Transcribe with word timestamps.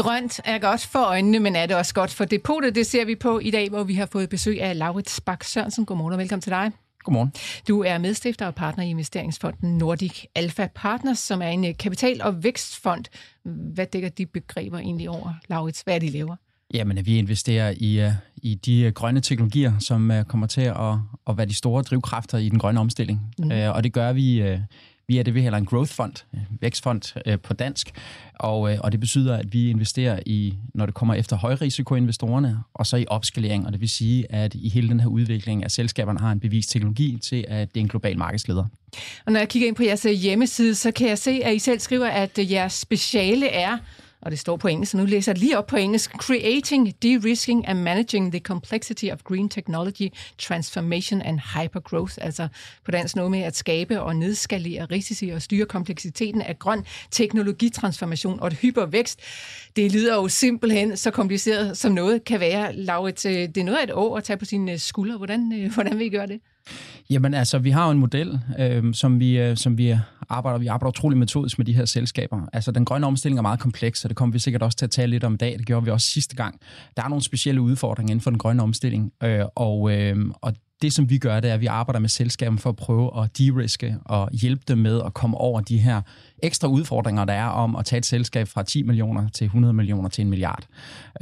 Grønt 0.00 0.40
er 0.44 0.58
godt 0.58 0.86
for 0.86 0.98
øjnene, 0.98 1.38
men 1.38 1.56
er 1.56 1.66
det 1.66 1.76
også 1.76 1.94
godt 1.94 2.10
for 2.10 2.24
depotet? 2.24 2.74
Det 2.74 2.86
ser 2.86 3.04
vi 3.04 3.14
på 3.14 3.38
i 3.38 3.50
dag, 3.50 3.68
hvor 3.68 3.84
vi 3.84 3.94
har 3.94 4.06
fået 4.06 4.28
besøg 4.28 4.62
af 4.62 4.78
Laurits 4.78 5.20
Bak 5.20 5.44
Sørensen. 5.44 5.84
Godmorgen 5.84 6.12
og 6.12 6.18
velkommen 6.18 6.40
til 6.40 6.50
dig. 6.50 6.70
Godmorgen. 7.04 7.32
Du 7.68 7.82
er 7.82 7.98
medstifter 7.98 8.46
og 8.46 8.54
partner 8.54 8.84
i 8.84 8.90
investeringsfonden 8.90 9.78
Nordic 9.78 10.24
Alpha 10.34 10.66
Partners, 10.74 11.18
som 11.18 11.42
er 11.42 11.48
en 11.48 11.64
øh, 11.64 11.74
kapital- 11.78 12.22
og 12.22 12.44
vækstfond. 12.44 13.04
Hvad 13.74 13.86
dækker 13.86 14.08
de 14.08 14.26
begreber 14.26 14.78
egentlig 14.78 15.10
over, 15.10 15.32
Laurits? 15.48 15.80
Hvad 15.80 15.94
er 15.94 15.98
de 15.98 16.10
laver? 16.10 16.36
Jamen, 16.74 17.06
vi 17.06 17.18
investerer 17.18 17.74
i, 17.76 18.06
uh, 18.06 18.12
i 18.36 18.54
de 18.54 18.86
uh, 18.86 18.92
grønne 18.92 19.20
teknologier, 19.20 19.78
som 19.78 20.12
kommer 20.28 20.46
til 20.46 20.60
at, 20.60 20.94
at 21.26 21.36
være 21.36 21.46
de 21.46 21.54
store 21.54 21.82
drivkræfter 21.82 22.38
i 22.38 22.48
den 22.48 22.58
grønne 22.58 22.80
omstilling. 22.80 23.20
Mm. 23.38 23.50
Og 23.50 23.84
det 23.84 23.92
gør 23.92 24.12
vi 24.12 24.58
vi 25.10 25.18
er 25.18 25.22
det, 25.22 25.34
vi 25.34 25.42
kalder 25.42 25.58
en 25.58 25.66
growth 25.66 25.92
fund, 25.92 26.12
øh, 26.34 26.40
vækstfond 26.60 27.22
øh, 27.26 27.38
på 27.38 27.54
dansk. 27.54 27.90
Og, 28.34 28.72
øh, 28.72 28.78
og 28.80 28.92
det 28.92 29.00
betyder, 29.00 29.36
at 29.36 29.52
vi 29.52 29.70
investerer 29.70 30.20
i, 30.26 30.54
når 30.74 30.86
det 30.86 30.94
kommer 30.94 31.14
efter 31.14 31.36
højrisikoinvestorerne, 31.36 32.58
og 32.74 32.86
så 32.86 32.96
i 32.96 33.04
opskalering. 33.08 33.66
Og 33.66 33.72
det 33.72 33.80
vil 33.80 33.88
sige, 33.88 34.32
at 34.32 34.54
i 34.54 34.68
hele 34.68 34.88
den 34.88 35.00
her 35.00 35.08
udvikling, 35.08 35.64
at 35.64 35.72
selskaberne 35.72 36.18
har 36.18 36.32
en 36.32 36.40
bevist 36.40 36.70
teknologi 36.70 37.18
til, 37.22 37.44
at 37.48 37.74
det 37.74 37.80
er 37.80 37.84
en 37.84 37.88
global 37.88 38.18
markedsleder. 38.18 38.64
Og 39.26 39.32
når 39.32 39.40
jeg 39.40 39.48
kigger 39.48 39.68
ind 39.68 39.76
på 39.76 39.82
jeres 39.82 40.02
hjemmeside, 40.02 40.74
så 40.74 40.90
kan 40.90 41.08
jeg 41.08 41.18
se, 41.18 41.40
at 41.44 41.54
I 41.54 41.58
selv 41.58 41.80
skriver, 41.80 42.06
at 42.06 42.38
jeres 42.50 42.72
speciale 42.72 43.48
er 43.48 43.78
og 44.22 44.30
det 44.30 44.38
står 44.38 44.56
på 44.56 44.68
engelsk, 44.68 44.92
så 44.92 44.96
nu 44.98 45.04
læser 45.04 45.32
jeg 45.32 45.38
lige 45.38 45.58
op 45.58 45.66
på 45.66 45.76
engelsk. 45.76 46.10
Creating, 46.10 47.02
de-risking 47.02 47.68
and 47.68 47.78
managing 47.78 48.32
the 48.32 48.40
complexity 48.40 49.04
of 49.12 49.22
green 49.22 49.48
technology, 49.48 50.08
transformation 50.38 51.22
and 51.22 51.40
hypergrowth. 51.56 52.14
Altså 52.20 52.48
på 52.84 52.90
dansk 52.90 53.16
noget 53.16 53.30
med 53.30 53.40
at 53.40 53.56
skabe 53.56 54.00
og 54.00 54.16
nedskalere 54.16 54.84
risici 54.84 55.28
og 55.28 55.42
styre 55.42 55.66
kompleksiteten 55.66 56.42
af 56.42 56.58
grøn 56.58 56.84
teknologitransformation 57.10 58.40
og 58.40 58.52
hypervækst. 58.52 59.20
Det 59.76 59.92
lyder 59.92 60.14
jo 60.14 60.28
simpelthen 60.28 60.96
så 60.96 61.10
kompliceret, 61.10 61.78
som 61.78 61.92
noget 61.92 62.24
kan 62.24 62.40
være. 62.40 62.72
Laurit, 62.72 63.26
øh, 63.26 63.32
det 63.32 63.56
er 63.56 63.64
noget 63.64 63.78
af 63.78 63.84
et 63.84 63.92
år 63.92 64.16
at 64.16 64.24
tage 64.24 64.36
på 64.36 64.44
sine 64.44 64.72
øh, 64.72 64.78
skuldre. 64.78 65.16
Hvordan, 65.16 65.52
øh, 65.52 65.74
hvordan 65.74 65.98
vil 65.98 66.06
I 66.06 66.10
gøre 66.10 66.26
det? 66.26 66.40
Jamen 67.10 67.34
altså, 67.34 67.58
vi 67.58 67.70
har 67.70 67.84
jo 67.84 67.90
en 67.90 67.98
model, 67.98 68.40
øh, 68.58 68.94
som, 68.94 69.20
vi, 69.20 69.38
øh, 69.38 69.56
som 69.56 69.78
vi 69.78 69.96
arbejder, 70.28 70.58
vi 70.58 70.66
arbejder 70.66 70.90
utrolig 70.90 71.18
metodisk 71.18 71.58
med 71.58 71.66
de 71.66 71.72
her 71.72 71.84
selskaber. 71.84 72.40
Altså, 72.52 72.72
den 72.72 72.84
grønne 72.84 73.06
omstilling 73.06 73.38
er 73.38 73.42
meget 73.42 73.60
kompleks, 73.60 74.04
og 74.04 74.08
det 74.08 74.16
kommer 74.16 74.32
vi 74.32 74.38
sikkert 74.38 74.62
også 74.62 74.78
til 74.78 74.86
at 74.86 74.90
tale 74.90 75.10
lidt 75.10 75.24
om 75.24 75.34
i 75.34 75.36
dag. 75.36 75.58
Det 75.58 75.66
gjorde 75.66 75.84
vi 75.84 75.90
også 75.90 76.06
sidste 76.06 76.36
gang. 76.36 76.60
Der 76.96 77.02
er 77.02 77.08
nogle 77.08 77.24
specielle 77.24 77.60
udfordringer 77.60 78.10
inden 78.10 78.22
for 78.22 78.30
den 78.30 78.38
grønne 78.38 78.62
omstilling, 78.62 79.12
øh, 79.22 79.44
og, 79.54 79.92
øh, 79.92 80.16
og 80.42 80.54
det, 80.82 80.92
som 80.92 81.10
vi 81.10 81.18
gør, 81.18 81.40
det 81.40 81.50
er, 81.50 81.54
at 81.54 81.60
vi 81.60 81.66
arbejder 81.66 82.00
med 82.00 82.08
selskaben 82.08 82.58
for 82.58 82.70
at 82.70 82.76
prøve 82.76 83.22
at 83.22 83.38
de-riske 83.38 83.96
og 84.04 84.28
hjælpe 84.32 84.62
dem 84.68 84.78
med 84.78 85.02
at 85.06 85.14
komme 85.14 85.36
over 85.36 85.60
de 85.60 85.78
her 85.78 86.02
ekstra 86.42 86.68
udfordringer, 86.68 87.24
der 87.24 87.32
er 87.32 87.46
om 87.46 87.76
at 87.76 87.84
tage 87.84 87.98
et 87.98 88.06
selskab 88.06 88.48
fra 88.48 88.62
10 88.62 88.82
millioner 88.82 89.28
til 89.28 89.44
100 89.44 89.74
millioner 89.74 90.08
til 90.08 90.22
en 90.22 90.30
milliard. 90.30 90.66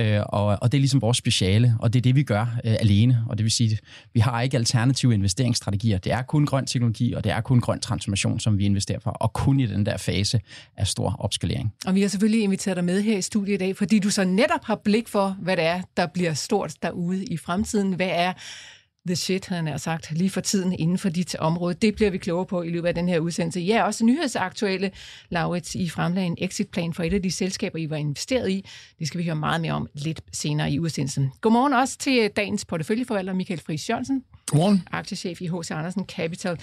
Øh, 0.01 0.20
og, 0.27 0.45
og 0.45 0.73
det 0.73 0.79
er 0.79 0.81
ligesom 0.81 1.03
vores 1.03 1.17
speciale, 1.17 1.77
og 1.81 1.92
det 1.92 2.01
er 2.01 2.03
det, 2.03 2.14
vi 2.14 2.23
gør 2.23 2.41
øh, 2.64 2.77
alene. 2.81 3.25
Og 3.29 3.39
det 3.39 3.45
vil 3.45 3.53
sige, 3.53 3.73
at 3.73 3.81
vi 4.14 4.20
har 4.20 4.41
ikke 4.42 4.56
alternative 4.56 5.14
investeringsstrategier. 5.14 5.98
Det 5.98 6.12
er 6.12 6.23
kun 6.23 6.47
grøn 6.47 6.67
teknologi, 6.67 7.12
og 7.12 7.25
det 7.25 7.33
er 7.33 7.41
kun 7.41 7.61
grøn 7.61 7.81
transformation, 7.81 8.41
som 8.41 8.59
vi 8.59 8.64
investerer 8.64 8.98
for, 9.01 9.11
og 9.11 9.33
kun 9.33 9.61
i 9.61 9.67
den 9.67 9.86
der 9.86 9.97
fase 9.97 10.41
af 10.77 10.86
stor 10.86 11.17
opskalering. 11.19 11.75
Og 11.86 11.95
vi 11.95 12.01
har 12.01 12.09
selvfølgelig 12.09 12.42
inviteret 12.42 12.77
dig 12.77 12.85
med 12.85 13.02
her 13.02 13.19
i 13.19 13.23
studiet 13.23 13.55
i 13.55 13.58
dag, 13.58 13.77
fordi 13.77 13.98
du 13.98 14.11
så 14.11 14.25
netop 14.25 14.64
har 14.64 14.80
blik 14.85 15.08
for, 15.08 15.36
hvad 15.42 15.57
det 15.57 15.64
er, 15.64 15.83
der 15.96 16.07
bliver 16.07 16.35
stort 16.35 16.75
derude 16.83 17.25
i 17.25 17.36
fremtiden. 17.36 17.92
Hvad 17.92 18.11
er 18.13 18.33
the 19.08 19.17
shit, 19.17 19.46
han 19.46 19.67
har 19.67 19.77
sagt, 19.77 20.13
lige 20.13 20.30
for 20.30 20.41
tiden 20.41 20.73
inden 20.73 20.98
for 20.98 21.08
dit 21.08 21.36
område. 21.36 21.74
Det 21.74 21.95
bliver 21.95 22.11
vi 22.11 22.19
klogere 22.19 22.46
på 22.46 22.63
i 22.63 22.70
løbet 22.70 22.89
af 22.89 22.95
den 22.95 23.08
her 23.08 23.19
udsendelse. 23.19 23.61
Ja, 23.61 23.83
også 23.83 24.05
nyhedsaktuelle, 24.05 24.91
Laurits, 25.30 25.74
I 25.74 25.89
fremlagde 25.89 26.27
en 26.27 26.36
exitplan 26.39 26.95
for 26.95 27.02
et 27.02 27.14
af 27.14 27.23
de 27.23 27.30
selskaber, 27.30 27.79
I 27.79 27.91
var 27.91 27.96
investeret 27.96 28.51
i. 28.51 28.64
Det 28.98 29.07
skal 29.07 29.19
vi 29.19 29.24
høre 29.24 29.36
meget 29.36 29.61
mere 29.61 29.73
om 29.73 29.89
lidt 29.95 30.20
senere 30.33 30.70
i 30.70 30.79
udsendelsen. 30.79 31.33
Godmorgen 31.41 31.73
også 31.73 31.98
til 31.98 32.30
dagens 32.36 32.64
porteføljeforvalter, 32.64 33.33
Michael 33.33 33.61
Friis 33.67 33.91
Jørgensen. 33.91 34.24
Godmorgen. 34.46 34.89
Aktiechef 34.92 35.40
i 35.40 35.46
H.C. 35.46 35.70
Andersen 35.70 36.05
Capital. 36.05 36.61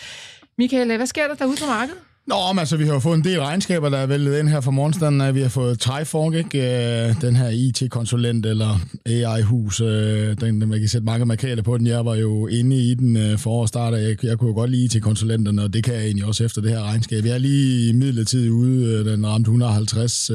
Michael, 0.58 0.98
hvad 0.98 1.08
sker 1.08 1.28
der 1.28 1.36
derude 1.36 1.58
på 1.62 1.66
markedet? 1.66 2.02
Nå, 2.28 2.36
men 2.54 2.60
altså, 2.60 2.78
vi 2.78 2.86
har 2.86 3.00
fået 3.00 3.18
en 3.18 3.24
del 3.24 3.40
regnskaber, 3.40 3.90
der 3.90 3.98
er 3.98 4.06
væltet 4.06 4.40
ind 4.40 4.48
her 4.48 4.62
fra 4.62 4.72
morgenstunden. 4.72 5.36
Vi 5.36 5.42
har 5.42 5.50
fået 5.50 5.80
Trifork, 5.80 6.34
ikke? 6.34 7.08
Øh, 7.08 7.22
den 7.22 7.36
her 7.36 7.50
IT-konsulent 7.50 8.46
eller 8.46 8.80
AI-hus. 9.06 9.82
Øh, 9.82 10.38
den, 10.42 10.62
den, 10.62 10.70
man 10.70 10.80
kan 10.80 10.88
sætte 10.88 11.06
mange 11.06 11.26
markader 11.26 11.62
på 11.62 11.78
den. 11.78 11.88
Jeg 11.88 12.06
var 12.06 12.16
jo 12.16 12.48
inde 12.48 12.76
i 12.76 12.94
den 12.94 13.18
øh, 13.18 13.38
for. 13.38 13.96
Jeg, 13.96 14.26
jeg 14.26 14.38
kunne 14.38 14.48
jo 14.48 14.54
godt 14.56 14.72
lide 14.72 14.86
IT-konsulenterne, 14.86 15.64
og 15.64 15.74
det 15.74 15.84
kan 15.84 15.94
jeg 15.94 16.04
egentlig 16.04 16.26
også 16.26 16.44
efter 16.44 16.62
det 16.62 16.72
her 16.72 16.84
regnskab. 16.84 17.26
Jeg 17.26 17.34
er 17.34 17.38
lige 17.38 17.94
midlertidigt 17.94 18.52
ude. 18.52 18.86
Øh, 18.86 19.06
den 19.06 19.28
ramte 19.28 19.48
150. 19.48 20.30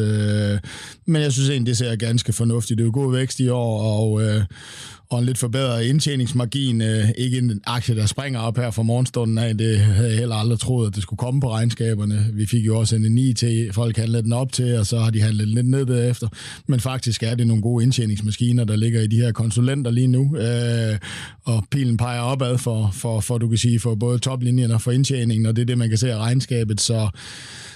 Men 1.06 1.22
jeg 1.22 1.32
synes 1.32 1.48
egentlig, 1.48 1.66
det 1.66 1.76
ser 1.76 1.96
ganske 1.96 2.32
fornuftigt. 2.32 2.78
Det 2.78 2.84
er 2.84 2.86
jo 2.86 2.92
god 2.94 3.12
vækst 3.12 3.40
i 3.40 3.48
år, 3.48 3.82
og, 3.82 4.22
og 5.10 5.18
en 5.18 5.24
lidt 5.24 5.38
forbedret 5.38 5.84
indtjeningsmargin. 5.84 6.80
Øh, 6.80 7.08
ikke 7.18 7.38
en 7.38 7.60
aktie, 7.66 7.96
der 7.96 8.06
springer 8.06 8.40
op 8.40 8.56
her 8.56 8.70
fra 8.70 8.82
morgenstunden 8.82 9.38
af. 9.38 9.58
Det 9.58 9.78
havde 9.78 10.08
jeg 10.08 10.18
heller 10.18 10.36
aldrig 10.36 10.58
troet, 10.58 10.86
at 10.86 10.94
det 10.94 11.02
skulle 11.02 11.18
komme 11.18 11.40
på 11.40 11.50
regnskaberne. 11.50 12.26
Vi 12.32 12.46
fik 12.46 12.66
jo 12.66 12.78
også 12.78 12.96
en 12.96 13.02
9 13.02 13.32
til, 13.32 13.70
folk 13.72 13.96
handlede 13.96 14.22
den 14.22 14.32
op 14.32 14.52
til, 14.52 14.78
og 14.78 14.86
så 14.86 14.98
har 14.98 15.10
de 15.10 15.20
handlet 15.20 15.48
lidt 15.48 15.68
ned 15.68 15.86
derefter. 15.86 16.28
Men 16.66 16.80
faktisk 16.80 17.22
er 17.22 17.34
det 17.34 17.46
nogle 17.46 17.62
gode 17.62 17.84
indtjeningsmaskiner, 17.84 18.64
der 18.64 18.76
ligger 18.76 19.00
i 19.00 19.06
de 19.06 19.16
her 19.16 19.32
konsulenter 19.32 19.90
lige 19.90 20.06
nu. 20.06 20.36
Øh, 20.36 20.98
og 21.44 21.64
pilen 21.70 21.96
peger 21.96 22.20
opad 22.20 22.58
for, 22.58 22.90
for, 22.94 23.20
for, 23.20 23.38
du 23.38 23.48
kan 23.48 23.58
sige, 23.58 23.80
for 23.80 23.94
både 23.94 24.18
toplinjen 24.18 24.70
og 24.70 24.80
for 24.80 24.90
indtjeningen, 24.90 25.46
og 25.46 25.56
det 25.56 25.62
er 25.62 25.66
det, 25.66 25.78
man 25.78 25.88
kan 25.88 25.98
se 25.98 26.12
af 26.12 26.18
regnskabet. 26.18 26.80
Så 26.80 27.08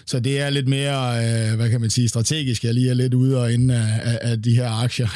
så 0.07 0.21
det 0.21 0.41
er 0.41 0.51
lidt 0.51 0.69
mere, 0.69 1.17
øh, 1.17 1.57
hvad 1.57 1.71
kan 1.71 1.81
man 1.81 1.91
sige, 1.91 2.09
strategisk. 2.09 2.65
Jeg 2.65 2.75
lige 2.75 2.91
er 2.91 2.95
lidt 2.95 3.15
ude 3.15 3.41
og 3.41 3.53
inde 3.53 3.75
af, 3.75 4.01
af, 4.03 4.19
af 4.31 4.43
de 4.43 4.57
her 4.57 4.71
aktier, 4.71 5.09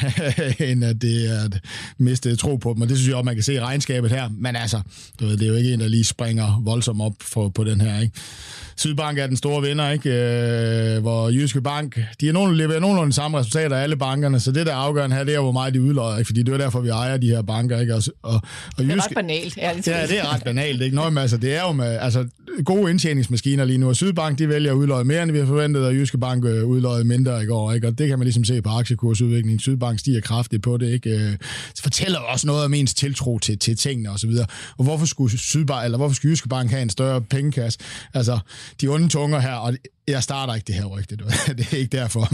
end 0.71 0.85
at 0.85 1.01
det 1.01 1.29
er 1.29 1.43
at 1.43 1.59
miste 1.97 2.35
tro 2.35 2.55
på 2.55 2.73
dem. 2.73 2.81
Og 2.81 2.89
det 2.89 2.97
synes 2.97 3.09
jeg 3.09 3.15
også, 3.15 3.25
man 3.25 3.35
kan 3.35 3.43
se 3.43 3.53
i 3.53 3.59
regnskabet 3.59 4.11
her. 4.11 4.29
Men 4.37 4.55
altså, 4.55 4.81
du 5.19 5.25
ved, 5.25 5.37
det 5.37 5.43
er 5.43 5.49
jo 5.49 5.55
ikke 5.55 5.73
en, 5.73 5.79
der 5.79 5.87
lige 5.87 6.03
springer 6.03 6.61
voldsomt 6.65 7.01
op 7.01 7.13
for, 7.21 7.49
på 7.49 7.63
den 7.63 7.81
her. 7.81 8.01
Ikke? 8.01 8.13
Sydbank 8.79 9.19
er 9.19 9.27
den 9.27 9.37
store 9.37 9.61
vinder, 9.61 9.89
ikke? 9.89 10.09
Øh, 10.09 11.01
hvor 11.01 11.29
Jyske 11.29 11.61
Bank, 11.61 11.99
de 12.21 12.29
er 12.29 12.33
nogen, 12.33 12.55
leverer 12.55 12.79
nogenlunde 12.79 13.11
de 13.11 13.15
samme 13.15 13.39
resultater 13.39 13.75
af 13.75 13.83
alle 13.83 13.97
bankerne, 13.97 14.39
så 14.39 14.51
det, 14.51 14.65
der 14.65 14.71
er 14.71 14.75
afgørende 14.75 15.15
her, 15.15 15.23
det 15.23 15.35
er, 15.35 15.39
hvor 15.39 15.51
meget 15.51 15.73
de 15.73 15.81
udløjer, 15.81 16.17
ikke? 16.17 16.27
fordi 16.27 16.43
det 16.43 16.53
er 16.53 16.57
derfor, 16.57 16.79
vi 16.79 16.89
ejer 16.89 17.17
de 17.17 17.27
her 17.27 17.41
banker. 17.41 17.79
Ikke? 17.79 17.95
Og, 17.95 18.03
og, 18.23 18.41
og 18.77 18.83
Jyske, 18.83 18.87
det 18.87 18.91
er 18.91 19.05
ret 19.05 19.15
banalt, 19.15 19.57
ærligt 19.61 19.87
Ja, 19.87 20.05
det 20.07 20.19
er 20.19 20.33
ret 20.33 20.43
banalt. 20.43 20.81
Ikke? 20.81 20.95
Nå, 20.95 21.09
men, 21.09 21.17
altså, 21.17 21.37
det 21.37 21.55
er 21.55 21.61
jo 21.61 21.71
med 21.71 21.97
altså, 22.01 22.27
gode 22.65 22.91
indtjeningsmaskiner 22.91 23.65
lige 23.65 23.77
nu, 23.77 23.87
og 23.89 23.95
Sydbank, 23.95 24.39
de 24.39 24.49
vælger 24.49 24.73
udløjet 24.79 25.07
mere, 25.07 25.23
end 25.23 25.31
vi 25.31 25.39
har 25.39 25.45
forventet, 25.45 25.85
og 25.85 25.93
Jyske 25.93 26.17
Bank 26.17 26.45
øh, 26.45 27.05
mindre 27.05 27.43
i 27.43 27.45
går, 27.45 27.73
ikke? 27.73 27.87
og 27.87 27.97
det 27.97 28.07
kan 28.07 28.19
man 28.19 28.25
ligesom 28.25 28.43
se 28.43 28.61
på 28.61 28.69
aktiekursudviklingen. 28.69 29.59
Sydbank 29.59 29.99
stiger 29.99 30.21
kraftigt 30.21 30.63
på 30.63 30.77
det, 30.77 30.91
ikke? 30.91 31.09
Øh, 31.09 31.31
det 31.75 31.79
fortæller 31.83 32.19
også 32.19 32.47
noget 32.47 32.65
om 32.65 32.73
ens 32.73 32.93
tiltro 32.93 33.39
til, 33.39 33.59
til 33.59 33.77
tingene 33.77 34.09
osv. 34.09 34.29
Og, 34.29 34.47
og 34.77 34.83
hvorfor 34.83 35.05
skulle 35.05 35.37
Sydbank, 35.37 35.85
eller 35.85 35.97
hvorfor 35.97 36.15
skulle 36.15 36.31
Jyske 36.31 36.49
Bank 36.49 36.69
have 36.69 36.81
en 36.81 36.89
større 36.89 37.21
pengekasse? 37.21 37.79
Altså, 38.13 38.39
de 38.81 38.87
onde 38.87 39.07
tunger 39.07 39.39
her, 39.39 39.53
og 39.53 39.73
jeg 40.09 40.23
starter 40.23 40.55
ikke 40.55 40.65
det 40.65 40.75
her 40.75 40.85
rygte, 40.85 41.17
det 41.57 41.73
er 41.73 41.77
ikke 41.77 41.97
derfor, 41.97 42.27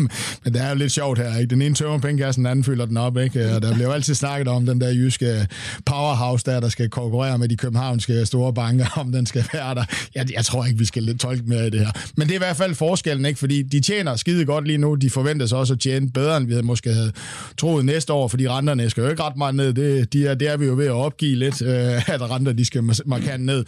men 0.44 0.54
det 0.54 0.62
er 0.62 0.70
jo 0.70 0.76
lidt 0.76 0.92
sjovt 0.92 1.20
her, 1.20 1.38
ikke? 1.38 1.50
Den 1.50 1.62
ene 1.62 1.76
tømmer 1.76 2.00
pengekassen, 2.00 2.44
den 2.44 2.52
anden 2.52 2.64
fylder 2.64 2.86
den 2.86 2.98
op, 2.98 3.18
ikke? 3.18 3.56
Og 3.56 3.62
der 3.62 3.74
bliver 3.74 3.88
jo 3.88 3.94
altid 3.94 4.16
snakket 4.16 4.48
om 4.48 4.66
den 4.66 4.82
der 4.82 4.90
jyske 4.90 5.48
powerhouse 5.86 6.46
der, 6.46 6.60
der 6.60 6.70
skal 6.70 6.90
konkurrere 6.90 7.38
med 7.38 7.50
de 7.50 7.58
københavnske 7.58 8.26
store 8.26 8.54
banker, 8.54 8.86
om 9.00 9.12
den 9.12 9.26
skal 9.26 9.46
være 9.54 9.76
der. 9.76 9.84
Jeg, 10.16 10.34
jeg 10.34 10.46
tror 10.46 10.66
ikke, 10.66 10.80
vi 10.80 10.86
skal 10.86 11.18
tolke 11.18 11.44
mere 11.46 11.68
i 11.68 11.70
det 11.70 11.80
her. 11.80 11.92
Men 12.18 12.28
det 12.28 12.34
er 12.34 12.38
i 12.38 12.46
hvert 12.46 12.58
fald 12.58 12.76
forskellen, 12.76 13.26
ikke? 13.26 13.40
Fordi 13.40 13.62
de 13.62 13.80
tjener 13.80 14.16
skide 14.16 14.46
godt 14.46 14.68
lige 14.68 14.78
nu, 14.78 14.96
de 14.96 15.10
forventes 15.10 15.52
også 15.52 15.74
at 15.74 15.80
tjene 15.80 16.10
bedre, 16.10 16.38
end 16.38 16.46
vi 16.46 16.52
havde 16.52 16.66
måske 16.66 16.94
havde 16.94 17.12
troet 17.58 17.86
næste 17.86 18.14
år, 18.14 18.28
fordi 18.28 18.50
renterne 18.50 18.90
skal 18.90 19.02
jo 19.02 19.10
ikke 19.10 19.24
ret 19.24 19.38
meget 19.38 19.56
ned. 19.56 19.74
Det, 19.74 20.14
de 20.14 20.28
er, 20.28 20.34
det 20.36 20.50
er 20.50 20.58
vi 20.58 20.66
jo 20.66 20.74
ved 20.74 20.86
at 20.86 20.92
opgive 20.92 21.36
lidt, 21.36 21.62
øh, 21.62 22.10
at 22.10 22.30
renter 22.30 22.54
de 22.54 22.66
skal 22.66 22.84
markant 23.06 23.46
ned. 23.46 23.66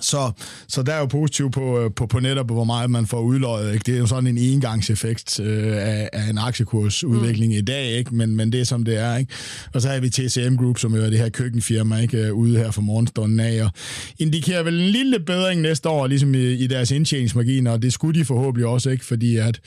Så, 0.00 0.32
så 0.68 0.82
der 0.82 0.92
er 0.92 0.98
jo 0.98 1.06
positivt 1.06 1.52
på, 1.52 1.80
øh, 1.80 1.90
på, 1.96 2.06
på 2.06 2.20
netop, 2.20 2.50
hvor 2.50 2.64
meget 2.64 2.90
man 2.90 3.06
får 3.06 3.20
udløjet. 3.20 3.72
Ikke? 3.72 3.82
Det 3.86 3.94
er 3.94 3.98
jo 3.98 4.06
sådan 4.06 4.26
en 4.26 4.38
engangseffekt 4.38 5.40
øh, 5.40 5.76
af, 5.76 6.10
af 6.12 6.30
en 6.30 6.38
aktiekursudvikling 6.38 7.52
mm. 7.52 7.58
i 7.58 7.60
dag, 7.60 7.86
ikke? 7.86 8.14
Men, 8.14 8.36
men 8.36 8.52
det 8.52 8.60
er 8.60 8.64
som 8.64 8.84
det 8.84 8.96
er. 8.96 9.16
Ikke? 9.16 9.32
Og 9.74 9.82
så 9.82 9.88
har 9.88 10.00
vi 10.00 10.10
TCM 10.10 10.56
Group, 10.56 10.78
som 10.78 10.94
jo 10.94 11.02
er 11.02 11.10
det 11.10 11.18
her 11.18 11.28
køkkenfirma, 11.28 11.96
ikke? 11.96 12.18
Øh, 12.18 12.34
ude 12.34 12.58
her 12.58 12.70
for 12.70 12.82
morgenstunden 12.82 13.40
af, 13.40 13.64
og 13.64 13.70
indikerer 14.18 14.62
vel 14.62 14.80
en 14.80 14.88
lille 14.88 15.20
bedring 15.20 15.60
næste 15.60 15.88
år, 15.88 16.06
ligesom 16.06 16.34
i, 16.34 16.52
i 16.52 16.66
deres 16.66 16.90
indtjeningsmarginer, 16.90 17.70
og 17.70 17.82
det 17.82 17.92
skulle 17.92 18.20
de 18.20 18.24
forhåbentlig 18.24 18.66
også, 18.66 18.90
ikke? 18.90 19.04
fordi 19.04 19.36
at 19.36 19.60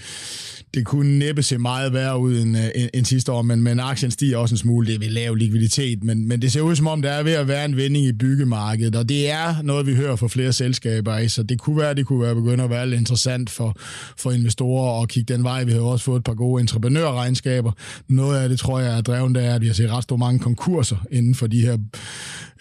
det 0.74 0.86
kunne 0.86 1.20
næppe 1.20 1.44
se 1.44 1.58
meget 1.58 1.94
værre 1.94 2.20
ud 2.20 2.42
end, 2.42 2.58
øh, 2.58 2.64
end, 2.76 2.90
end 2.94 3.06
sidste 3.06 3.32
år, 3.32 3.42
men, 3.42 3.64
men 3.64 3.80
aktien 3.80 4.12
stiger 4.12 4.38
også 4.38 4.54
en 4.54 4.58
smule. 4.58 4.88
Det 4.88 4.96
er 4.96 5.00
ved 5.00 5.10
lav 5.10 5.36
likviditet, 5.36 6.04
men, 6.04 6.28
men 6.28 6.42
det 6.42 6.52
ser 6.52 6.62
ud 6.62 6.76
som 6.76 6.88
om, 6.88 7.02
der 7.02 7.12
er 7.12 7.24
ved 7.24 7.32
at 7.32 7.48
være 7.48 7.66
en 7.66 7.78
vending 7.78 8.06
i 8.06 8.14
byggemarkedet, 8.14 8.96
og 8.96 9.10
det 9.10 9.32
er 9.32 9.62
noget, 9.62 9.88
vi 9.88 9.96
hører 9.96 10.16
fra 10.16 10.28
flere 10.28 10.54
selskaber, 10.54 11.28
så 11.28 11.44
det 11.44 11.60
kunne 11.60 11.78
være, 11.78 11.94
det 11.94 12.06
kunne 12.06 12.22
være 12.22 12.36
begyndt 12.36 12.62
at 12.62 12.70
være 12.70 12.90
lidt 12.90 13.00
interessant 13.00 13.50
for, 13.50 13.76
for 14.18 14.32
investorer 14.32 15.02
at 15.02 15.10
kigge 15.10 15.34
den 15.34 15.44
vej. 15.44 15.64
Vi 15.64 15.72
har 15.72 15.80
også 15.80 16.06
fået 16.06 16.18
et 16.18 16.24
par 16.24 16.34
gode 16.34 16.62
entreprenørregnskaber. 16.62 17.72
Noget 18.10 18.38
af 18.38 18.50
det, 18.50 18.60
tror 18.60 18.80
jeg, 18.80 18.98
er 18.98 19.02
drevet 19.02 19.38
af, 19.38 19.56
at 19.56 19.62
vi 19.62 19.68
har 19.68 19.74
set 19.74 19.92
ret 19.92 20.04
store 20.04 20.18
mange 20.18 20.40
konkurser 20.40 21.06
inden 21.12 21.36
for 21.36 21.48
de 21.48 21.62
her 21.62 21.78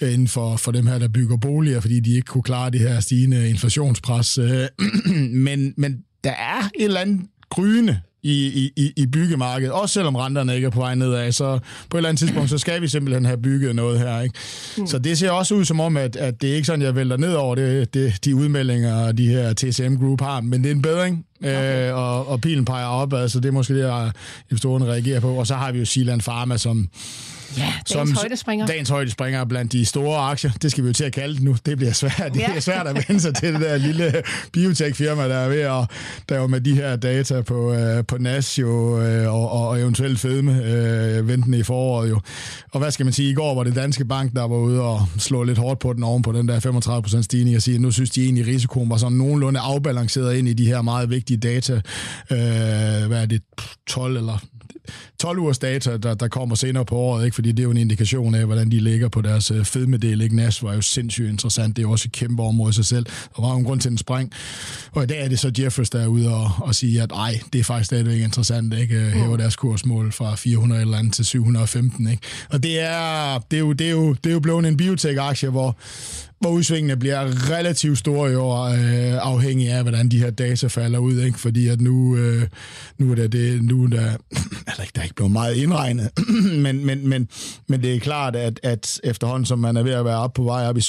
inden 0.00 0.28
for, 0.28 0.56
for 0.56 0.72
dem 0.72 0.86
her, 0.86 0.98
der 0.98 1.08
bygger 1.08 1.36
boliger, 1.36 1.80
fordi 1.80 2.00
de 2.00 2.14
ikke 2.14 2.26
kunne 2.26 2.42
klare 2.42 2.70
det 2.70 2.80
her 2.80 3.00
stigende 3.00 3.50
inflationspres. 3.50 4.38
Øh, 4.38 4.66
men, 5.46 5.74
men 5.76 5.98
der 6.24 6.30
er 6.30 6.70
et 6.78 6.84
eller 6.84 7.00
andet 7.00 7.20
gryende 7.54 8.00
i, 8.22 8.70
i, 8.76 8.92
i 8.96 9.06
byggemarkedet, 9.06 9.72
også 9.72 9.92
selvom 9.92 10.16
renterne 10.16 10.54
ikke 10.54 10.66
er 10.66 10.70
på 10.70 10.80
vej 10.80 10.94
nedad, 10.94 11.32
så 11.32 11.58
på 11.90 11.96
et 11.96 11.98
eller 11.98 12.08
andet 12.08 12.18
tidspunkt, 12.18 12.50
så 12.50 12.58
skal 12.58 12.82
vi 12.82 12.88
simpelthen 12.88 13.24
have 13.24 13.42
bygget 13.42 13.76
noget 13.76 13.98
her. 13.98 14.20
Ikke? 14.20 14.34
Mm. 14.78 14.86
Så 14.86 14.98
det 14.98 15.18
ser 15.18 15.30
også 15.30 15.54
ud 15.54 15.64
som 15.64 15.80
om, 15.80 15.96
at, 15.96 16.16
at 16.16 16.42
det 16.42 16.50
er 16.50 16.54
ikke 16.54 16.66
sådan, 16.66 16.82
jeg 16.82 16.96
vælter 16.96 17.16
ned 17.16 17.34
over 17.34 17.54
det, 17.54 17.94
det, 17.94 18.24
de 18.24 18.36
udmeldinger, 18.36 19.12
de 19.12 19.28
her 19.28 19.52
TCM 19.52 19.96
Group 19.96 20.20
har, 20.20 20.40
men 20.40 20.62
det 20.62 20.70
er 20.70 20.74
en 20.74 20.82
bedring, 20.82 21.26
okay. 21.40 21.88
øh, 21.88 21.96
og, 21.96 22.28
og 22.28 22.40
pilen 22.40 22.64
peger 22.64 22.86
op, 22.86 23.12
altså 23.12 23.40
det 23.40 23.48
er 23.48 23.52
måske 23.52 23.74
det, 23.74 24.12
investorerne 24.50 24.84
reagerer 24.84 25.20
på. 25.20 25.34
Og 25.34 25.46
så 25.46 25.54
har 25.54 25.72
vi 25.72 25.78
jo 25.78 25.84
Silan 25.84 26.20
Pharma, 26.20 26.56
som 26.56 26.88
Ja, 27.58 27.62
dagens 27.62 27.90
som, 27.90 28.16
højdespringer. 28.16 28.66
Dagens 28.66 28.88
højdespringer 28.88 29.44
blandt 29.44 29.72
de 29.72 29.84
store 29.84 30.18
aktier. 30.18 30.50
Det 30.62 30.70
skal 30.70 30.84
vi 30.84 30.88
jo 30.88 30.92
til 30.92 31.04
at 31.04 31.12
kalde 31.12 31.34
det 31.34 31.42
nu. 31.42 31.56
Det 31.66 31.76
bliver 31.76 31.92
svært. 31.92 32.30
Det 32.34 32.40
ja. 32.40 32.54
er 32.56 32.60
svært 32.60 32.86
at 32.86 32.94
vende 33.08 33.20
sig 33.20 33.34
til 33.34 33.52
det 33.52 33.60
der 33.60 33.76
lille 33.76 34.22
biotech-firma, 34.52 35.28
der 35.28 35.34
er 35.34 35.48
ved 35.48 35.60
at 35.60 35.90
der 36.28 36.34
er 36.34 36.40
jo 36.40 36.46
med 36.46 36.60
de 36.60 36.74
her 36.74 36.96
data 36.96 37.40
på, 37.40 37.72
uh, 37.72 38.06
på 38.08 38.18
NAS 38.18 38.58
jo, 38.58 38.68
uh, 38.68 39.34
og, 39.34 39.68
og 39.68 39.80
eventuelt 39.80 40.20
fedme 40.20 40.52
uh, 40.52 41.28
ventende 41.28 41.58
i 41.58 41.62
foråret 41.62 42.10
jo. 42.10 42.20
Og 42.72 42.80
hvad 42.80 42.90
skal 42.90 43.06
man 43.06 43.12
sige? 43.12 43.30
I 43.30 43.34
går 43.34 43.54
var 43.54 43.64
det 43.64 43.74
Danske 43.74 44.04
Bank, 44.04 44.32
der 44.32 44.42
var 44.42 44.56
ude 44.56 44.80
og 44.82 45.06
slå 45.18 45.42
lidt 45.42 45.58
hårdt 45.58 45.80
på 45.80 45.92
den 45.92 46.02
oven 46.02 46.22
på 46.22 46.32
den 46.32 46.48
der 46.48 46.60
35% 47.18 47.22
stigning 47.22 47.56
og 47.56 47.62
sige, 47.62 47.74
at 47.74 47.80
nu 47.80 47.90
synes 47.90 48.10
de 48.10 48.24
egentlig, 48.24 48.46
risikoen 48.46 48.90
var 48.90 48.96
sådan 48.96 49.18
nogenlunde 49.18 49.60
afbalanceret 49.60 50.36
ind 50.36 50.48
i 50.48 50.52
de 50.52 50.66
her 50.66 50.82
meget 50.82 51.10
vigtige 51.10 51.36
data. 51.36 51.74
Uh, 51.74 52.36
hvad 53.06 53.22
er 53.22 53.26
det? 53.26 53.42
12 53.86 54.16
eller 54.16 54.38
12 55.20 55.38
ugers 55.38 55.58
data, 55.58 55.96
der, 55.96 56.14
der 56.14 56.28
kommer 56.28 56.54
senere 56.54 56.84
på 56.84 56.96
året, 56.96 57.24
ikke? 57.24 57.34
fordi 57.34 57.52
det 57.52 57.58
er 57.58 57.64
jo 57.64 57.70
en 57.70 57.76
indikation 57.76 58.34
af, 58.34 58.46
hvordan 58.46 58.70
de 58.70 58.80
ligger 58.80 59.08
på 59.08 59.20
deres 59.20 59.50
øh, 59.50 59.64
fedmedel. 59.64 60.20
Ikke? 60.20 60.36
NAS 60.36 60.62
var 60.62 60.74
jo 60.74 60.80
sindssygt 60.80 61.28
interessant. 61.28 61.76
Det 61.76 61.82
er 61.82 61.86
jo 61.86 61.90
også 61.90 62.08
et 62.08 62.12
kæmpe 62.12 62.42
område 62.42 62.70
i 62.70 62.72
sig 62.72 62.84
selv. 62.84 63.06
Der 63.36 63.42
var 63.42 63.52
jo 63.52 63.58
en 63.58 63.64
grund 63.64 63.80
til 63.80 63.90
en 63.90 63.98
spring. 63.98 64.32
Og 64.92 65.02
i 65.02 65.06
dag 65.06 65.24
er 65.24 65.28
det 65.28 65.38
så 65.38 65.52
Jeffers, 65.58 65.90
der 65.90 66.02
er 66.02 66.06
ude 66.06 66.34
og, 66.34 66.50
og 66.58 66.74
sige, 66.74 67.02
at 67.02 67.12
ej, 67.12 67.40
det 67.52 67.58
er 67.58 67.64
faktisk 67.64 67.86
stadigvæk 67.86 68.20
interessant. 68.20 68.74
Ikke? 68.74 68.94
Øh, 68.96 69.12
hæver 69.12 69.36
deres 69.36 69.56
kursmål 69.56 70.12
fra 70.12 70.34
400 70.34 70.80
eller 70.80 70.98
andet 70.98 71.14
til 71.14 71.24
715. 71.24 72.06
Ikke? 72.06 72.22
Og 72.50 72.62
det 72.62 72.80
er, 72.80 73.38
det, 73.50 73.56
er 73.56 73.60
jo, 73.60 73.72
det, 73.72 73.86
er 73.86 73.90
jo, 73.90 74.12
det 74.12 74.30
er 74.30 74.34
jo 74.34 74.40
blevet 74.40 74.66
en 74.66 74.76
biotech-aktie, 74.76 75.48
hvor, 75.48 75.76
hvor 76.42 76.50
udsvingene 76.50 76.96
bliver 76.96 77.50
relativt 77.50 77.98
store 77.98 78.32
i 78.32 78.34
år, 78.34 78.64
øh, 78.64 79.18
afhængig 79.32 79.70
af, 79.70 79.82
hvordan 79.82 80.08
de 80.08 80.18
her 80.18 80.30
data 80.30 80.66
falder 80.66 80.98
ud, 80.98 81.20
ikke? 81.20 81.38
fordi 81.38 81.68
at 81.68 81.80
nu, 81.80 82.16
øh, 82.16 82.42
nu 82.98 83.10
er 83.10 83.14
der, 83.14 83.28
det, 83.28 83.64
nu 83.64 83.84
er 83.84 83.88
der, 83.88 84.10
altså 84.66 84.82
der 84.94 85.00
er 85.00 85.02
ikke 85.02 85.14
blevet 85.14 85.32
meget 85.32 85.56
indregnet, 85.56 86.10
men, 86.64 86.86
men, 86.86 87.08
men, 87.08 87.28
men 87.68 87.82
det 87.82 87.94
er 87.94 88.00
klart, 88.00 88.36
at, 88.36 88.60
at 88.62 89.00
efterhånden, 89.04 89.46
som 89.46 89.58
man 89.58 89.76
er 89.76 89.82
ved 89.82 89.92
at 89.92 90.04
være 90.04 90.16
op 90.16 90.32
på 90.32 90.42
vej 90.42 90.68
op 90.68 90.78
i 90.78 90.80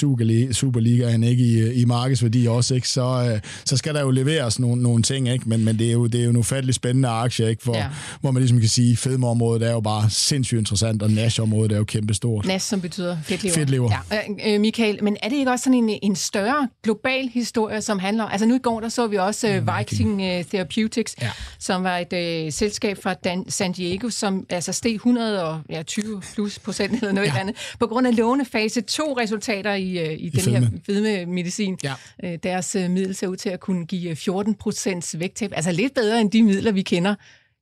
Superligaen, 0.52 1.22
ikke 1.22 1.44
i, 1.44 1.72
i 1.72 1.84
markedsværdi 1.84 2.46
også, 2.46 2.74
ikke? 2.74 2.88
Så, 2.88 3.30
øh, 3.32 3.40
så 3.64 3.76
skal 3.76 3.94
der 3.94 4.00
jo 4.00 4.10
leveres 4.10 4.58
nogle, 4.58 4.82
nogle 4.82 5.02
ting, 5.02 5.28
ikke? 5.28 5.48
Men, 5.48 5.64
men 5.64 5.78
det 5.78 5.88
er 5.88 5.92
jo, 5.92 6.06
det 6.06 6.20
er 6.20 6.24
jo 6.24 6.30
en 6.30 6.36
ufattelig 6.36 6.74
spændende 6.74 7.08
aktie, 7.08 7.48
ikke? 7.50 7.64
Hvor, 7.64 7.76
ja. 7.76 7.86
hvor 8.20 8.30
man 8.30 8.40
ligesom 8.40 8.60
kan 8.60 8.68
sige, 8.68 8.96
fedmeområdet 8.96 9.68
er 9.68 9.72
jo 9.72 9.80
bare 9.80 10.10
sindssygt 10.10 10.58
interessant, 10.58 11.02
og 11.02 11.10
Nash-området 11.10 11.72
er 11.72 11.76
jo 11.76 11.84
kæmpestort. 11.84 12.46
Nash, 12.46 12.68
som 12.68 12.80
betyder 12.80 13.16
fedtlever. 13.24 13.54
Fedtlever. 13.54 13.90
Ja. 14.10 14.16
Øh, 14.16 14.54
øh 14.54 14.60
Michael, 14.60 15.04
men 15.04 15.16
er 15.22 15.28
det 15.28 15.43
ikke 15.44 15.52
også 15.52 15.62
sådan 15.62 15.88
en, 15.88 15.98
en 16.02 16.16
større 16.16 16.68
global 16.82 17.28
historie, 17.28 17.82
som 17.82 17.98
handler... 17.98 18.24
Altså 18.24 18.46
nu 18.46 18.54
i 18.54 18.58
går, 18.58 18.80
der 18.80 18.88
så 18.88 19.06
vi 19.06 19.16
også 19.16 19.48
uh, 19.48 19.78
Viking 19.78 20.12
uh, 20.12 20.44
Therapeutics, 20.44 21.14
ja. 21.22 21.30
som 21.58 21.84
var 21.84 21.98
et 21.98 22.44
uh, 22.46 22.52
selskab 22.52 23.02
fra 23.02 23.14
Dan, 23.14 23.50
San 23.50 23.72
Diego, 23.72 24.08
som 24.08 24.46
altså 24.50 24.72
steg 24.72 24.94
120 24.94 26.22
plus 26.34 26.58
procent 26.58 26.92
eller 26.92 27.12
noget 27.12 27.28
ja. 27.28 27.40
andet, 27.40 27.74
på 27.80 27.86
grund 27.86 28.06
af 28.06 28.16
låne 28.16 28.44
fase 28.44 28.82
2-resultater 28.90 29.72
i, 29.74 30.06
uh, 30.06 30.12
i, 30.12 30.14
I 30.14 30.28
den 30.28 30.40
fedme. 30.40 30.58
her 30.58 30.68
fedme 30.86 31.32
medicin. 31.32 31.78
Ja. 31.82 31.94
Uh, 32.24 32.30
deres 32.42 32.76
uh, 32.76 32.90
middel 32.90 33.14
ser 33.14 33.26
ud 33.26 33.36
til 33.36 33.48
at 33.48 33.60
kunne 33.60 33.86
give 33.86 34.16
14 34.16 34.54
procents 34.54 35.18
vægttab, 35.18 35.52
altså 35.54 35.72
lidt 35.72 35.94
bedre 35.94 36.20
end 36.20 36.30
de 36.30 36.42
midler, 36.42 36.72
vi 36.72 36.82
kender 36.82 37.14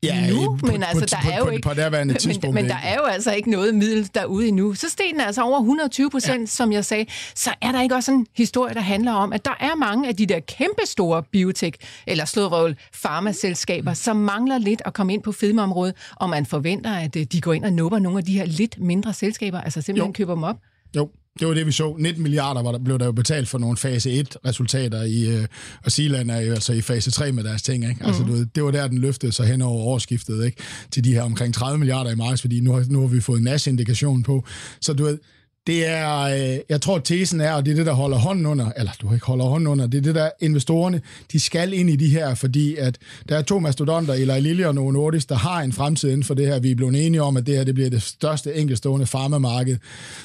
ja, 0.02 0.30
nu, 0.30 0.56
på, 0.56 0.66
men 0.66 0.82
altså, 0.82 1.06
der 1.06 1.22
på, 1.22 1.30
er 1.30 1.38
jo 1.38 1.44
på, 1.44 1.50
ikke, 1.50 1.62
på 1.62 1.74
tidspunkt, 2.18 2.54
men, 2.54 2.54
men 2.54 2.68
der 2.70 2.76
er 2.76 2.94
jo 2.94 3.02
altså 3.02 3.32
ikke 3.32 3.50
noget 3.50 3.74
middel 3.74 4.10
derude 4.14 4.48
endnu. 4.48 4.74
Så 4.74 4.88
steg 4.88 5.06
den 5.12 5.20
altså 5.20 5.42
over 5.42 5.58
120 5.58 6.10
procent, 6.10 6.40
ja. 6.40 6.46
som 6.46 6.72
jeg 6.72 6.84
sagde. 6.84 7.06
Så 7.34 7.50
er 7.62 7.72
der 7.72 7.82
ikke 7.82 7.94
også 7.94 8.12
en 8.12 8.26
historie, 8.36 8.74
der 8.74 8.80
handler 8.80 9.12
om, 9.12 9.32
at 9.32 9.44
der 9.44 9.56
er 9.60 9.76
mange 9.76 10.08
af 10.08 10.16
de 10.16 10.26
der 10.26 10.40
kæmpe 10.40 10.82
store 10.86 11.22
biotech, 11.22 11.78
eller 12.06 12.24
slårøvel 12.24 12.76
farmaselskaber, 12.94 13.94
som 13.94 14.16
mangler 14.16 14.58
lidt 14.58 14.82
at 14.84 14.94
komme 14.94 15.14
ind 15.14 15.22
på 15.22 15.32
fedmeområdet, 15.32 15.94
og 16.16 16.30
man 16.30 16.46
forventer, 16.46 16.92
at 16.92 17.16
øh, 17.16 17.24
de 17.24 17.40
går 17.40 17.52
ind 17.52 17.64
og 17.64 17.72
nubber 17.72 17.98
nogle 17.98 18.18
af 18.18 18.24
de 18.24 18.32
her 18.32 18.44
lidt 18.44 18.80
mindre 18.80 19.12
selskaber, 19.12 19.60
altså 19.60 19.82
simpelthen 19.82 20.10
jo. 20.10 20.12
køber 20.12 20.34
dem 20.34 20.42
op. 20.42 20.56
Jo, 20.96 21.08
det 21.40 21.48
var 21.48 21.54
det, 21.54 21.66
vi 21.66 21.72
så. 21.72 21.96
19 21.98 22.22
milliarder 22.22 22.62
var 22.62 22.72
der, 22.72 22.78
blev 22.78 22.98
der 22.98 23.04
jo 23.04 23.12
betalt 23.12 23.48
for 23.48 23.58
nogle 23.58 23.76
fase 23.76 24.20
1-resultater, 24.20 25.02
i, 25.02 25.36
øh, 25.36 25.46
og 25.84 25.92
Sealand 25.92 26.30
er 26.30 26.40
jo 26.40 26.52
altså 26.52 26.72
i 26.72 26.80
fase 26.80 27.10
3 27.10 27.32
med 27.32 27.44
deres 27.44 27.62
ting. 27.62 27.84
Ikke? 27.84 28.00
Mm. 28.00 28.06
Altså, 28.06 28.22
du 28.22 28.32
ved, 28.32 28.46
det 28.54 28.64
var 28.64 28.70
der, 28.70 28.88
den 28.88 28.98
løftede 28.98 29.32
sig 29.32 29.46
hen 29.46 29.62
over 29.62 29.84
årsskiftet 29.84 30.44
ikke? 30.44 30.62
til 30.90 31.04
de 31.04 31.12
her 31.12 31.22
omkring 31.22 31.54
30 31.54 31.78
milliarder 31.78 32.10
i 32.10 32.14
markedsværdi. 32.14 32.60
Nu 32.60 32.72
har, 32.72 32.84
nu 32.88 33.00
har 33.00 33.06
vi 33.06 33.20
fået 33.20 33.38
en 33.38 33.44
NAS-indikation 33.44 34.22
på. 34.22 34.44
Så 34.80 34.92
du 34.92 35.04
ved, 35.04 35.18
det 35.66 35.88
er, 35.88 36.18
øh, 36.20 36.58
jeg 36.68 36.80
tror, 36.80 36.98
tesen 36.98 37.40
er, 37.40 37.52
og 37.52 37.64
det 37.66 37.70
er 37.72 37.76
det, 37.76 37.86
der 37.86 37.92
holder 37.92 38.16
hånden 38.16 38.46
under, 38.46 38.72
eller 38.76 38.92
du 39.02 39.14
ikke 39.14 39.26
holder 39.26 39.44
hånden 39.44 39.66
under, 39.66 39.86
det 39.86 39.98
er 39.98 40.02
det, 40.02 40.14
der 40.14 40.30
investorerne, 40.40 41.00
de 41.32 41.40
skal 41.40 41.72
ind 41.72 41.90
i 41.90 41.96
de 41.96 42.08
her, 42.08 42.34
fordi 42.34 42.76
at 42.76 42.98
der 43.28 43.36
er 43.36 43.42
to 43.42 43.58
mastodonter, 43.58 44.14
Eli 44.14 44.40
Lilly 44.40 44.64
og 44.64 44.74
Novo 44.74 44.90
Nordisk, 44.90 45.28
der 45.28 45.34
har 45.34 45.60
en 45.60 45.72
fremtid 45.72 46.08
inden 46.08 46.24
for 46.24 46.34
det 46.34 46.46
her. 46.46 46.58
Vi 46.58 46.70
er 46.70 46.74
blevet 46.74 47.06
enige 47.06 47.22
om, 47.22 47.36
at 47.36 47.46
det 47.46 47.56
her 47.56 47.64
det 47.64 47.74
bliver 47.74 47.90
det 47.90 48.02
største 48.02 48.54
enkeltstående 48.54 49.06
farmamarked. 49.06 49.76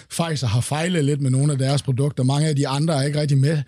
Pfizer 0.10 0.48
har 0.48 0.62
fejlet 0.62 1.06
lidt 1.06 1.22
med 1.22 1.31
nogle 1.31 1.51
af 1.51 1.57
deres 1.57 1.81
produkter. 1.81 2.24
Mange 2.24 2.48
af 2.48 2.56
de 2.56 2.68
andre 2.68 2.94
er 2.94 3.01
ikke 3.01 3.22
rigtig 3.22 3.38
med. 3.38 3.62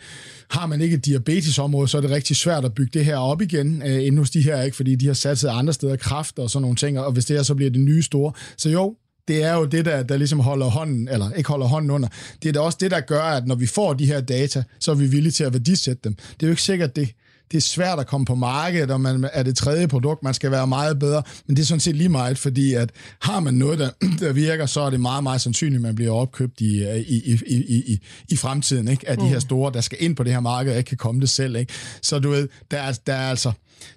Har 0.50 0.68
man 0.68 0.82
ikke 0.82 0.96
et 0.96 1.06
diabetesområde, 1.06 1.88
så 1.88 1.98
er 1.98 2.02
det 2.02 2.12
rigtig 2.12 2.36
svært 2.36 2.66
at 2.66 2.74
bygge 2.74 3.00
det 3.00 3.06
her 3.06 3.18
op 3.18 3.42
igen, 3.42 3.84
øh, 3.86 4.06
inden 4.06 4.18
hos 4.18 4.30
de 4.30 4.42
her, 4.42 4.62
ikke? 4.62 4.78
fordi 4.78 4.96
de 4.96 5.08
har 5.08 5.14
sat 5.14 5.40
sig 5.40 5.52
andre 5.54 5.74
steder, 5.74 5.96
kraft 5.96 6.40
og 6.40 6.50
sådan 6.50 6.62
nogle 6.62 6.76
ting, 6.76 7.00
og 7.00 7.12
hvis 7.12 7.26
det 7.26 7.36
her 7.36 7.44
så 7.44 7.56
bliver 7.56 7.72
det 7.72 7.82
nye 7.82 8.02
store. 8.02 8.32
Så 8.58 8.70
jo, 8.70 8.96
det 9.30 9.44
er 9.44 9.54
jo 9.54 9.66
det, 9.66 9.86
der, 9.86 10.04
der 10.04 10.18
ligesom 10.18 10.40
holder 10.40 10.66
hånden, 10.66 11.08
eller 11.08 11.32
ikke 11.32 11.50
holder 11.50 11.68
hånden 11.68 11.92
under. 11.92 12.08
Det 12.44 12.50
er 12.50 12.54
da 12.54 12.60
også 12.60 12.78
det, 12.82 12.92
der 12.92 13.00
gør, 13.00 13.22
at 13.22 13.48
når 13.48 13.56
vi 13.56 13.68
får 13.68 13.94
de 13.94 14.06
her 14.06 14.22
data, 14.22 14.64
så 14.80 14.92
er 14.92 14.96
vi 14.96 15.08
villige 15.08 15.32
til 15.32 15.44
at 15.44 15.54
værdisætte 15.54 16.02
dem. 16.04 16.14
Det 16.14 16.44
er 16.44 16.48
jo 16.48 16.50
ikke 16.50 16.62
sikkert, 16.62 16.96
det, 16.96 17.10
det 17.52 17.58
er 17.58 17.62
svært 17.62 18.00
at 18.00 18.08
komme 18.08 18.26
på 18.26 18.36
markedet, 18.36 18.92
og 18.92 19.02
man 19.02 19.30
er 19.34 19.44
det 19.44 19.56
tredje 19.58 19.88
produkt, 19.88 20.24
man 20.24 20.34
skal 20.34 20.52
være 20.52 20.68
meget 20.68 21.00
bedre, 21.00 21.24
men 21.48 21.56
det 21.56 21.62
er 21.62 21.66
sådan 21.66 21.80
set 21.80 21.96
lige 21.96 22.10
meget, 22.10 22.38
fordi 22.38 22.74
at 22.74 22.90
har 23.22 23.40
man 23.40 23.54
noget, 23.54 23.80
der, 23.80 23.90
der 24.20 24.34
virker, 24.34 24.66
så 24.66 24.82
er 24.82 24.90
det 24.90 25.00
meget, 25.00 25.24
meget 25.24 25.42
sandsynligt, 25.42 25.76
at 25.76 25.82
man 25.82 25.96
bliver 25.96 26.12
opkøbt 26.12 26.62
i, 26.62 26.84
i, 27.00 27.22
i, 27.26 27.40
i, 27.48 27.76
i, 27.94 28.00
i 28.30 28.36
fremtiden, 28.36 28.88
ikke? 28.88 29.10
af 29.10 29.18
de 29.18 29.26
her 29.26 29.36
mm. 29.36 29.42
store, 29.42 29.72
der 29.74 29.82
skal 29.82 29.98
ind 30.02 30.16
på 30.16 30.24
det 30.24 30.34
her 30.34 30.40
marked, 30.40 30.72
og 30.72 30.78
ikke 30.78 30.88
kan 30.88 30.98
komme 30.98 31.22
det 31.22 31.30
selv. 31.30 31.56
Ikke? 31.56 31.74
Så 32.02 32.20
du 32.20 32.30
ved, 32.30 32.48
der 32.72 32.78
er, 32.78 32.92
der 33.08 33.14
er 33.14 33.30
altså, 33.30 33.52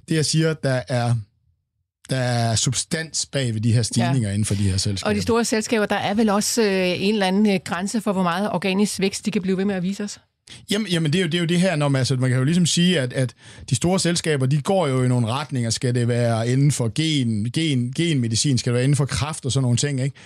det 0.08 0.14
jeg 0.14 0.26
siger, 0.26 0.54
der 0.54 0.82
er 0.88 1.14
der 2.12 2.18
er 2.18 2.56
substans 2.56 3.26
bag 3.26 3.54
ved 3.54 3.60
de 3.60 3.72
her 3.72 3.82
stigninger 3.82 4.28
ja. 4.28 4.34
inden 4.34 4.44
for 4.44 4.54
de 4.54 4.70
her 4.70 4.76
selskaber. 4.76 5.08
Og 5.08 5.14
de 5.14 5.22
store 5.22 5.44
selskaber, 5.44 5.86
der 5.86 5.96
er 5.96 6.14
vel 6.14 6.28
også 6.28 6.62
øh, 6.62 7.02
en 7.02 7.14
eller 7.14 7.26
anden 7.26 7.54
øh, 7.54 7.60
grænse 7.64 8.00
for, 8.00 8.12
hvor 8.12 8.22
meget 8.22 8.50
organisk 8.50 9.00
vækst 9.00 9.26
de 9.26 9.30
kan 9.30 9.42
blive 9.42 9.56
ved 9.56 9.64
med 9.64 9.74
at 9.74 9.82
vise 9.82 10.04
os? 10.04 10.20
Jamen, 10.70 10.88
jamen 10.88 11.12
det, 11.12 11.18
er 11.18 11.22
jo, 11.22 11.26
det 11.26 11.34
er 11.34 11.38
jo 11.38 11.46
det 11.46 11.60
her, 11.60 11.76
når 11.76 11.88
man, 11.88 11.98
altså, 11.98 12.16
man 12.16 12.30
kan 12.30 12.38
jo 12.38 12.44
ligesom 12.44 12.66
sige, 12.66 13.00
at, 13.00 13.12
at 13.12 13.34
de 13.70 13.74
store 13.74 13.98
selskaber, 13.98 14.46
de 14.46 14.62
går 14.62 14.86
jo 14.86 15.04
i 15.04 15.08
nogle 15.08 15.26
retninger. 15.26 15.70
Skal 15.70 15.94
det 15.94 16.08
være 16.08 16.48
inden 16.48 16.72
for 16.72 16.92
gen, 16.94 17.50
gen, 17.50 17.92
genmedicin? 17.92 18.58
Skal 18.58 18.70
det 18.70 18.74
være 18.74 18.84
inden 18.84 18.96
for 18.96 19.04
kraft 19.04 19.46
og 19.46 19.52
sådan 19.52 19.62
nogle 19.62 19.76
ting, 19.76 20.00
ikke? 20.00 20.16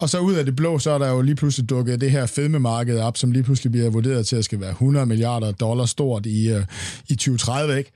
Og 0.00 0.08
så 0.08 0.18
ud 0.18 0.34
af 0.34 0.44
det 0.44 0.56
blå, 0.56 0.78
så 0.78 0.90
er 0.90 0.98
der 0.98 1.10
jo 1.10 1.20
lige 1.20 1.34
pludselig 1.34 1.70
dukket 1.70 2.00
det 2.00 2.10
her 2.10 2.26
fedmemarked 2.26 2.98
op, 2.98 3.16
som 3.16 3.32
lige 3.32 3.42
pludselig 3.42 3.72
bliver 3.72 3.90
vurderet 3.90 4.26
til 4.26 4.36
at 4.36 4.44
skal 4.44 4.60
være 4.60 4.70
100 4.70 5.06
milliarder 5.06 5.52
dollar 5.52 5.86
stort 5.86 6.26
i, 6.26 6.52
uh, 6.54 6.62
i 7.08 7.14
2030, 7.14 7.78
ikke? 7.78 7.92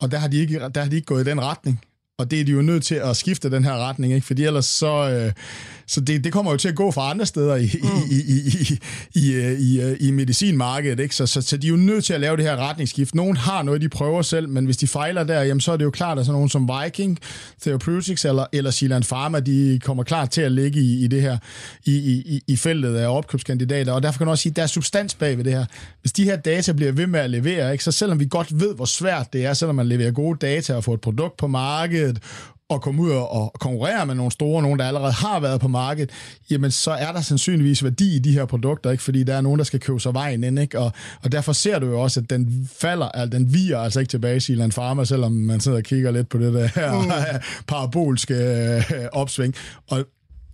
Og 0.00 0.10
der 0.10 0.18
har, 0.18 0.28
de 0.28 0.36
ikke, 0.36 0.58
der 0.74 0.80
har 0.80 0.88
de 0.88 0.96
ikke 0.96 1.06
gået 1.06 1.26
i 1.26 1.30
den 1.30 1.40
retning. 1.40 1.80
Og 2.20 2.30
det 2.30 2.40
er 2.40 2.44
de 2.44 2.52
jo 2.52 2.62
nødt 2.62 2.84
til 2.84 2.94
at 2.94 3.16
skifte 3.16 3.50
den 3.50 3.64
her 3.64 3.88
retning, 3.88 4.12
ikke? 4.12 4.26
fordi 4.26 4.44
ellers 4.44 4.66
så, 4.66 5.10
øh, 5.10 5.32
så 5.86 6.00
det, 6.00 6.24
det 6.24 6.32
kommer 6.32 6.50
jo 6.50 6.56
til 6.56 6.68
at 6.68 6.74
gå 6.74 6.90
fra 6.90 7.10
andre 7.10 7.26
steder 7.26 7.56
i, 7.56 7.70
mm. 7.82 7.88
i, 8.10 8.14
i, 8.14 8.38
i, 8.48 8.78
i, 9.14 9.36
i, 9.36 9.80
i, 9.80 9.96
i 10.08 10.10
medicinmarkedet, 10.10 11.00
ikke? 11.00 11.16
Så, 11.16 11.26
så, 11.26 11.42
så 11.42 11.56
de 11.56 11.66
er 11.66 11.70
jo 11.70 11.76
nødt 11.76 12.04
til 12.04 12.12
at 12.12 12.20
lave 12.20 12.36
det 12.36 12.44
her 12.44 12.56
retningsskift. 12.56 13.14
Nogen 13.14 13.36
har 13.36 13.62
noget, 13.62 13.80
de 13.80 13.88
prøver 13.88 14.22
selv, 14.22 14.48
men 14.48 14.64
hvis 14.64 14.76
de 14.76 14.86
fejler 14.86 15.24
der, 15.24 15.42
jamen, 15.42 15.60
så 15.60 15.72
er 15.72 15.76
det 15.76 15.84
jo 15.84 15.90
klart, 15.90 16.18
at 16.18 16.26
sådan 16.26 16.34
nogen 16.34 16.48
som 16.48 16.70
Viking, 16.84 17.18
Therapeutics 17.62 18.24
eller, 18.24 18.46
eller 18.52 18.70
Silan 18.70 19.02
Pharma, 19.02 19.40
de 19.40 19.80
kommer 19.84 20.02
klart 20.02 20.30
til 20.30 20.40
at 20.40 20.52
ligge 20.52 20.80
i, 20.80 21.04
i 21.04 21.06
det 21.06 21.22
her, 21.22 21.38
i, 21.84 21.96
i, 21.96 22.42
i 22.46 22.56
feltet 22.56 22.96
af 22.96 23.16
opkøbskandidater, 23.16 23.92
og 23.92 24.02
derfor 24.02 24.18
kan 24.18 24.26
man 24.26 24.32
også 24.32 24.42
sige, 24.42 24.50
at 24.50 24.56
der 24.56 24.62
er 24.62 24.66
substans 24.66 25.14
bag 25.14 25.36
ved 25.36 25.44
det 25.44 25.52
her. 25.52 25.64
Hvis 26.00 26.12
de 26.12 26.24
her 26.24 26.36
data 26.36 26.72
bliver 26.72 26.92
ved 26.92 27.06
med 27.06 27.20
at 27.20 27.30
levere, 27.30 27.72
ikke? 27.72 27.84
så 27.84 27.92
selvom 27.92 28.20
vi 28.20 28.26
godt 28.30 28.60
ved, 28.60 28.74
hvor 28.74 28.84
svært 28.84 29.32
det 29.32 29.46
er, 29.46 29.54
selvom 29.54 29.76
man 29.76 29.86
leverer 29.86 30.10
gode 30.10 30.38
data 30.40 30.74
og 30.74 30.84
får 30.84 30.94
et 30.94 31.00
produkt 31.00 31.36
på 31.36 31.46
markedet, 31.46 32.09
og 32.70 32.82
komme 32.82 33.02
ud 33.02 33.10
og 33.10 33.52
konkurrere 33.60 34.06
med 34.06 34.14
nogle 34.14 34.32
store, 34.32 34.62
nogen 34.62 34.78
der 34.78 34.86
allerede 34.86 35.12
har 35.12 35.40
været 35.40 35.60
på 35.60 35.68
markedet, 35.68 36.10
jamen 36.50 36.70
så 36.70 36.90
er 36.90 37.12
der 37.12 37.20
sandsynligvis 37.20 37.84
værdi 37.84 38.16
i 38.16 38.18
de 38.18 38.32
her 38.32 38.44
produkter, 38.44 38.90
ikke? 38.90 39.02
fordi 39.02 39.24
der 39.24 39.34
er 39.34 39.40
nogen, 39.40 39.58
der 39.58 39.64
skal 39.64 39.80
købe 39.80 40.00
sig 40.00 40.14
vejen 40.14 40.44
ind, 40.44 40.58
ikke? 40.58 40.78
Og, 40.78 40.92
og 41.22 41.32
derfor 41.32 41.52
ser 41.52 41.78
du 41.78 41.86
jo 41.86 42.00
også, 42.00 42.20
at 42.20 42.30
den 42.30 42.70
falder, 42.80 43.08
altså 43.08 43.38
den 43.38 43.54
viger 43.54 43.78
altså 43.78 44.00
ikke 44.00 44.10
tilbage 44.10 44.36
i 44.36 44.40
Silan 44.40 44.70
Pharma, 44.70 45.04
selvom 45.04 45.32
man 45.32 45.60
sidder 45.60 45.78
og 45.78 45.84
kigger 45.84 46.10
lidt 46.10 46.28
på 46.28 46.38
det 46.38 46.54
der 46.54 46.66
her 46.66 47.00
mm. 47.00 47.10
parabolske 47.68 48.34
øh, 48.34 48.82
opsving. 49.12 49.54
Og 49.90 50.04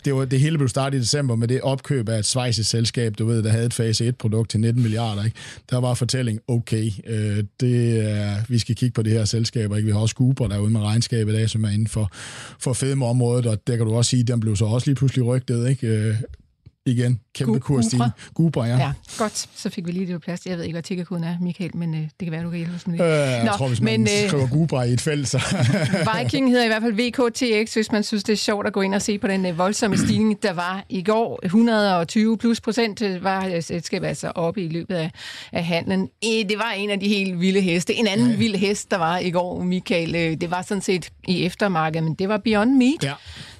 det, 0.06 0.14
var, 0.14 0.24
det 0.24 0.40
hele 0.40 0.58
blev 0.58 0.68
startet 0.68 0.98
i 0.98 1.00
december 1.00 1.36
med 1.36 1.48
det 1.48 1.60
opkøb 1.60 2.08
af 2.08 2.18
et 2.18 2.24
svejsisk 2.24 2.70
selskab, 2.70 3.14
du 3.18 3.26
ved, 3.26 3.42
der 3.42 3.50
havde 3.50 3.66
et 3.66 3.74
fase 3.74 4.08
1-produkt 4.08 4.50
til 4.50 4.60
19 4.60 4.82
milliarder. 4.82 5.24
Ikke? 5.24 5.36
Der 5.70 5.80
var 5.80 5.94
fortælling, 5.94 6.40
okay, 6.48 6.90
øh, 7.06 7.44
det 7.60 8.10
er, 8.10 8.36
vi 8.48 8.58
skal 8.58 8.74
kigge 8.74 8.92
på 8.92 9.02
det 9.02 9.12
her 9.12 9.24
selskab, 9.24 9.72
ikke? 9.72 9.86
Vi 9.86 9.92
har 9.92 9.98
også 9.98 10.14
Cooper 10.14 10.48
derude 10.48 10.70
med 10.70 10.80
regnskab 10.80 11.28
i 11.28 11.32
dag, 11.32 11.50
som 11.50 11.64
er 11.64 11.68
inden 11.68 11.86
for, 11.86 12.10
for 12.60 12.72
fedmeområdet, 12.72 13.46
og 13.46 13.66
der 13.66 13.76
kan 13.76 13.86
du 13.86 13.94
også 13.94 14.08
sige, 14.08 14.22
den 14.22 14.40
blev 14.40 14.56
så 14.56 14.64
også 14.64 14.86
lige 14.86 14.96
pludselig 14.96 15.24
rygtet, 15.24 15.68
ikke? 15.68 15.86
Øh, 15.86 16.14
igen, 16.86 17.20
kæmpe 17.34 17.60
kursstigning. 17.60 18.10
Gubra, 18.34 18.66
ja. 18.66 18.76
ja. 18.76 18.92
Godt, 19.18 19.48
så 19.54 19.70
fik 19.70 19.86
vi 19.86 19.92
lige 19.92 20.06
det 20.06 20.14
på 20.14 20.18
plads. 20.18 20.46
Jeg 20.46 20.56
ved 20.56 20.64
ikke, 20.64 20.74
hvad 20.74 20.82
tickerkoden 20.82 21.24
er, 21.24 21.36
Michael, 21.40 21.76
men 21.76 21.94
øh, 21.94 22.00
det 22.00 22.10
kan 22.20 22.32
være, 22.32 22.42
du 22.42 22.50
kan 22.50 22.56
hjælpe 22.56 22.74
os 22.74 22.86
med 22.86 22.98
det. 22.98 23.04
Øh, 23.04 23.10
jeg 23.10 23.44
Nå, 23.44 23.52
tror, 23.52 23.68
hvis 23.68 23.80
man 23.80 24.00
men, 24.00 24.08
øh, 24.24 24.28
skriver 24.28 24.82
i 24.82 24.92
et 24.92 25.00
felt, 25.00 25.28
så... 25.28 25.38
Viking 26.22 26.50
hedder 26.50 26.64
i 26.64 26.68
hvert 26.68 26.82
fald 26.82 26.92
VKTX, 26.92 27.74
hvis 27.74 27.92
man 27.92 28.02
synes, 28.02 28.24
det 28.24 28.32
er 28.32 28.36
sjovt 28.36 28.66
at 28.66 28.72
gå 28.72 28.80
ind 28.80 28.94
og 28.94 29.02
se 29.02 29.18
på 29.18 29.28
den 29.28 29.46
øh, 29.46 29.58
voldsomme 29.58 29.98
stigning, 29.98 30.42
der 30.42 30.52
var 30.52 30.84
i 30.88 31.02
går. 31.02 31.40
120 31.44 32.38
plus 32.38 32.60
procent 32.60 33.02
øh, 33.02 33.24
var 33.24 33.46
øh, 33.46 33.62
selskabet 33.62 34.06
altså 34.06 34.32
oppe 34.34 34.62
i 34.62 34.68
løbet 34.68 34.94
af, 34.94 35.10
af 35.52 35.64
handlen. 35.64 36.08
Det 36.22 36.58
var 36.58 36.70
en 36.70 36.90
af 36.90 37.00
de 37.00 37.08
helt 37.08 37.40
vilde 37.40 37.60
heste. 37.60 37.94
En 37.94 38.06
anden 38.06 38.30
ja. 38.30 38.36
vild 38.36 38.54
hest, 38.54 38.90
der 38.90 38.98
var 38.98 39.18
i 39.18 39.30
går, 39.30 39.62
Michael, 39.62 40.40
det 40.40 40.50
var 40.50 40.62
sådan 40.62 40.82
set 40.82 41.10
i 41.28 41.44
eftermarkedet, 41.44 42.04
men 42.04 42.14
det 42.14 42.28
var 42.28 42.36
Beyond 42.36 42.74
Meat. 42.74 43.04
Ja 43.04 43.12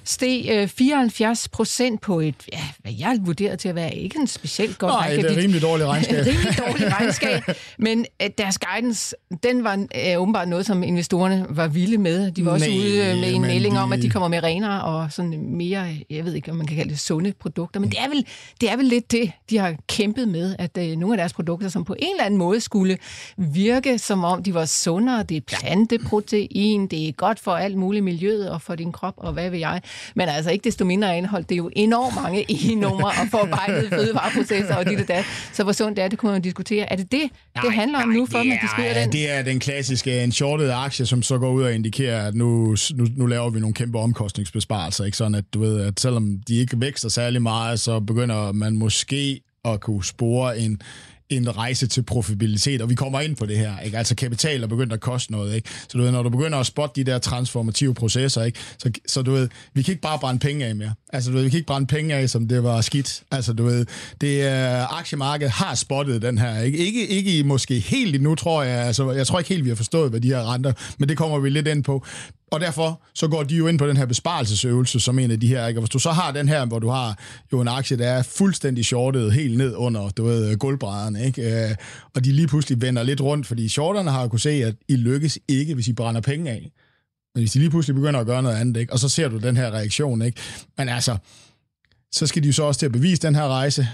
steg 0.07 0.69
74 0.69 1.45
øh, 1.45 1.49
procent 1.51 2.01
på 2.01 2.19
et, 2.19 2.35
ja, 2.53 2.59
hvad 2.81 2.93
jeg 2.99 3.19
vurderede 3.21 3.57
til 3.57 3.69
at 3.69 3.75
være 3.75 3.95
ikke 3.95 4.19
en 4.19 4.27
specielt 4.27 4.77
godt 4.77 4.91
Nej, 4.91 5.15
det 5.15 5.31
er 5.31 5.37
rimelig 5.37 5.61
dårligt 5.61 5.89
regnskab. 5.89 6.25
rimelig 6.25 6.57
dårligt 6.57 6.93
regnskab, 6.93 7.41
men 7.77 8.05
øh, 8.21 8.29
deres 8.37 8.59
guidance, 8.59 9.15
den 9.43 9.63
var 9.63 9.85
øh, 9.95 10.21
åbenbart 10.21 10.47
noget, 10.47 10.65
som 10.65 10.83
investorerne 10.83 11.45
var 11.49 11.67
vilde 11.67 11.97
med. 11.97 12.31
De 12.31 12.45
var 12.45 12.51
også 12.51 12.69
Nej, 12.69 12.77
ude 12.77 13.21
med 13.21 13.33
en 13.33 13.41
melding 13.41 13.75
de... 13.75 13.79
om, 13.81 13.93
at 13.93 14.01
de 14.01 14.09
kommer 14.09 14.27
med 14.27 14.43
renere 14.43 14.83
og 14.83 15.11
sådan 15.11 15.57
mere, 15.57 15.97
jeg 16.09 16.25
ved 16.25 16.33
ikke, 16.33 16.51
om 16.51 16.57
man 16.57 16.67
kan 16.67 16.77
kalde 16.77 16.89
det 16.89 16.99
sunde 16.99 17.33
produkter, 17.39 17.79
men 17.79 17.89
det 17.89 17.99
er 17.99 18.09
vel, 18.09 18.25
det 18.61 18.71
er 18.71 18.77
vel 18.77 18.85
lidt 18.85 19.11
det, 19.11 19.31
de 19.49 19.57
har 19.57 19.75
kæmpet 19.87 20.27
med, 20.27 20.55
at 20.59 20.77
øh, 20.77 20.97
nogle 20.97 21.13
af 21.13 21.17
deres 21.17 21.33
produkter, 21.33 21.69
som 21.69 21.83
på 21.83 21.95
en 21.99 22.11
eller 22.11 22.23
anden 22.23 22.37
måde 22.37 22.61
skulle 22.61 22.97
virke, 23.37 23.97
som 23.97 24.23
om 24.23 24.43
de 24.43 24.53
var 24.53 24.65
sundere, 24.65 25.23
det 25.23 25.37
er 25.37 25.41
planteprotein, 25.41 26.87
det 26.87 27.07
er 27.07 27.11
godt 27.11 27.39
for 27.39 27.51
alt 27.51 27.77
muligt 27.77 28.03
miljøet 28.03 28.51
og 28.51 28.61
for 28.61 28.75
din 28.75 28.91
krop, 28.91 29.13
og 29.17 29.33
hvad 29.33 29.49
vil 29.49 29.59
jeg, 29.59 29.81
men 30.15 30.29
altså 30.29 30.51
ikke 30.51 30.63
desto 30.63 30.85
mindre 30.85 31.17
indeholdt 31.17 31.49
det 31.49 31.55
er 31.55 31.57
jo 31.57 31.69
enormt 31.75 32.15
mange 32.15 32.45
e-numre 32.49 33.07
og 33.21 33.27
forarbejdede 33.31 33.89
fødevareprocesser 33.89 34.75
og 34.75 34.85
dit 34.85 34.99
og 34.99 35.07
dat. 35.07 35.25
Så 35.53 35.63
hvor 35.63 35.71
sundt 35.71 35.99
er 35.99 36.07
det, 36.07 36.19
kunne 36.19 36.31
man 36.31 36.41
diskutere. 36.41 36.91
Er 36.91 36.95
det 36.95 37.11
det, 37.11 37.29
nej, 37.55 37.63
det 37.63 37.73
handler 37.73 38.01
om 38.03 38.09
nu, 38.09 38.25
for 38.25 38.37
at 38.37 38.45
man 38.45 38.57
skrive 38.73 38.93
den? 38.93 39.11
det 39.11 39.31
er 39.31 39.41
den 39.41 39.59
klassiske, 39.59 40.23
en 40.23 40.31
shortet 40.31 40.71
aktie, 40.71 41.05
som 41.05 41.21
så 41.23 41.37
går 41.37 41.51
ud 41.51 41.63
og 41.63 41.73
indikerer, 41.73 42.27
at 42.27 42.35
nu, 42.35 42.75
nu, 42.95 43.07
nu 43.15 43.25
laver 43.25 43.49
vi 43.49 43.59
nogle 43.59 43.73
kæmpe 43.73 43.99
omkostningsbesparelser. 43.99 45.05
Ikke? 45.05 45.17
Sådan 45.17 45.35
at 45.35 45.43
du 45.53 45.59
ved, 45.59 45.81
at 45.81 45.99
selvom 45.99 46.39
de 46.47 46.55
ikke 46.55 46.81
vækster 46.81 47.09
særlig 47.09 47.41
meget, 47.41 47.79
så 47.79 47.99
begynder 47.99 48.51
man 48.51 48.75
måske 48.75 49.41
at 49.65 49.81
kunne 49.81 50.05
spore 50.05 50.59
en, 50.59 50.81
en 51.29 51.57
rejse 51.57 51.87
til 51.87 52.03
profitabilitet, 52.03 52.81
og 52.81 52.89
vi 52.89 52.95
kommer 52.95 53.19
ind 53.19 53.35
på 53.35 53.45
det 53.45 53.57
her, 53.57 53.79
ikke? 53.79 53.97
altså 53.97 54.15
kapital 54.15 54.63
er 54.63 54.67
begyndt 54.67 54.93
at 54.93 54.99
koste 54.99 55.31
noget, 55.31 55.55
ikke? 55.55 55.69
så 55.69 55.97
du 55.97 56.03
ved, 56.03 56.11
når 56.11 56.23
du 56.23 56.29
begynder 56.29 56.57
at 56.57 56.65
spotte 56.65 57.03
de 57.03 57.11
der 57.11 57.19
transformative 57.19 57.93
processer, 57.93 58.43
ikke? 58.43 58.59
Så, 58.77 58.91
så 59.07 59.21
du 59.21 59.31
ved, 59.31 59.49
vi 59.73 59.81
kan 59.81 59.91
ikke 59.91 60.01
bare 60.01 60.19
brænde 60.19 60.39
penge 60.39 60.65
af 60.65 60.75
mere, 60.75 60.93
altså 61.13 61.29
du 61.29 61.35
ved, 61.35 61.43
vi 61.43 61.49
kan 61.49 61.57
ikke 61.57 61.67
brænde 61.67 61.87
penge 61.87 62.15
af, 62.15 62.29
som 62.29 62.47
det 62.47 62.63
var 62.63 62.81
skidt, 62.81 63.23
altså 63.31 63.53
du 63.53 63.63
ved, 63.63 63.85
det 64.21 64.43
øh, 64.43 64.99
aktiemarkedet 64.99 65.51
har 65.51 65.75
spottet 65.75 66.21
den 66.21 66.37
her, 66.37 66.61
ikke, 66.61 66.77
ikke, 66.77 67.07
ikke 67.07 67.43
måske 67.43 67.79
helt 67.79 68.15
endnu, 68.15 68.35
tror 68.35 68.63
jeg, 68.63 68.85
altså 68.85 69.11
jeg 69.11 69.27
tror 69.27 69.39
ikke 69.39 69.49
helt, 69.49 69.63
vi 69.63 69.69
har 69.69 69.75
forstået, 69.75 70.09
hvad 70.09 70.21
de 70.21 70.27
her 70.27 70.53
renter, 70.53 70.73
men 70.97 71.09
det 71.09 71.17
kommer 71.17 71.39
vi 71.39 71.49
lidt 71.49 71.67
ind 71.67 71.83
på, 71.83 72.05
og 72.51 72.59
derfor 72.59 73.01
så 73.13 73.27
går 73.27 73.43
de 73.43 73.55
jo 73.55 73.67
ind 73.67 73.79
på 73.79 73.87
den 73.87 73.97
her 73.97 74.05
besparelsesøvelse 74.05 74.99
som 74.99 75.19
en 75.19 75.31
af 75.31 75.39
de 75.39 75.47
her. 75.47 75.67
Ikke? 75.67 75.79
Og 75.79 75.81
hvis 75.81 75.89
du 75.89 75.99
så 75.99 76.11
har 76.11 76.31
den 76.31 76.49
her, 76.49 76.65
hvor 76.65 76.79
du 76.79 76.89
har 76.89 77.17
jo 77.53 77.61
en 77.61 77.67
aktie, 77.67 77.97
der 77.97 78.07
er 78.07 78.23
fuldstændig 78.23 78.85
shortet 78.85 79.33
helt 79.33 79.57
ned 79.57 79.75
under 79.75 80.09
du 80.09 80.23
ved, 80.23 80.57
gulvbrædderne, 80.57 81.25
ikke? 81.25 81.69
Øh, 81.69 81.75
og 82.15 82.25
de 82.25 82.31
lige 82.31 82.47
pludselig 82.47 82.81
vender 82.81 83.03
lidt 83.03 83.21
rundt, 83.21 83.47
fordi 83.47 83.69
shorterne 83.69 84.11
har 84.11 84.21
jo 84.21 84.27
kunne 84.27 84.39
se, 84.39 84.49
at 84.49 84.75
I 84.87 84.95
lykkes 84.95 85.39
ikke, 85.47 85.73
hvis 85.73 85.87
I 85.87 85.93
brænder 85.93 86.21
penge 86.21 86.51
af. 86.51 86.71
Men 87.35 87.41
hvis 87.41 87.51
de 87.51 87.59
lige 87.59 87.69
pludselig 87.69 87.95
begynder 87.95 88.19
at 88.19 88.25
gøre 88.25 88.43
noget 88.43 88.55
andet, 88.55 88.79
ikke? 88.79 88.93
og 88.93 88.99
så 88.99 89.09
ser 89.09 89.27
du 89.27 89.37
den 89.37 89.57
her 89.57 89.71
reaktion. 89.71 90.21
Ikke? 90.21 90.41
Men 90.77 90.89
altså, 90.89 91.17
så 92.11 92.27
skal 92.27 92.43
de 92.43 92.47
jo 92.47 92.53
så 92.53 92.63
også 92.63 92.79
til 92.79 92.85
at 92.85 92.91
bevise 92.91 93.21
den 93.21 93.35
her 93.35 93.47
rejse. 93.47 93.87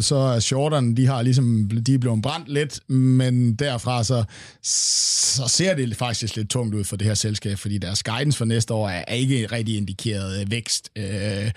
Så 0.00 0.16
er 0.16 0.40
shorterne, 0.40 0.96
de 0.96 1.06
har 1.06 1.22
ligesom, 1.22 1.70
de 1.86 1.94
er 1.94 1.98
blevet 1.98 2.22
brændt 2.22 2.48
lidt, 2.48 2.90
men 2.90 3.54
derfra 3.54 4.04
så, 4.04 4.24
så 4.62 5.48
ser 5.48 5.74
det 5.74 5.96
faktisk 5.96 6.36
lidt 6.36 6.50
tungt 6.50 6.74
ud 6.74 6.84
for 6.84 6.96
det 6.96 7.06
her 7.06 7.14
selskab, 7.14 7.58
fordi 7.58 7.78
deres 7.78 8.02
guidance 8.02 8.38
for 8.38 8.44
næste 8.44 8.74
år 8.74 8.88
er 8.88 9.14
ikke 9.14 9.46
rigtig 9.46 9.76
indikeret 9.76 10.40
øh, 10.40 10.50
vækst. 10.50 10.90
Øh, 10.96 11.50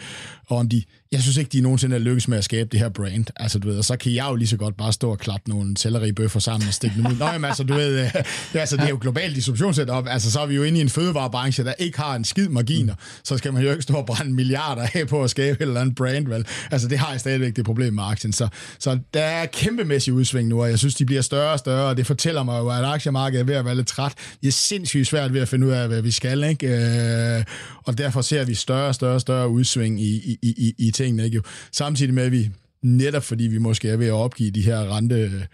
og 0.47 0.57
om 0.57 0.69
de, 0.69 0.83
jeg 1.11 1.21
synes 1.21 1.37
ikke, 1.37 1.49
de 1.49 1.61
nogensinde 1.61 1.95
er 1.95 1.99
lykkes 1.99 2.27
med 2.27 2.37
at 2.37 2.43
skabe 2.43 2.69
det 2.71 2.79
her 2.79 2.89
brand. 2.89 3.25
Altså, 3.35 3.59
du 3.59 3.67
ved, 3.67 3.77
og 3.77 3.85
så 3.85 3.97
kan 3.97 4.13
jeg 4.13 4.25
jo 4.29 4.35
lige 4.35 4.47
så 4.47 4.57
godt 4.57 4.77
bare 4.77 4.93
stå 4.93 5.11
og 5.11 5.19
klappe 5.19 5.49
nogle 5.49 5.77
selleribøffer 5.77 6.39
sammen 6.39 6.67
og 6.67 6.73
stikke 6.73 6.95
dem 6.95 7.05
ud. 7.05 7.15
Nå, 7.15 7.25
jamen, 7.25 7.45
altså, 7.45 7.63
du 7.63 7.73
ved, 7.73 7.99
øh, 7.99 8.13
det, 8.53 8.59
altså, 8.59 8.77
det 8.77 8.83
er 8.83 8.89
jo 8.89 8.97
globalt 9.01 9.35
distributionssetup. 9.35 10.07
Altså, 10.07 10.31
så 10.31 10.39
er 10.39 10.45
vi 10.45 10.55
jo 10.55 10.63
inde 10.63 10.77
i 10.77 10.81
en 10.81 10.89
fødevarebranche, 10.89 11.63
der 11.63 11.73
ikke 11.79 11.99
har 11.99 12.15
en 12.15 12.25
skid 12.25 12.47
marginer. 12.47 12.93
Så 13.23 13.37
skal 13.37 13.53
man 13.53 13.63
jo 13.63 13.71
ikke 13.71 13.83
stå 13.83 13.93
og 13.93 14.05
brænde 14.05 14.33
milliarder 14.33 14.87
af 14.93 15.07
på 15.07 15.23
at 15.23 15.29
skabe 15.29 15.55
et 15.55 15.67
eller 15.67 15.81
andet 15.81 15.95
brand, 15.95 16.27
vel? 16.27 16.45
Altså, 16.71 16.87
det 16.87 16.99
har 16.99 17.11
jeg 17.11 17.19
stadigvæk 17.19 17.55
det 17.55 17.65
problem 17.65 17.93
med 17.93 18.03
aktien. 18.03 18.33
Så, 18.33 18.47
så 18.79 18.99
der 19.13 19.23
er 19.23 19.45
kæmpemæssig 19.45 20.13
udsving 20.13 20.47
nu, 20.47 20.61
og 20.61 20.69
jeg 20.69 20.79
synes, 20.79 20.95
de 20.95 21.05
bliver 21.05 21.21
større 21.21 21.51
og 21.51 21.59
større, 21.59 21.89
og 21.89 21.97
det 21.97 22.07
fortæller 22.07 22.43
mig 22.43 22.59
jo, 22.59 22.69
at 22.69 22.85
aktiemarkedet 22.85 23.41
er 23.41 23.45
ved 23.45 23.55
at 23.55 23.65
være 23.65 23.75
lidt 23.75 23.87
træt. 23.87 24.13
Det 24.41 24.47
er 24.47 24.51
sindssygt 24.51 25.07
svært 25.07 25.33
ved 25.33 25.41
at 25.41 25.47
finde 25.47 25.67
ud 25.67 25.71
af, 25.71 25.87
hvad 25.87 26.01
vi 26.01 26.11
skal, 26.11 26.43
ikke? 26.43 26.67
Øh, 26.67 27.43
og 27.83 27.97
derfor 27.97 28.21
ser 28.21 28.45
vi 28.45 28.53
større 28.53 28.87
og 28.87 28.95
større, 28.95 29.19
større 29.19 29.49
udsving 29.49 30.01
i, 30.01 30.15
i, 30.15 30.37
i, 30.41 30.73
i 30.77 30.91
tingene, 31.03 31.25
ikke? 31.25 31.41
Samtidig 31.71 32.13
med, 32.13 32.23
at 32.23 32.31
vi 32.31 32.49
netop 32.83 33.23
fordi 33.23 33.43
vi 33.43 33.57
måske 33.57 33.89
er 33.89 33.97
ved 33.97 34.07
at 34.07 34.13
opgive 34.13 34.51
de 34.51 34.61
her 34.61 34.95
rente, 34.95 35.47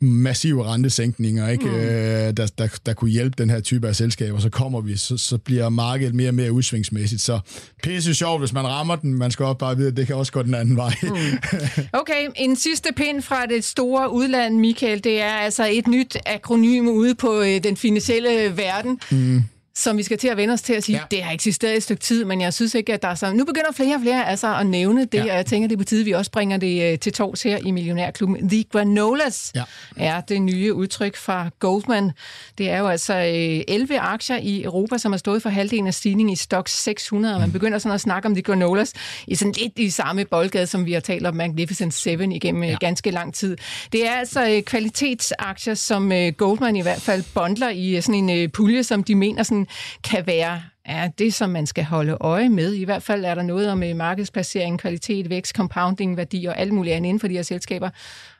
massive 0.00 0.64
rentesænkninger, 0.64 1.48
ikke? 1.48 1.64
Mm. 1.64 1.74
Øh, 1.74 2.36
der, 2.36 2.52
der, 2.58 2.78
der 2.86 2.92
kunne 2.92 3.10
hjælpe 3.10 3.34
den 3.38 3.50
her 3.50 3.60
type 3.60 3.88
af 3.88 3.96
selskaber, 3.96 4.38
så 4.38 4.50
kommer 4.50 4.80
vi, 4.80 4.96
så, 4.96 5.16
så 5.16 5.38
bliver 5.38 5.68
markedet 5.68 6.14
mere 6.14 6.28
og 6.28 6.34
mere 6.34 6.52
udsvingsmæssigt. 6.52 7.22
Så 7.22 7.40
pisse 7.82 8.14
sjovt, 8.14 8.40
hvis 8.40 8.52
man 8.52 8.66
rammer 8.66 8.96
den. 8.96 9.14
Man 9.14 9.30
skal 9.30 9.44
også 9.44 9.58
bare 9.58 9.76
vide, 9.76 9.88
at 9.88 9.96
det 9.96 10.06
kan 10.06 10.16
også 10.16 10.32
gå 10.32 10.42
den 10.42 10.54
anden 10.54 10.76
vej. 10.76 10.94
Mm. 11.02 11.08
Okay, 12.00 12.28
en 12.36 12.56
sidste 12.56 12.88
pind 12.96 13.22
fra 13.22 13.46
det 13.46 13.64
store 13.64 14.12
udland, 14.12 14.56
Michael. 14.56 15.04
Det 15.04 15.20
er 15.20 15.32
altså 15.32 15.68
et 15.72 15.86
nyt 15.86 16.16
akronym 16.26 16.88
ude 16.88 17.14
på 17.14 17.40
øh, 17.40 17.64
den 17.64 17.76
finansielle 17.76 18.56
verden. 18.56 19.00
Mm 19.10 19.42
som 19.76 19.98
vi 19.98 20.02
skal 20.02 20.18
til 20.18 20.28
at 20.28 20.36
vende 20.36 20.54
os 20.54 20.62
til 20.62 20.72
at 20.72 20.84
sige, 20.84 20.98
ja. 20.98 21.16
det 21.16 21.22
har 21.22 21.32
eksisteret 21.32 21.76
et 21.76 21.82
stykke 21.82 22.02
tid, 22.02 22.24
men 22.24 22.40
jeg 22.40 22.54
synes 22.54 22.74
ikke, 22.74 22.94
at 22.94 23.02
der 23.02 23.08
er 23.08 23.14
så... 23.14 23.32
Nu 23.32 23.44
begynder 23.44 23.72
flere 23.72 23.94
og 23.94 24.00
flere 24.02 24.28
altså 24.28 24.56
at 24.56 24.66
nævne 24.66 25.04
det, 25.04 25.14
ja. 25.14 25.22
og 25.22 25.28
jeg 25.28 25.46
tænker, 25.46 25.68
det 25.68 25.74
er 25.74 25.78
på 25.78 25.84
tide, 25.84 26.04
vi 26.04 26.12
også 26.12 26.30
bringer 26.30 26.56
det 26.56 26.92
uh, 26.92 26.98
til 26.98 27.12
tors 27.12 27.42
her 27.42 27.58
i 27.64 27.70
Millionærklubben. 27.70 28.48
The 28.48 28.64
Granolas 28.64 29.52
ja. 29.54 29.62
er 29.96 30.20
det 30.20 30.42
nye 30.42 30.74
udtryk 30.74 31.16
fra 31.16 31.48
Goldman. 31.58 32.12
Det 32.58 32.70
er 32.70 32.78
jo 32.78 32.88
altså 32.88 33.14
uh, 33.14 33.20
øh, 33.20 33.64
11 33.68 34.00
aktier 34.00 34.36
i 34.36 34.62
Europa, 34.62 34.98
som 34.98 35.12
har 35.12 35.18
stået 35.18 35.42
for 35.42 35.48
halvdelen 35.48 35.86
af 35.86 35.94
stigningen 35.94 36.32
i 36.32 36.36
Stock 36.36 36.68
600, 36.68 37.34
og 37.34 37.40
man 37.40 37.52
begynder 37.52 37.78
sådan 37.78 37.94
at 37.94 38.00
snakke 38.00 38.26
om 38.26 38.34
The 38.34 38.42
Granolas 38.42 38.92
i 39.26 39.34
sådan 39.34 39.54
lidt 39.58 39.78
i 39.78 39.90
samme 39.90 40.24
boldgade, 40.24 40.66
som 40.66 40.86
vi 40.86 40.92
har 40.92 41.00
talt 41.00 41.26
om 41.26 41.34
Magnificent 41.34 41.94
Seven 41.94 42.32
igennem 42.32 42.62
uh, 42.62 42.68
ja. 42.68 42.76
ganske 42.80 43.10
lang 43.10 43.34
tid. 43.34 43.56
Det 43.92 44.06
er 44.06 44.12
altså 44.12 44.62
kvalitetsaktier, 44.66 45.74
som 45.74 46.12
Goldman 46.36 46.76
i 46.76 46.82
hvert 46.82 47.02
fald 47.02 47.24
bondler 47.34 47.70
i 47.70 48.00
sådan 48.00 48.28
en 48.28 48.50
pulje, 48.50 48.82
som 48.82 49.04
de 49.04 49.14
mener 49.14 49.42
sådan 49.42 49.65
kan 50.04 50.26
være 50.26 50.62
er 50.84 51.08
det, 51.08 51.34
som 51.34 51.50
man 51.50 51.66
skal 51.66 51.84
holde 51.84 52.16
øje 52.20 52.48
med. 52.48 52.74
I 52.74 52.84
hvert 52.84 53.02
fald 53.02 53.24
er 53.24 53.34
der 53.34 53.42
noget 53.42 53.70
om 53.70 53.82
øh, 53.82 53.96
markedsplacering, 53.96 54.78
kvalitet, 54.78 55.30
vækst, 55.30 55.56
compounding, 55.56 56.16
værdi 56.16 56.44
og 56.44 56.58
alt 56.58 56.72
muligt 56.72 56.96
andet 56.96 57.08
inden 57.08 57.20
for 57.20 57.28
de 57.28 57.34
her 57.34 57.42
selskaber. 57.42 57.90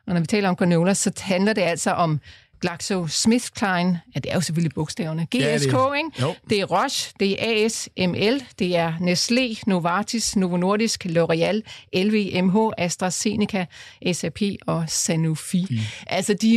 Og 0.07 0.15
når 0.15 0.21
vi 0.21 0.27
taler 0.27 0.49
om 0.49 0.57
granola, 0.57 0.95
så 0.95 1.13
handler 1.21 1.53
det 1.53 1.63
altså 1.63 1.91
om 1.91 2.21
GlaxoSmithKline, 2.67 4.01
ja, 4.15 4.21
det 4.21 4.31
er 4.31 4.35
jo 4.35 4.41
selvfølgelig 4.41 4.75
bogstaverne, 4.75 5.23
GSK, 5.23 5.35
Ja, 5.41 5.55
det- 5.55 5.63
ikke? 5.63 6.11
jo. 6.21 6.35
Det 6.51 6.61
er 6.61 6.65
Roche, 6.65 7.13
det 7.21 7.33
er 7.33 7.65
ASML, 7.65 8.43
det 8.59 8.77
er 8.77 8.93
Nestlé, 8.93 9.63
Novartis, 9.67 10.37
Novo 10.37 10.57
Nordisk, 10.57 11.07
L'Oreal, 11.07 11.61
LVMH, 11.95 12.57
AstraZeneca, 12.79 13.65
SAP 14.13 14.41
og 14.67 14.85
Sanofi. 14.89 15.67
Mm. 15.71 15.77
Altså, 16.07 16.35
de 16.35 16.57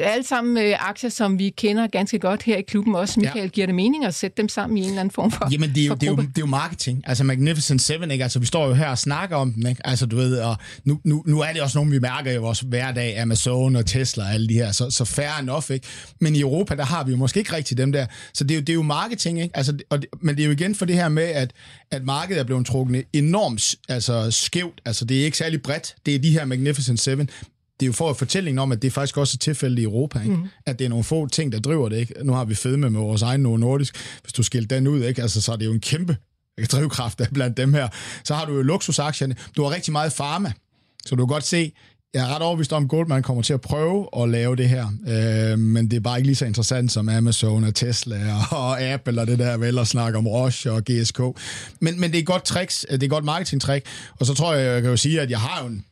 er 0.00 0.08
alle 0.10 0.26
sammen 0.26 0.64
øh, 0.64 0.88
aktier, 0.88 1.10
som 1.10 1.38
vi 1.38 1.50
kender 1.50 1.86
ganske 1.86 2.18
godt 2.18 2.42
her 2.42 2.56
i 2.56 2.62
klubben 2.62 2.94
også. 2.94 3.20
Michael, 3.20 3.42
ja. 3.44 3.48
giver 3.48 3.66
det 3.66 3.74
mening 3.74 4.04
at 4.04 4.14
sætte 4.14 4.36
dem 4.36 4.48
sammen 4.48 4.76
i 4.78 4.80
en 4.80 4.86
eller 4.86 5.00
anden 5.00 5.12
form 5.12 5.30
for 5.30 5.48
Jamen, 5.52 5.74
det 5.74 5.82
er, 5.82 5.86
jo, 5.86 5.94
det, 5.94 6.02
er 6.02 6.06
jo, 6.06 6.16
det 6.16 6.26
er 6.26 6.30
jo 6.38 6.46
marketing. 6.46 7.02
Altså 7.06 7.24
Magnificent 7.24 7.82
Seven, 7.82 8.10
ikke? 8.10 8.22
Altså, 8.24 8.38
vi 8.38 8.46
står 8.46 8.66
jo 8.66 8.74
her 8.74 8.88
og 8.88 8.98
snakker 8.98 9.36
om 9.36 9.52
dem, 9.52 9.66
ikke? 9.66 9.86
Altså, 9.86 10.06
du 10.06 10.16
ved, 10.16 10.38
og 10.38 10.56
nu, 10.84 11.00
nu, 11.04 11.22
nu 11.26 11.40
er 11.40 11.52
det 11.52 11.62
også 11.62 11.78
nogen, 11.78 11.92
vi 11.92 11.98
mærker 11.98 12.32
i 12.32 12.36
vores 12.36 12.60
hverdag, 12.60 13.18
Amazon 13.20 13.76
og 13.76 13.86
Tesla 13.86 14.24
og 14.24 14.30
alle 14.32 14.48
de 14.48 14.54
her, 14.54 14.72
så, 14.72 14.90
så 14.90 15.04
fair 15.04 15.42
enough, 15.50 15.70
ikke? 15.70 15.86
Men 16.20 16.36
i 16.36 16.40
Europa, 16.40 16.74
der 16.74 16.84
har 16.84 17.04
vi 17.04 17.10
jo 17.10 17.16
måske 17.16 17.38
ikke 17.38 17.52
rigtig 17.52 17.78
dem 17.78 17.92
der. 17.92 18.06
Så 18.34 18.44
det 18.44 18.50
er 18.50 18.54
jo, 18.54 18.60
det 18.60 18.68
er 18.68 18.74
jo 18.74 18.82
marketing, 18.82 19.40
ikke? 19.40 19.56
Altså, 19.56 19.78
og 19.90 20.02
det, 20.02 20.08
men 20.20 20.36
det 20.36 20.42
er 20.42 20.46
jo 20.46 20.52
igen 20.52 20.74
for 20.74 20.84
det 20.84 20.96
her 20.96 21.08
med, 21.08 21.22
at, 21.22 21.52
at 21.90 22.04
markedet 22.04 22.40
er 22.40 22.44
blevet 22.44 22.66
trukket 22.66 23.04
enormt 23.12 23.74
altså, 23.88 24.30
skævt. 24.30 24.80
Altså, 24.84 25.04
det 25.04 25.20
er 25.20 25.24
ikke 25.24 25.38
særlig 25.38 25.62
bredt. 25.62 25.94
Det 26.06 26.14
er 26.14 26.18
de 26.18 26.30
her 26.30 26.44
Magnificent 26.44 27.00
Seven 27.00 27.30
det 27.80 27.86
er 27.86 27.88
jo 27.88 27.92
for 27.92 28.10
at 28.10 28.16
fortællingen 28.16 28.58
om, 28.58 28.72
at 28.72 28.82
det 28.82 28.92
faktisk 28.92 29.16
også 29.16 29.36
er 29.36 29.38
tilfældet 29.38 29.78
i 29.78 29.82
Europa, 29.82 30.20
ikke? 30.20 30.36
Mm. 30.36 30.48
at 30.66 30.78
det 30.78 30.84
er 30.84 30.88
nogle 30.88 31.04
få 31.04 31.26
ting, 31.26 31.52
der 31.52 31.60
driver 31.60 31.88
det. 31.88 31.96
Ikke? 31.96 32.14
Nu 32.24 32.32
har 32.32 32.44
vi 32.44 32.54
fedme 32.54 32.90
med 32.90 33.00
vores 33.00 33.22
egen 33.22 33.40
Novo 33.40 33.56
Nordisk. 33.56 33.96
Hvis 34.22 34.32
du 34.32 34.42
skiller 34.42 34.68
den 34.68 34.86
ud, 34.86 35.04
ikke? 35.04 35.22
Altså, 35.22 35.40
så 35.40 35.52
er 35.52 35.56
det 35.56 35.66
jo 35.66 35.72
en 35.72 35.80
kæmpe 35.80 36.16
drivkraft 36.72 37.20
blandt 37.32 37.56
dem 37.56 37.74
her. 37.74 37.88
Så 38.24 38.34
har 38.34 38.44
du 38.44 38.54
jo 38.54 38.62
luksusaktierne. 38.62 39.36
Du 39.56 39.62
har 39.62 39.70
rigtig 39.70 39.92
meget 39.92 40.12
pharma, 40.12 40.52
så 41.06 41.14
du 41.14 41.26
kan 41.26 41.32
godt 41.32 41.44
se, 41.44 41.72
jeg 42.16 42.30
er 42.30 42.34
ret 42.34 42.42
overbevist 42.42 42.72
om, 42.72 42.82
at 42.82 42.88
Goldman 42.88 43.22
kommer 43.22 43.42
til 43.42 43.52
at 43.52 43.60
prøve 43.60 44.08
at 44.16 44.28
lave 44.28 44.56
det 44.56 44.68
her, 44.68 44.86
øh, 45.08 45.58
men 45.58 45.90
det 45.90 45.96
er 45.96 46.00
bare 46.00 46.18
ikke 46.18 46.26
lige 46.26 46.36
så 46.36 46.44
interessant 46.44 46.92
som 46.92 47.08
Amazon 47.08 47.64
og 47.64 47.74
Tesla 47.74 48.16
og, 48.50 48.58
og 48.58 48.82
Apple 48.82 49.20
og 49.20 49.26
det 49.26 49.38
der 49.38 49.56
vel 49.56 49.78
at 49.78 49.86
snakke 49.86 50.18
om 50.18 50.26
Roche 50.26 50.72
og 50.72 50.82
GSK. 50.84 51.20
Men, 51.80 52.00
men 52.00 52.10
det 52.10 52.14
er 52.14 52.20
et 52.20 52.26
godt 52.26 52.44
tricks, 52.44 52.86
det 52.90 53.02
er 53.02 53.06
et 53.06 53.10
godt 53.10 53.24
marketingtrick, 53.24 53.86
og 54.18 54.26
så 54.26 54.34
tror 54.34 54.54
jeg, 54.54 54.74
jeg 54.74 54.82
kan 54.82 54.90
jo 54.90 54.96
sige, 54.96 55.20
at 55.20 55.30
jeg 55.30 55.40
har 55.40 55.62
jo 55.62 55.68
en 55.68 55.84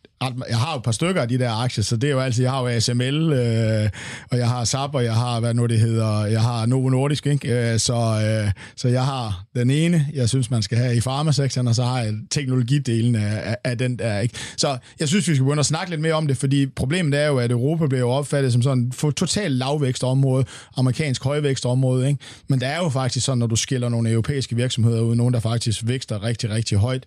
jeg 0.48 0.58
har 0.58 0.72
jo 0.72 0.78
et 0.78 0.84
par 0.84 0.92
stykker 0.92 1.22
af 1.22 1.28
de 1.28 1.38
der 1.38 1.50
aktier, 1.50 1.84
så 1.84 1.96
det 1.96 2.08
er 2.08 2.12
jo 2.12 2.20
altid, 2.20 2.42
jeg 2.42 2.52
har 2.52 2.60
jo 2.60 2.66
ASML, 2.66 3.32
øh, 3.32 3.90
og 4.30 4.38
jeg 4.38 4.48
har 4.48 4.64
SAP, 4.64 4.94
og 4.94 5.04
jeg 5.04 5.14
har, 5.14 5.40
hvad 5.40 5.54
nu 5.54 5.66
det 5.66 5.80
hedder, 5.80 6.24
jeg 6.24 6.40
har 6.40 6.66
Novo 6.66 6.88
Nordisk, 6.88 7.26
ikke? 7.26 7.72
Øh, 7.72 7.78
så, 7.78 7.94
øh, 7.94 8.52
så 8.76 8.88
jeg 8.88 9.04
har 9.04 9.44
den 9.56 9.70
ene, 9.70 10.06
jeg 10.14 10.28
synes, 10.28 10.50
man 10.50 10.62
skal 10.62 10.78
have 10.78 10.96
i 10.96 11.00
farmasektoren, 11.00 11.68
og 11.68 11.74
så 11.74 11.84
har 11.84 12.00
jeg 12.00 12.14
teknologidelen 12.30 13.14
af, 13.14 13.42
af, 13.44 13.56
af 13.64 13.78
den 13.78 13.98
der, 13.98 14.20
ikke? 14.20 14.34
Så 14.56 14.78
jeg 15.00 15.08
synes, 15.08 15.28
vi 15.28 15.34
skal 15.34 15.44
begynde 15.44 15.60
at 15.60 15.66
snakke 15.66 15.90
lidt 15.90 16.00
mere 16.00 16.14
om 16.14 16.26
det, 16.26 16.36
fordi 16.36 16.66
problemet 16.66 17.20
er 17.20 17.26
jo, 17.26 17.38
at 17.38 17.50
Europa 17.50 17.86
bliver 17.86 18.04
opfattet 18.04 18.52
som 18.52 18.62
sådan 18.62 18.92
et 19.08 19.14
totalt 19.16 19.54
lavvækstområde, 19.54 20.44
amerikansk 20.76 21.24
højvækstområde, 21.24 22.08
ikke? 22.08 22.20
Men 22.48 22.60
der 22.60 22.66
er 22.66 22.78
jo 22.78 22.88
faktisk 22.88 23.26
sådan, 23.26 23.38
når 23.38 23.46
du 23.46 23.56
skiller 23.56 23.88
nogle 23.88 24.10
europæiske 24.10 24.56
virksomheder 24.56 25.00
ud, 25.00 25.14
nogen, 25.14 25.34
der 25.34 25.40
faktisk 25.40 25.82
vækster 25.86 26.22
rigtig, 26.22 26.50
rigtig 26.50 26.78
højt. 26.78 27.04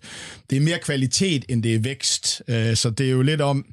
Det 0.50 0.56
er 0.56 0.60
mere 0.60 0.78
kvalitet, 0.82 1.44
end 1.48 1.62
det 1.62 1.74
er 1.74 1.78
vækst, 1.78 2.42
øh, 2.48 2.76
så 2.76 2.90
det 2.98 3.06
er 3.06 3.10
jo 3.10 3.22
lidt 3.22 3.40
om, 3.40 3.64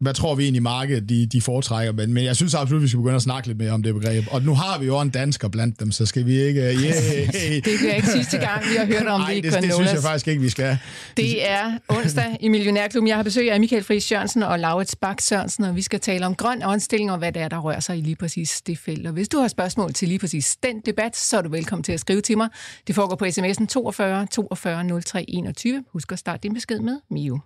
hvad 0.00 0.14
tror 0.14 0.34
vi 0.34 0.42
egentlig 0.42 0.62
markedet, 0.62 1.08
de, 1.08 1.26
de 1.26 1.40
foretrækker, 1.40 1.92
men, 1.92 2.12
men 2.12 2.24
jeg 2.24 2.36
synes 2.36 2.54
absolut, 2.54 2.82
vi 2.82 2.88
skal 2.88 2.98
begynde 2.98 3.16
at 3.16 3.22
snakke 3.22 3.48
lidt 3.48 3.58
mere 3.58 3.70
om 3.70 3.82
det 3.82 3.94
begreb. 3.94 4.24
Og 4.30 4.42
nu 4.42 4.54
har 4.54 4.78
vi 4.78 4.86
jo 4.86 5.00
en 5.00 5.10
dansker 5.10 5.48
blandt 5.48 5.80
dem, 5.80 5.92
så 5.92 6.06
skal 6.06 6.26
vi 6.26 6.40
ikke... 6.40 6.60
Yeah. 6.60 6.74
Det 7.64 7.78
bliver 7.78 7.94
ikke 7.94 8.08
sidste 8.08 8.38
gang, 8.38 8.64
vi 8.70 8.76
har 8.76 8.86
hørt 8.86 9.06
om 9.06 9.20
Nej, 9.20 9.30
det 9.30 9.36
i 9.36 9.40
det, 9.40 9.62
det 9.62 9.74
synes 9.74 9.92
jeg 9.92 10.02
faktisk 10.02 10.28
ikke, 10.28 10.42
vi 10.42 10.48
skal. 10.48 10.78
Det 11.16 11.50
er 11.50 11.78
onsdag 11.88 12.36
i 12.40 12.48
Millionærklubben. 12.48 13.08
Jeg 13.08 13.16
har 13.16 13.22
besøg 13.22 13.52
af 13.52 13.60
Michael 13.60 13.84
Friis 13.84 14.12
Jørgensen 14.12 14.42
og 14.42 14.58
Laurits 14.58 14.96
Bak 14.96 15.20
Sørensen, 15.20 15.64
og 15.64 15.76
vi 15.76 15.82
skal 15.82 16.00
tale 16.00 16.26
om 16.26 16.34
grøn 16.34 16.62
omstilling 16.62 17.12
og 17.12 17.18
hvad 17.18 17.32
det 17.32 17.42
er, 17.42 17.48
der 17.48 17.58
rører 17.58 17.80
sig 17.80 17.98
i 17.98 18.00
lige 18.00 18.16
præcis 18.16 18.62
det 18.66 18.78
felt. 18.78 19.06
Og 19.06 19.12
hvis 19.12 19.28
du 19.28 19.38
har 19.38 19.48
spørgsmål 19.48 19.92
til 19.92 20.08
lige 20.08 20.18
præcis 20.18 20.56
den 20.62 20.80
debat, 20.86 21.16
så 21.16 21.38
er 21.38 21.42
du 21.42 21.48
velkommen 21.48 21.82
til 21.82 21.92
at 21.92 22.00
skrive 22.00 22.20
til 22.20 22.36
mig. 22.36 22.48
Det 22.86 22.94
foregår 22.94 23.16
på 23.16 23.24
sms'en 23.24 23.66
42 23.66 24.26
42 24.26 25.00
03 25.00 25.24
21. 25.28 25.84
Husk 25.92 26.12
at 26.12 26.18
starte 26.18 26.40
din 26.42 26.54
besked 26.54 26.80
med 26.80 26.98
Mio. 27.10 27.40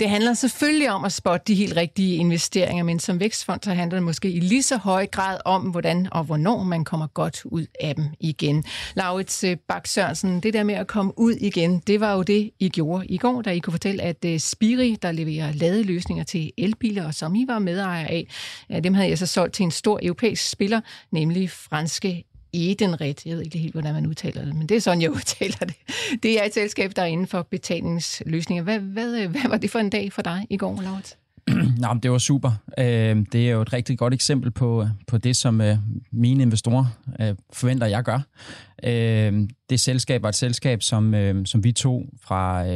Det 0.00 0.10
handler 0.10 0.34
selvfølgelig 0.34 0.90
om 0.90 1.04
at 1.04 1.12
spotte 1.12 1.44
de 1.46 1.54
helt 1.54 1.76
rigtige 1.76 2.16
investeringer, 2.16 2.84
men 2.84 2.98
som 2.98 3.20
vækstfond 3.20 3.60
så 3.62 3.74
handler 3.74 3.96
det 3.96 4.04
måske 4.04 4.30
i 4.30 4.40
lige 4.40 4.62
så 4.62 4.76
høj 4.76 5.06
grad 5.06 5.38
om, 5.44 5.62
hvordan 5.62 6.08
og 6.12 6.24
hvornår 6.24 6.62
man 6.62 6.84
kommer 6.84 7.06
godt 7.06 7.42
ud 7.44 7.66
af 7.80 7.94
dem 7.94 8.04
igen. 8.20 8.64
Laurits 8.94 9.44
øh, 9.44 9.56
Bak 9.68 9.86
Sørensen, 9.86 10.40
det 10.40 10.54
der 10.54 10.62
med 10.62 10.74
at 10.74 10.86
komme 10.86 11.12
ud 11.18 11.32
igen, 11.32 11.78
det 11.86 12.00
var 12.00 12.14
jo 12.14 12.22
det, 12.22 12.50
I 12.58 12.68
gjorde 12.68 13.06
i 13.06 13.18
går, 13.18 13.42
da 13.42 13.50
I 13.50 13.58
kunne 13.58 13.72
fortælle, 13.72 14.02
at 14.02 14.24
øh, 14.24 14.40
Spiri, 14.40 14.96
der 15.02 15.12
leverer 15.12 15.52
ladeløsninger 15.52 16.24
til 16.24 16.52
elbiler, 16.58 17.06
og 17.06 17.14
som 17.14 17.34
I 17.34 17.44
var 17.48 17.58
medejer 17.58 18.06
af, 18.06 18.28
dem 18.82 18.94
havde 18.94 19.08
jeg 19.08 19.18
så 19.18 19.26
solgt 19.26 19.54
til 19.54 19.62
en 19.62 19.70
stor 19.70 20.00
europæisk 20.02 20.50
spiller, 20.50 20.80
nemlig 21.10 21.50
franske 21.50 22.24
Edenred. 22.56 23.14
Jeg 23.26 23.36
ved 23.36 23.42
ikke 23.42 23.58
helt, 23.58 23.72
hvordan 23.72 23.94
man 23.94 24.06
udtaler 24.06 24.44
det, 24.44 24.54
men 24.54 24.66
det 24.66 24.76
er 24.76 24.80
sådan, 24.80 25.02
jeg 25.02 25.10
udtaler 25.18 25.58
det. 25.66 25.74
Det 26.22 26.40
er 26.40 26.44
et 26.44 26.54
selskab, 26.54 26.92
der 26.96 27.02
er 27.02 27.06
inden 27.06 27.26
for 27.26 27.42
betalingsløsninger. 27.42 28.62
Hvad, 28.62 28.78
hvad, 28.78 29.18
øh, 29.22 29.30
hvad 29.30 29.48
var 29.48 29.56
det 29.56 29.70
for 29.70 29.78
en 29.78 29.90
dag 29.90 30.12
for 30.12 30.22
dig 30.22 30.46
i 30.50 30.56
går, 30.56 30.82
Laurits? 30.82 31.16
Nå, 31.82 31.88
men 31.92 32.02
det 32.02 32.10
var 32.10 32.18
super. 32.18 32.52
Øhm, 32.78 33.26
det 33.26 33.48
er 33.48 33.52
jo 33.52 33.62
et 33.62 33.72
rigtig 33.72 33.98
godt 33.98 34.14
eksempel 34.14 34.50
på, 34.50 34.82
øh, 34.82 34.88
på 35.06 35.18
det, 35.18 35.36
som 35.36 35.60
øh, 35.60 35.76
mine 36.12 36.42
investorer 36.42 36.86
forventer, 37.52 37.86
jeg 37.86 38.02
gør. 38.02 38.20
Øhm, 38.84 39.48
det 39.70 39.80
selskab 39.80 40.22
var 40.22 40.28
et 40.28 40.34
selskab, 40.34 40.82
som, 40.82 41.14
øhm, 41.14 41.46
som 41.46 41.64
vi 41.64 41.72
tog 41.72 42.06
fra, 42.22 42.66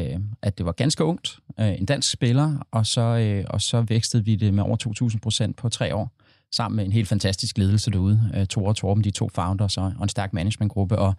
at 0.43 0.59
det 0.59 0.67
var 0.67 0.73
ganske 0.73 1.05
ungt, 1.05 1.39
en 1.59 1.87
dansk 1.87 2.11
spiller, 2.11 2.67
og 2.71 2.87
så, 2.87 3.45
og 3.49 3.61
så 3.61 3.81
vækstede 3.81 4.25
vi 4.25 4.37
det 4.37 4.55
med 4.55 4.63
over 4.63 4.77
2.000 5.13 5.19
procent 5.19 5.57
på 5.57 5.69
tre 5.69 5.95
år 5.95 6.20
sammen 6.53 6.77
med 6.77 6.85
en 6.85 6.93
helt 6.93 7.09
fantastisk 7.09 7.59
ledelse 7.59 7.91
derude, 7.91 8.31
øh, 8.35 8.47
Tore 8.47 8.69
og 8.69 8.77
Torben, 8.77 9.05
de 9.05 9.11
to 9.11 9.31
founders 9.35 9.77
og, 9.77 9.93
og 9.99 10.03
en 10.03 10.09
stærk 10.09 10.33
managementgruppe, 10.33 10.99
og, 10.99 11.15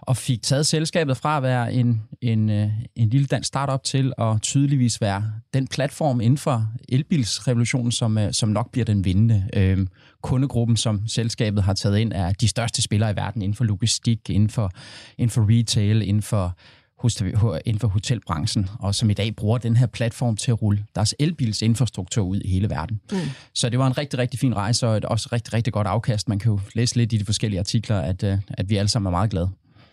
og 0.00 0.16
fik 0.16 0.42
taget 0.42 0.66
selskabet 0.66 1.16
fra 1.16 1.36
at 1.36 1.42
være 1.42 1.72
en, 1.72 2.02
en, 2.20 2.50
øh, 2.50 2.68
en 2.96 3.08
lille 3.08 3.26
dansk 3.26 3.48
startup 3.48 3.82
til 3.84 4.12
at 4.18 4.42
tydeligvis 4.42 5.00
være 5.00 5.32
den 5.54 5.66
platform 5.66 6.20
inden 6.20 6.38
for 6.38 6.68
elbilsrevolutionen, 6.88 7.92
som, 7.92 8.18
øh, 8.18 8.32
som 8.32 8.48
nok 8.48 8.72
bliver 8.72 8.84
den 8.84 9.04
vindende. 9.04 9.48
Øh, 9.54 9.86
kundegruppen, 10.22 10.76
som 10.76 11.08
selskabet 11.08 11.62
har 11.62 11.74
taget 11.74 11.98
ind, 11.98 12.12
er 12.12 12.32
de 12.32 12.48
største 12.48 12.82
spillere 12.82 13.10
i 13.10 13.16
verden 13.16 13.42
inden 13.42 13.56
for 13.56 13.64
logistik, 13.64 14.30
inden 14.30 14.50
for, 14.50 14.70
inden 15.18 15.30
for 15.30 15.58
retail, 15.58 16.02
inden 16.02 16.22
for 16.22 16.56
hos- 16.98 17.22
inden 17.64 17.80
for 17.80 17.88
hotelbranchen, 17.88 18.68
og 18.80 18.94
som 18.94 19.10
i 19.10 19.14
dag 19.14 19.36
bruger 19.36 19.58
den 19.58 19.76
her 19.76 19.86
platform 19.86 20.36
til 20.36 20.50
at 20.50 20.62
rulle 20.62 20.84
deres 20.94 21.14
elbilsinfrastruktur 21.18 22.24
ud 22.24 22.40
i 22.40 22.48
hele 22.50 22.70
verden. 22.70 23.00
Mm. 23.12 23.18
Så 23.54 23.68
det 23.68 23.78
var 23.78 23.86
en 23.86 23.98
rigtig, 23.98 24.18
rigtig 24.18 24.40
fin 24.40 24.56
rejse, 24.56 24.86
og 24.88 24.96
et 24.96 25.04
også 25.04 25.28
rigtig, 25.32 25.54
rigtig 25.54 25.72
godt 25.72 25.86
afkast. 25.86 26.28
Man 26.28 26.38
kan 26.38 26.52
jo 26.52 26.60
læse 26.74 26.96
lidt 26.96 27.12
i 27.12 27.16
de 27.16 27.24
forskellige 27.24 27.60
artikler, 27.60 28.00
at, 28.00 28.22
øh, 28.22 28.38
at 28.48 28.70
vi 28.70 28.76
alle 28.76 28.88
sammen 28.88 29.06
er 29.06 29.10
meget 29.10 29.30
glade. 29.30 29.50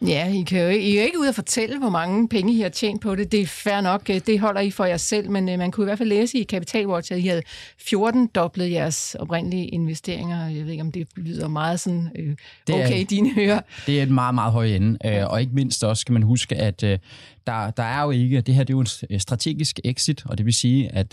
Ja, 0.08 0.34
I, 0.34 0.42
kan 0.44 0.62
jo, 0.62 0.68
I 0.70 0.92
er 0.98 1.02
jo 1.02 1.06
ikke 1.06 1.20
ude 1.20 1.30
at 1.30 1.36
fortælle, 1.36 1.80
hvor 1.80 1.90
mange 1.90 2.30
penge 2.30 2.54
I 2.54 2.60
har 2.62 2.70
tjent 2.70 3.02
på 3.02 3.16
det. 3.16 3.32
Det 3.32 3.42
er 3.42 3.46
fair 3.48 3.82
nok, 3.82 4.10
øh, 4.10 4.22
det 4.28 4.40
holder 4.40 4.62
I 4.62 4.72
for 4.72 4.86
jer 4.86 4.98
selv, 4.98 5.30
men 5.30 5.50
øh, 5.50 5.58
man 5.60 5.72
kunne 5.72 5.84
i 5.84 5.88
hvert 5.88 5.98
fald 5.98 6.10
læse 6.10 6.38
i 6.38 6.44
Capital 6.46 6.88
Watch, 6.88 7.12
at 7.12 7.18
I 7.20 7.22
havde 7.28 7.42
14 7.80 8.28
doblet 8.28 8.72
jeres 8.72 9.16
oprindelige 9.20 9.68
investeringer. 9.68 10.48
Jeg 10.48 10.64
ved 10.66 10.72
ikke, 10.72 10.82
om 10.84 10.92
det 10.92 11.08
lyder 11.16 11.48
meget 11.48 11.80
sådan, 11.80 12.10
øh, 12.20 12.36
Det 12.68 12.76
er- 12.76 12.86
okay, 12.86 13.00
i 13.00 13.04
dine 13.04 13.34
hører. 13.34 13.62
Det 13.86 14.00
er 14.00 14.04
et 14.04 14.12
meget, 14.12 14.36
meget 14.36 14.52
højt 14.52 14.72
ende, 14.76 14.98
øh, 15.06 15.28
og 15.32 15.42
ikke 15.42 15.54
mindst 15.56 15.84
også 15.84 16.02
skal 16.02 16.14
man 16.14 16.24
huske, 16.24 16.56
at 16.56 16.82
der, 16.82 17.00
der 17.72 17.84
er 17.84 18.04
jo 18.04 18.12
ikke, 18.12 18.42
det 18.42 18.56
her 18.56 18.64
det 18.64 18.74
er 18.74 18.78
jo 18.78 19.08
en 19.10 19.20
strategisk 19.20 19.80
exit, 19.84 20.24
og 20.26 20.38
det 20.38 20.46
vil 20.46 20.54
sige, 20.54 20.90
at 20.96 21.12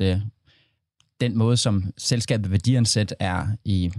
den 1.20 1.38
måde, 1.38 1.56
som 1.56 1.84
selskabet 1.98 2.50
værdiansæt 2.50 3.14
er 3.20 3.46
i 3.64 3.90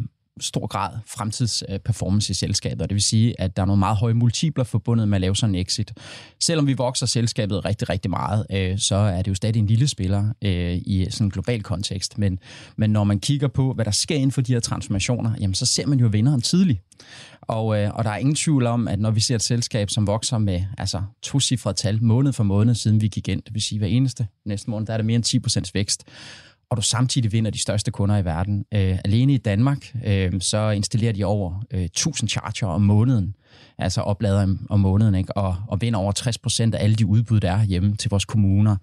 stor 0.42 0.68
grad 0.68 0.90
fremtidsperformance 1.08 2.32
øh, 2.32 2.32
i 2.32 2.34
selskabet, 2.34 2.82
og 2.82 2.90
det 2.90 2.96
vil 2.96 3.02
sige, 3.02 3.42
at 3.42 3.56
der 3.56 3.62
er 3.62 3.66
nogle 3.66 3.80
meget 3.80 3.98
høje 3.98 4.14
multipler 4.14 4.64
forbundet 4.64 5.08
med 5.08 5.16
at 5.18 5.22
lave 5.22 5.36
sådan 5.36 5.56
en 5.56 5.62
exit. 5.62 5.94
Selvom 6.40 6.68
vi 6.68 6.74
vokser 6.74 7.06
selskabet 7.06 7.66
rigtig, 7.66 7.90
rigtig 7.90 8.12
meget, 8.12 8.46
øh, 8.52 8.80
så 8.80 8.96
er 8.96 9.22
det 9.22 9.28
jo 9.28 9.36
stadig 9.36 9.60
en 9.60 9.68
lille 9.68 9.88
spiller 9.88 10.34
øh, 10.42 10.76
i 10.76 11.08
sådan 11.10 11.28
en 11.28 11.32
global 11.32 11.64
kontekst, 11.64 12.18
men, 12.18 12.40
men 12.76 12.90
når 12.90 13.04
man 13.04 13.20
kigger 13.20 13.48
på, 13.48 13.74
hvad 13.74 13.86
der 13.86 13.92
sker 13.92 14.16
inden 14.16 14.32
for 14.32 14.42
de 14.42 14.54
her 14.54 14.60
transformationer, 14.60 15.32
jamen 15.40 15.54
så 15.54 15.66
ser 15.66 15.88
man 15.88 16.00
jo 16.00 16.08
vinderen 16.08 16.42
tidligt. 16.42 16.80
Og, 17.42 17.80
øh, 17.80 17.92
og 17.94 18.04
der 18.04 18.10
er 18.10 18.18
ingen 18.18 18.36
tvivl 18.36 18.66
om, 18.66 18.88
at 18.88 19.00
når 19.00 19.12
vi 19.12 19.20
ser 19.20 19.36
et 19.36 19.42
selskab, 19.42 19.90
som 19.90 20.08
vokser 20.08 20.38
med 20.38 20.64
altså, 20.78 21.02
to 21.22 21.40
cifre 21.40 21.74
tal 21.74 22.04
måned 22.04 22.34
for 22.34 22.44
måned, 22.44 22.76
siden 22.76 23.02
vi 23.02 23.08
gik 23.08 23.28
ind, 23.28 23.42
det 23.42 23.54
vil 23.54 23.62
sige 23.62 23.80
hver 23.80 23.88
eneste 23.88 24.28
næste 24.46 24.70
måned, 24.70 24.88
der 24.88 24.94
er 24.94 24.98
det 24.98 25.06
mere 25.06 25.16
end 25.16 25.66
10% 25.68 25.72
vækst, 25.74 26.04
og 26.72 26.78
du 26.78 26.82
samtidig 26.82 27.32
vinder 27.32 27.52
de 27.52 27.62
største 27.62 27.92
kunder 27.92 28.18
i 28.18 28.26
verden. 28.26 28.66
Øh, 28.74 28.98
alene 29.06 29.34
i 29.34 29.38
Danmark, 29.38 29.96
øh, 30.06 30.32
så 30.40 30.70
installerer 30.70 31.14
de 31.14 31.24
over 31.24 31.64
øh, 31.72 31.84
1000 31.84 32.30
charger 32.30 32.68
om 32.68 32.82
måneden, 32.82 33.36
altså 33.78 34.02
oplader 34.02 34.56
om, 34.70 34.80
måneden, 34.80 35.16
ikke? 35.16 35.38
Og, 35.38 35.56
og 35.68 35.82
vinder 35.82 36.00
over 36.00 36.12
60 36.12 36.38
procent 36.38 36.76
af 36.76 36.84
alle 36.84 36.96
de 36.96 37.06
udbud, 37.06 37.40
der 37.40 37.52
er 37.52 37.64
hjemme 37.64 37.96
til 37.96 38.10
vores 38.10 38.26
kommuner. 38.26 38.76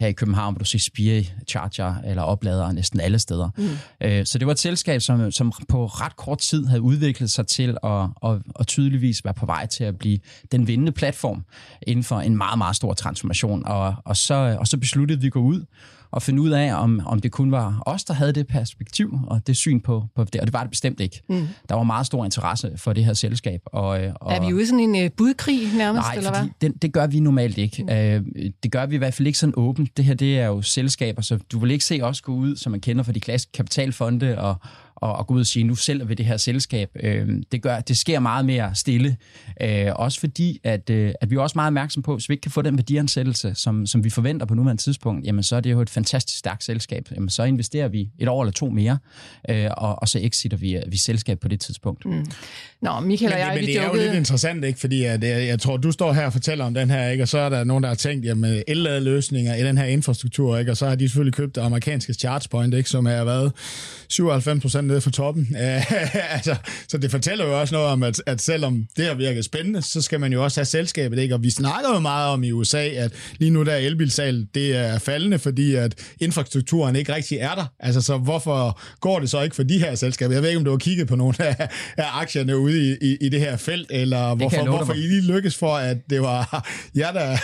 Her 0.00 0.08
i 0.08 0.12
København 0.12 0.54
vil 0.54 0.60
du 0.60 0.64
se 0.64 0.78
Spire 0.78 1.24
charger 1.48 1.94
eller 2.04 2.22
opladere 2.22 2.74
næsten 2.74 3.00
alle 3.00 3.18
steder. 3.18 3.50
Mm. 3.56 3.68
Øh, 4.00 4.26
så 4.26 4.38
det 4.38 4.46
var 4.46 4.52
et 4.52 4.58
selskab, 4.58 5.00
som, 5.00 5.30
som 5.30 5.52
på 5.68 5.86
ret 5.86 6.16
kort 6.16 6.38
tid 6.38 6.66
havde 6.66 6.82
udviklet 6.82 7.30
sig 7.30 7.46
til 7.46 7.76
at, 7.82 8.08
at, 8.24 8.42
at 8.60 8.66
tydeligvis 8.66 9.24
være 9.24 9.34
på 9.34 9.46
vej 9.46 9.66
til 9.66 9.84
at 9.84 9.98
blive 9.98 10.18
den 10.52 10.66
vindende 10.66 10.92
platform 10.92 11.44
inden 11.82 12.04
for 12.04 12.20
en 12.20 12.36
meget, 12.36 12.58
meget 12.58 12.76
stor 12.76 12.94
transformation. 12.94 13.66
Og, 13.66 13.94
og, 14.04 14.16
så, 14.16 14.56
og 14.60 14.66
så 14.66 14.76
besluttede 14.76 15.20
vi 15.20 15.26
at 15.26 15.32
gå 15.32 15.40
ud 15.40 15.64
og 16.10 16.22
finde 16.22 16.42
ud 16.42 16.50
af, 16.50 16.74
om, 16.74 17.00
om 17.06 17.20
det 17.20 17.32
kun 17.32 17.52
var 17.52 17.82
os, 17.86 18.04
der 18.04 18.14
havde 18.14 18.32
det 18.32 18.46
perspektiv 18.46 19.18
og 19.26 19.46
det 19.46 19.56
syn 19.56 19.80
på, 19.80 20.04
på 20.16 20.24
det, 20.24 20.40
og 20.40 20.46
det 20.46 20.52
var 20.52 20.60
det 20.60 20.70
bestemt 20.70 21.00
ikke. 21.00 21.22
Mm. 21.28 21.48
Der 21.68 21.74
var 21.74 21.82
meget 21.82 22.06
stor 22.06 22.24
interesse 22.24 22.72
for 22.76 22.92
det 22.92 23.04
her 23.04 23.12
selskab. 23.12 23.60
Og, 23.66 24.04
øh, 24.04 24.12
og, 24.14 24.32
er 24.32 24.46
vi 24.46 24.52
ude 24.52 24.62
i 24.62 24.66
sådan 24.66 24.80
en 24.80 25.04
uh, 25.04 25.10
budkrig 25.16 25.60
nærmest, 25.76 26.06
nej, 26.06 26.14
eller 26.14 26.30
hvad? 26.30 26.48
Det, 26.60 26.82
det 26.82 26.92
gør 26.92 27.06
vi 27.06 27.20
normalt 27.20 27.58
ikke. 27.58 27.82
Mm. 27.82 27.88
Uh, 27.88 28.52
det 28.62 28.72
gør 28.72 28.86
vi 28.86 28.94
i 28.94 28.98
hvert 28.98 29.14
fald 29.14 29.26
ikke 29.26 29.38
sådan 29.38 29.54
åbent. 29.56 29.96
Det 29.96 30.04
her, 30.04 30.14
det 30.14 30.38
er 30.38 30.46
jo 30.46 30.62
selskaber, 30.62 31.22
så 31.22 31.38
du 31.52 31.58
vil 31.58 31.70
ikke 31.70 31.84
se 31.84 32.00
os 32.02 32.20
gå 32.20 32.32
ud, 32.32 32.56
som 32.56 32.70
man 32.70 32.80
kender 32.80 33.02
fra 33.02 33.12
de 33.12 33.20
klassiske 33.20 33.52
kapitalfonde 33.52 34.38
og, 34.38 34.54
og, 35.00 35.12
og 35.16 35.26
gå 35.26 35.34
ud 35.34 35.40
og 35.40 35.46
sige, 35.46 35.64
nu 35.64 35.74
sælger 35.74 36.04
vi 36.04 36.14
det 36.14 36.26
her 36.26 36.36
selskab. 36.36 36.90
Øh, 37.02 37.28
det, 37.52 37.62
gør, 37.62 37.80
det 37.80 37.96
sker 37.96 38.20
meget 38.20 38.44
mere 38.44 38.74
stille. 38.74 39.16
Øh, 39.62 39.86
også 39.94 40.20
fordi, 40.20 40.60
at, 40.64 40.90
øh, 40.90 41.12
at 41.20 41.30
vi 41.30 41.36
er 41.36 41.40
også 41.40 41.54
meget 41.56 41.66
opmærksom 41.66 42.02
på, 42.02 42.14
hvis 42.14 42.28
vi 42.28 42.32
ikke 42.32 42.42
kan 42.42 42.50
få 42.50 42.62
den 42.62 42.76
værdiansættelse, 42.76 43.54
som, 43.54 43.86
som 43.86 44.04
vi 44.04 44.10
forventer 44.10 44.46
på 44.46 44.54
nuværende 44.54 44.82
tidspunkt, 44.82 45.26
jamen 45.26 45.42
så 45.42 45.56
er 45.56 45.60
det 45.60 45.70
jo 45.70 45.80
et 45.80 45.90
fantastisk 45.90 46.38
stærkt 46.38 46.64
selskab. 46.64 47.08
Jamen 47.14 47.28
så 47.28 47.42
investerer 47.42 47.88
vi 47.88 48.08
et 48.18 48.28
år 48.28 48.42
eller 48.42 48.52
to 48.52 48.70
mere, 48.70 48.98
øh, 49.48 49.70
og, 49.76 50.02
og 50.02 50.08
så 50.08 50.18
exiter 50.22 50.56
vi, 50.56 50.78
vi 50.88 50.96
selskab 50.98 51.40
på 51.40 51.48
det 51.48 51.60
tidspunkt. 51.60 52.04
Mm. 52.04 52.24
Nå, 52.82 53.00
Michael 53.00 53.32
og 53.32 53.38
jeg, 53.38 53.48
men, 53.48 53.54
men 53.54 53.66
vi 53.66 53.72
det 53.72 53.80
er 53.80 53.86
jo 53.86 53.94
lidt 53.94 54.14
interessant, 54.14 54.64
ikke? 54.64 54.80
fordi 54.80 55.04
at, 55.04 55.24
jeg, 55.24 55.46
jeg 55.46 55.60
tror, 55.60 55.76
du 55.76 55.92
står 55.92 56.12
her 56.12 56.26
og 56.26 56.32
fortæller 56.32 56.64
om 56.64 56.74
den 56.74 56.90
her, 56.90 57.08
ikke? 57.08 57.24
og 57.24 57.28
så 57.28 57.38
er 57.38 57.48
der 57.48 57.64
nogen, 57.64 57.82
der 57.82 57.88
har 57.88 57.96
tænkt, 57.96 58.24
jamen 58.24 58.62
el-løsninger 58.68 59.54
i 59.54 59.64
den 59.64 59.78
her 59.78 59.84
infrastruktur, 59.84 60.58
ikke? 60.58 60.70
og 60.70 60.76
så 60.76 60.88
har 60.88 60.94
de 60.94 61.08
selvfølgelig 61.08 61.34
købt 61.34 61.54
det 61.54 61.60
amerikanske 61.60 62.14
ChargePoint, 62.14 62.74
ikke? 62.74 62.90
som 62.90 63.06
har 63.06 63.24
været 63.24 63.52
97 64.08 64.62
procent 64.62 64.87
nede 64.88 65.00
fra 65.00 65.10
toppen. 65.10 65.56
altså, 66.36 66.56
så 66.88 66.98
det 66.98 67.10
fortæller 67.10 67.44
jo 67.44 67.60
også 67.60 67.74
noget 67.74 67.88
om, 67.88 68.02
at, 68.02 68.22
at 68.26 68.42
selvom 68.42 68.86
det 68.96 69.06
har 69.06 69.14
virket 69.14 69.44
spændende, 69.44 69.82
så 69.82 70.02
skal 70.02 70.20
man 70.20 70.32
jo 70.32 70.44
også 70.44 70.60
have 70.60 70.66
selskabet. 70.66 71.18
Ikke? 71.18 71.34
Og 71.34 71.42
vi 71.42 71.50
snakker 71.50 71.94
jo 71.94 72.00
meget 72.00 72.28
om 72.28 72.44
i 72.44 72.52
USA, 72.52 72.88
at 72.88 73.12
lige 73.38 73.50
nu 73.50 73.64
der 73.64 73.76
elbilsal, 73.76 74.46
det 74.54 74.76
er 74.76 74.98
faldende, 74.98 75.38
fordi 75.38 75.74
at 75.74 75.94
infrastrukturen 76.20 76.96
ikke 76.96 77.14
rigtig 77.14 77.38
er 77.38 77.54
der. 77.54 77.64
Altså, 77.80 78.00
så 78.00 78.16
hvorfor 78.16 78.80
går 79.00 79.20
det 79.20 79.30
så 79.30 79.42
ikke 79.42 79.56
for 79.56 79.62
de 79.62 79.78
her 79.78 79.94
selskaber? 79.94 80.34
Jeg 80.34 80.42
ved 80.42 80.48
ikke, 80.48 80.58
om 80.58 80.64
du 80.64 80.70
har 80.70 80.78
kigget 80.78 81.08
på 81.08 81.16
nogle 81.16 81.34
af, 81.38 81.68
af 81.96 82.20
aktierne 82.20 82.58
ude 82.58 82.88
i, 82.88 82.96
i, 83.00 83.16
i 83.20 83.28
det 83.28 83.40
her 83.40 83.56
felt, 83.56 83.90
eller 83.90 84.34
hvorfor, 84.34 84.64
hvorfor 84.64 84.92
I 84.92 84.96
lige 84.96 85.20
lykkes 85.20 85.56
for, 85.56 85.76
at 85.76 85.96
det 86.10 86.22
var 86.22 86.68
jer, 86.96 87.12
der, 87.12 87.36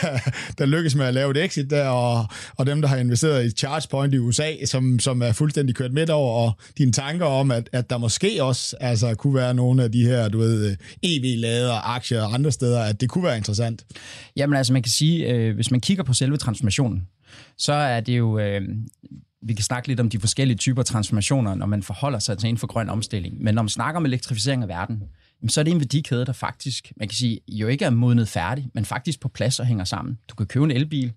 der 0.58 0.66
lykkes 0.66 0.94
med 0.94 1.06
at 1.06 1.14
lave 1.14 1.30
et 1.30 1.44
exit 1.44 1.70
der, 1.70 1.88
og, 1.88 2.26
og 2.56 2.66
dem, 2.66 2.80
der 2.80 2.88
har 2.88 2.96
investeret 2.96 3.46
i 3.46 3.50
ChargePoint 3.50 4.14
i 4.14 4.18
USA, 4.18 4.50
som, 4.64 4.98
som 4.98 5.22
er 5.22 5.32
fuldstændig 5.32 5.74
kørt 5.74 5.92
midt 5.92 6.10
over, 6.10 6.46
og 6.46 6.52
dine 6.78 6.92
tanker 6.92 7.26
om, 7.34 7.50
at, 7.50 7.68
at 7.72 7.90
der 7.90 7.98
måske 7.98 8.44
også 8.44 8.76
altså, 8.80 9.14
kunne 9.14 9.34
være 9.34 9.54
nogle 9.54 9.84
af 9.84 9.92
de 9.92 10.04
her, 10.04 10.28
du 10.28 10.38
ved, 10.38 10.76
EV-lader, 11.02 11.88
aktier 11.88 12.22
og 12.22 12.34
andre 12.34 12.52
steder, 12.52 12.82
at 12.82 13.00
det 13.00 13.08
kunne 13.08 13.24
være 13.24 13.36
interessant? 13.36 13.84
Jamen 14.36 14.56
altså, 14.56 14.72
man 14.72 14.82
kan 14.82 14.92
sige, 14.92 15.28
øh, 15.30 15.54
hvis 15.54 15.70
man 15.70 15.80
kigger 15.80 16.04
på 16.04 16.12
selve 16.12 16.36
transformationen, 16.36 17.08
så 17.58 17.72
er 17.72 18.00
det 18.00 18.18
jo... 18.18 18.38
Øh, 18.38 18.62
vi 19.46 19.54
kan 19.54 19.64
snakke 19.64 19.88
lidt 19.88 20.00
om 20.00 20.08
de 20.08 20.20
forskellige 20.20 20.56
typer 20.56 20.82
transformationer, 20.82 21.54
når 21.54 21.66
man 21.66 21.82
forholder 21.82 22.18
sig 22.18 22.38
til 22.38 22.48
inden 22.48 22.58
for 22.58 22.66
grøn 22.66 22.88
omstilling. 22.88 23.42
Men 23.42 23.54
når 23.54 23.62
man 23.62 23.68
snakker 23.68 23.96
om 23.96 24.04
elektrificering 24.04 24.62
af 24.62 24.68
verden, 24.68 25.02
så 25.48 25.60
er 25.60 25.64
det 25.64 25.70
en 25.70 25.80
værdikæde, 25.80 26.26
der 26.26 26.32
faktisk, 26.32 26.92
man 26.96 27.08
kan 27.08 27.16
sige, 27.16 27.40
jo 27.48 27.68
ikke 27.68 27.84
er 27.84 27.90
modnet 27.90 28.28
færdig, 28.28 28.70
men 28.74 28.84
faktisk 28.84 29.20
på 29.20 29.28
plads 29.28 29.60
og 29.60 29.66
hænger 29.66 29.84
sammen. 29.84 30.18
Du 30.28 30.34
kan 30.34 30.46
købe 30.46 30.64
en 30.64 30.70
elbil, 30.70 31.12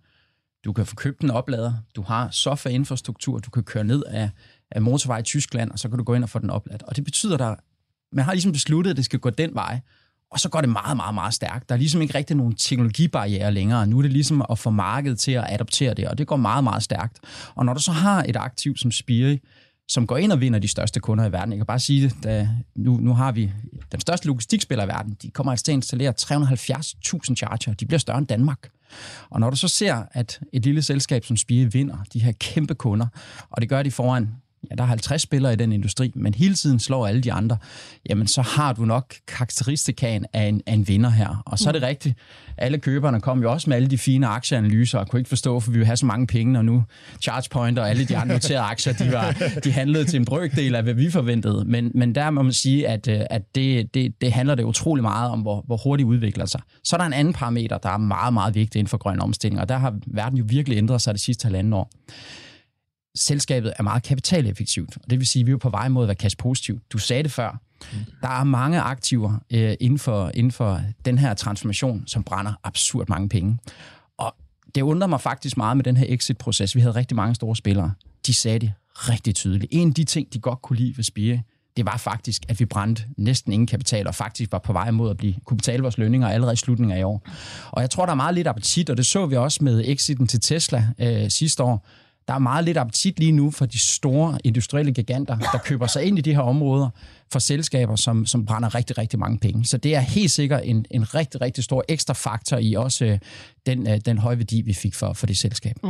du 0.66 0.74
kan 0.74 0.86
få 0.86 0.96
købt 0.96 1.22
en 1.22 1.32
oplader, 1.32 1.74
du 1.96 2.02
har 2.02 2.30
softwareinfrastruktur, 2.32 3.40
du 3.40 3.50
kan 3.50 3.64
køre 3.64 3.84
ned 3.84 4.04
af 4.08 4.22
af 4.22 4.30
Øh, 4.76 4.82
motorvej 4.82 5.20
i 5.20 5.24
Tyskland, 5.24 5.72
og 5.72 5.80
så 5.80 5.90
kan 5.90 5.98
du 5.98 6.04
gå 6.04 6.14
ind 6.14 6.24
og 6.24 6.30
få 6.30 6.40
den 6.40 6.50
opladt. 6.50 6.84
Og 6.84 6.96
det 6.96 7.04
betyder, 7.04 7.38
at 7.38 7.58
man 8.12 8.26
har 8.26 8.34
ligesom 8.34 8.52
besluttet, 8.52 8.92
at 8.92 8.98
det 8.98 9.06
skal 9.06 9.20
gå 9.20 9.30
den 9.30 9.56
vej, 9.56 9.80
og 10.32 10.40
så 10.40 10.50
går 10.50 10.62
det 10.62 10.70
meget, 10.70 10.98
meget, 10.98 11.14
meget 11.14 11.34
stærkt. 11.34 11.70
Der 11.70 11.76
er 11.76 11.80
ligesom 11.80 12.02
ikke 12.02 12.16
rigtig 12.16 12.36
nogen 12.36 12.56
teknologibarriere 12.56 13.52
længere. 13.52 13.88
Nu 13.88 13.98
er 13.98 14.02
det 14.02 14.12
ligesom 14.12 14.46
at 14.50 14.60
få 14.60 14.70
markedet 14.70 15.20
til 15.20 15.32
at 15.32 15.46
adoptere 15.48 15.94
det, 15.94 16.08
og 16.08 16.18
det 16.18 16.28
går 16.28 16.36
meget, 16.36 16.64
meget 16.64 16.84
stærkt. 16.84 17.20
Og 17.56 17.66
når 17.66 17.74
du 17.74 17.82
så 17.82 17.92
har 17.92 18.24
et 18.24 18.36
aktiv 18.36 18.78
som 18.78 18.92
Spiri, 18.92 19.40
som 19.90 20.08
går 20.08 20.18
ind 20.18 20.32
og 20.32 20.42
vinder 20.42 20.60
de 20.60 20.68
største 20.68 21.00
kunder 21.00 21.26
i 21.26 21.32
verden. 21.32 21.52
Jeg 21.52 21.60
kan 21.60 21.66
bare 21.66 21.80
sige 21.80 22.04
det, 22.04 22.16
da 22.24 22.50
nu, 22.76 22.98
nu 22.98 23.14
har 23.14 23.32
vi 23.32 23.52
den 23.92 24.00
største 24.00 24.28
logistikspiller 24.28 24.86
i 24.86 24.88
verden. 24.88 25.18
De 25.22 25.32
kommer 25.32 25.52
altså 25.52 25.66
til 25.66 25.72
at 25.72 25.76
installere 25.76 26.14
370.000 26.22 27.36
charger. 27.36 27.74
De 27.74 27.86
bliver 27.86 28.00
større 28.00 28.18
end 28.18 28.28
Danmark. 28.28 28.70
Og 29.30 29.40
når 29.40 29.50
du 29.50 29.56
så 29.56 29.68
ser, 29.68 30.04
at 30.12 30.40
et 30.54 30.66
lille 30.66 30.82
selskab 30.82 31.26
som 31.26 31.38
Spire 31.38 31.72
vinder 31.72 31.98
de 32.14 32.20
her 32.20 32.32
kæmpe 32.32 32.76
kunder, 32.76 33.08
og 33.50 33.62
det 33.62 33.70
gør 33.70 33.84
de 33.84 33.92
foran 33.92 34.30
ja, 34.72 34.76
der 34.76 34.84
er 34.84 34.88
50 34.88 35.22
spillere 35.22 35.54
i 35.54 35.56
den 35.56 35.72
industri, 35.72 36.12
men 36.16 36.34
hele 36.34 36.56
tiden 36.56 36.80
slår 36.80 37.08
alle 37.08 37.22
de 37.22 37.34
andre, 37.34 37.58
jamen 38.10 38.28
så 38.28 38.42
har 38.42 38.74
du 38.74 38.86
nok 38.86 39.16
karakteristikaen 39.28 40.26
af 40.34 40.44
en, 40.44 40.62
af 40.66 40.74
en 40.74 40.88
vinder 40.88 41.10
her. 41.10 41.44
Og 41.46 41.60
så 41.60 41.70
er 41.70 41.72
det 41.72 41.82
mm. 41.82 41.88
rigtigt, 41.88 42.18
alle 42.58 42.78
køberne 42.78 43.22
kom 43.22 43.42
jo 43.42 43.52
også 43.52 43.70
med 43.70 43.78
alle 43.78 43.88
de 43.88 43.98
fine 43.98 44.28
aktieanalyser, 44.28 45.00
og 45.00 45.08
kunne 45.08 45.20
ikke 45.20 45.30
forstå, 45.30 45.60
for 45.60 45.72
vi 45.72 45.78
vil 45.78 45.86
have 45.86 45.98
så 45.98 46.06
mange 46.06 46.28
penge, 46.28 46.60
og 46.60 46.66
nu 46.66 46.84
ChargePoint 47.22 47.80
og 47.80 47.90
alle 47.90 48.06
de 48.06 48.18
andre 48.18 48.36
noterede 48.36 48.64
aktier, 48.74 48.94
de, 48.94 49.12
var, 49.12 49.36
de 49.64 49.72
handlede 49.72 50.06
til 50.06 50.20
en 50.20 50.26
brøkdel 50.26 50.76
af, 50.76 50.84
hvad 50.84 50.94
vi 50.94 51.12
forventede. 51.12 51.66
Men, 51.66 51.92
men 51.96 52.16
der 52.16 52.30
må 52.30 52.42
man 52.42 52.54
sige, 52.54 52.88
at, 52.88 53.08
øh, 53.08 53.22
at 53.30 53.56
det, 53.56 53.94
det, 53.94 54.22
det 54.22 54.32
handler 54.32 54.56
det 54.56 54.64
utrolig 54.64 55.04
meget 55.04 55.32
om, 55.32 55.42
hvor, 55.42 55.64
hvor 55.68 55.78
hurtigt 55.78 56.08
udvikler 56.08 56.46
sig. 56.46 56.62
Så 56.84 56.96
er 56.96 56.98
der 56.98 57.06
en 57.06 57.14
anden 57.14 57.34
parameter, 57.34 57.78
der 57.78 57.90
er 57.90 57.98
meget, 57.98 58.34
meget 58.34 58.56
vigtig 58.56 58.80
inden 58.80 58.90
for 58.90 58.98
grøn 58.98 59.22
omstilling, 59.22 59.62
og 59.62 59.70
der 59.70 59.78
har 59.78 59.96
verden 60.08 60.38
jo 60.38 60.46
virkelig 60.48 60.78
ændret 60.78 61.02
sig 61.02 61.14
de 61.14 61.20
sidste 61.20 61.46
halvanden 61.46 61.74
år 61.74 61.90
selskabet 63.18 63.74
er 63.80 63.84
meget 63.84 64.04
kapitaleffektivt, 64.04 64.98
og 65.04 65.10
det 65.10 65.20
vil 65.20 65.28
sige, 65.28 65.42
at 65.42 65.48
vi 65.48 65.52
er 65.52 65.58
på 65.58 65.70
vej 65.70 65.88
mod 65.88 66.04
at 66.04 66.08
være 66.08 66.16
cash 66.16 66.38
positiv. 66.38 66.80
Du 66.90 66.98
sagde 66.98 67.24
det 67.24 67.32
før. 67.32 67.62
Mm. 67.94 67.98
Der 68.22 68.28
er 68.28 68.44
mange 68.44 68.82
aktiver 68.82 69.40
øh, 69.54 69.76
inden, 69.80 70.00
for, 70.00 70.32
inden 70.34 70.52
for 70.52 70.82
den 71.06 71.18
her 71.18 71.34
transformation, 71.34 72.04
som 72.08 72.24
brænder 72.24 72.54
absurd 72.64 73.10
mange 73.10 73.30
penge. 73.30 73.58
Og 74.18 74.36
det 74.76 74.82
undrer 74.82 75.08
mig 75.08 75.22
faktisk 75.22 75.58
meget 75.58 75.78
med 75.78 75.84
den 75.84 75.98
her 75.98 76.06
exit-proces. 76.10 76.76
Vi 76.76 76.82
havde 76.82 76.96
rigtig 76.96 77.16
mange 77.16 77.36
store 77.36 77.56
spillere. 77.56 77.92
De 78.28 78.34
sagde 78.34 78.60
det 78.60 78.74
rigtig 78.94 79.36
tydeligt. 79.36 79.68
En 79.72 79.88
af 79.88 79.94
de 79.94 80.04
ting, 80.04 80.34
de 80.34 80.40
godt 80.40 80.62
kunne 80.62 80.78
lide 80.78 80.98
ved 80.98 81.04
Spire, 81.04 81.42
det 81.78 81.86
var 81.86 81.98
faktisk, 81.98 82.46
at 82.48 82.60
vi 82.60 82.66
brændte 82.66 83.04
næsten 83.18 83.54
ingen 83.54 83.68
kapital, 83.68 84.08
og 84.08 84.16
faktisk 84.16 84.52
var 84.52 84.60
på 84.60 84.74
vej 84.74 84.92
mod 84.92 85.10
at 85.10 85.18
blive, 85.18 85.36
kunne 85.46 85.58
betale 85.58 85.82
vores 85.82 85.98
lønninger 85.98 86.30
allerede 86.30 86.54
i 86.54 86.58
slutningen 86.58 86.98
af 86.98 87.00
i 87.00 87.04
år. 87.04 87.28
Og 87.72 87.82
jeg 87.82 87.90
tror, 87.90 88.06
der 88.06 88.12
er 88.12 88.16
meget 88.16 88.36
lidt 88.36 88.48
appetit, 88.48 88.90
og 88.90 88.98
det 88.98 89.06
så 89.06 89.26
vi 89.26 89.36
også 89.36 89.64
med 89.64 89.84
exiten 89.86 90.28
til 90.28 90.40
Tesla 90.42 90.88
øh, 91.00 91.30
sidste 91.30 91.64
år, 91.64 91.88
der 92.28 92.34
er 92.34 92.40
meget 92.40 92.66
lidt 92.66 92.78
appetit 92.78 93.20
lige 93.20 93.32
nu 93.32 93.52
for 93.52 93.66
de 93.66 93.80
store 93.80 94.38
industrielle 94.44 94.92
giganter, 94.92 95.38
der 95.38 95.58
køber 95.58 95.88
sig 95.88 96.04
ind 96.04 96.18
i 96.18 96.22
de 96.22 96.34
her 96.34 96.42
områder 96.42 96.90
for 97.32 97.40
selskaber, 97.40 97.96
som, 97.96 98.26
som 98.26 98.46
brænder 98.46 98.76
rigtig, 98.76 98.98
rigtig 98.98 99.20
mange 99.20 99.40
penge. 99.40 99.66
Så 99.66 99.78
det 99.78 99.96
er 99.96 100.00
helt 100.00 100.32
sikkert 100.32 100.62
en, 100.64 100.86
en 100.92 101.16
rigtig, 101.16 101.42
rigtig 101.42 101.64
stor 101.64 101.84
ekstra 101.88 102.14
faktor 102.14 102.58
i 102.58 102.74
også 102.74 103.06
øh, 103.06 103.20
den, 103.68 103.88
øh, 103.88 103.98
den 104.06 104.18
høje 104.18 104.38
værdi, 104.38 104.62
vi 104.62 104.74
fik 104.74 104.96
for, 104.96 105.14
for 105.14 105.28
det 105.28 105.38
selskab. 105.38 105.76
Mm. 105.84 105.90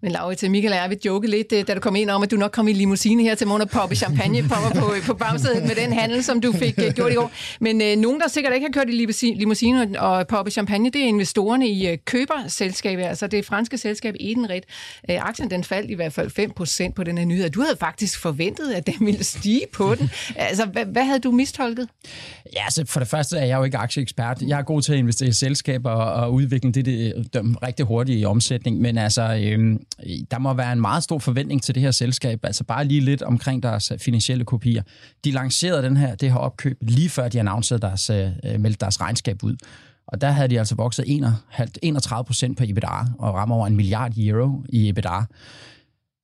Men 0.00 0.12
Laura, 0.12 0.34
til 0.34 0.50
Michael 0.50 0.72
og 0.72 0.78
jeg 0.78 0.90
vil 0.90 0.98
joke 1.04 1.30
lidt, 1.30 1.52
øh, 1.52 1.66
da 1.66 1.74
du 1.74 1.80
kom 1.80 1.96
ind 1.96 2.10
om, 2.10 2.22
at 2.22 2.30
du 2.30 2.36
nok 2.36 2.50
kom 2.50 2.68
i 2.68 2.72
limousine 2.72 3.22
her 3.22 3.34
til 3.34 3.46
morgen 3.46 3.62
og 3.62 3.68
poppe 3.68 3.94
champagne 3.94 4.42
på, 4.42 4.54
på, 4.74 4.94
på 5.06 5.14
bagsædet 5.14 5.62
med 5.62 5.74
den 5.74 5.92
handel, 5.92 6.24
som 6.24 6.40
du 6.40 6.52
fik 6.52 6.78
uh, 6.78 6.94
gjort 6.94 7.12
i 7.12 7.14
går. 7.14 7.32
Men 7.60 7.80
uh, 7.80 8.02
nogen, 8.02 8.20
der 8.20 8.28
sikkert 8.28 8.54
ikke 8.54 8.66
har 8.66 8.72
kørt 8.72 8.88
i 8.88 9.04
limousine 9.34 10.00
og 10.00 10.26
poppe 10.26 10.50
champagne, 10.50 10.90
det 10.90 11.00
er 11.00 11.06
investorerne 11.06 11.68
i 11.68 11.92
uh, 11.92 11.98
køberselskabet, 12.04 13.02
altså 13.02 13.26
det 13.26 13.44
franske 13.44 13.78
selskab 13.78 14.14
Edenred. 14.20 14.62
Uh, 15.08 15.14
aktien 15.28 15.50
den 15.50 15.64
faldt 15.64 15.90
i 15.90 15.94
hvert 15.94 16.12
fald 16.12 16.88
5% 16.88 16.92
på 16.92 17.04
den 17.04 17.18
her 17.18 17.24
nyhed. 17.24 17.50
Du 17.50 17.60
havde 17.60 17.76
faktisk 17.80 18.20
forventet, 18.20 18.72
at 18.72 18.86
den 18.86 19.06
ville 19.06 19.24
stige 19.24 19.62
på 19.72 19.94
den. 19.94 20.10
Altså, 20.36 20.65
hvad, 20.72 20.84
hvad 20.84 21.04
havde 21.04 21.18
du 21.18 21.30
mistolket? 21.30 21.88
Ja, 22.52 22.64
altså 22.64 22.84
for 22.86 23.00
det 23.00 23.08
første 23.08 23.38
er 23.38 23.44
jeg 23.44 23.58
jo 23.58 23.64
ikke 23.64 23.76
aktieekspert. 23.76 24.42
Jeg 24.42 24.58
er 24.58 24.62
god 24.62 24.82
til 24.82 24.92
at 24.92 24.98
investere 24.98 25.28
i 25.28 25.32
selskaber 25.32 25.90
og, 25.90 26.32
udvikle 26.32 26.72
det, 26.72 26.84
det, 26.84 27.28
det 27.32 27.62
rigtig 27.62 27.86
hurtigt 27.86 28.20
i 28.20 28.24
omsætning, 28.24 28.80
men 28.80 28.98
altså, 28.98 29.22
øh, 29.22 29.78
der 30.30 30.38
må 30.38 30.54
være 30.54 30.72
en 30.72 30.80
meget 30.80 31.02
stor 31.02 31.18
forventning 31.18 31.62
til 31.62 31.74
det 31.74 31.82
her 31.82 31.90
selskab. 31.90 32.40
Altså 32.42 32.64
bare 32.64 32.84
lige 32.84 33.00
lidt 33.00 33.22
omkring 33.22 33.62
deres 33.62 33.90
øh, 33.90 33.98
finansielle 33.98 34.44
kopier. 34.44 34.82
De 35.24 35.30
lancerede 35.30 35.82
den 35.82 35.96
her, 35.96 36.14
det 36.14 36.32
her 36.32 36.38
opkøb 36.38 36.78
lige 36.80 37.08
før 37.08 37.28
de 37.28 37.40
annoncerede 37.40 37.82
deres, 37.82 38.10
øh, 38.10 38.28
øh, 38.44 38.60
meldte 38.60 38.80
deres 38.80 39.00
regnskab 39.00 39.42
ud. 39.42 39.56
Og 40.08 40.20
der 40.20 40.30
havde 40.30 40.48
de 40.48 40.58
altså 40.58 40.74
vokset 40.74 41.04
31 41.82 42.24
procent 42.24 42.58
på 42.58 42.64
EBITDA 42.66 43.04
og 43.18 43.34
rammer 43.34 43.56
over 43.56 43.66
en 43.66 43.76
milliard 43.76 44.12
euro 44.16 44.64
i 44.68 44.88
EBITDA. 44.88 45.24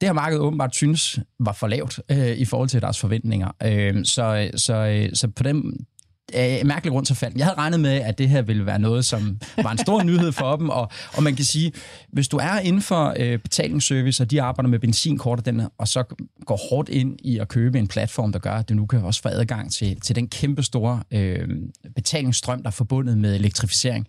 Det 0.03 0.09
har 0.09 0.15
markedet 0.15 0.43
åbenbart 0.43 0.75
synes 0.75 1.19
var 1.41 1.53
for 1.53 1.67
lavt 1.67 2.01
øh, 2.09 2.29
i 2.29 2.45
forhold 2.45 2.69
til 2.69 2.83
deres 2.83 3.01
forventninger. 3.01 3.49
Øh, 3.63 4.05
så, 4.05 4.51
så, 4.57 4.75
øh, 4.75 5.11
så 5.15 5.29
på 5.29 5.43
den 5.43 5.87
øh, 6.35 6.67
mærkelig 6.67 6.93
grund 6.93 7.07
så 7.07 7.15
faldt. 7.15 7.37
Jeg 7.37 7.47
havde 7.47 7.59
regnet 7.59 7.81
med, 7.81 7.91
at 7.91 8.19
det 8.19 8.29
her 8.29 8.43
ville 8.43 8.67
være 8.67 8.79
noget, 8.79 9.05
som 9.05 9.39
var 9.57 9.73
en 9.73 9.79
stor 9.79 10.03
nyhed 10.03 10.33
for 10.33 10.57
dem, 10.57 10.71
og, 10.71 10.91
og 11.13 11.23
man 11.23 11.37
kan 11.37 11.45
sige, 11.45 11.73
hvis 12.13 12.29
du 12.29 12.37
er 12.37 12.59
inden 12.59 12.83
for 12.83 13.15
øh, 13.19 13.39
betalingsservice, 13.39 14.23
og 14.23 14.31
de 14.31 14.43
arbejder 14.43 14.69
med 14.69 14.79
benzinkort 14.79 15.39
og, 15.39 15.47
den, 15.47 15.63
og 15.79 15.89
så 15.89 16.05
går 16.47 16.61
hårdt 16.71 16.89
ind 16.89 17.19
i 17.25 17.39
at 17.39 17.49
købe 17.49 17.79
en 17.79 17.89
platform, 17.89 18.33
der 18.33 18.39
gør, 18.39 18.55
at 18.55 18.69
du 18.69 18.75
nu 18.75 18.87
kan 18.87 19.03
også 19.03 19.23
få 19.23 19.29
adgang 19.29 19.73
til, 19.73 20.01
til 20.01 20.17
den 20.17 20.29
kæmpe 20.29 20.63
store 20.63 21.03
øh, 21.11 21.49
betalingsstrøm, 21.95 22.63
der 22.63 22.69
er 22.69 22.73
forbundet 22.73 23.19
med 23.19 23.35
elektrificering, 23.35 24.07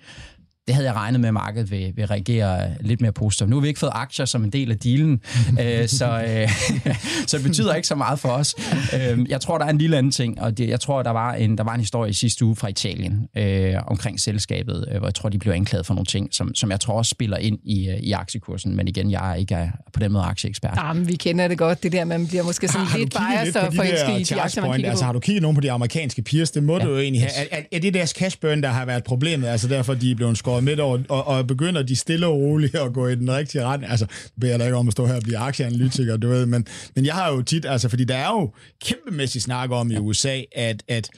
det 0.67 0.76
havde 0.76 0.88
jeg 0.88 0.95
regnet 0.95 1.21
med, 1.21 1.28
at 1.28 1.34
markedet 1.34 1.71
vil, 1.71 1.93
vil 1.95 2.08
reagere 2.08 2.69
lidt 2.82 3.02
mere 3.02 3.12
positivt. 3.12 3.49
Nu 3.49 3.56
har 3.56 3.62
vi 3.62 3.67
ikke 3.67 3.80
fået 3.80 3.91
aktier 3.95 4.26
som 4.26 4.43
en 4.43 4.49
del 4.49 4.71
af 4.71 4.80
dealen, 4.80 5.21
øh, 5.62 5.88
så, 5.88 6.23
øh, 6.28 6.49
så 7.28 7.38
det 7.38 7.45
betyder 7.45 7.73
ikke 7.73 7.88
så 7.88 7.95
meget 7.95 8.19
for 8.19 8.30
os. 8.30 8.56
Øh, 8.93 9.30
jeg 9.30 9.41
tror, 9.41 9.58
der 9.58 9.65
er 9.65 9.69
en 9.69 9.78
lille 9.78 9.97
anden 9.97 10.12
ting, 10.12 10.41
og 10.41 10.58
det, 10.58 10.69
jeg 10.69 10.80
tror, 10.80 11.04
der 11.04 11.12
var, 11.12 11.34
en, 11.34 11.58
der 11.58 11.63
var 11.63 11.73
en 11.73 11.80
historie 11.80 12.10
i 12.10 12.13
sidste 12.13 12.45
uge 12.45 12.56
fra 12.56 12.67
Italien 12.67 13.28
øh, 13.38 13.76
omkring 13.88 14.19
selskabet, 14.19 14.86
øh, 14.91 14.97
hvor 14.97 15.08
jeg 15.08 15.15
tror, 15.15 15.30
de 15.30 15.39
blev 15.39 15.54
anklaget 15.54 15.86
for 15.86 15.93
nogle 15.93 16.06
ting, 16.06 16.28
som, 16.32 16.56
som 16.56 16.71
jeg 16.71 16.80
tror 16.80 16.93
også 16.93 17.10
spiller 17.10 17.38
ind 17.38 17.60
i, 17.63 17.89
øh, 17.89 17.97
i 17.97 18.12
aktiekursen. 18.12 18.76
Men 18.76 18.88
igen, 18.88 19.12
jeg 19.12 19.32
er 19.32 19.36
ikke 19.36 19.71
på 19.93 19.99
den 19.99 20.12
måde 20.12 20.23
aktieekspert. 20.23 20.78
Ja, 20.78 20.93
men 20.93 21.08
vi 21.08 21.15
kender 21.15 21.47
det 21.47 21.58
godt, 21.58 21.84
det 21.84 21.91
der, 21.91 22.06
man 22.06 22.28
bliver 22.28 22.43
måske 22.43 22.67
sådan 22.67 22.88
har, 22.88 22.97
lidt 22.97 23.15
biased 23.17 23.56
og 23.56 23.73
forelsket 23.73 24.19
i 24.19 24.34
de 24.34 24.41
aktier, 24.41 24.63
man 24.63 24.76
kigger 24.76 24.89
altså, 24.89 25.06
har 25.06 25.13
du 25.13 25.19
kigget 25.19 25.41
nogen 25.41 25.56
på 25.56 25.62
de 25.62 25.71
amerikanske 25.71 26.21
peers? 26.21 26.52
Det 26.52 26.63
må 26.63 26.78
ja. 26.78 26.86
du 26.86 26.89
jo 26.89 26.99
egentlig 26.99 27.21
have. 27.21 27.32
Er, 27.52 27.58
er, 27.58 27.62
er 27.71 27.80
det 27.80 27.93
deres 27.93 28.10
cash 28.10 28.38
burn, 28.41 28.63
der 28.63 28.69
har 28.69 28.86
været 28.86 29.04
problemet? 29.04 29.47
Altså 29.47 29.67
derfor, 29.67 29.93
de 29.93 30.12
er 30.12 30.15
blevet 30.15 30.38
skåret 30.38 30.53
midt 30.62 30.80
over, 30.80 31.00
og, 31.10 31.28
og 31.28 31.48
begynder 31.48 31.84
de 31.84 31.96
stille 31.96 32.28
og 32.28 32.34
roligt 32.34 32.76
at 32.76 32.94
gå 32.94 33.08
i 33.08 33.16
den 33.16 33.32
rigtige 33.32 33.66
retning. 33.66 33.92
Altså, 33.92 34.06
beder 34.42 34.54
jeg 34.54 34.60
da 34.60 34.66
ikke 34.66 34.78
om 34.78 34.88
at 34.88 34.92
stå 34.92 35.06
her 35.06 35.16
og 35.16 35.22
blive 35.24 35.38
aktieanalytiker, 35.38 36.18
du 36.18 36.28
ved, 36.28 36.46
men, 36.46 36.68
men 36.96 37.06
jeg 37.06 37.13
har 37.13 37.32
jo 37.32 37.42
tit, 37.42 37.66
altså, 37.66 37.89
fordi 37.89 38.04
der 38.04 38.16
er 38.16 38.30
jo 38.30 38.54
kæmpemæssig 38.86 39.42
snak 39.42 39.72
om 39.72 39.92
i 39.92 39.98
USA, 39.98 40.42
at, 40.56 40.84
at 40.88 41.10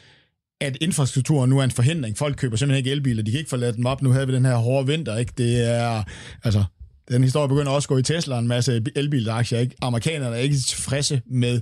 at 0.62 0.78
infrastrukturen 0.82 1.50
nu 1.50 1.60
er 1.60 1.64
en 1.64 1.72
forhindring. 1.72 2.18
Folk 2.18 2.38
køber 2.38 2.58
simpelthen 2.58 2.78
ikke 2.78 2.92
elbiler, 2.92 3.24
de 3.24 3.32
kan 3.32 3.38
ikke 3.38 3.50
forlade 3.50 3.74
dem 3.74 3.86
op. 3.86 4.02
Nu 4.02 4.12
havde 4.12 4.28
vi 4.28 4.36
den 4.36 4.46
her 4.46 4.56
hårde 4.56 4.88
vinter, 4.88 5.18
ikke? 5.18 5.34
Det 5.38 5.70
er, 5.72 6.04
altså, 6.44 6.64
den 7.12 7.24
historie 7.24 7.50
begynder 7.50 7.72
også 7.72 7.86
at 7.86 7.90
gå 7.90 7.98
i 7.98 8.04
Tesla, 8.04 8.40
en 8.40 8.48
masse 8.48 8.84
elbilaktier, 8.96 9.60
ikke? 9.60 9.76
Amerikanerne 9.82 10.36
er 10.36 10.40
ikke 10.40 10.56
tilfredse 10.56 11.22
med 11.26 11.62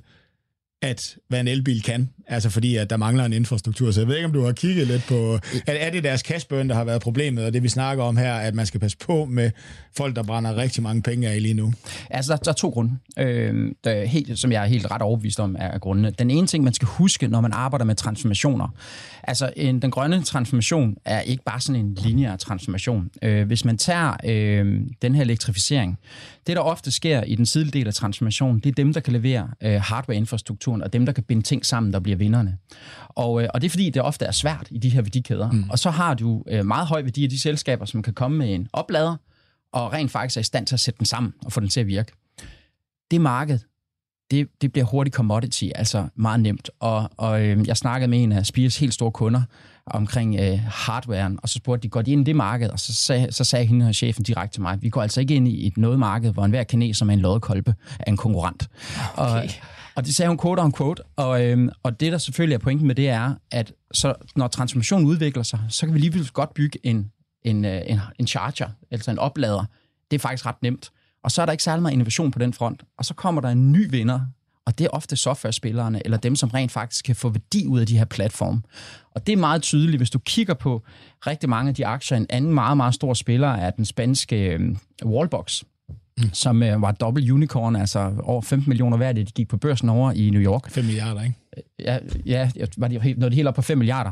at 0.81 1.17
hvad 1.29 1.39
en 1.39 1.47
elbil 1.47 1.81
kan, 1.81 2.09
altså 2.27 2.49
fordi 2.49 2.75
at 2.75 2.89
der 2.89 2.97
mangler 2.97 3.25
en 3.25 3.33
infrastruktur. 3.33 3.91
Så 3.91 4.01
jeg 4.01 4.07
ved 4.07 4.15
ikke, 4.15 4.25
om 4.25 4.33
du 4.33 4.45
har 4.45 4.51
kigget 4.51 4.87
lidt 4.87 5.05
på, 5.07 5.33
at 5.67 5.77
er 5.79 5.89
det 5.89 6.03
deres 6.03 6.21
cashburn, 6.21 6.69
der 6.69 6.75
har 6.75 6.83
været 6.83 7.01
problemet, 7.01 7.45
og 7.45 7.53
det 7.53 7.63
vi 7.63 7.69
snakker 7.69 8.03
om 8.03 8.17
her, 8.17 8.33
at 8.33 8.55
man 8.55 8.65
skal 8.65 8.79
passe 8.79 8.97
på 8.97 9.25
med 9.25 9.51
folk, 9.97 10.15
der 10.15 10.23
brænder 10.23 10.57
rigtig 10.57 10.83
mange 10.83 11.01
penge 11.01 11.27
af 11.27 11.41
lige 11.41 11.53
nu? 11.53 11.73
Altså, 12.09 12.31
der, 12.31 12.37
der 12.37 12.51
er 12.51 12.55
to 12.55 12.69
grunde, 12.69 12.91
øh, 13.17 13.71
der 13.83 14.05
helt, 14.05 14.39
som 14.39 14.51
jeg 14.51 14.63
er 14.63 14.67
helt 14.67 14.91
ret 14.91 15.01
overbevist 15.01 15.39
om 15.39 15.55
er 15.59 15.77
grundene. 15.77 16.11
Den 16.11 16.31
ene 16.31 16.47
ting, 16.47 16.63
man 16.63 16.73
skal 16.73 16.85
huske, 16.85 17.27
når 17.27 17.41
man 17.41 17.53
arbejder 17.53 17.85
med 17.85 17.95
transformationer, 17.95 18.67
altså 19.23 19.53
en, 19.55 19.81
den 19.81 19.91
grønne 19.91 20.23
transformation 20.23 20.95
er 21.05 21.21
ikke 21.21 21.43
bare 21.43 21.61
sådan 21.61 21.85
en 21.85 21.93
lineær 21.93 22.35
transformation. 22.35 23.09
Øh, 23.21 23.47
hvis 23.47 23.65
man 23.65 23.77
tager 23.77 24.13
øh, 24.23 24.81
den 25.01 25.15
her 25.15 25.21
elektrificering, 25.21 25.99
det 26.47 26.55
der 26.55 26.61
ofte 26.61 26.91
sker 26.91 27.23
i 27.23 27.35
den 27.35 27.45
tidlige 27.45 27.79
del 27.79 27.87
af 27.87 27.93
transformationen, 27.93 28.59
det 28.59 28.69
er 28.69 28.73
dem, 28.73 28.93
der 28.93 28.99
kan 28.99 29.13
levere 29.13 29.47
øh, 29.63 29.81
hardware-infrastrukturen, 29.81 30.81
og 30.81 30.93
dem, 30.93 31.05
der 31.05 31.13
kan 31.13 31.23
binde 31.23 31.43
ting 31.43 31.65
sammen, 31.65 31.93
der 31.93 31.99
bliver 31.99 32.17
vinderne. 32.23 32.57
Og, 33.09 33.43
øh, 33.43 33.49
og 33.53 33.61
det 33.61 33.67
er 33.67 33.69
fordi, 33.69 33.89
det 33.89 34.01
ofte 34.01 34.25
er 34.25 34.31
svært 34.31 34.67
i 34.71 34.77
de 34.77 34.89
her 34.89 35.01
værdikæder. 35.01 35.51
Mm. 35.51 35.69
Og 35.69 35.79
så 35.79 35.89
har 35.89 36.13
du 36.13 36.43
øh, 36.47 36.65
meget 36.65 36.87
høj 36.87 37.01
værdi 37.01 37.23
af 37.23 37.29
de 37.29 37.39
selskaber, 37.39 37.85
som 37.85 38.01
kan 38.01 38.13
komme 38.13 38.37
med 38.37 38.53
en 38.53 38.67
oplader, 38.73 39.15
og 39.73 39.93
rent 39.93 40.11
faktisk 40.11 40.37
er 40.37 40.41
i 40.41 40.43
stand 40.43 40.67
til 40.67 40.75
at 40.75 40.79
sætte 40.79 40.97
den 40.97 41.05
sammen 41.05 41.33
og 41.45 41.51
få 41.51 41.59
den 41.59 41.69
til 41.69 41.79
at 41.79 41.87
virke. 41.87 42.11
Det 43.11 43.21
marked, 43.21 43.59
det, 44.31 44.47
det 44.61 44.71
bliver 44.71 44.85
hurtigt 44.85 45.15
commodity, 45.15 45.65
altså 45.75 46.07
meget 46.15 46.39
nemt. 46.39 46.69
Og, 46.79 47.09
og 47.17 47.41
øh, 47.41 47.67
jeg 47.67 47.77
snakkede 47.77 48.09
med 48.09 48.23
en 48.23 48.31
af 48.31 48.45
Spiers 48.45 48.77
helt 48.77 48.93
store 48.93 49.11
kunder 49.11 49.41
omkring 49.85 50.39
øh, 50.39 50.59
hardwaren, 50.59 51.39
og 51.43 51.49
så 51.49 51.53
spurgte 51.53 51.83
de, 51.83 51.89
går 51.89 52.01
de 52.01 52.11
ind 52.11 52.21
i 52.21 52.23
det 52.23 52.35
marked? 52.35 52.69
Og 52.69 52.79
så 52.79 52.93
sagde, 52.93 53.31
så 53.31 53.43
sagde 53.43 53.65
hende 53.65 53.85
her 53.85 53.91
chefen 53.91 54.23
direkte 54.23 54.55
til 54.55 54.61
mig, 54.61 54.81
vi 54.81 54.89
går 54.89 55.01
altså 55.01 55.21
ikke 55.21 55.35
ind 55.35 55.47
i 55.47 55.67
et 55.67 55.77
noget 55.77 55.99
marked, 55.99 56.31
hvor 56.31 56.45
enhver 56.45 56.63
kineser 56.63 57.05
med 57.05 57.13
en 57.13 57.19
loddekolbe 57.19 57.75
er 57.99 58.11
en 58.11 58.17
konkurrent. 58.17 58.69
Okay. 59.15 59.43
Og, 59.43 59.49
og 59.95 60.05
det 60.05 60.15
sagde 60.15 60.29
hun 60.29 60.39
quote 60.39 60.59
on 60.59 60.73
quote, 60.73 61.03
og, 61.15 61.45
øhm, 61.45 61.69
og 61.83 61.99
det 61.99 62.11
der 62.11 62.17
selvfølgelig 62.17 62.55
er 62.55 62.59
pointen 62.59 62.87
med 62.87 62.95
det 62.95 63.09
er, 63.09 63.35
at 63.51 63.73
så, 63.93 64.13
når 64.35 64.47
transformationen 64.47 65.07
udvikler 65.07 65.43
sig, 65.43 65.59
så 65.69 65.85
kan 65.85 65.93
vi 65.93 65.99
lige 65.99 66.29
godt 66.33 66.53
bygge 66.53 66.79
en, 66.83 67.11
en, 67.41 67.65
øh, 67.65 67.81
en, 67.87 67.99
en 68.19 68.27
charger, 68.27 68.69
altså 68.91 69.11
en 69.11 69.19
oplader. 69.19 69.65
Det 70.11 70.17
er 70.17 70.19
faktisk 70.19 70.45
ret 70.45 70.61
nemt. 70.61 70.91
Og 71.23 71.31
så 71.31 71.41
er 71.41 71.45
der 71.45 71.51
ikke 71.51 71.63
særlig 71.63 71.81
meget 71.81 71.93
innovation 71.93 72.31
på 72.31 72.39
den 72.39 72.53
front. 72.53 72.83
Og 72.97 73.05
så 73.05 73.13
kommer 73.13 73.41
der 73.41 73.49
en 73.49 73.71
ny 73.71 73.89
vinder, 73.89 74.19
og 74.65 74.77
det 74.79 74.85
er 74.85 74.89
ofte 74.89 75.15
softwarespillerne, 75.15 76.01
eller 76.05 76.17
dem, 76.17 76.35
som 76.35 76.49
rent 76.49 76.71
faktisk 76.71 77.05
kan 77.05 77.15
få 77.15 77.29
værdi 77.29 77.67
ud 77.67 77.79
af 77.79 77.87
de 77.87 77.97
her 77.97 78.05
platforme. 78.05 78.61
Og 79.11 79.27
det 79.27 79.33
er 79.33 79.37
meget 79.37 79.61
tydeligt, 79.61 79.99
hvis 79.99 80.09
du 80.09 80.19
kigger 80.19 80.53
på 80.53 80.83
rigtig 81.27 81.49
mange 81.49 81.69
af 81.69 81.75
de 81.75 81.85
aktier. 81.85 82.17
En 82.17 82.25
anden 82.29 82.53
meget, 82.53 82.77
meget 82.77 82.93
stor 82.93 83.13
spiller 83.13 83.47
er 83.47 83.69
den 83.69 83.85
spanske 83.85 84.49
øh, 84.49 84.75
Wallbox, 85.05 85.63
mm. 86.17 86.29
som 86.33 86.63
øh, 86.63 86.81
var 86.81 86.91
dobbelt 86.91 87.31
unicorn, 87.31 87.75
altså 87.75 88.11
over 88.23 88.41
15 88.41 88.69
millioner 88.69 88.97
værd, 88.97 89.15
det 89.15 89.27
de 89.27 89.31
gik 89.31 89.47
på 89.47 89.57
børsen 89.57 89.89
over 89.89 90.11
i 90.11 90.29
New 90.29 90.41
York. 90.41 90.71
5 90.71 90.85
milliarder, 90.85 91.21
ikke? 91.23 91.35
Ja, 91.79 91.97
ja 92.25 92.49
var 92.77 92.87
de 92.87 92.99
helt, 92.99 93.19
nåede 93.19 93.35
helt 93.35 93.47
op 93.47 93.55
på 93.55 93.61
5 93.61 93.77
milliarder 93.77 94.11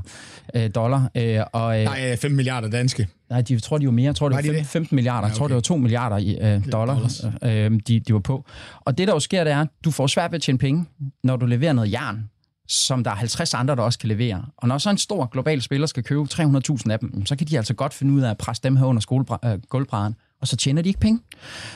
øh, 0.56 0.70
dollar. 0.76 1.12
Øh, 1.16 1.40
og, 1.54 1.80
øh, 1.80 1.86
nej, 1.86 2.16
5 2.16 2.32
milliarder 2.32 2.70
danske. 2.70 3.08
Nej, 3.30 3.42
de 3.42 3.60
tror, 3.60 3.78
de 3.78 3.86
var 3.86 3.92
mere. 3.92 4.06
Jeg 4.06 4.16
tror, 4.16 4.30
det 4.30 4.48
var, 4.48 4.54
var 4.54 4.60
de 4.60 4.66
15 4.66 4.96
milliarder. 4.96 5.18
Ja, 5.18 5.24
okay. 5.26 5.30
Jeg 5.30 5.38
tror, 5.38 5.48
det 5.48 5.56
var 5.56 5.62
2 5.62 5.78
milliarder 5.78 6.18
i, 6.18 6.38
øh, 6.42 6.72
dollars, 6.72 7.24
øh, 7.44 7.80
de, 7.88 8.00
de 8.00 8.14
var 8.14 8.20
på. 8.20 8.46
Og 8.80 8.98
det, 8.98 9.08
der 9.08 9.14
jo 9.14 9.20
sker, 9.20 9.44
det 9.44 9.54
er, 9.54 9.62
at 9.62 9.68
du 9.86 9.92
får 9.92 10.08
svært 10.08 10.32
ved 10.32 10.36
at 10.36 10.42
tjene 10.42 10.58
penge, 10.58 10.86
når 11.24 11.36
du 11.36 11.46
leverer 11.46 11.74
noget 11.74 11.92
jern, 11.92 12.30
som 12.68 13.04
der 13.04 13.12
er 13.12 13.16
50 13.16 13.54
andre, 13.54 13.76
der 13.76 13.82
også 13.82 14.00
kan 14.00 14.10
levere. 14.10 14.46
Og 14.58 14.68
når 14.68 14.78
så 14.78 14.90
en 14.90 14.98
stor 14.98 15.26
global 15.26 15.62
spiller 15.62 15.88
skal 15.88 16.04
købe 16.04 16.22
300.000 16.34 16.92
af 16.92 17.00
dem, 17.00 17.26
så 17.26 17.36
kan 17.36 17.48
de 17.48 17.58
altså 17.58 17.74
godt 17.74 17.94
finde 17.94 18.14
ud 18.14 18.22
af 18.22 18.30
at 18.30 18.38
presse 18.38 18.64
dem 18.64 18.76
her 18.76 18.86
under 18.86 19.38
øh, 19.46 19.60
gulvbrædderen 19.70 20.16
og 20.42 20.48
så 20.48 20.56
tjener 20.56 20.82
de 20.82 20.90
ikke 20.90 21.00
penge. 21.00 21.20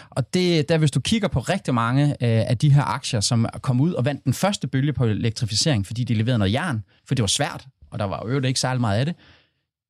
Og 0.09 0.33
det, 0.33 0.69
der 0.69 0.77
hvis 0.77 0.91
du 0.91 0.99
kigger 0.99 1.27
på 1.27 1.39
rigtig 1.39 1.73
mange 1.73 2.09
øh, 2.09 2.15
af 2.21 2.57
de 2.57 2.73
her 2.73 2.83
aktier, 2.83 3.19
som 3.19 3.47
kom 3.61 3.81
ud 3.81 3.93
og 3.93 4.05
vandt 4.05 4.25
den 4.25 4.33
første 4.33 4.67
bølge 4.67 4.93
på 4.93 5.05
elektrificering, 5.05 5.85
fordi 5.85 6.03
de 6.03 6.13
leverede 6.13 6.39
noget 6.39 6.53
jern, 6.53 6.83
for 7.07 7.15
det 7.15 7.23
var 7.23 7.27
svært, 7.27 7.65
og 7.91 7.99
der 7.99 8.05
var 8.05 8.23
jo 8.29 8.41
ikke 8.41 8.59
særlig 8.59 8.81
meget 8.81 8.99
af 8.99 9.05
det, 9.05 9.15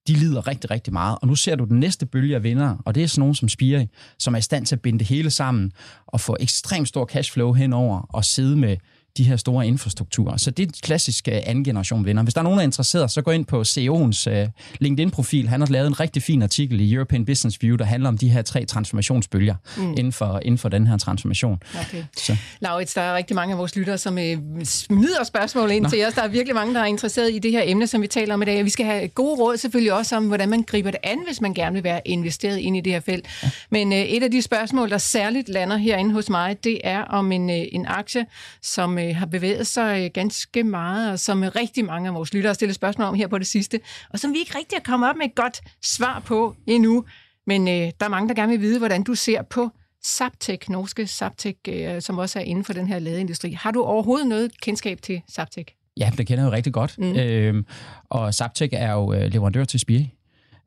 de 0.07 0.13
lider 0.13 0.47
rigtig, 0.47 0.71
rigtig 0.71 0.93
meget. 0.93 1.17
Og 1.21 1.27
nu 1.27 1.35
ser 1.35 1.55
du 1.55 1.63
den 1.63 1.79
næste 1.79 2.05
bølge 2.05 2.35
af 2.35 2.43
vinder, 2.43 2.75
og 2.85 2.95
det 2.95 3.03
er 3.03 3.07
sådan 3.07 3.19
nogen 3.19 3.35
som 3.35 3.49
Spire, 3.49 3.87
som 4.19 4.33
er 4.33 4.37
i 4.37 4.41
stand 4.41 4.65
til 4.65 4.75
at 4.75 4.81
binde 4.81 4.99
det 4.99 5.07
hele 5.07 5.29
sammen 5.29 5.71
og 6.07 6.21
få 6.21 6.37
ekstremt 6.39 6.87
stor 6.87 7.05
cashflow 7.05 7.53
henover 7.53 7.99
og 7.99 8.25
sidde 8.25 8.55
med 8.55 8.77
de 9.17 9.23
her 9.23 9.35
store 9.35 9.67
infrastrukturer. 9.67 10.37
Så 10.37 10.51
det 10.51 10.63
er 10.63 10.67
et 10.67 10.81
klassisk 10.81 11.27
anden 11.27 11.63
generation 11.63 12.05
vinder. 12.05 12.23
Hvis 12.23 12.33
der 12.33 12.41
er 12.41 12.43
nogen, 12.43 12.57
der 12.57 12.63
er 12.63 12.67
interesseret, 12.67 13.11
så 13.11 13.21
gå 13.21 13.31
ind 13.31 13.45
på 13.45 13.61
CEO'ens 13.61 14.41
uh, 14.41 14.49
LinkedIn-profil. 14.79 15.47
Han 15.47 15.59
har 15.61 15.67
lavet 15.67 15.87
en 15.87 15.99
rigtig 15.99 16.23
fin 16.23 16.41
artikel 16.41 16.81
i 16.81 16.93
European 16.93 17.25
Business 17.25 17.61
View, 17.61 17.75
der 17.75 17.85
handler 17.85 18.09
om 18.09 18.17
de 18.17 18.29
her 18.29 18.41
tre 18.41 18.65
transformationsbølger 18.65 19.55
mm. 19.77 19.91
inden, 19.91 20.11
for, 20.11 20.39
inden 20.43 20.57
for 20.57 20.69
den 20.69 20.87
her 20.87 20.97
transformation. 20.97 21.59
Okay. 21.79 22.03
Så. 22.17 22.37
Laurits, 22.59 22.93
der 22.93 23.01
er 23.01 23.15
rigtig 23.15 23.35
mange 23.35 23.51
af 23.51 23.57
vores 23.57 23.75
lyttere, 23.75 23.97
som 23.97 24.17
uh, 24.17 24.63
smider 24.63 25.23
spørgsmål 25.23 25.71
ind 25.71 25.83
Nå. 25.83 25.89
til 25.89 26.05
os. 26.07 26.13
Der 26.13 26.21
er 26.23 26.27
virkelig 26.27 26.55
mange, 26.55 26.73
der 26.73 26.81
er 26.81 26.85
interesseret 26.85 27.33
i 27.33 27.39
det 27.39 27.51
her 27.51 27.61
emne, 27.65 27.87
som 27.87 28.01
vi 28.01 28.07
taler 28.07 28.33
om 28.33 28.41
i 28.41 28.45
dag. 28.45 28.65
Vi 28.65 28.69
skal 28.69 28.85
have 28.85 29.07
gode 29.07 29.35
råd 29.35 29.57
selvfølgelig 29.57 29.93
også 29.93 30.17
om, 30.17 30.27
hvordan 30.27 30.49
man 30.49 30.63
griber 30.63 30.91
det 30.91 30.99
an, 31.03 31.17
hvis 31.27 31.41
man 31.41 31.53
gerne 31.53 31.73
vil 31.73 31.83
være 31.83 32.01
investeret 32.05 32.57
ind 32.57 32.77
i 32.77 32.81
det 32.81 32.93
her 32.93 32.99
felt. 32.99 33.25
Ja. 33.43 33.49
Men 33.69 33.87
uh, 33.87 33.97
et 33.97 34.23
af 34.23 34.31
de 34.31 34.41
spørgsmål, 34.41 34.89
der 34.89 34.97
særligt 34.97 35.49
lander 35.49 35.77
herinde 35.77 36.13
hos 36.13 36.29
mig, 36.29 36.63
det 36.63 36.79
er 36.83 37.01
om 37.01 37.31
en, 37.31 37.49
en 37.49 37.85
aktie, 37.85 38.25
som 38.61 38.97
øh, 38.97 39.04
har 39.13 39.25
bevæget 39.25 39.67
sig 39.67 40.05
øh, 40.05 40.09
ganske 40.13 40.63
meget, 40.63 41.11
og 41.11 41.19
som 41.19 41.41
rigtig 41.55 41.85
mange 41.85 42.09
af 42.09 42.15
vores 42.15 42.33
lyttere 42.33 42.49
har 42.49 42.53
stillet 42.53 42.75
spørgsmål 42.75 43.07
om 43.07 43.15
her 43.15 43.27
på 43.27 43.37
det 43.37 43.47
sidste, 43.47 43.79
og 44.09 44.19
som 44.19 44.33
vi 44.33 44.39
ikke 44.39 44.57
rigtig 44.57 44.77
har 44.77 44.83
kommet 44.83 45.09
op 45.09 45.15
med 45.15 45.25
et 45.25 45.35
godt 45.35 45.61
svar 45.83 46.19
på 46.19 46.55
endnu. 46.67 47.05
Men 47.47 47.67
øh, 47.67 47.73
der 47.73 48.05
er 48.05 48.07
mange, 48.07 48.29
der 48.29 48.35
gerne 48.35 48.51
vil 48.51 48.61
vide, 48.61 48.77
hvordan 48.77 49.03
du 49.03 49.15
ser 49.15 49.41
på 49.41 49.69
Saptek, 50.03 50.69
norske 50.69 51.07
Saptek, 51.07 51.57
øh, 51.69 52.01
som 52.01 52.17
også 52.17 52.39
er 52.39 52.43
inden 52.43 52.63
for 52.63 52.73
den 52.73 52.87
her 52.87 52.99
ladeindustri. 52.99 53.51
Har 53.51 53.71
du 53.71 53.83
overhovedet 53.83 54.27
noget 54.27 54.61
kendskab 54.61 55.01
til 55.01 55.21
Saptek? 55.29 55.75
Ja, 55.97 56.11
det 56.17 56.27
kender 56.27 56.43
jeg 56.43 56.51
jo 56.51 56.55
rigtig 56.55 56.73
godt. 56.73 56.97
Mm. 56.97 57.15
Øhm, 57.15 57.65
og 58.09 58.33
Saptek 58.33 58.69
er 58.73 58.91
jo 58.91 59.13
øh, 59.13 59.31
leverandør 59.31 59.63
til 59.63 59.79
Spire. 59.79 60.07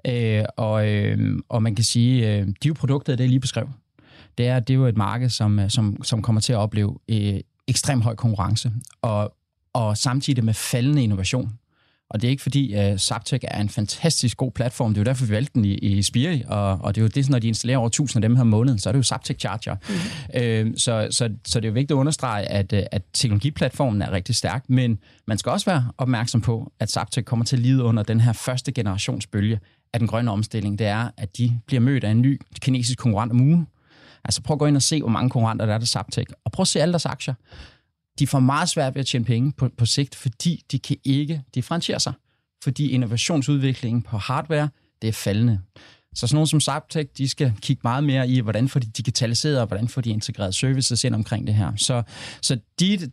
Øh, 0.07 0.44
og, 0.57 0.88
øh, 0.88 1.38
og 1.48 1.62
man 1.62 1.74
kan 1.74 1.85
sige, 1.85 2.33
øh, 2.33 2.46
de 2.62 2.68
jo 2.68 2.74
produktet, 2.74 3.18
det 3.18 3.24
er 3.24 3.29
lige 3.29 3.40
beskrevet. 3.40 3.70
Det 4.38 4.46
er, 4.46 4.61
det 4.61 4.74
er 4.74 4.79
jo 4.79 4.87
et 4.87 4.96
marked, 4.96 5.29
som, 5.29 5.59
øh, 5.59 5.70
som, 5.70 6.03
som 6.03 6.22
kommer 6.22 6.40
til 6.40 6.53
at 6.53 6.57
opleve 6.57 6.98
øh, 7.09 7.40
ekstremt 7.69 8.05
høj 8.05 8.15
konkurrence, 8.15 8.73
og, 9.03 9.35
og 9.73 9.99
samtidig 9.99 10.45
med 10.45 10.55
faldende 10.55 11.03
innovation. 11.03 11.53
Og 12.11 12.21
det 12.21 12.29
er 12.29 12.31
ikke 12.31 12.43
fordi, 12.43 12.73
at 12.73 12.93
uh, 12.93 12.99
Zaptec 12.99 13.41
er 13.43 13.61
en 13.61 13.69
fantastisk 13.69 14.37
god 14.37 14.51
platform. 14.51 14.95
Det 14.95 14.99
er 14.99 15.01
jo 15.01 15.05
derfor, 15.05 15.25
vi 15.27 15.31
valgte 15.31 15.53
den 15.55 15.65
i, 15.65 15.75
i 15.75 16.03
Spiri, 16.03 16.43
og, 16.47 16.79
og 16.81 16.95
det 16.95 17.01
er 17.01 17.05
jo 17.05 17.09
det, 17.09 17.31
når 17.31 17.39
de 17.39 17.49
installerer 17.49 17.79
over 17.79 17.87
1000 17.87 18.25
af 18.25 18.29
dem 18.29 18.37
her 18.37 18.41
om 18.41 18.47
måneden, 18.47 18.79
så 18.79 18.91
er 18.91 18.93
det 18.93 18.99
jo 18.99 19.03
Zaptec 19.03 19.41
Charger. 19.41 19.77
Mm. 19.89 20.41
Øh, 20.41 20.73
så, 20.77 21.09
så, 21.11 21.31
så 21.47 21.61
det 21.61 21.65
er 21.65 21.69
jo 21.69 21.73
vigtigt 21.73 21.91
at 21.91 21.95
understrege, 21.95 22.45
at, 22.45 22.73
øh, 22.73 22.83
at 22.93 23.03
teknologiplatformen 23.13 24.03
er 24.03 24.13
rigtig 24.13 24.35
stærk, 24.35 24.65
men 24.69 24.99
man 25.27 25.39
skal 25.39 25.53
også 25.53 25.67
være 25.67 25.93
opmærksom 25.99 26.41
på, 26.41 26.73
at 26.81 26.91
Zaptec 26.91 27.25
kommer 27.25 27.45
til 27.45 27.57
at 27.57 27.63
lide 27.63 27.83
under 27.83 28.03
den 28.03 28.21
her 28.21 28.33
første 28.33 28.73
generationsbølge 28.73 29.61
af 29.93 29.99
den 29.99 30.09
grønne 30.09 30.31
omstilling. 30.31 30.79
Det 30.79 30.87
er, 30.87 31.11
at 31.17 31.37
de 31.37 31.61
bliver 31.67 31.81
mødt 31.81 32.05
af 32.05 32.11
en 32.11 32.21
ny 32.21 32.41
kinesisk 32.61 32.99
konkurrent 32.99 33.33
om 33.33 33.41
ugen, 33.41 33.67
Altså 34.29 34.43
prøv 34.43 34.55
at 34.55 34.59
gå 34.59 34.67
ind 34.67 34.77
og 34.77 34.83
se, 34.83 35.01
hvor 35.01 35.11
mange 35.11 35.31
konkurrenter 35.31 35.67
der 35.67 35.75
er 35.75 35.79
der 35.79 35.87
Zaptec, 35.87 36.27
og 36.45 36.53
prøv 36.53 36.62
at 36.62 36.69
se 36.69 36.81
alle 36.81 36.93
deres 36.93 37.07
aktier. 37.07 37.35
De 38.19 38.27
får 38.27 38.41
meget 38.41 38.69
svært 38.69 38.95
ved 38.95 39.01
at 39.01 39.07
tjene 39.07 39.25
penge 39.25 39.53
på, 39.53 39.69
på 39.79 39.87
sigt, 39.87 40.14
fordi 40.14 40.64
de 40.73 40.79
kan 40.79 40.97
ikke 41.05 41.43
differentiere 41.55 42.01
sig. 42.01 42.12
Fordi 42.64 42.91
innovationsudviklingen 42.91 44.03
på 44.03 44.19
hardware, 44.19 44.69
det 45.03 45.09
er 45.09 45.12
faldende. 45.12 45.61
Så 46.14 46.27
sådan 46.27 46.35
nogle 46.35 46.47
som 46.47 46.61
Zaptec, 46.61 47.09
de 47.19 47.29
skal 47.29 47.53
kigge 47.62 47.81
meget 47.85 48.05
mere 48.05 48.29
i, 48.29 48.41
hvordan 48.41 48.69
får 48.69 48.81
de 48.81 48.87
digitaliseret, 48.87 49.61
og 49.61 49.67
hvordan 49.67 49.88
får 49.88 50.01
de 50.01 50.11
integreret 50.11 50.55
services 50.55 51.05
ind 51.05 51.14
omkring 51.14 51.47
det 51.47 51.55
her. 51.55 51.73
Så, 51.77 52.03
så 52.43 52.59
de, 52.81 53.11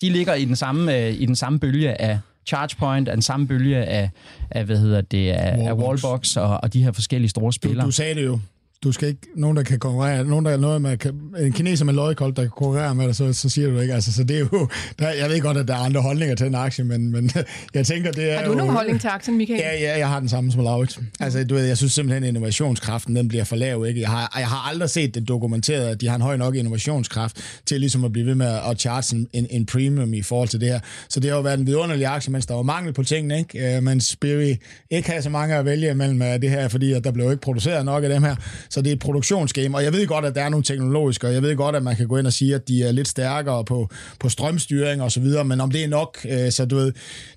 de 0.00 0.10
ligger 0.10 0.34
i 0.34 0.44
den 0.44 0.56
samme, 0.56 0.96
øh, 0.98 1.12
i 1.12 1.26
den 1.26 1.36
samme 1.36 1.60
bølge 1.60 2.00
af 2.00 2.18
ChargePoint 2.46 3.08
er 3.08 3.12
den 3.12 3.22
samme 3.22 3.46
bølge 3.46 3.84
af, 3.84 4.10
af 4.50 4.64
hvad 4.64 4.78
hedder 4.78 5.00
det, 5.00 5.30
af, 5.30 5.58
Wallbox, 5.58 5.68
af 5.68 5.86
Wallbox 5.86 6.36
og, 6.36 6.60
og 6.62 6.72
de 6.72 6.84
her 6.84 6.92
forskellige 6.92 7.30
store 7.30 7.52
spillere. 7.52 7.82
Du, 7.82 7.86
du 7.86 7.92
sagde 7.92 8.14
det 8.14 8.24
jo 8.24 8.40
du 8.84 8.92
skal 8.92 9.08
ikke, 9.08 9.20
nogen 9.36 9.56
der 9.56 9.62
kan 9.62 9.78
konkurrere, 9.78 10.24
nogen 10.24 10.44
der 10.44 10.50
er 10.50 10.56
noget 10.56 10.82
med, 10.82 11.06
en 11.40 11.52
kineser 11.52 11.84
med 11.84 11.94
løgkold, 11.94 12.34
der 12.34 12.42
kan 12.42 12.50
konkurrere 12.50 12.94
med 12.94 13.06
dig, 13.06 13.16
så, 13.16 13.32
så 13.32 13.48
siger 13.48 13.68
du 13.68 13.76
det 13.76 13.82
ikke. 13.82 13.94
Altså, 13.94 14.12
så 14.12 14.24
det 14.24 14.36
er 14.36 14.40
jo, 14.40 14.68
der, 14.98 15.10
jeg 15.10 15.30
ved 15.30 15.40
godt, 15.40 15.56
at 15.56 15.68
der 15.68 15.74
er 15.74 15.78
andre 15.78 16.00
holdninger 16.00 16.34
til 16.34 16.46
en 16.46 16.54
aktie, 16.54 16.84
men, 16.84 17.12
men 17.12 17.30
jeg 17.74 17.86
tænker, 17.86 18.12
det 18.12 18.32
er 18.32 18.36
Har 18.36 18.44
du 18.44 18.50
jo, 18.50 18.56
nogen 18.56 18.72
holdning 18.72 19.00
til 19.00 19.08
aktien, 19.08 19.36
Michael? 19.36 19.60
Ja, 19.60 19.80
ja, 19.80 19.98
jeg 19.98 20.08
har 20.08 20.20
den 20.20 20.28
samme 20.28 20.52
som 20.52 20.62
Laurits. 20.62 21.00
Altså, 21.20 21.44
du 21.44 21.54
ved, 21.54 21.64
jeg 21.64 21.76
synes 21.76 21.92
simpelthen, 21.92 22.24
at 22.24 22.28
innovationskraften, 22.28 23.16
den 23.16 23.28
bliver 23.28 23.44
for 23.44 23.56
lav, 23.56 23.86
ikke? 23.86 24.00
Jeg 24.00 24.08
har, 24.08 24.36
jeg 24.38 24.48
har 24.48 24.68
aldrig 24.70 24.90
set 24.90 25.14
det 25.14 25.28
dokumenteret, 25.28 25.88
at 25.88 26.00
de 26.00 26.08
har 26.08 26.16
en 26.16 26.22
høj 26.22 26.36
nok 26.36 26.54
innovationskraft 26.54 27.36
til 27.66 27.80
ligesom 27.80 28.04
at 28.04 28.12
blive 28.12 28.26
ved 28.26 28.34
med 28.34 28.58
at 28.70 28.80
charge 28.80 29.26
en, 29.32 29.46
en 29.50 29.66
premium 29.66 30.14
i 30.14 30.22
forhold 30.22 30.48
til 30.48 30.60
det 30.60 30.68
her. 30.68 30.80
Så 31.08 31.20
det 31.20 31.30
har 31.30 31.36
jo 31.36 31.42
været 31.42 31.58
en 31.58 31.66
vidunderlig 31.66 32.06
aktie, 32.06 32.32
mens 32.32 32.46
der 32.46 32.54
var 32.54 32.62
mangel 32.62 32.92
på 32.92 33.02
tingene, 33.02 33.38
ikke? 33.38 33.76
Øh, 33.76 33.82
men 33.82 34.00
Spirit 34.00 34.58
ikke 34.90 35.10
har 35.10 35.20
så 35.20 35.30
mange 35.30 35.54
at 35.54 35.64
vælge 35.64 35.94
mellem 35.94 36.40
det 36.40 36.50
her, 36.50 36.68
fordi 36.68 36.92
at 36.92 37.04
der 37.04 37.10
blev 37.10 37.30
ikke 37.30 37.40
produceret 37.40 37.84
nok 37.84 38.04
af 38.04 38.10
dem 38.10 38.22
her. 38.22 38.36
Så 38.70 38.82
det 38.82 38.88
er 38.88 38.92
et 38.92 38.98
produktions 38.98 39.52
game, 39.52 39.76
og 39.76 39.84
jeg 39.84 39.92
ved 39.92 40.06
godt, 40.06 40.24
at 40.24 40.34
der 40.34 40.42
er 40.42 40.48
nogle 40.48 40.64
teknologiske, 40.64 41.26
og 41.26 41.34
jeg 41.34 41.42
ved 41.42 41.56
godt, 41.56 41.76
at 41.76 41.82
man 41.82 41.96
kan 41.96 42.08
gå 42.08 42.16
ind 42.16 42.26
og 42.26 42.32
sige, 42.32 42.54
at 42.54 42.68
de 42.68 42.82
er 42.82 42.92
lidt 42.92 43.08
stærkere 43.08 43.64
på, 43.64 43.88
på 44.20 44.28
strømstyring 44.28 45.02
og 45.02 45.12
så 45.12 45.20
videre, 45.20 45.44
men 45.44 45.60
om 45.60 45.70
det 45.70 45.84
er 45.84 45.88
nok, 45.88 46.18
øh, 46.28 46.50
så 46.52 46.64
du 46.64 46.76
ved, 46.76 46.92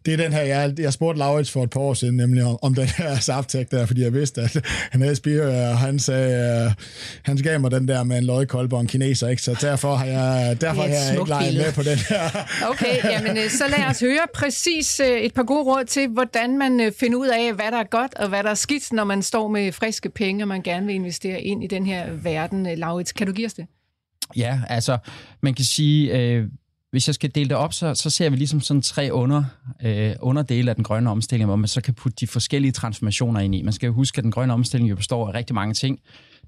det 0.05 0.13
er 0.13 0.17
den 0.17 0.33
her, 0.33 0.41
jeg, 0.41 0.73
jeg 0.79 0.93
spurgte 0.93 1.19
Laurits 1.19 1.51
for 1.51 1.63
et 1.63 1.69
par 1.69 1.79
år 1.79 1.93
siden, 1.93 2.17
nemlig 2.17 2.43
om, 2.43 2.57
om 2.61 2.75
den 2.75 2.87
her 2.87 3.19
Saftek 3.29 3.71
der, 3.71 3.85
fordi 3.85 4.01
jeg 4.01 4.13
vidste, 4.13 4.41
at 4.41 4.65
han 4.91 5.01
havde 5.01 5.15
spire, 5.15 5.69
og 5.71 5.77
han 5.77 5.99
sagde, 5.99 6.65
uh, 6.65 6.71
han 7.23 7.37
gav 7.37 7.59
mig 7.59 7.71
den 7.71 7.87
der 7.87 8.03
med 8.03 8.17
en 8.17 8.23
løgkolbe 8.23 8.75
og 8.75 8.81
en 8.81 8.87
kineser, 8.87 9.27
ikke? 9.27 9.41
så 9.41 9.57
derfor 9.61 9.95
har 9.95 10.05
jeg, 10.05 10.57
derfor 10.61 10.81
har 10.81 10.87
jeg 10.87 11.11
ikke 11.11 11.29
leget 11.29 11.53
med 11.53 11.73
på 11.73 11.83
den 11.83 11.97
her. 11.97 12.19
okay, 12.69 13.11
jamen 13.11 13.37
øh, 13.37 13.49
så 13.49 13.63
lad 13.67 13.85
os 13.89 13.99
høre 13.99 14.27
præcis 14.33 14.99
et 14.99 15.33
par 15.33 15.43
gode 15.43 15.63
råd 15.63 15.85
til, 15.85 16.07
hvordan 16.07 16.57
man 16.57 16.93
finder 16.99 17.17
ud 17.17 17.27
af, 17.27 17.53
hvad 17.53 17.71
der 17.71 17.77
er 17.77 17.89
godt 17.91 18.15
og 18.15 18.29
hvad 18.29 18.43
der 18.43 18.49
er 18.49 18.53
skidt, 18.53 18.93
når 18.93 19.03
man 19.03 19.21
står 19.21 19.47
med 19.47 19.71
friske 19.71 20.09
penge, 20.09 20.43
og 20.43 20.47
man 20.47 20.61
gerne 20.61 20.85
vil 20.85 20.95
investere 20.95 21.18
ind 21.25 21.63
i 21.63 21.67
den 21.67 21.85
her 21.85 22.11
verden, 22.11 22.67
øh, 22.67 22.77
Laurits. 22.77 23.11
Kan 23.11 23.27
du 23.27 23.33
give 23.33 23.45
os 23.45 23.53
det? 23.53 23.65
Ja, 24.35 24.61
altså, 24.67 24.97
man 25.41 25.53
kan 25.53 25.65
sige, 25.65 26.17
øh, 26.17 26.47
hvis 26.91 27.07
jeg 27.07 27.15
skal 27.15 27.31
dele 27.35 27.49
det 27.49 27.57
op, 27.57 27.73
så, 27.73 27.95
så 27.95 28.09
ser 28.09 28.29
vi 28.29 28.35
ligesom 28.35 28.61
sådan 28.61 28.81
tre 28.81 29.09
under, 29.11 29.43
øh, 29.83 30.15
underdele 30.19 30.69
af 30.69 30.75
den 30.75 30.83
grønne 30.83 31.09
omstilling, 31.09 31.47
hvor 31.47 31.55
man 31.55 31.67
så 31.67 31.81
kan 31.81 31.93
putte 31.93 32.15
de 32.19 32.27
forskellige 32.27 32.71
transformationer 32.71 33.39
ind 33.39 33.55
i. 33.55 33.61
Man 33.61 33.73
skal 33.73 33.87
jo 33.87 33.93
huske, 33.93 34.17
at 34.17 34.23
den 34.23 34.31
grønne 34.31 34.53
omstilling 34.53 34.89
jo 34.89 34.95
består 34.95 35.27
af 35.27 35.33
rigtig 35.33 35.55
mange 35.55 35.73
ting. 35.73 35.99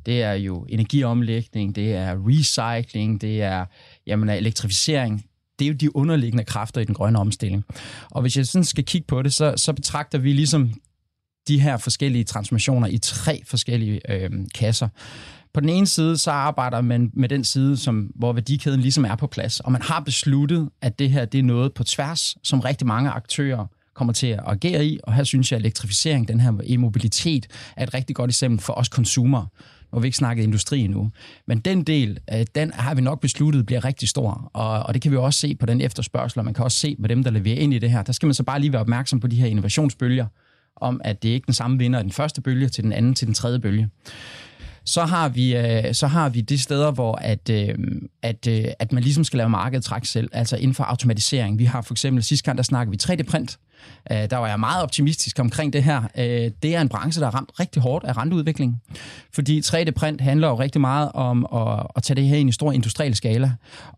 Det 0.06 0.24
er 0.24 0.34
jo 0.34 0.66
energiomlægning, 0.70 1.76
det 1.76 1.94
er 1.94 2.18
recycling, 2.28 3.22
det 3.22 3.42
er 3.42 3.66
jamen, 4.08 4.30
elektrificering. 4.30 5.26
Det 5.60 5.66
er 5.66 5.70
jo 5.70 5.76
de 5.76 5.96
underliggende 5.96 6.44
kræfter 6.44 6.82
i 6.82 6.86
den 6.86 6.96
grønne 6.96 7.20
omstilling. 7.20 7.64
Og 8.12 8.22
hvis 8.22 8.38
jeg 8.38 8.48
sådan 8.48 8.66
skal 8.66 8.86
kigge 8.86 9.08
på 9.08 9.22
det, 9.22 9.34
så, 9.34 9.54
så 9.58 9.74
betragter 9.74 10.18
vi 10.18 10.34
ligesom 10.34 10.74
de 11.47 11.60
her 11.60 11.77
forskellige 11.77 12.23
transformationer 12.23 12.88
i 12.88 12.97
tre 12.97 13.41
forskellige 13.45 14.12
øh, 14.12 14.30
kasser. 14.56 14.88
På 15.54 15.60
den 15.60 15.69
ene 15.69 15.88
side, 15.88 16.17
så 16.17 16.32
arbejder 16.32 16.82
man 16.82 17.12
med 17.13 17.30
den 17.30 17.43
side, 17.43 17.77
som, 17.77 18.12
hvor 18.15 18.34
værdikæden 18.34 18.80
ligesom 18.80 19.06
er 19.06 19.15
på 19.15 19.27
plads, 19.27 19.60
og 19.60 19.71
man 19.71 19.82
har 19.82 19.99
besluttet, 19.99 20.69
at 20.82 20.99
det 20.99 21.10
her 21.10 21.25
det 21.25 21.39
er 21.39 21.43
noget 21.43 21.73
på 21.73 21.84
tværs, 21.84 22.38
som 22.43 22.60
rigtig 22.60 22.88
mange 22.88 23.10
aktører 23.10 23.65
kommer 23.93 24.13
til 24.13 24.27
at 24.27 24.39
agere 24.45 24.86
i, 24.86 24.99
og 25.04 25.13
her 25.13 25.23
synes 25.23 25.51
jeg, 25.51 25.58
at 25.58 25.62
elektrificering, 25.62 26.27
den 26.27 26.39
her 26.39 26.51
e-mobilitet, 26.63 27.47
er 27.77 27.84
et 27.84 27.93
rigtig 27.93 28.15
godt 28.15 28.30
eksempel 28.30 28.60
for 28.60 28.73
os 28.73 28.89
konsumer. 28.89 29.41
Nu 29.91 29.95
har 29.95 29.99
vi 29.99 30.08
ikke 30.08 30.17
snakket 30.17 30.43
industri 30.43 30.80
endnu. 30.80 31.12
Men 31.47 31.60
den 31.60 31.84
del, 31.84 32.19
øh, 32.34 32.45
den 32.56 32.71
har 32.73 32.95
vi 32.95 33.01
nok 33.01 33.21
besluttet 33.21 33.65
bliver 33.65 33.86
rigtig 33.86 34.10
stor, 34.10 34.51
og, 34.54 34.84
og 34.84 34.93
det 34.93 35.01
kan 35.01 35.12
vi 35.12 35.17
også 35.17 35.39
se 35.39 35.56
på 35.56 35.65
den 35.65 35.82
efterspørgsel, 35.82 36.39
og 36.39 36.45
man 36.45 36.54
kan 36.54 36.63
også 36.63 36.77
se 36.77 36.95
på 37.01 37.08
dem, 37.08 37.23
der 37.23 37.32
leverer 37.32 37.58
ind 37.58 37.73
i 37.73 37.80
det 37.80 37.91
her. 37.91 38.04
Der 38.04 38.13
skal 38.13 38.27
man 38.27 38.34
så 38.34 38.43
bare 38.43 38.60
lige 38.60 38.73
være 38.73 38.82
opmærksom 38.82 39.19
på 39.19 39.27
de 39.27 39.36
her 39.36 39.47
innovationsbølger, 39.47 40.25
om 40.82 41.02
at 41.04 41.24
det 41.24 41.30
ikke 41.30 41.44
er 41.44 41.46
den 41.46 41.54
samme 41.54 41.78
vinder 41.78 42.00
af 42.00 42.04
den 42.04 42.12
første 42.12 42.41
bølge 42.41 42.70
til 42.70 42.84
den 42.84 42.94
anden 42.94 43.15
til 43.15 43.28
den 43.28 43.34
tredje 43.34 43.60
bølge 43.60 43.89
så 44.86 45.06
har 45.06 45.30
vi, 45.30 45.56
øh, 45.56 45.94
så 45.94 46.08
har 46.08 46.30
vi 46.30 46.41
de 46.41 46.58
steder, 46.58 46.91
hvor 46.91 47.15
at, 47.15 47.50
øh, 47.50 47.76
at, 48.22 48.48
øh, 48.48 48.65
at 48.80 48.91
man 48.91 49.04
ligesom 49.04 49.24
skal 49.24 49.38
lave 49.38 49.50
markedet 49.50 49.84
træk 49.84 50.06
selv, 50.06 50.30
altså 50.32 50.56
inden 50.58 50.74
for 50.74 50.84
automatisering. 50.84 51.60
Vi 51.60 51.65
har 51.65 51.82
for 51.82 51.94
eksempel 51.94 52.24
sidste 52.24 52.46
gang, 52.46 52.58
der 52.58 52.63
snakkede 52.63 52.91
vi 52.91 53.13
3D-print. 53.13 53.58
Øh, 54.12 54.30
der 54.30 54.38
var 54.38 54.48
jeg 54.48 54.60
meget 54.60 54.84
optimistisk 54.84 55.39
omkring 55.39 55.74
det 55.74 55.84
her. 55.84 56.04
Øh, 56.17 56.52
det 56.63 56.76
er 56.76 56.82
en 56.82 56.89
branche, 56.89 57.22
der 57.22 57.28
er 57.28 57.36
ramt 57.36 57.52
rigtig 57.60 57.82
hårdt 57.82 58.06
af 58.06 58.17
renteudvikling, 58.17 58.82
fordi 59.34 59.62
3D-print 59.62 60.22
handler 60.22 60.48
jo 60.48 60.60
rigtig 60.60 60.82
meget 60.82 61.12
om 61.13 61.48
at, 61.56 61.88
at 61.96 62.04
tage 62.04 62.15
det 62.15 62.28
her 62.28 62.38
ind 62.38 62.50
i 62.50 62.52
stor 62.52 62.72
industriel 62.72 63.15
skala. 63.15 63.52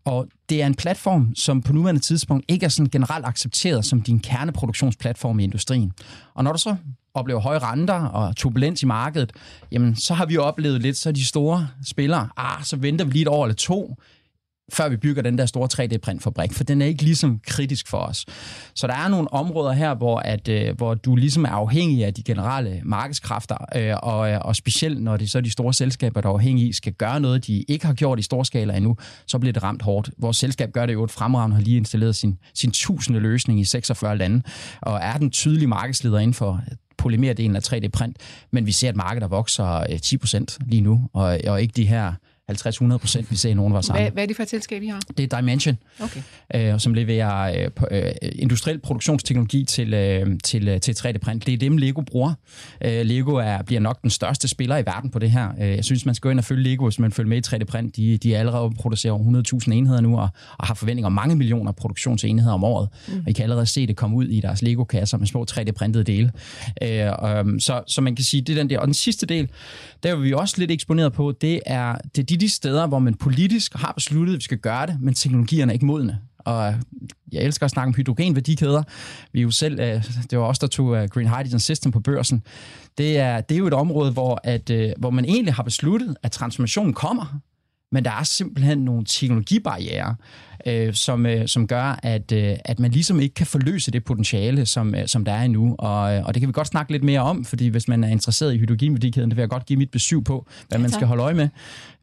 Og 0.04 0.26
det 0.48 0.62
er 0.62 0.66
en 0.66 0.74
platform, 0.74 1.34
som 1.34 1.62
på 1.62 1.72
nuværende 1.72 2.00
tidspunkt 2.00 2.44
ikke 2.48 2.64
er 2.64 2.70
sådan 2.70 2.90
generelt 2.90 3.26
accepteret 3.26 3.84
som 3.84 4.02
din 4.02 4.20
kerneproduktionsplatform 4.20 5.40
i 5.40 5.44
industrien. 5.44 5.92
Og 6.34 6.44
når 6.44 6.52
du 6.52 6.58
så 6.58 6.76
oplever 7.14 7.40
høje 7.40 7.58
renter 7.58 7.94
og 8.04 8.36
turbulens 8.36 8.82
i 8.82 8.86
markedet, 8.86 9.32
jamen 9.72 9.96
så 9.96 10.14
har 10.14 10.26
vi 10.26 10.34
jo 10.34 10.42
oplevet 10.42 10.82
lidt, 10.82 10.96
så 10.96 11.12
de 11.12 11.24
store 11.24 11.68
spillere, 11.86 12.28
ah, 12.36 12.64
så 12.64 12.76
venter 12.76 13.04
vi 13.04 13.12
lige 13.12 13.22
et 13.22 13.28
år 13.28 13.44
eller 13.44 13.54
to, 13.54 13.96
før 14.72 14.88
vi 14.88 14.96
bygger 14.96 15.22
den 15.22 15.38
der 15.38 15.46
store 15.46 15.68
3D-printfabrik, 15.74 16.52
for 16.52 16.64
den 16.64 16.82
er 16.82 16.86
ikke 16.86 17.02
ligesom 17.02 17.40
kritisk 17.46 17.88
for 17.88 17.98
os. 17.98 18.26
Så 18.74 18.86
der 18.86 18.94
er 18.94 19.08
nogle 19.08 19.32
områder 19.32 19.72
her, 19.72 19.94
hvor, 19.94 20.18
at, 20.18 20.48
øh, 20.48 20.76
hvor 20.76 20.94
du 20.94 21.16
ligesom 21.16 21.44
er 21.44 21.48
afhængig 21.48 22.04
af 22.04 22.14
de 22.14 22.22
generelle 22.22 22.80
markedskræfter, 22.84 23.56
øh, 23.76 23.94
og, 24.02 24.30
øh, 24.30 24.38
og 24.40 24.56
specielt 24.56 25.02
når 25.02 25.16
det 25.16 25.30
så 25.30 25.38
er 25.38 25.42
de 25.42 25.50
store 25.50 25.74
selskaber, 25.74 26.20
der 26.20 26.28
er 26.28 26.32
afhængige, 26.32 26.72
skal 26.72 26.92
gøre 26.92 27.20
noget, 27.20 27.46
de 27.46 27.62
ikke 27.68 27.86
har 27.86 27.94
gjort 27.94 28.18
i 28.18 28.22
stor 28.22 28.42
skala 28.42 28.76
endnu, 28.76 28.96
så 29.26 29.38
bliver 29.38 29.52
det 29.52 29.62
ramt 29.62 29.82
hårdt. 29.82 30.10
Vores 30.18 30.36
selskab 30.36 30.72
gør 30.72 30.86
det 30.86 30.92
jo 30.92 31.04
et 31.04 31.10
fremragende, 31.10 31.56
har 31.56 31.62
lige 31.62 31.76
installeret 31.76 32.16
sin, 32.16 32.38
sin 32.54 32.70
tusinde 32.70 33.20
løsning 33.20 33.60
i 33.60 33.64
46 33.64 34.16
lande, 34.16 34.42
og 34.82 34.98
er 35.02 35.16
den 35.16 35.30
tydelige 35.30 35.68
markedsleder 35.68 36.18
inden 36.18 36.34
for 36.34 36.60
polymerdelen 36.98 37.56
af 37.56 37.72
3D-print, 37.72 38.16
men 38.50 38.66
vi 38.66 38.72
ser, 38.72 38.88
at 38.88 38.96
markedet 38.96 39.30
vokser 39.30 39.66
øh, 39.66 39.98
10% 40.04 40.56
lige 40.66 40.80
nu, 40.80 41.08
og, 41.12 41.38
og 41.46 41.62
ikke 41.62 41.72
de 41.76 41.86
her 41.86 42.12
50-100 42.52 42.96
procent, 42.96 43.30
vi 43.30 43.36
ser 43.36 43.54
nogle 43.54 43.70
af 43.70 43.72
vores 43.72 43.86
hvad, 43.86 44.10
hvad 44.10 44.22
er 44.22 44.26
det 44.26 44.36
for 44.36 44.42
et 44.42 44.50
selskab, 44.50 44.82
I 44.82 44.86
har? 44.86 45.00
Det 45.16 45.32
er 45.32 45.40
Dimension, 45.40 45.78
okay. 46.00 46.20
øh, 46.54 46.80
som 46.80 46.94
leverer 46.94 47.68
øh, 47.90 47.98
øh, 47.98 48.12
industriel 48.32 48.78
produktionsteknologi 48.78 49.64
til, 49.64 49.94
øh, 49.94 50.26
til, 50.44 50.68
øh, 50.68 50.80
til 50.80 50.92
3D-print. 50.92 51.46
Det 51.46 51.54
er 51.54 51.58
dem, 51.58 51.76
Lego 51.76 52.00
bruger. 52.00 52.34
Øh, 52.84 53.06
Lego 53.06 53.34
er, 53.34 53.62
bliver 53.62 53.80
nok 53.80 54.02
den 54.02 54.10
største 54.10 54.48
spiller 54.48 54.76
i 54.76 54.86
verden 54.86 55.10
på 55.10 55.18
det 55.18 55.30
her. 55.30 55.48
Øh, 55.60 55.68
jeg 55.68 55.84
synes, 55.84 56.06
man 56.06 56.14
skal 56.14 56.28
gå 56.28 56.30
ind 56.30 56.38
og 56.38 56.44
følge 56.44 56.62
Lego, 56.62 56.84
hvis 56.84 56.98
man 56.98 57.12
følger 57.12 57.28
med 57.28 57.36
i 57.36 57.56
3D-print. 57.56 57.96
De, 57.96 58.18
de 58.18 58.34
er 58.34 58.38
allerede 58.38 58.70
producerer 58.80 59.12
over 59.12 59.42
100.000 59.66 59.72
enheder 59.72 60.00
nu, 60.00 60.18
og, 60.18 60.28
og 60.58 60.66
har 60.66 60.74
forventninger 60.74 61.06
om 61.06 61.12
mange 61.12 61.36
millioner 61.36 61.72
produktionsenheder 61.72 62.52
om 62.52 62.64
året. 62.64 62.88
Mm. 63.08 63.14
Og 63.14 63.30
I 63.30 63.32
kan 63.32 63.42
allerede 63.42 63.66
se 63.66 63.86
det 63.86 63.96
komme 63.96 64.16
ud 64.16 64.24
i 64.24 64.40
deres 64.40 64.62
Lego-kasser 64.62 65.18
med 65.18 65.26
små 65.26 65.46
3D-printede 65.50 66.02
dele. 66.02 66.32
Øh, 66.82 66.88
øh, 66.90 67.60
så, 67.60 67.82
så 67.86 68.00
man 68.00 68.16
kan 68.16 68.24
sige, 68.24 68.40
det 68.40 68.52
er 68.52 68.56
den 68.56 68.70
der. 68.70 68.78
Og 68.78 68.86
den 68.86 68.94
sidste 68.94 69.26
del, 69.26 69.48
der 70.02 70.10
er 70.10 70.16
vi 70.16 70.32
også 70.32 70.54
lidt 70.58 70.70
eksponeret 70.70 71.12
på, 71.12 71.32
det 71.40 71.60
er, 71.66 71.94
det 72.16 72.22
er 72.22 72.26
de, 72.26 72.33
de 72.36 72.48
steder, 72.48 72.86
hvor 72.86 72.98
man 72.98 73.14
politisk 73.14 73.74
har 73.74 73.92
besluttet, 73.92 74.34
at 74.34 74.38
vi 74.38 74.44
skal 74.44 74.58
gøre 74.58 74.86
det, 74.86 74.98
men 75.00 75.14
teknologierne 75.14 75.72
er 75.72 75.74
ikke 75.74 75.86
modne. 75.86 76.20
Og 76.38 76.74
jeg 77.32 77.42
elsker 77.42 77.64
at 77.64 77.70
snakke 77.70 77.88
om 77.88 77.94
hydrogenværdikæder. 77.94 78.82
Vi 79.32 79.38
er 79.38 79.42
jo 79.42 79.50
selv, 79.50 79.80
øh, 79.80 80.04
det 80.30 80.38
var 80.38 80.44
os, 80.44 80.58
der 80.58 80.66
tog 80.66 80.96
øh, 80.96 81.08
Green 81.08 81.28
Hydrogen 81.28 81.60
System 81.60 81.92
på 81.92 82.00
børsen. 82.00 82.42
Det 82.98 83.18
er, 83.18 83.40
det 83.40 83.54
er 83.54 83.58
jo 83.58 83.66
et 83.66 83.74
område, 83.74 84.12
hvor, 84.12 84.40
at, 84.44 84.70
øh, 84.70 84.92
hvor 84.98 85.10
man 85.10 85.24
egentlig 85.24 85.54
har 85.54 85.62
besluttet, 85.62 86.16
at 86.22 86.32
transformationen 86.32 86.94
kommer, 86.94 87.40
men 87.94 88.04
der 88.04 88.10
er 88.10 88.22
simpelthen 88.22 88.78
nogle 88.78 89.04
teknologibarriere, 89.04 90.16
øh, 90.66 90.94
som, 90.94 91.26
øh, 91.26 91.48
som 91.48 91.66
gør, 91.66 92.00
at, 92.02 92.32
øh, 92.32 92.56
at 92.64 92.80
man 92.80 92.90
ligesom 92.90 93.20
ikke 93.20 93.34
kan 93.34 93.46
forløse 93.46 93.90
det 93.90 94.04
potentiale, 94.04 94.66
som, 94.66 94.94
øh, 94.94 95.06
som 95.06 95.24
der 95.24 95.32
er 95.32 95.42
endnu. 95.42 95.74
Og, 95.78 96.14
øh, 96.14 96.24
og 96.24 96.34
det 96.34 96.40
kan 96.40 96.48
vi 96.48 96.52
godt 96.52 96.66
snakke 96.66 96.92
lidt 96.92 97.04
mere 97.04 97.20
om, 97.20 97.44
fordi 97.44 97.68
hvis 97.68 97.88
man 97.88 98.04
er 98.04 98.08
interesseret 98.08 98.54
i 98.54 98.58
hydrogenværdikæden, 98.58 99.30
det 99.30 99.36
vil 99.36 99.42
jeg 99.42 99.48
godt 99.48 99.66
give 99.66 99.76
mit 99.76 99.90
besøg 99.90 100.24
på, 100.24 100.46
hvad 100.68 100.78
ja, 100.78 100.82
man 100.82 100.90
skal 100.90 101.06
holde 101.06 101.22
øje 101.22 101.34
med. 101.34 101.48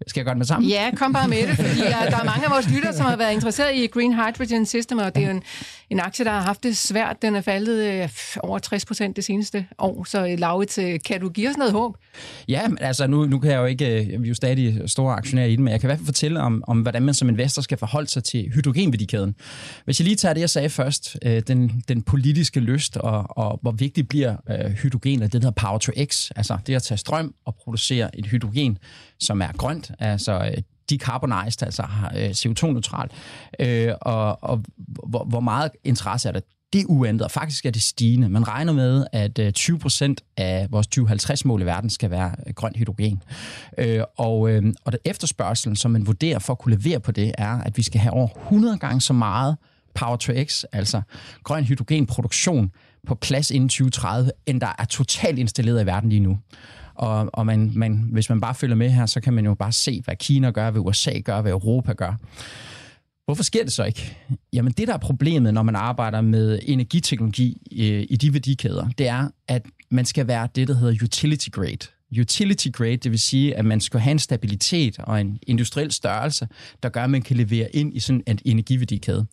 Skal 0.07 0.19
jeg 0.19 0.25
gøre 0.25 0.33
det 0.33 0.37
med 0.37 0.45
sammen? 0.45 0.69
Ja, 0.69 0.91
kom 0.95 1.13
bare 1.13 1.27
med 1.27 1.47
det, 1.47 1.55
fordi 1.55 1.79
ja, 1.79 2.05
der 2.09 2.17
er 2.17 2.23
mange 2.23 2.45
af 2.45 2.51
vores 2.51 2.69
lyttere, 2.69 2.93
som 2.93 3.05
har 3.05 3.15
været 3.15 3.33
interesseret 3.33 3.75
i 3.75 3.87
Green 3.87 4.13
Hydrogen 4.13 4.65
System, 4.65 4.97
og 4.97 5.15
det 5.15 5.23
er 5.23 5.27
jo 5.27 5.33
en, 5.33 5.43
en 5.89 5.99
aktie, 5.99 6.25
der 6.25 6.31
har 6.31 6.41
haft 6.41 6.63
det 6.63 6.77
svært. 6.77 7.21
Den 7.21 7.35
er 7.35 7.41
faldet 7.41 8.03
øh, 8.03 8.09
over 8.39 8.59
60 8.59 8.85
procent 8.85 9.15
det 9.15 9.23
seneste 9.23 9.65
år, 9.77 10.03
så 10.03 10.27
øh, 10.27 10.39
Laurits, 10.39 10.77
øh, 10.77 10.99
kan 11.05 11.21
du 11.21 11.29
give 11.29 11.49
os 11.49 11.57
noget 11.57 11.73
håb? 11.73 11.95
Ja, 12.47 12.61
altså 12.81 13.07
nu, 13.07 13.25
nu 13.25 13.39
kan 13.39 13.51
jeg 13.51 13.57
jo 13.57 13.65
ikke, 13.65 14.01
øh, 14.01 14.07
vi 14.07 14.27
er 14.27 14.29
jo 14.29 14.35
stadig 14.35 14.81
store 14.85 15.15
aktionærer 15.15 15.47
i 15.47 15.55
den, 15.55 15.63
men 15.63 15.71
jeg 15.71 15.80
kan 15.81 15.87
i 15.87 15.89
hvert 15.89 15.99
fald 15.99 16.05
fortælle 16.05 16.41
om, 16.41 16.63
om 16.67 16.81
hvordan 16.81 17.03
man 17.03 17.13
som 17.13 17.29
investor 17.29 17.61
skal 17.61 17.77
forholde 17.77 18.07
sig 18.07 18.23
til 18.23 18.51
hydrogenværdikæden. 18.53 19.35
Hvis 19.85 19.99
jeg 19.99 20.05
lige 20.05 20.15
tager 20.15 20.33
det, 20.33 20.41
jeg 20.41 20.49
sagde 20.49 20.69
først, 20.69 21.17
øh, 21.21 21.41
den, 21.47 21.83
den 21.87 22.01
politiske 22.01 22.59
lyst, 22.59 22.97
og, 22.97 23.37
og 23.37 23.59
hvor 23.61 23.71
vigtigt 23.71 24.09
bliver 24.09 24.35
øh, 24.49 24.71
hydrogen, 24.71 25.23
og 25.23 25.33
det 25.33 25.41
der 25.41 25.51
Power 25.51 25.77
to 25.77 25.91
X, 26.05 26.31
altså 26.35 26.57
det 26.67 26.75
at 26.75 26.83
tage 26.83 26.97
strøm 26.97 27.33
og 27.45 27.55
producere 27.55 28.19
et 28.19 28.25
hydrogen, 28.25 28.77
som 29.19 29.41
er 29.41 29.51
grønt, 29.57 29.91
altså 29.99 30.51
øh, 30.55 30.63
decarbonized, 30.89 31.63
altså 31.63 31.83
øh, 32.15 32.29
CO2-neutral, 32.29 33.09
øh, 33.59 33.93
og, 34.01 34.43
og 34.43 34.63
hvor, 35.09 35.23
hvor 35.23 35.39
meget 35.39 35.71
interesse 35.83 36.29
er 36.29 36.33
der 36.33 36.39
det 36.73 36.81
er 36.81 36.85
uændret. 36.85 37.31
Faktisk 37.31 37.65
er 37.65 37.71
det 37.71 37.81
stigende. 37.81 38.29
Man 38.29 38.47
regner 38.47 38.73
med, 38.73 39.05
at 39.11 39.39
øh, 39.39 39.51
20 39.51 39.79
procent 39.79 40.21
af 40.37 40.67
vores 40.71 40.87
2050-mål 40.97 41.61
i 41.61 41.65
verden 41.65 41.89
skal 41.89 42.11
være 42.11 42.35
øh, 42.47 42.53
grønt 42.53 42.77
hydrogen. 42.77 43.23
Øh, 43.77 44.03
og, 44.17 44.39
og 44.85 44.91
det 44.91 44.99
efterspørgselen, 45.05 45.75
som 45.75 45.91
man 45.91 46.07
vurderer 46.07 46.39
for 46.39 46.53
at 46.53 46.59
kunne 46.59 46.75
levere 46.75 46.99
på 46.99 47.11
det, 47.11 47.31
er, 47.37 47.61
at 47.61 47.77
vi 47.77 47.83
skal 47.83 48.01
have 48.01 48.13
over 48.13 48.27
100 48.27 48.77
gange 48.77 49.01
så 49.01 49.13
meget 49.13 49.57
Power 49.95 50.15
to 50.15 50.33
X, 50.43 50.63
altså 50.71 51.01
grøn 51.43 51.63
hydrogenproduktion, 51.63 52.71
på 53.07 53.15
plads 53.15 53.51
inden 53.51 53.69
2030, 53.69 54.31
end 54.45 54.61
der 54.61 54.75
er 54.79 54.85
totalt 54.85 55.39
installeret 55.39 55.83
i 55.83 55.85
verden 55.85 56.09
lige 56.09 56.19
nu. 56.19 56.39
Og, 56.95 57.29
og 57.33 57.45
man, 57.45 57.71
man, 57.75 58.09
hvis 58.11 58.29
man 58.29 58.41
bare 58.41 58.55
følger 58.55 58.75
med 58.75 58.89
her, 58.89 59.05
så 59.05 59.21
kan 59.21 59.33
man 59.33 59.45
jo 59.45 59.53
bare 59.53 59.71
se, 59.71 60.01
hvad 60.05 60.15
Kina 60.15 60.51
gør, 60.51 60.71
hvad 60.71 60.81
USA 60.81 61.19
gør, 61.19 61.41
hvad 61.41 61.51
Europa 61.51 61.93
gør. 61.93 62.13
Hvorfor 63.31 63.43
sker 63.43 63.63
det 63.63 63.73
så 63.73 63.83
ikke? 63.83 64.17
Jamen 64.53 64.73
det, 64.73 64.87
der 64.87 64.93
er 64.93 64.97
problemet, 64.97 65.53
når 65.53 65.63
man 65.63 65.75
arbejder 65.75 66.21
med 66.21 66.59
energiteknologi 66.63 67.61
øh, 67.71 68.05
i 68.09 68.15
de 68.15 68.33
værdikæder, 68.33 68.89
det 68.97 69.07
er, 69.07 69.27
at 69.47 69.65
man 69.91 70.05
skal 70.05 70.27
være 70.27 70.47
det, 70.55 70.67
der 70.67 70.73
hedder 70.73 71.03
utility 71.03 71.49
grade. 71.49 71.77
Utility 72.19 72.67
grade, 72.73 72.97
det 72.97 73.11
vil 73.11 73.19
sige, 73.19 73.55
at 73.55 73.65
man 73.65 73.81
skal 73.81 73.99
have 73.99 74.11
en 74.11 74.19
stabilitet 74.19 74.99
og 74.99 75.21
en 75.21 75.39
industriel 75.47 75.91
størrelse, 75.91 76.47
der 76.83 76.89
gør, 76.89 77.03
at 77.03 77.09
man 77.09 77.21
kan 77.21 77.37
levere 77.37 77.75
ind 77.75 77.95
i 77.95 77.99
sådan 77.99 78.23
en 78.27 78.39
energiværdikæde. 78.45 79.25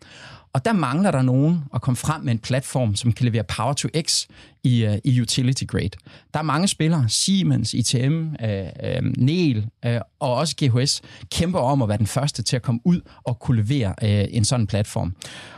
Og 0.53 0.65
der 0.65 0.73
mangler 0.73 1.11
der 1.11 1.23
nogen 1.23 1.65
at 1.75 1.83
komme 1.83 1.97
frem 1.97 2.23
med 2.23 2.33
en 2.33 2.39
platform, 2.39 2.97
som 2.97 3.13
kan 3.13 3.25
levere 3.27 3.45
Power 3.45 3.73
to 3.73 3.89
X 4.01 4.27
i, 4.65 4.87
uh, 4.87 4.95
i 5.05 5.21
utility 5.21 5.65
grade. 5.65 5.91
Der 6.35 6.39
er 6.39 6.43
mange 6.43 6.69
spillere, 6.69 7.09
Siemens, 7.09 7.75
ITM, 7.75 8.27
uh, 8.43 8.49
øh, 8.49 8.67
uh, 8.83 8.97
øh, 8.97 9.03
NEL 9.17 9.67
uh, 9.87 9.93
og 10.21 10.35
også 10.35 10.55
GHS, 10.57 11.03
kæmper 11.31 11.59
om 11.59 11.83
at 11.83 11.89
være 11.89 11.99
den 11.99 12.07
første 12.07 12.43
til 12.43 12.57
at 12.57 12.63
komme 12.63 12.81
ud 12.85 13.01
og 13.25 13.39
kunne 13.39 13.63
levere 13.63 13.95
uh, 14.03 14.37
en 14.37 14.45
sådan 14.45 14.67
platform. 14.67 15.15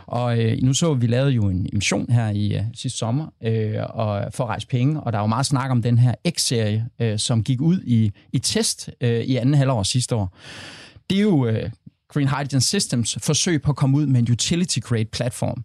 Og 0.06 0.38
uh, 0.38 0.62
nu 0.62 0.74
så 0.74 0.94
vi 0.94 1.06
lavede 1.06 1.30
jo 1.30 1.48
en 1.48 1.68
emission 1.72 2.12
her 2.12 2.30
i 2.30 2.58
uh, 2.58 2.64
sidste 2.74 2.98
sommer 2.98 3.24
uh, 3.24 3.98
og 3.98 4.32
for 4.34 4.44
at 4.44 4.48
rejse 4.48 4.66
penge, 4.66 5.00
og 5.00 5.12
der 5.12 5.18
var 5.18 5.26
meget 5.26 5.46
snak 5.46 5.70
om 5.70 5.82
den 5.82 5.98
her 5.98 6.14
X-serie, 6.30 6.86
uh, 7.00 7.16
som 7.16 7.44
gik 7.44 7.60
ud 7.60 7.80
i, 7.86 8.12
i 8.32 8.38
test 8.38 8.90
uh, 9.04 9.08
i 9.08 9.36
anden 9.36 9.54
halvår 9.54 9.82
sidste 9.82 10.14
år. 10.14 10.36
Det 11.10 11.18
er 11.18 11.22
jo 11.22 11.50
Green 12.12 12.28
Hydrogen 12.28 12.60
Systems 12.60 13.18
forsøg 13.20 13.62
på 13.62 13.70
at 13.70 13.76
komme 13.76 13.98
ud 13.98 14.06
med 14.06 14.20
en 14.20 14.30
utility-grade 14.30 15.04
platform. 15.04 15.64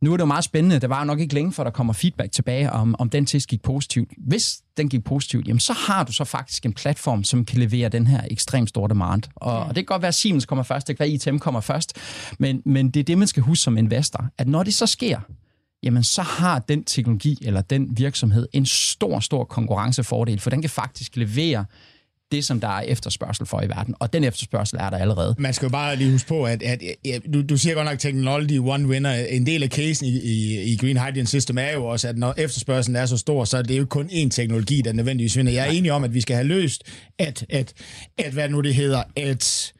Nu 0.00 0.12
er 0.12 0.16
det 0.16 0.22
jo 0.22 0.26
meget 0.26 0.44
spændende. 0.44 0.78
Der 0.78 0.88
var 0.88 1.04
nok 1.04 1.20
ikke 1.20 1.34
længe, 1.34 1.52
for 1.52 1.64
der 1.64 1.70
kommer 1.70 1.92
feedback 1.92 2.32
tilbage, 2.32 2.72
om, 2.72 2.96
om 2.98 3.10
den 3.10 3.26
test 3.26 3.48
gik 3.48 3.62
positivt. 3.62 4.10
Hvis 4.18 4.60
den 4.76 4.88
gik 4.88 5.04
positivt, 5.04 5.48
jamen 5.48 5.60
så 5.60 5.72
har 5.72 6.04
du 6.04 6.12
så 6.12 6.24
faktisk 6.24 6.66
en 6.66 6.72
platform, 6.72 7.24
som 7.24 7.44
kan 7.44 7.58
levere 7.58 7.88
den 7.88 8.06
her 8.06 8.20
ekstremt 8.30 8.68
store 8.68 8.88
demand. 8.88 9.22
Og, 9.36 9.58
og 9.58 9.66
det 9.66 9.74
kan 9.74 9.84
godt 9.84 10.02
være, 10.02 10.08
at 10.08 10.14
Siemens 10.14 10.46
kommer 10.46 10.62
først, 10.62 10.88
det 10.88 10.96
kan 10.96 11.04
være, 11.04 11.14
at 11.14 11.26
ITM 11.26 11.38
kommer 11.38 11.60
først, 11.60 11.96
men, 12.38 12.62
men 12.64 12.90
det 12.90 13.00
er 13.00 13.04
det, 13.04 13.18
man 13.18 13.28
skal 13.28 13.42
huske 13.42 13.62
som 13.62 13.76
investor, 13.76 14.24
at 14.38 14.48
når 14.48 14.62
det 14.62 14.74
så 14.74 14.86
sker, 14.86 15.20
jamen 15.82 16.04
så 16.04 16.22
har 16.22 16.58
den 16.58 16.84
teknologi 16.84 17.38
eller 17.42 17.60
den 17.60 17.98
virksomhed 17.98 18.48
en 18.52 18.66
stor, 18.66 19.20
stor 19.20 19.44
konkurrencefordel, 19.44 20.40
for 20.40 20.50
den 20.50 20.60
kan 20.60 20.70
faktisk 20.70 21.16
levere 21.16 21.64
det, 22.32 22.44
som 22.44 22.60
der 22.60 22.68
er 22.68 22.80
efterspørgsel 22.80 23.46
for 23.46 23.62
i 23.62 23.68
verden. 23.68 23.94
Og 23.98 24.12
den 24.12 24.24
efterspørgsel 24.24 24.78
er 24.80 24.90
der 24.90 24.98
allerede. 24.98 25.34
Man 25.38 25.54
skal 25.54 25.66
jo 25.66 25.70
bare 25.70 25.96
lige 25.96 26.10
huske 26.10 26.28
på, 26.28 26.44
at, 26.44 26.62
at, 26.62 26.82
at 27.14 27.22
du, 27.34 27.42
du 27.42 27.56
siger 27.56 27.74
godt 27.74 27.86
nok 27.86 27.98
technology 27.98 28.58
one 28.58 28.88
winner. 28.88 29.14
En 29.14 29.46
del 29.46 29.62
af 29.62 29.68
casen 29.68 30.06
i, 30.06 30.18
i, 30.18 30.62
i 30.62 30.76
Green 30.76 30.98
Hydrogen 30.98 31.26
System 31.26 31.58
er 31.58 31.72
jo 31.72 31.84
også, 31.84 32.08
at 32.08 32.18
når 32.18 32.34
efterspørgselen 32.36 32.96
er 32.96 33.06
så 33.06 33.16
stor, 33.16 33.44
så 33.44 33.58
er 33.58 33.62
det 33.62 33.78
jo 33.78 33.84
kun 33.84 34.06
én 34.06 34.28
teknologi, 34.28 34.82
der 34.82 34.92
nødvendigvis 34.92 35.36
vinder. 35.36 35.52
Jeg 35.52 35.66
er 35.66 35.70
enig 35.70 35.92
om, 35.92 36.04
at 36.04 36.14
vi 36.14 36.20
skal 36.20 36.36
have 36.36 36.46
løst, 36.48 36.82
at, 37.18 37.46
at, 37.50 37.72
at 38.18 38.32
hvad 38.32 38.48
nu 38.48 38.60
det 38.60 38.74
hedder, 38.74 39.02
at 39.16 39.72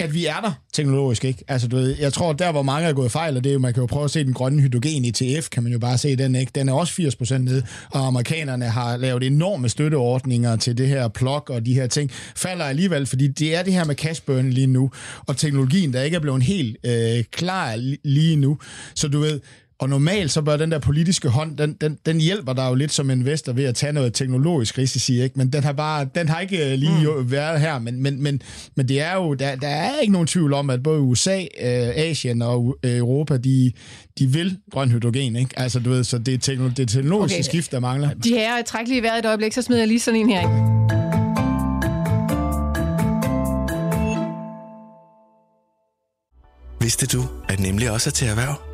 at 0.00 0.14
vi 0.14 0.26
er 0.26 0.40
der 0.40 0.52
teknologisk, 0.72 1.24
ikke? 1.24 1.44
Altså, 1.48 1.68
du 1.68 1.76
ved, 1.76 1.96
jeg 2.00 2.12
tror, 2.12 2.32
der 2.32 2.52
hvor 2.52 2.62
mange 2.62 2.88
er 2.88 2.92
gået 2.92 3.12
fejl, 3.12 3.36
og 3.36 3.44
det 3.44 3.50
er 3.50 3.54
jo, 3.54 3.58
man 3.58 3.74
kan 3.74 3.80
jo 3.80 3.86
prøve 3.86 4.04
at 4.04 4.10
se 4.10 4.24
den 4.24 4.32
grønne 4.32 4.62
hydrogen 4.62 5.04
ETF, 5.04 5.48
kan 5.48 5.62
man 5.62 5.72
jo 5.72 5.78
bare 5.78 5.98
se 5.98 6.16
den, 6.16 6.34
ikke? 6.34 6.52
Den 6.54 6.68
er 6.68 6.72
også 6.72 7.02
80% 7.02 7.38
nede, 7.38 7.62
og 7.90 8.06
amerikanerne 8.06 8.64
har 8.64 8.96
lavet 8.96 9.22
enorme 9.22 9.68
støtteordninger 9.68 10.56
til 10.56 10.78
det 10.78 10.88
her 10.88 11.08
plug 11.08 11.50
og 11.50 11.66
de 11.66 11.74
her 11.74 11.86
ting, 11.86 12.10
falder 12.36 12.64
alligevel, 12.64 13.06
fordi 13.06 13.28
det 13.28 13.54
er 13.54 13.62
det 13.62 13.72
her 13.72 13.84
med 13.84 13.94
cash 13.94 14.22
burn 14.26 14.50
lige 14.50 14.66
nu, 14.66 14.90
og 15.26 15.36
teknologien, 15.36 15.92
der 15.92 16.02
ikke 16.02 16.14
er 16.14 16.20
blevet 16.20 16.42
helt 16.42 16.76
øh, 16.84 17.24
klar 17.30 17.96
lige 18.04 18.36
nu. 18.36 18.58
Så 18.94 19.08
du 19.08 19.18
ved, 19.20 19.40
og 19.80 19.88
normalt 19.88 20.30
så 20.30 20.42
bør 20.42 20.56
den 20.56 20.70
der 20.70 20.78
politiske 20.78 21.28
hånd, 21.28 21.56
den, 21.56 21.72
den, 21.80 21.98
den 22.06 22.20
hjælper 22.20 22.52
dig 22.52 22.68
jo 22.68 22.74
lidt 22.74 22.92
som 22.92 23.10
investor 23.10 23.52
ved 23.52 23.64
at 23.64 23.74
tage 23.74 23.92
noget 23.92 24.14
teknologisk 24.14 24.78
risici, 24.78 25.22
ikke? 25.22 25.38
men 25.38 25.52
den 25.52 25.64
har 25.64 25.72
bare, 25.72 26.08
den 26.14 26.28
har 26.28 26.40
ikke 26.40 26.72
øh, 26.72 26.78
lige 26.78 27.10
mm. 27.18 27.30
været 27.30 27.60
her, 27.60 27.78
men, 27.78 28.02
men, 28.02 28.22
men, 28.22 28.42
men 28.76 28.88
det 28.88 29.00
er 29.00 29.14
jo, 29.14 29.34
der, 29.34 29.56
der 29.56 29.68
er 29.68 29.98
ikke 30.00 30.12
nogen 30.12 30.26
tvivl 30.26 30.52
om, 30.52 30.70
at 30.70 30.82
både 30.82 31.00
USA, 31.00 31.40
øh, 31.40 31.90
Asien 31.96 32.42
og 32.42 32.78
øh, 32.82 32.96
Europa, 32.96 33.36
de, 33.36 33.72
de 34.18 34.26
vil 34.26 34.58
grøn 34.70 34.90
hydrogen, 34.90 35.36
ikke? 35.36 35.58
Altså, 35.58 35.80
du 35.80 35.90
ved, 35.90 36.04
så 36.04 36.18
det 36.18 36.34
er, 36.34 36.52
teknolo- 36.52 36.74
det 36.74 36.78
er 36.78 36.86
teknologiske 36.86 37.36
okay. 37.36 37.42
skift, 37.42 37.72
der 37.72 37.80
mangler. 37.80 38.14
De 38.14 38.30
her 38.30 38.62
træk 38.62 38.88
lige 38.88 39.02
vejret 39.02 39.18
et 39.18 39.26
øjeblik, 39.26 39.52
så 39.52 39.62
smider 39.62 39.80
jeg 39.80 39.88
lige 39.88 40.00
sådan 40.00 40.20
en 40.20 40.30
her 40.30 40.40
ind. 40.40 40.88
Vidste 46.80 47.06
du, 47.06 47.24
at 47.48 47.60
nemlig 47.60 47.90
også 47.90 48.10
er 48.10 48.12
til 48.12 48.28
erhverv? 48.28 48.67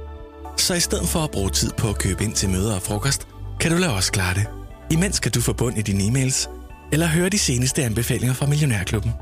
Så 0.57 0.75
i 0.75 0.81
stedet 0.81 1.09
for 1.09 1.21
at 1.21 1.31
bruge 1.31 1.51
tid 1.51 1.71
på 1.79 1.89
at 1.89 1.99
købe 1.99 2.25
ind 2.25 2.35
til 2.35 2.49
møder 2.49 2.75
og 2.75 2.83
frokost, 2.83 3.29
kan 3.61 3.71
du 3.71 3.77
lade 3.77 3.95
os 3.95 4.11
klare 4.11 4.35
det. 4.35 4.47
Imens 4.91 5.21
kan 5.21 5.33
du 5.33 5.41
få 5.41 5.53
bund 5.53 5.79
i 5.79 5.83
dine 5.83 6.05
e-mails, 6.05 6.49
eller 6.93 7.07
høre 7.07 7.29
de 7.29 7.39
seneste 7.39 7.83
anbefalinger 7.83 8.35
fra 8.35 8.47
Millionærklubben. 8.47 9.13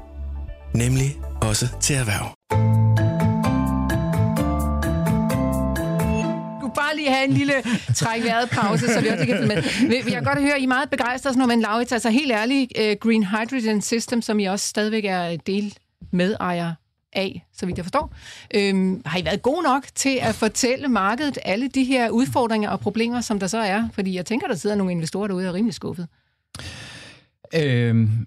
Nemlig 0.74 1.18
også 1.42 1.68
til 1.80 1.96
erhverv. 1.96 2.34
bare 6.74 6.96
lige 6.96 7.10
have 7.10 7.24
en 7.24 7.32
lille 7.32 7.54
træk 7.94 8.24
vejret 8.24 8.50
pause, 8.50 8.86
så 8.86 9.00
vi 9.00 9.08
også 9.08 9.26
kan 9.26 9.36
følge 9.36 9.48
med. 9.48 9.62
Jeg 9.90 10.04
kan 10.04 10.24
godt 10.24 10.40
høre, 10.40 10.60
I 10.60 10.64
er 10.64 10.68
meget 10.68 10.90
begejstrede, 10.90 11.38
når 11.38 11.46
man 11.46 11.60
Laurits, 11.60 11.92
altså 11.92 12.10
helt 12.10 12.32
ærligt, 12.32 12.72
øh, 12.78 12.96
Green 13.00 13.24
Hydrogen 13.24 13.82
System, 13.82 14.22
som 14.22 14.40
I 14.40 14.44
også 14.44 14.68
stadigvæk 14.68 15.04
er 15.04 15.36
del 15.46 15.74
medejer 16.12 16.74
af, 17.12 17.46
så 17.52 17.66
vidt 17.66 17.78
jeg 17.78 17.84
forstår. 17.84 18.14
Øhm, 18.54 19.02
har 19.06 19.18
I 19.18 19.24
været 19.24 19.42
gode 19.42 19.62
nok 19.62 19.86
til 19.94 20.18
at 20.22 20.34
fortælle 20.34 20.88
markedet 20.88 21.38
alle 21.42 21.68
de 21.68 21.84
her 21.84 22.10
udfordringer 22.10 22.70
og 22.70 22.80
problemer, 22.80 23.20
som 23.20 23.38
der 23.38 23.46
så 23.46 23.58
er? 23.58 23.88
Fordi 23.92 24.16
jeg 24.16 24.26
tænker, 24.26 24.46
der 24.46 24.54
sidder 24.54 24.76
nogle 24.76 24.92
investorer 24.92 25.26
derude 25.26 25.44
og 25.44 25.48
er 25.48 25.54
rimelig 25.54 25.74
skuffet. 25.74 26.08
Øhm, 27.54 28.26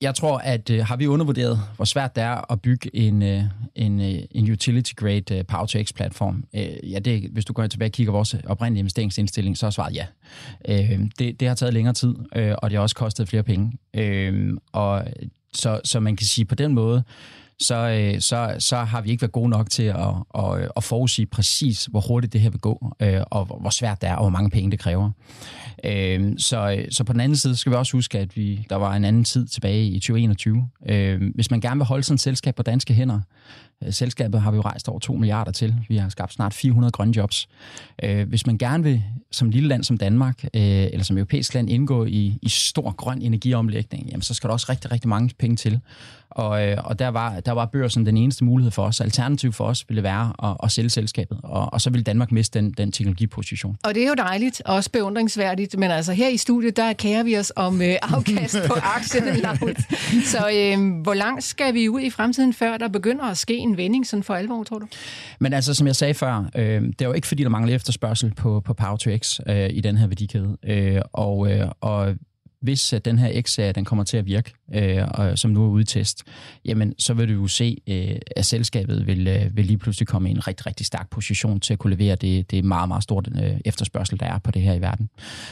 jeg 0.00 0.14
tror, 0.14 0.38
at 0.38 0.70
øh, 0.70 0.86
har 0.86 0.96
vi 0.96 1.06
undervurderet, 1.06 1.60
hvor 1.76 1.84
svært 1.84 2.16
det 2.16 2.24
er 2.24 2.52
at 2.52 2.60
bygge 2.60 2.96
en, 2.96 3.22
øh, 3.22 3.42
en, 3.74 4.00
øh, 4.00 4.22
en 4.30 4.52
utility-grade 4.52 5.38
øh, 5.38 5.44
Power 5.44 5.66
to 5.66 5.78
X-platform. 5.78 6.44
Øh, 6.54 6.92
ja, 6.92 6.98
det, 6.98 7.30
hvis 7.30 7.44
du 7.44 7.52
går 7.52 7.66
tilbage 7.66 7.88
og 7.88 7.92
kigger 7.92 8.12
vores 8.12 8.36
oprindelige 8.46 8.80
investeringsindstilling, 8.80 9.58
så 9.58 9.66
er 9.66 9.70
svaret 9.70 9.94
ja. 9.94 10.06
Øh, 10.68 11.00
det, 11.18 11.40
det 11.40 11.48
har 11.48 11.54
taget 11.54 11.74
længere 11.74 11.94
tid, 11.94 12.14
øh, 12.36 12.54
og 12.58 12.70
det 12.70 12.76
har 12.76 12.82
også 12.82 12.96
kostet 12.96 13.28
flere 13.28 13.42
penge. 13.42 13.72
Øh, 13.94 14.56
og 14.72 15.04
så, 15.52 15.80
så 15.84 16.00
man 16.00 16.16
kan 16.16 16.26
sige 16.26 16.44
på 16.44 16.54
den 16.54 16.74
måde, 16.74 17.04
så, 17.60 17.74
øh, 17.74 18.20
så, 18.20 18.56
så 18.58 18.76
har 18.76 19.00
vi 19.00 19.10
ikke 19.10 19.22
været 19.22 19.32
gode 19.32 19.48
nok 19.48 19.70
til 19.70 19.82
at, 19.82 20.14
at, 20.38 20.70
at 20.76 20.84
forudsige 20.84 21.26
præcis, 21.26 21.84
hvor 21.84 22.00
hurtigt 22.00 22.32
det 22.32 22.40
her 22.40 22.50
vil 22.50 22.60
gå, 22.60 22.94
øh, 23.00 23.20
og 23.30 23.44
hvor 23.44 23.70
svært 23.70 24.00
det 24.00 24.08
er, 24.08 24.14
og 24.14 24.22
hvor 24.22 24.30
mange 24.30 24.50
penge 24.50 24.70
det 24.70 24.78
kræver. 24.78 25.10
Øh, 25.84 26.32
så, 26.38 26.84
så 26.90 27.04
på 27.04 27.12
den 27.12 27.20
anden 27.20 27.36
side 27.36 27.56
skal 27.56 27.72
vi 27.72 27.76
også 27.76 27.96
huske, 27.96 28.18
at 28.18 28.36
vi, 28.36 28.66
der 28.70 28.76
var 28.76 28.94
en 28.94 29.04
anden 29.04 29.24
tid 29.24 29.46
tilbage 29.46 29.86
i 29.86 29.98
2021. 29.98 30.68
Øh, 30.88 31.22
hvis 31.34 31.50
man 31.50 31.60
gerne 31.60 31.76
vil 31.76 31.86
holde 31.86 32.02
sådan 32.02 32.14
et 32.14 32.20
selskab 32.20 32.54
på 32.54 32.62
danske 32.62 32.94
hænder, 32.94 33.20
øh, 33.84 33.92
selskabet 33.92 34.40
har 34.40 34.50
vi 34.50 34.56
jo 34.56 34.62
rejst 34.62 34.88
over 34.88 34.98
2 34.98 35.12
milliarder 35.12 35.52
til. 35.52 35.74
Vi 35.88 35.96
har 35.96 36.08
skabt 36.08 36.32
snart 36.32 36.54
400 36.54 36.92
grønne 36.92 37.16
jobs. 37.16 37.48
Øh, 38.02 38.28
hvis 38.28 38.46
man 38.46 38.58
gerne 38.58 38.84
vil, 38.84 39.02
som 39.30 39.50
lille 39.50 39.68
land 39.68 39.84
som 39.84 39.98
Danmark, 39.98 40.44
eller 40.54 41.04
som 41.04 41.16
europæisk 41.16 41.54
land, 41.54 41.70
indgå 41.70 42.04
i, 42.04 42.38
i 42.42 42.48
stor 42.48 42.90
grøn 42.92 43.22
energiomlægning, 43.22 44.08
jamen, 44.10 44.22
så 44.22 44.34
skal 44.34 44.48
der 44.48 44.52
også 44.52 44.66
rigtig, 44.68 44.92
rigtig 44.92 45.08
mange 45.08 45.34
penge 45.38 45.56
til. 45.56 45.80
Og, 46.38 46.66
øh, 46.66 46.76
og 46.84 46.98
der, 46.98 47.08
var, 47.08 47.40
der 47.40 47.52
var 47.52 47.66
børsen 47.66 48.06
den 48.06 48.16
eneste 48.16 48.44
mulighed 48.44 48.70
for 48.70 48.82
os. 48.82 49.00
Alternativ 49.00 49.52
for 49.52 49.64
os 49.64 49.84
ville 49.88 50.02
være 50.02 50.32
at, 50.42 50.56
at 50.62 50.70
sælge 50.72 50.90
selskabet, 50.90 51.40
og, 51.42 51.72
og 51.72 51.80
så 51.80 51.90
ville 51.90 52.04
Danmark 52.04 52.32
miste 52.32 52.58
den, 52.58 52.72
den 52.72 52.92
teknologiposition. 52.92 53.76
Og 53.84 53.94
det 53.94 54.02
er 54.02 54.08
jo 54.08 54.14
dejligt, 54.14 54.62
og 54.64 54.74
også 54.74 54.90
beundringsværdigt, 54.90 55.78
men 55.78 55.90
altså 55.90 56.12
her 56.12 56.28
i 56.28 56.36
studiet, 56.36 56.76
der 56.76 56.92
kærer 56.92 57.22
vi 57.22 57.38
os 57.38 57.52
om 57.56 57.82
øh, 57.82 57.94
afkast 58.02 58.56
på 58.66 58.74
aktien 58.96 59.24
Så 60.24 60.38
øh, 60.54 61.02
hvor 61.02 61.14
langt 61.14 61.44
skal 61.44 61.74
vi 61.74 61.88
ud 61.88 62.00
i 62.00 62.10
fremtiden, 62.10 62.52
før 62.52 62.76
der 62.76 62.88
begynder 62.88 63.24
at 63.24 63.38
ske 63.38 63.56
en 63.56 63.76
vending 63.76 64.06
sådan 64.06 64.22
for 64.22 64.34
alvor, 64.34 64.64
tror 64.64 64.78
du? 64.78 64.86
Men 65.38 65.52
altså, 65.52 65.74
som 65.74 65.86
jeg 65.86 65.96
sagde 65.96 66.14
før, 66.14 66.50
øh, 66.54 66.82
det 66.82 67.02
er 67.02 67.06
jo 67.06 67.12
ikke 67.12 67.26
fordi, 67.26 67.42
der 67.42 67.48
mangler 67.48 67.74
efterspørgsel 67.74 68.34
på, 68.34 68.60
på 68.60 68.74
Power 68.74 68.96
to 68.96 69.10
X 69.16 69.40
øh, 69.48 69.70
i 69.70 69.80
den 69.80 69.96
her 69.96 70.06
værdikæde. 70.06 70.56
Øh, 70.64 71.00
og, 71.12 71.52
øh, 71.52 71.68
og 71.80 72.14
hvis 72.62 72.92
uh, 72.92 72.98
den 73.04 73.18
her 73.18 73.42
X-serie 73.42 73.72
den 73.72 73.84
kommer 73.84 74.04
til 74.04 74.16
at 74.16 74.26
virke, 74.26 74.52
øh, 74.74 75.08
og, 75.08 75.38
som 75.38 75.50
nu 75.50 75.64
er 75.64 75.68
ude 75.68 75.82
i 75.82 75.84
test, 75.84 76.22
jamen 76.64 76.94
så 76.98 77.14
vil 77.14 77.28
du 77.28 77.32
jo 77.32 77.46
se, 77.46 77.76
øh, 77.88 78.16
at 78.36 78.46
selskabet 78.46 79.06
vil, 79.06 79.28
øh, 79.28 79.56
vil 79.56 79.66
lige 79.66 79.78
pludselig 79.78 80.08
komme 80.08 80.28
i 80.28 80.32
en 80.32 80.46
rigtig, 80.48 80.66
rigtig 80.66 80.86
stærk 80.86 81.10
position 81.10 81.60
til 81.60 81.72
at 81.72 81.78
kunne 81.78 81.96
levere 81.96 82.16
det, 82.16 82.50
det 82.50 82.64
meget, 82.64 82.88
meget 82.88 83.02
stort 83.02 83.28
øh, 83.42 83.52
efterspørgsel, 83.64 84.20
der 84.20 84.26
er 84.26 84.38
på 84.38 84.50
det 84.50 84.62
her 84.62 84.74
i 84.74 84.80
verden. 84.80 85.08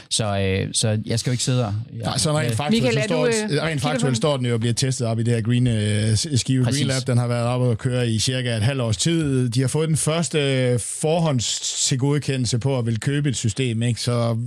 Så, 0.09 0.39
øh, 0.39 0.73
så 0.73 0.99
jeg 1.05 1.19
skal 1.19 1.29
jo 1.29 1.31
ikke 1.31 1.43
sidde 1.43 1.65
og... 1.65 1.73
Ja, 1.93 2.03
Nej, 2.03 2.17
så 2.17 2.39
rent 2.39 2.55
faktuelt, 2.55 2.83
Michael, 2.83 3.01
så 3.01 3.07
står, 3.07 3.25
du, 3.25 3.53
øh, 3.53 3.63
rent 3.63 3.81
faktuelt 3.81 4.17
står 4.17 4.37
den 4.37 4.45
jo 4.45 4.53
og 4.53 4.59
bliver 4.59 4.73
testet 4.73 5.07
op 5.07 5.19
i 5.19 5.23
det 5.23 5.33
her 5.33 5.41
Green, 5.41 5.67
øh, 5.67 6.17
Skive 6.37 6.63
Præcis. 6.63 6.79
Green 6.79 6.87
Lab. 6.87 7.07
Den 7.07 7.17
har 7.17 7.27
været 7.27 7.45
oppe 7.45 7.67
og 7.67 7.77
køre 7.77 8.09
i 8.09 8.19
cirka 8.19 8.55
et 8.55 8.63
halvt 8.63 8.81
års 8.81 8.97
tid. 8.97 9.49
De 9.49 9.61
har 9.61 9.67
fået 9.67 9.87
den 9.87 9.97
første 9.97 10.37
forhånds 10.79 11.59
til 11.87 11.99
godkendelse 11.99 12.59
på 12.59 12.79
at 12.79 12.85
vil 12.85 12.99
købe 12.99 13.29
et 13.29 13.35
system, 13.35 13.83
ikke? 13.83 14.01
så 14.01 14.37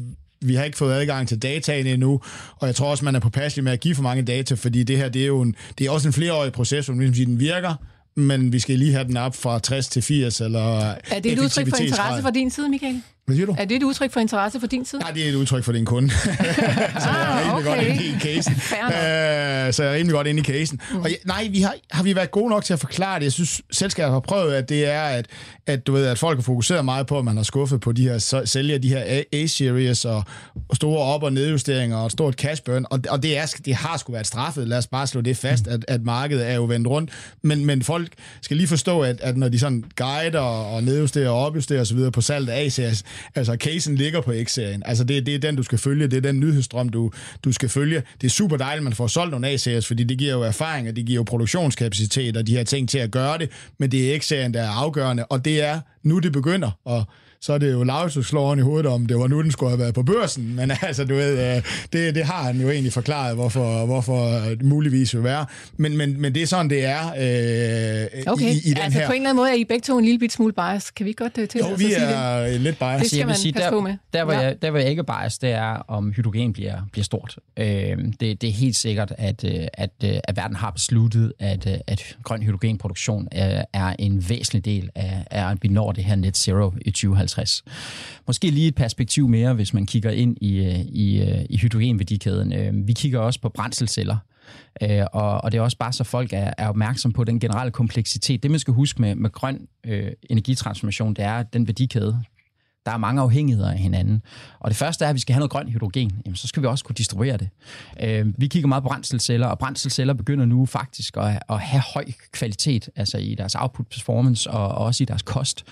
vi 0.44 0.54
har 0.54 0.64
ikke 0.64 0.78
fået 0.78 0.94
adgang 0.94 1.28
til 1.28 1.42
dataene 1.42 1.90
endnu, 1.90 2.20
og 2.56 2.66
jeg 2.66 2.74
tror 2.74 2.90
også, 2.90 3.04
man 3.04 3.14
er 3.14 3.20
påpasselig 3.20 3.64
med 3.64 3.72
at 3.72 3.80
give 3.80 3.94
for 3.94 4.02
mange 4.02 4.22
data, 4.22 4.54
fordi 4.54 4.82
det 4.82 4.96
her, 4.96 5.08
det 5.08 5.22
er 5.22 5.26
jo 5.26 5.40
en, 5.40 5.54
det 5.78 5.86
er 5.86 5.90
også 5.90 6.08
en 6.08 6.12
flereårig 6.12 6.52
proces, 6.52 6.86
som 6.86 6.98
ligesom 6.98 7.14
siger, 7.14 7.26
den 7.26 7.40
virker, 7.40 7.74
men 8.16 8.52
vi 8.52 8.58
skal 8.58 8.78
lige 8.78 8.92
have 8.92 9.04
den 9.04 9.16
op 9.16 9.36
fra 9.36 9.58
60 9.58 9.88
til 9.88 10.02
80, 10.02 10.40
eller 10.40 10.94
Er 11.10 11.20
det 11.20 11.32
et 11.32 11.38
udtryk 11.38 11.68
for 11.68 11.76
interesse 11.76 12.22
fra 12.22 12.30
din 12.30 12.50
side, 12.50 12.68
Michael? 12.68 13.02
Hvad 13.30 13.36
siger 13.36 13.46
du? 13.46 13.54
Er 13.58 13.64
det 13.64 13.76
et 13.76 13.82
udtryk 13.82 14.12
for 14.12 14.20
interesse 14.20 14.60
fra 14.60 14.66
din 14.66 14.84
side? 14.84 15.00
Nej, 15.00 15.10
det 15.10 15.24
er 15.24 15.28
et 15.28 15.34
udtryk 15.34 15.64
for 15.64 15.72
din 15.72 15.84
kunde. 15.84 16.10
så 16.14 16.28
jeg 16.28 17.42
er 17.44 17.50
Ah, 17.50 17.54
okay. 17.54 17.66
godt 17.66 17.80
inde 17.80 18.04
i 18.04 18.14
casen. 18.20 18.52
Øh, 18.52 19.72
så 19.72 19.82
jeg 19.82 19.92
er 19.92 19.94
rimelig 19.94 20.12
godt 20.14 20.26
inde 20.26 20.40
i 20.40 20.44
casen. 20.44 20.80
Mm. 20.92 21.00
Og 21.00 21.10
ja, 21.10 21.16
nej, 21.24 21.48
vi 21.50 21.60
har, 21.60 21.74
har 21.90 22.02
vi 22.02 22.16
været 22.16 22.30
gode 22.30 22.48
nok 22.50 22.64
til 22.64 22.72
at 22.72 22.80
forklare 22.80 23.18
det? 23.18 23.24
Jeg 23.24 23.32
synes, 23.32 23.60
selskabet 23.70 24.12
har 24.12 24.20
prøvet, 24.20 24.54
at 24.54 24.68
det 24.68 24.86
er, 24.86 25.02
at, 25.02 25.26
at, 25.66 25.86
du 25.86 25.92
ved, 25.92 26.06
at 26.06 26.18
folk 26.18 26.38
har 26.38 26.42
fokuseret 26.42 26.84
meget 26.84 27.06
på, 27.06 27.18
at 27.18 27.24
man 27.24 27.36
har 27.36 27.44
skuffet 27.44 27.80
på 27.80 27.92
de 27.92 28.02
her 28.08 28.42
sælger 28.44 28.78
de 28.78 28.88
her 28.88 29.22
A-series 29.32 30.04
og, 30.04 30.24
og 30.68 30.76
store 30.76 30.98
op- 31.04 31.22
og 31.22 31.32
nedjusteringer 31.32 31.96
og 31.96 32.06
et 32.06 32.12
stort 32.12 32.34
cash 32.34 32.62
burn. 32.62 32.84
Og, 32.90 33.00
og 33.08 33.22
det, 33.22 33.38
er, 33.38 33.46
det 33.64 33.74
har 33.74 33.96
sgu 33.96 34.12
været 34.12 34.26
straffet. 34.26 34.68
Lad 34.68 34.78
os 34.78 34.86
bare 34.86 35.06
slå 35.06 35.20
det 35.20 35.36
fast, 35.36 35.66
at, 35.66 35.84
at 35.88 36.02
markedet 36.02 36.48
er 36.50 36.54
jo 36.54 36.64
vendt 36.64 36.86
rundt. 36.88 37.10
Men, 37.42 37.64
men 37.66 37.82
folk 37.82 38.08
skal 38.42 38.56
lige 38.56 38.66
forstå, 38.68 39.00
at, 39.00 39.20
at 39.20 39.36
når 39.36 39.48
de 39.48 39.58
sådan 39.58 39.84
guider 39.96 40.40
og 40.40 40.82
nedjusterer 40.82 41.30
og 41.30 41.46
opjusterer 41.46 41.80
osv. 41.80 42.10
på 42.12 42.20
salget 42.20 42.48
af 42.48 42.64
A-series, 42.64 43.04
altså 43.34 43.56
casen 43.60 43.94
ligger 43.94 44.20
på 44.20 44.32
X-serien. 44.44 44.82
Altså 44.86 45.04
det, 45.04 45.26
det 45.26 45.34
er 45.34 45.38
den, 45.38 45.56
du 45.56 45.62
skal 45.62 45.78
følge. 45.78 46.06
Det 46.06 46.16
er 46.16 46.20
den 46.20 46.40
nyhedsstrøm, 46.40 46.88
du, 46.88 47.10
du 47.44 47.52
skal 47.52 47.68
følge. 47.68 48.02
Det 48.20 48.26
er 48.26 48.30
super 48.30 48.56
dejligt, 48.56 48.80
at 48.80 48.84
man 48.84 48.92
får 48.92 49.06
solgt 49.06 49.30
nogle 49.30 49.48
A-series, 49.48 49.86
fordi 49.86 50.04
det 50.04 50.18
giver 50.18 50.32
jo 50.32 50.42
erfaring, 50.42 50.88
og 50.88 50.96
det 50.96 51.06
giver 51.06 51.16
jo 51.16 51.22
produktionskapacitet 51.22 52.36
og 52.36 52.46
de 52.46 52.56
her 52.56 52.64
ting 52.64 52.88
til 52.88 52.98
at 52.98 53.10
gøre 53.10 53.38
det. 53.38 53.50
Men 53.78 53.90
det 53.90 54.14
er 54.14 54.18
X-serien, 54.18 54.54
der 54.54 54.62
er 54.62 54.70
afgørende, 54.70 55.24
og 55.24 55.44
det 55.44 55.60
er 55.60 55.80
nu, 56.02 56.18
det 56.18 56.32
begynder. 56.32 56.70
Og 56.84 57.04
så 57.42 57.52
er 57.52 57.58
det 57.58 57.72
jo 57.72 57.82
Lars, 57.82 58.14
der 58.14 58.22
slår 58.22 58.56
i 58.56 58.60
hovedet 58.60 58.86
om, 58.86 59.06
det 59.06 59.18
var 59.18 59.26
nu, 59.26 59.42
den 59.42 59.50
skulle 59.50 59.70
have 59.70 59.78
været 59.78 59.94
på 59.94 60.02
børsen. 60.02 60.56
Men 60.56 60.70
altså, 60.82 61.04
du 61.04 61.14
ved, 61.14 61.56
øh, 61.56 61.62
det, 61.92 62.14
det 62.14 62.24
har 62.24 62.42
han 62.42 62.60
jo 62.60 62.70
egentlig 62.70 62.92
forklaret, 62.92 63.34
hvorfor, 63.34 63.86
hvorfor 63.86 64.26
det 64.40 64.62
muligvis 64.62 65.14
vil 65.14 65.24
være. 65.24 65.46
Men, 65.76 65.96
men, 65.96 66.20
men 66.20 66.34
det 66.34 66.42
er 66.42 66.46
sådan, 66.46 66.70
det 66.70 66.84
er 66.84 67.06
øh, 67.06 68.22
Okay, 68.32 68.44
i, 68.44 68.48
i 68.64 68.68
den 68.70 68.78
altså 68.78 68.98
her. 68.98 69.06
på 69.06 69.12
en 69.12 69.16
eller 69.16 69.30
anden 69.30 69.36
måde 69.36 69.50
er 69.50 69.54
I 69.54 69.64
begge 69.64 69.82
to 69.82 69.98
en 69.98 70.04
lille 70.04 70.18
bit 70.18 70.32
smule 70.32 70.52
bias. 70.52 70.90
Kan 70.90 71.06
vi 71.06 71.12
godt 71.12 71.38
uh, 71.38 71.48
til 71.48 71.58
Jo, 71.58 71.74
vi 71.78 71.92
er 71.96 72.42
øh, 72.42 72.60
lidt 72.60 72.78
biased. 72.78 73.00
Det 73.00 73.10
skal 73.10 73.26
man 73.26 73.28
passe 73.28 73.52
der, 73.52 73.70
på 73.70 73.80
med. 73.80 73.96
Der, 74.12 74.24
hvor 74.24 74.32
Ja. 74.32 74.40
jeg, 74.40 74.62
der, 74.62 74.70
hvor 74.70 74.78
jeg 74.78 74.90
ikke 74.90 75.00
er 75.08 75.20
bias, 75.22 75.38
det 75.38 75.50
er, 75.50 75.84
om 75.88 76.12
hydrogen 76.12 76.52
bliver, 76.52 76.76
bliver 76.92 77.04
stort. 77.04 77.36
Øh, 77.56 77.66
det, 77.66 78.20
det 78.20 78.44
er 78.44 78.52
helt 78.52 78.76
sikkert, 78.76 79.12
at, 79.18 79.44
øh, 79.44 79.66
at, 79.74 79.90
øh, 80.04 80.10
at 80.24 80.36
verden 80.36 80.56
har 80.56 80.70
besluttet, 80.70 81.32
at, 81.38 81.66
øh, 81.66 81.78
at 81.86 82.16
grøn 82.22 82.42
hydrogenproduktion 82.42 83.28
er, 83.32 83.64
er 83.72 83.94
en 83.98 84.24
væsentlig 84.28 84.64
del 84.64 84.90
af, 84.94 85.24
af, 85.30 85.50
at 85.50 85.58
vi 85.62 85.68
når 85.68 85.92
det 85.92 86.04
her 86.04 86.14
net 86.16 86.36
zero 86.36 86.72
i 86.80 86.90
2050. 86.90 87.29
Måske 88.26 88.50
lige 88.50 88.68
et 88.68 88.74
perspektiv 88.74 89.28
mere, 89.28 89.54
hvis 89.54 89.74
man 89.74 89.86
kigger 89.86 90.10
ind 90.10 90.36
i, 90.40 90.58
øh, 90.58 90.80
i, 90.80 91.20
øh, 91.20 91.44
i 91.50 91.56
hydrogenværdikæden. 91.56 92.52
Øh, 92.52 92.88
vi 92.88 92.92
kigger 92.92 93.18
også 93.18 93.40
på 93.40 93.48
brændselsceller. 93.48 94.16
Øh, 94.82 95.04
og, 95.12 95.44
og 95.44 95.52
det 95.52 95.58
er 95.58 95.62
også 95.62 95.76
bare 95.76 95.92
så 95.92 96.04
folk 96.04 96.32
er, 96.32 96.50
er 96.58 96.68
opmærksom 96.68 97.12
på 97.12 97.24
den 97.24 97.40
generelle 97.40 97.70
kompleksitet. 97.70 98.42
Det 98.42 98.50
man 98.50 98.60
skal 98.60 98.74
huske 98.74 99.02
med, 99.02 99.14
med 99.14 99.30
grøn 99.30 99.68
øh, 99.86 100.12
energitransformation, 100.30 101.14
det 101.14 101.24
er 101.24 101.42
den 101.42 101.66
værdikæde. 101.66 102.22
Der 102.86 102.92
er 102.92 102.96
mange 102.96 103.22
afhængigheder 103.22 103.70
af 103.70 103.78
hinanden. 103.78 104.22
Og 104.60 104.70
det 104.70 104.76
første 104.76 105.04
er, 105.04 105.08
at 105.08 105.14
vi 105.14 105.20
skal 105.20 105.32
have 105.32 105.40
noget 105.40 105.50
grønt 105.50 105.70
hydrogen. 105.70 106.20
Jamen, 106.24 106.36
så 106.36 106.48
skal 106.48 106.62
vi 106.62 106.66
også 106.66 106.84
kunne 106.84 106.94
distribuere 106.94 107.36
det. 107.36 107.48
Øh, 108.02 108.26
vi 108.38 108.46
kigger 108.46 108.68
meget 108.68 108.82
på 108.82 108.88
brændselsceller, 108.88 109.46
og 109.46 109.58
brændselsceller 109.58 110.14
begynder 110.14 110.44
nu 110.44 110.66
faktisk 110.66 111.16
at, 111.16 111.42
at 111.48 111.60
have 111.60 111.82
høj 111.94 112.04
kvalitet, 112.32 112.88
altså 112.96 113.18
i 113.18 113.34
deres 113.34 113.54
output 113.54 113.86
performance 113.86 114.50
og, 114.50 114.68
og 114.68 114.84
også 114.84 115.02
i 115.02 115.06
deres 115.06 115.22
kost. 115.22 115.64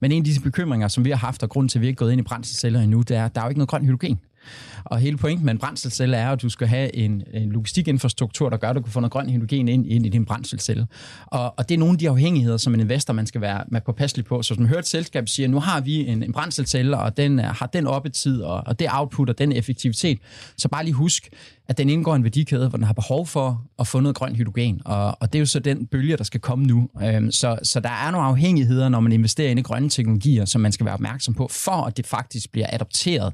Men 0.00 0.12
en 0.12 0.18
af 0.18 0.24
disse 0.24 0.40
bekymringer, 0.40 0.88
som 0.88 1.04
vi 1.04 1.10
har 1.10 1.16
haft, 1.16 1.42
og 1.42 1.50
grund 1.50 1.68
til, 1.68 1.78
at 1.78 1.82
vi 1.82 1.86
ikke 1.86 1.96
er 1.96 2.04
gået 2.04 2.12
ind 2.12 2.20
i 2.20 2.24
brændselsceller 2.24 2.80
endnu, 2.80 3.02
det 3.02 3.16
er, 3.16 3.24
at 3.24 3.34
der 3.34 3.40
er 3.40 3.44
jo 3.44 3.48
ikke 3.48 3.58
noget 3.58 3.68
grønt 3.68 3.86
hydrogen. 3.86 4.20
Og 4.84 4.98
hele 4.98 5.16
pointen 5.16 5.44
med 5.46 5.52
en 5.52 5.58
brændselscelle 5.58 6.16
er, 6.16 6.30
at 6.30 6.42
du 6.42 6.48
skal 6.48 6.66
have 6.66 6.96
en, 6.96 7.22
en 7.34 7.52
logistikinfrastruktur, 7.52 8.50
der 8.50 8.56
gør, 8.56 8.68
at 8.68 8.76
du 8.76 8.80
kan 8.80 8.92
få 8.92 9.00
noget 9.00 9.12
grøn 9.12 9.30
hydrogen 9.30 9.68
ind, 9.68 9.86
ind 9.86 10.06
i 10.06 10.08
din 10.08 10.24
brændselscelle. 10.24 10.86
Og, 11.26 11.58
og 11.58 11.68
det 11.68 11.74
er 11.74 11.78
nogle 11.78 11.92
af 11.92 11.98
de 11.98 12.08
afhængigheder, 12.08 12.56
som 12.56 12.74
en 12.74 12.80
investor 12.80 13.14
man 13.14 13.26
skal 13.26 13.40
være 13.40 13.64
man 13.68 13.82
påpasselig 13.86 14.24
på. 14.24 14.42
Så 14.42 14.54
hvis 14.54 14.58
man 14.58 14.68
hører 14.68 14.78
et 14.78 14.86
selskab 14.86 15.28
sige, 15.28 15.44
at 15.44 15.50
nu 15.50 15.60
har 15.60 15.80
vi 15.80 16.06
en, 16.06 16.22
en 16.22 16.32
brændselscelle, 16.32 16.98
og 16.98 17.16
den 17.16 17.38
er, 17.38 17.52
har 17.52 17.66
den 17.66 17.86
oppetid, 17.86 18.42
og, 18.42 18.62
og 18.66 18.78
det 18.78 18.88
output 18.90 19.30
og 19.30 19.38
den 19.38 19.52
effektivitet, 19.52 20.18
så 20.56 20.68
bare 20.68 20.84
lige 20.84 20.94
husk, 20.94 21.28
at 21.70 21.78
den 21.78 21.90
indgår 21.90 22.12
i 22.12 22.16
en 22.16 22.24
værdikæde, 22.24 22.68
hvor 22.68 22.76
den 22.76 22.86
har 22.86 22.92
behov 22.92 23.26
for 23.26 23.64
at 23.78 23.86
få 23.86 24.00
noget 24.00 24.16
grøn 24.16 24.36
hydrogen. 24.36 24.80
Og, 24.84 25.16
og 25.20 25.32
det 25.32 25.38
er 25.38 25.40
jo 25.40 25.46
så 25.46 25.58
den 25.58 25.86
bølge, 25.86 26.16
der 26.16 26.24
skal 26.24 26.40
komme 26.40 26.66
nu. 26.66 26.88
Øhm, 27.02 27.30
så, 27.30 27.58
så 27.62 27.80
der 27.80 27.88
er 27.88 28.10
nogle 28.10 28.26
afhængigheder, 28.26 28.88
når 28.88 29.00
man 29.00 29.12
investerer 29.12 29.50
i 29.50 29.62
grønne 29.62 29.88
teknologier, 29.88 30.44
som 30.44 30.60
man 30.60 30.72
skal 30.72 30.86
være 30.86 30.94
opmærksom 30.94 31.34
på, 31.34 31.48
for 31.50 31.86
at 31.86 31.96
det 31.96 32.06
faktisk 32.06 32.52
bliver 32.52 32.66
adopteret 32.72 33.32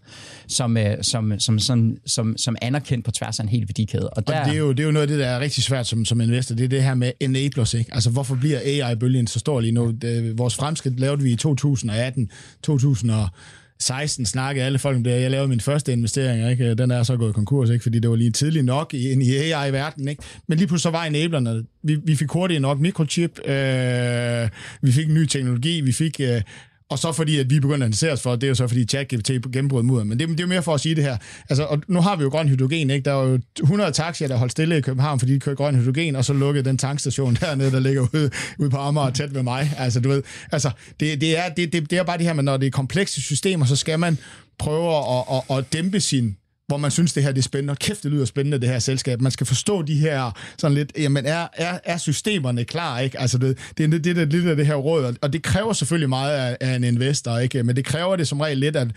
som, 0.48 0.76
øh, 0.76 1.02
som, 1.02 1.35
som, 1.38 1.58
som, 1.58 1.96
som, 2.06 2.36
som 2.36 2.56
anerkendt 2.62 3.04
på 3.04 3.10
tværs 3.10 3.38
af 3.38 3.42
en 3.42 3.48
hel 3.48 3.60
værdikæde. 3.60 4.10
Og, 4.10 4.26
der, 4.26 4.40
Og 4.40 4.46
det 4.46 4.54
er, 4.54 4.58
jo, 4.58 4.70
det 4.70 4.80
er 4.80 4.84
jo 4.84 4.90
noget 4.90 5.02
af 5.02 5.08
det, 5.08 5.18
der 5.18 5.26
er 5.26 5.40
rigtig 5.40 5.62
svært 5.62 5.86
som, 5.86 6.04
som 6.04 6.20
investor. 6.20 6.54
Det 6.54 6.64
er 6.64 6.68
det 6.68 6.82
her 6.82 6.94
med 6.94 7.12
enablers. 7.20 7.74
Ikke? 7.74 7.94
Altså, 7.94 8.10
hvorfor 8.10 8.34
bliver 8.34 8.60
AI-bølgen 8.64 9.26
så 9.26 9.38
stor 9.38 9.60
lige 9.60 9.72
nu? 9.72 9.90
Det, 9.90 10.38
vores 10.38 10.54
fremskridt 10.54 11.00
lavede 11.00 11.22
vi 11.22 11.32
i 11.32 11.36
2018, 11.36 12.30
2016 12.62 14.26
snakkede 14.26 14.64
alle 14.64 14.78
folk 14.78 14.96
om 14.96 15.04
det. 15.04 15.10
Jeg 15.10 15.30
lavede 15.30 15.48
min 15.48 15.60
første 15.60 15.92
investering, 15.92 16.50
ikke? 16.50 16.74
den 16.74 16.90
er 16.90 17.02
så 17.02 17.16
gået 17.16 17.34
konkurs, 17.34 17.70
ikke? 17.70 17.82
fordi 17.82 17.98
det 17.98 18.10
var 18.10 18.16
lige 18.16 18.30
tidligt 18.30 18.64
nok 18.64 18.94
i, 18.94 19.10
ind 19.10 19.22
i 19.22 19.36
AI-verdenen. 19.36 20.08
Ikke? 20.08 20.22
Men 20.48 20.58
lige 20.58 20.68
pludselig 20.68 20.82
så 20.82 20.90
var 20.90 21.04
enablerne. 21.04 21.64
Vi, 21.82 21.96
vi 22.04 22.16
fik 22.16 22.30
hurtigt 22.30 22.62
nok 22.62 22.80
mikrochip, 22.80 23.48
øh, 23.48 24.48
vi 24.82 24.92
fik 24.92 25.08
ny 25.08 25.26
teknologi, 25.26 25.80
vi 25.80 25.92
fik... 25.92 26.20
Øh, 26.20 26.42
og 26.90 26.98
så 26.98 27.12
fordi, 27.12 27.38
at 27.38 27.50
vi 27.50 27.60
begynder 27.60 27.86
at 27.86 27.88
interessere 27.88 28.12
os 28.12 28.22
for, 28.22 28.36
det 28.36 28.44
er 28.44 28.48
jo 28.48 28.54
så 28.54 28.68
fordi 28.68 28.84
ChatGPT 28.84 29.30
gennembrød 29.52 29.82
mod. 29.82 30.04
Men 30.04 30.18
det, 30.18 30.28
det 30.28 30.40
er 30.40 30.44
jo 30.44 30.48
mere 30.48 30.62
for 30.62 30.74
at 30.74 30.80
sige 30.80 30.94
det 30.94 31.04
her. 31.04 31.16
Altså, 31.50 31.64
og 31.64 31.82
nu 31.88 32.00
har 32.00 32.16
vi 32.16 32.22
jo 32.22 32.28
grøn 32.28 32.48
hydrogen, 32.48 32.90
ikke? 32.90 33.04
Der 33.04 33.14
er 33.14 33.28
jo 33.28 33.38
100 33.60 33.92
taxier, 33.92 34.28
der 34.28 34.36
holdt 34.36 34.52
stille 34.52 34.78
i 34.78 34.80
København, 34.80 35.18
fordi 35.18 35.34
de 35.34 35.40
kører 35.40 35.56
grøn 35.56 35.76
hydrogen, 35.76 36.16
og 36.16 36.24
så 36.24 36.32
lukkede 36.32 36.64
den 36.64 36.78
tankstation 36.78 37.34
dernede, 37.40 37.70
der 37.70 37.80
ligger 37.80 38.06
ude, 38.14 38.30
ude 38.58 38.70
på 38.70 38.76
Amager 38.76 39.10
tæt 39.10 39.34
ved 39.34 39.42
mig. 39.42 39.72
Altså, 39.78 40.00
du 40.00 40.08
ved, 40.08 40.22
altså, 40.52 40.70
det, 41.00 41.20
det, 41.20 41.38
er, 41.38 41.48
det, 41.48 41.72
det, 41.72 41.90
det 41.90 41.98
er 41.98 42.02
bare 42.02 42.18
det 42.18 42.26
her 42.26 42.32
med, 42.32 42.42
når 42.42 42.56
det 42.56 42.66
er 42.66 42.70
komplekse 42.70 43.20
systemer, 43.20 43.66
så 43.66 43.76
skal 43.76 43.98
man 43.98 44.18
prøve 44.58 44.96
at, 44.96 45.42
at, 45.50 45.58
at 45.58 45.72
dæmpe 45.72 46.00
sin 46.00 46.36
hvor 46.68 46.76
man 46.76 46.90
synes, 46.90 47.12
det 47.12 47.22
her 47.22 47.32
det 47.32 47.38
er 47.38 47.42
spændende. 47.42 47.70
Og 47.70 47.78
kæft, 47.78 48.02
det 48.02 48.10
lyder 48.10 48.24
spændende, 48.24 48.60
det 48.60 48.68
her 48.68 48.78
selskab. 48.78 49.20
Man 49.20 49.32
skal 49.32 49.46
forstå 49.46 49.82
de 49.82 49.94
her 49.94 50.30
sådan 50.58 50.74
lidt, 50.74 50.92
jamen 50.98 51.26
er, 51.26 51.46
er, 51.52 51.78
er 51.84 51.96
systemerne 51.96 52.64
klar, 52.64 52.98
ikke? 52.98 53.20
Altså 53.20 53.38
det, 53.38 53.58
det 53.78 53.84
er 53.84 53.88
det, 53.88 54.04
det, 54.04 54.16
det, 54.16 54.32
lidt 54.32 54.46
af 54.46 54.56
det 54.56 54.66
her 54.66 54.74
råd, 54.74 55.16
og 55.22 55.32
det 55.32 55.42
kræver 55.42 55.72
selvfølgelig 55.72 56.08
meget 56.08 56.36
af, 56.36 56.56
af 56.60 56.74
en 56.74 56.84
investor, 56.84 57.38
ikke? 57.38 57.62
Men 57.62 57.76
det 57.76 57.84
kræver 57.84 58.16
det 58.16 58.28
som 58.28 58.40
regel 58.40 58.58
lidt, 58.58 58.76
at 58.76 58.88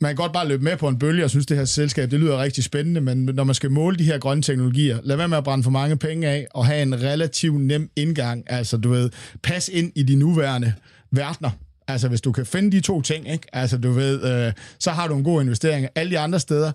man 0.00 0.08
kan 0.08 0.16
godt 0.16 0.32
bare 0.32 0.48
løbe 0.48 0.64
med 0.64 0.76
på 0.76 0.88
en 0.88 0.98
bølge 0.98 1.24
og 1.24 1.30
synes, 1.30 1.46
det 1.46 1.56
her 1.56 1.64
selskab, 1.64 2.10
det 2.10 2.20
lyder 2.20 2.38
rigtig 2.38 2.64
spændende, 2.64 3.00
men 3.00 3.24
når 3.24 3.44
man 3.44 3.54
skal 3.54 3.70
måle 3.70 3.96
de 3.96 4.04
her 4.04 4.18
grønne 4.18 4.42
teknologier, 4.42 4.98
lad 5.02 5.16
være 5.16 5.28
med 5.28 5.38
at 5.38 5.44
brænde 5.44 5.64
for 5.64 5.70
mange 5.70 5.96
penge 5.96 6.28
af, 6.28 6.46
og 6.50 6.66
have 6.66 6.82
en 6.82 7.02
relativt 7.02 7.60
nem 7.60 7.90
indgang. 7.96 8.44
Altså, 8.46 8.76
du 8.76 8.90
ved, 8.90 9.10
pas 9.42 9.68
ind 9.68 9.92
i 9.94 10.02
de 10.02 10.14
nuværende 10.14 10.72
verdener. 11.10 11.50
Altså, 11.88 12.08
hvis 12.08 12.20
du 12.20 12.32
kan 12.32 12.46
finde 12.46 12.72
de 12.72 12.80
to 12.80 13.02
ting, 13.02 13.32
ikke? 13.32 13.46
Altså, 13.52 13.78
du 13.78 13.92
ved, 13.92 14.46
øh, 14.46 14.52
så 14.78 14.90
har 14.90 15.08
du 15.08 15.16
en 15.16 15.24
god 15.24 15.42
investering. 15.42 15.88
Alle 15.94 16.10
de 16.10 16.18
andre 16.18 16.40
steder, 16.40 16.72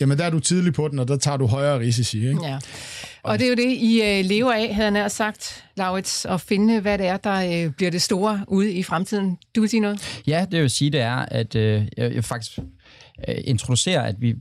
jamen 0.00 0.18
der 0.18 0.24
er 0.24 0.30
du 0.30 0.40
tidlig 0.40 0.72
på 0.72 0.88
den, 0.88 0.98
og 0.98 1.08
der 1.08 1.16
tager 1.16 1.36
du 1.36 1.46
højere 1.46 1.78
risici, 1.78 2.28
ikke? 2.28 2.46
Ja. 2.46 2.58
Og 3.22 3.38
det 3.38 3.44
er 3.44 3.48
jo 3.48 3.54
det, 3.54 3.76
I 3.76 4.02
øh, 4.02 4.24
lever 4.24 4.52
af, 4.52 4.74
havde 4.74 4.84
jeg 4.84 4.90
nær 4.90 5.08
sagt, 5.08 5.64
Laurits, 5.76 6.24
at 6.24 6.40
finde, 6.40 6.80
hvad 6.80 6.98
det 6.98 7.06
er, 7.06 7.16
der 7.16 7.64
øh, 7.66 7.72
bliver 7.72 7.90
det 7.90 8.02
store 8.02 8.44
ude 8.48 8.72
i 8.72 8.82
fremtiden. 8.82 9.38
Du 9.56 9.60
vil 9.60 9.70
sige 9.70 9.80
noget? 9.80 10.22
Ja, 10.26 10.46
det 10.50 10.54
jeg 10.54 10.62
vil 10.62 10.70
sige, 10.70 10.90
det 10.90 11.00
er, 11.00 11.16
at 11.16 11.54
øh, 11.54 11.86
jeg, 11.96 12.14
jeg 12.14 12.24
faktisk 12.24 12.58
øh, 13.28 13.34
introducerer, 13.44 14.02
at 14.02 14.14
vi 14.18 14.34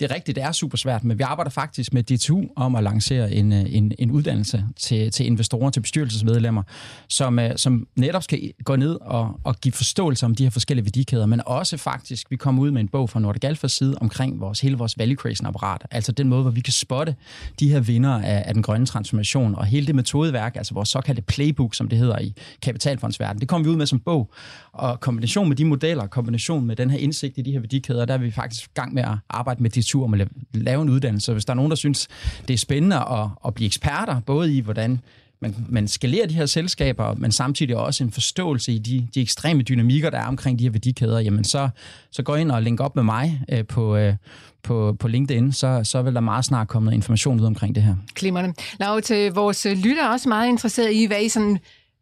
det 0.00 0.10
er 0.10 0.14
rigtigt, 0.14 0.36
det 0.36 0.44
er 0.44 0.52
super 0.52 0.76
svært, 0.76 1.04
men 1.04 1.18
vi 1.18 1.22
arbejder 1.22 1.50
faktisk 1.50 1.92
med 1.92 2.02
DTU 2.02 2.42
om 2.56 2.74
at 2.74 2.84
lancere 2.84 3.32
en, 3.32 3.52
øh, 3.52 3.64
en, 3.68 3.92
en 3.98 4.10
uddannelse 4.10 4.64
til, 4.76 5.10
til 5.10 5.26
investorer, 5.26 5.70
til 5.70 5.80
bestyrelsesmedlemmer, 5.80 6.62
som, 7.08 7.38
øh, 7.38 7.56
som 7.56 7.86
netop 7.96 8.22
skal 8.22 8.52
gå 8.64 8.76
ned 8.76 8.98
og, 9.00 9.40
og 9.44 9.56
give 9.60 9.72
forståelse 9.72 10.26
om 10.26 10.34
de 10.34 10.42
her 10.42 10.50
forskellige 10.50 10.84
værdikæder, 10.84 11.26
men 11.26 11.40
også 11.46 11.76
faktisk, 11.76 12.30
vi 12.30 12.36
kommer 12.36 12.62
ud 12.62 12.70
med 12.70 12.80
en 12.80 12.88
bog 12.88 13.10
fra 13.10 13.20
Nordic 13.20 13.44
Alphas 13.44 13.72
side 13.72 13.98
omkring 14.00 14.40
vores, 14.40 14.60
hele 14.60 14.76
vores 14.76 14.98
value 14.98 15.16
creation 15.16 15.46
apparat, 15.46 15.82
altså 15.90 16.12
den 16.12 16.28
måde, 16.28 16.42
hvor 16.42 16.50
vi 16.50 16.60
kan 16.60 16.72
spotte 16.72 17.14
de 17.60 17.68
her 17.68 17.80
vinder 17.80 18.22
af, 18.22 18.42
af 18.46 18.54
den 18.54 18.62
grønne 18.62 18.86
transformation, 18.86 19.54
og 19.54 19.66
hele 19.66 19.86
det 19.86 19.94
metodeværk, 19.94 20.56
altså 20.56 20.74
vores 20.74 20.88
såkaldte 20.88 21.22
playbook, 21.22 21.74
som 21.74 21.88
det 21.88 21.98
hedder 21.98 22.18
i 22.18 22.34
kapitalfondsverdenen, 22.62 23.40
det 23.40 23.48
kommer 23.48 23.64
vi 23.64 23.70
ud 23.70 23.76
med 23.76 23.86
som 23.86 24.00
bog, 24.00 24.30
og 24.72 25.00
kombination 25.00 25.48
med 25.48 25.56
de 25.56 25.64
modeller, 25.64 26.06
kombination 26.06 26.66
med 26.66 26.76
den 26.76 26.90
her 26.90 26.98
indsigt 26.98 27.38
i 27.38 27.42
de 27.42 27.52
her 27.52 27.60
værdikæder, 27.60 28.04
der 28.04 28.14
er 28.14 28.18
vi 28.18 28.30
faktisk 28.30 28.64
i 28.64 28.70
gang 28.74 28.94
med 28.94 29.02
at 29.02 29.14
arbejde 29.28 29.62
med 29.62 29.70
arkitektur, 29.84 30.04
om 30.04 30.14
at 30.14 30.28
lave 30.54 30.82
en 30.82 30.90
uddannelse. 30.90 31.32
Hvis 31.32 31.44
der 31.44 31.52
er 31.52 31.54
nogen, 31.54 31.70
der 31.70 31.76
synes, 31.76 32.08
det 32.48 32.54
er 32.54 32.58
spændende 32.58 32.96
at, 32.96 33.28
at 33.46 33.54
blive 33.54 33.66
eksperter, 33.66 34.20
både 34.20 34.56
i 34.56 34.60
hvordan 34.60 35.00
man, 35.40 35.54
man 35.68 35.88
skalerer 35.88 36.26
de 36.26 36.34
her 36.34 36.46
selskaber, 36.46 37.14
men 37.14 37.32
samtidig 37.32 37.76
også 37.76 38.04
en 38.04 38.10
forståelse 38.10 38.72
i 38.72 38.78
de, 38.78 39.08
de 39.14 39.20
ekstreme 39.20 39.62
dynamikker, 39.62 40.10
der 40.10 40.18
er 40.18 40.26
omkring 40.26 40.58
de 40.58 40.64
her 40.64 40.70
værdikæder, 40.70 41.20
jamen 41.20 41.44
så, 41.44 41.68
så 42.10 42.22
gå 42.22 42.34
ind 42.34 42.50
og 42.50 42.62
link 42.62 42.80
op 42.80 42.96
med 42.96 43.02
mig 43.04 43.40
øh, 43.48 43.66
på, 43.66 43.96
øh, 43.96 44.14
på, 44.62 44.96
på 44.98 45.08
LinkedIn, 45.08 45.52
så, 45.52 45.80
så 45.84 46.02
vil 46.02 46.14
der 46.14 46.20
meget 46.20 46.44
snart 46.44 46.68
komme 46.68 46.84
noget 46.84 46.96
information 46.96 47.40
ud 47.40 47.46
omkring 47.46 47.74
det 47.74 47.82
her. 47.82 47.94
Klimmerne. 48.14 48.54
Lav, 48.80 49.00
til 49.02 49.32
vores 49.32 49.66
lytter 49.84 50.08
også 50.08 50.28
meget 50.28 50.48
interesseret 50.48 50.92
i, 50.92 51.06
hvad 51.06 51.22
I 51.22 51.28
sådan 51.28 51.58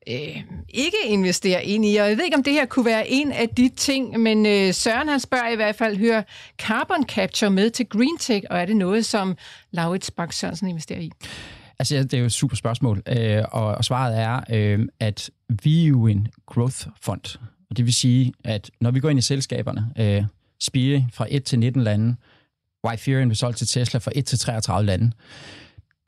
øh, 0.08 0.42
ikke 0.68 0.96
investere 1.04 1.64
ind 1.64 1.84
i. 1.84 1.96
Og 1.96 2.08
jeg 2.08 2.16
ved 2.16 2.24
ikke, 2.24 2.36
om 2.36 2.42
det 2.42 2.52
her 2.52 2.66
kunne 2.66 2.84
være 2.84 3.08
en 3.08 3.32
af 3.32 3.48
de 3.48 3.68
ting, 3.76 4.20
men 4.20 4.46
øh, 4.46 4.74
Søren 4.74 5.08
han 5.08 5.20
spørger 5.20 5.48
i 5.48 5.56
hvert 5.56 5.76
fald, 5.76 5.96
hører 5.96 6.22
carbon 6.58 7.04
capture 7.08 7.50
med 7.50 7.70
til 7.70 7.86
Green 7.86 8.18
Tech, 8.18 8.46
og 8.50 8.58
er 8.58 8.64
det 8.64 8.76
noget, 8.76 9.06
som 9.06 9.36
Laurits 9.70 10.10
Bak 10.10 10.32
Sørensen 10.32 10.68
investerer 10.68 11.00
i? 11.00 11.10
Altså, 11.78 11.94
det 11.96 12.14
er 12.14 12.18
jo 12.18 12.24
et 12.24 12.32
super 12.32 12.56
spørgsmål, 12.56 13.02
øh, 13.08 13.42
og, 13.52 13.66
og 13.66 13.84
svaret 13.84 14.18
er, 14.18 14.40
øh, 14.50 14.86
at 15.00 15.30
vi 15.62 15.82
er 15.82 15.88
jo 15.88 16.06
en 16.06 16.28
growth-fond. 16.46 17.38
Og 17.70 17.76
det 17.76 17.84
vil 17.84 17.94
sige, 17.94 18.32
at 18.44 18.70
når 18.80 18.90
vi 18.90 19.00
går 19.00 19.08
ind 19.10 19.18
i 19.18 19.22
selskaberne, 19.22 19.86
øh, 19.98 20.24
Spire 20.60 21.06
fra 21.12 21.26
1 21.30 21.44
til 21.44 21.58
19 21.58 21.82
lande, 21.82 22.16
Wyferian 22.86 23.30
vi 23.30 23.34
solgt 23.34 23.58
til 23.58 23.66
Tesla 23.66 23.98
fra 23.98 24.10
1 24.14 24.26
til 24.26 24.38
33 24.38 24.86
lande, 24.86 25.12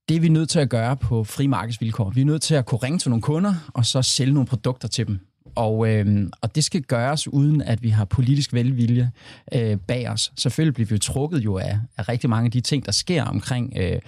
det 0.08 0.16
er 0.16 0.20
vi 0.20 0.28
nødt 0.28 0.48
til 0.48 0.58
at 0.58 0.68
gøre 0.68 0.96
på 0.96 1.24
fri 1.24 1.46
markedsvilkår. 1.46 2.10
Vi 2.10 2.20
er 2.20 2.24
nødt 2.24 2.42
til 2.42 2.54
at 2.54 2.66
kunne 2.66 2.78
ringe 2.78 2.98
til 2.98 3.10
nogle 3.10 3.22
kunder, 3.22 3.54
og 3.74 3.86
så 3.86 4.02
sælge 4.02 4.32
nogle 4.32 4.46
produkter 4.46 4.88
til 4.88 5.06
dem. 5.06 5.18
Og, 5.54 5.88
øh, 5.88 6.30
og 6.40 6.54
det 6.54 6.64
skal 6.64 6.82
gøres 6.82 7.28
uden, 7.28 7.62
at 7.62 7.82
vi 7.82 7.88
har 7.88 8.04
politisk 8.04 8.52
velvilje 8.52 9.10
øh, 9.54 9.76
bag 9.76 10.10
os. 10.10 10.32
Selvfølgelig 10.36 10.74
bliver 10.74 10.86
vi 10.86 10.94
jo 10.94 10.98
trukket 10.98 11.38
jo 11.38 11.58
af, 11.58 11.78
af 11.96 12.08
rigtig 12.08 12.30
mange 12.30 12.46
af 12.46 12.50
de 12.50 12.60
ting, 12.60 12.86
der 12.86 12.92
sker 12.92 13.24
omkring 13.24 13.72
øh, 13.76 13.98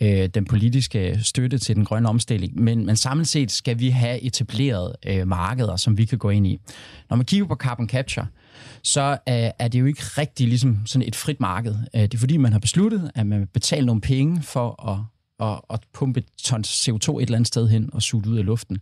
øh, 0.00 0.28
den 0.28 0.44
politiske 0.44 1.18
støtte 1.22 1.58
til 1.58 1.76
den 1.76 1.84
grønne 1.84 2.08
omstilling. 2.08 2.62
Men, 2.62 2.86
men 2.86 2.96
samlet 2.96 3.28
set 3.28 3.52
skal 3.52 3.78
vi 3.78 3.88
have 3.88 4.20
etableret 4.20 4.96
øh, 5.06 5.28
markeder, 5.28 5.76
som 5.76 5.98
vi 5.98 6.04
kan 6.04 6.18
gå 6.18 6.30
ind 6.30 6.46
i. 6.46 6.60
Når 7.10 7.16
man 7.16 7.26
kigger 7.26 7.46
på 7.46 7.54
carbon 7.54 7.88
capture, 7.88 8.26
så 8.82 9.10
øh, 9.10 9.50
er 9.58 9.68
det 9.68 9.80
jo 9.80 9.86
ikke 9.86 10.02
rigtig 10.02 10.48
ligesom 10.48 10.78
sådan 10.86 11.08
et 11.08 11.16
frit 11.16 11.40
marked. 11.40 11.74
Øh, 11.94 12.02
det 12.02 12.14
er 12.14 12.18
fordi, 12.18 12.36
man 12.36 12.52
har 12.52 12.58
besluttet, 12.58 13.10
at 13.14 13.26
man 13.26 13.40
vil 13.40 13.46
betale 13.46 13.86
nogle 13.86 14.00
penge 14.00 14.42
for 14.42 14.90
at 14.90 15.15
at, 15.40 15.60
at 15.70 15.80
pumpe 15.92 16.20
et 16.20 16.26
ton 16.42 16.60
CO2 16.60 17.16
et 17.16 17.22
eller 17.22 17.36
andet 17.36 17.46
sted 17.46 17.68
hen 17.68 17.90
og 17.92 18.02
suge 18.02 18.22
det 18.22 18.30
ud 18.30 18.38
af 18.38 18.44
luften. 18.44 18.78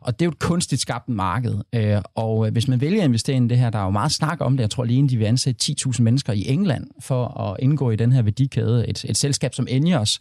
Og 0.00 0.18
det 0.18 0.24
er 0.24 0.26
jo 0.26 0.30
et 0.30 0.38
kunstigt 0.38 0.80
skabt 0.80 1.08
marked. 1.08 1.54
Øh, 1.72 2.02
og 2.14 2.46
øh, 2.46 2.52
hvis 2.52 2.68
man 2.68 2.80
vælger 2.80 3.00
at 3.00 3.04
investere 3.04 3.36
i 3.36 3.48
det 3.48 3.58
her, 3.58 3.70
der 3.70 3.78
er 3.78 3.84
jo 3.84 3.90
meget 3.90 4.12
snak 4.12 4.40
om 4.40 4.56
det. 4.56 4.62
Jeg 4.62 4.70
tror 4.70 4.84
lige, 4.84 5.08
de 5.08 5.16
vil 5.16 5.24
ansætte 5.24 5.74
10.000 5.88 6.02
mennesker 6.02 6.32
i 6.32 6.48
England 6.48 6.86
for 7.00 7.40
at 7.40 7.56
indgå 7.58 7.90
i 7.90 7.96
den 7.96 8.12
her 8.12 8.22
værdikæde. 8.22 8.88
Et, 8.88 9.04
et 9.04 9.16
selskab 9.16 9.54
som 9.54 9.66
Enios 9.70 10.18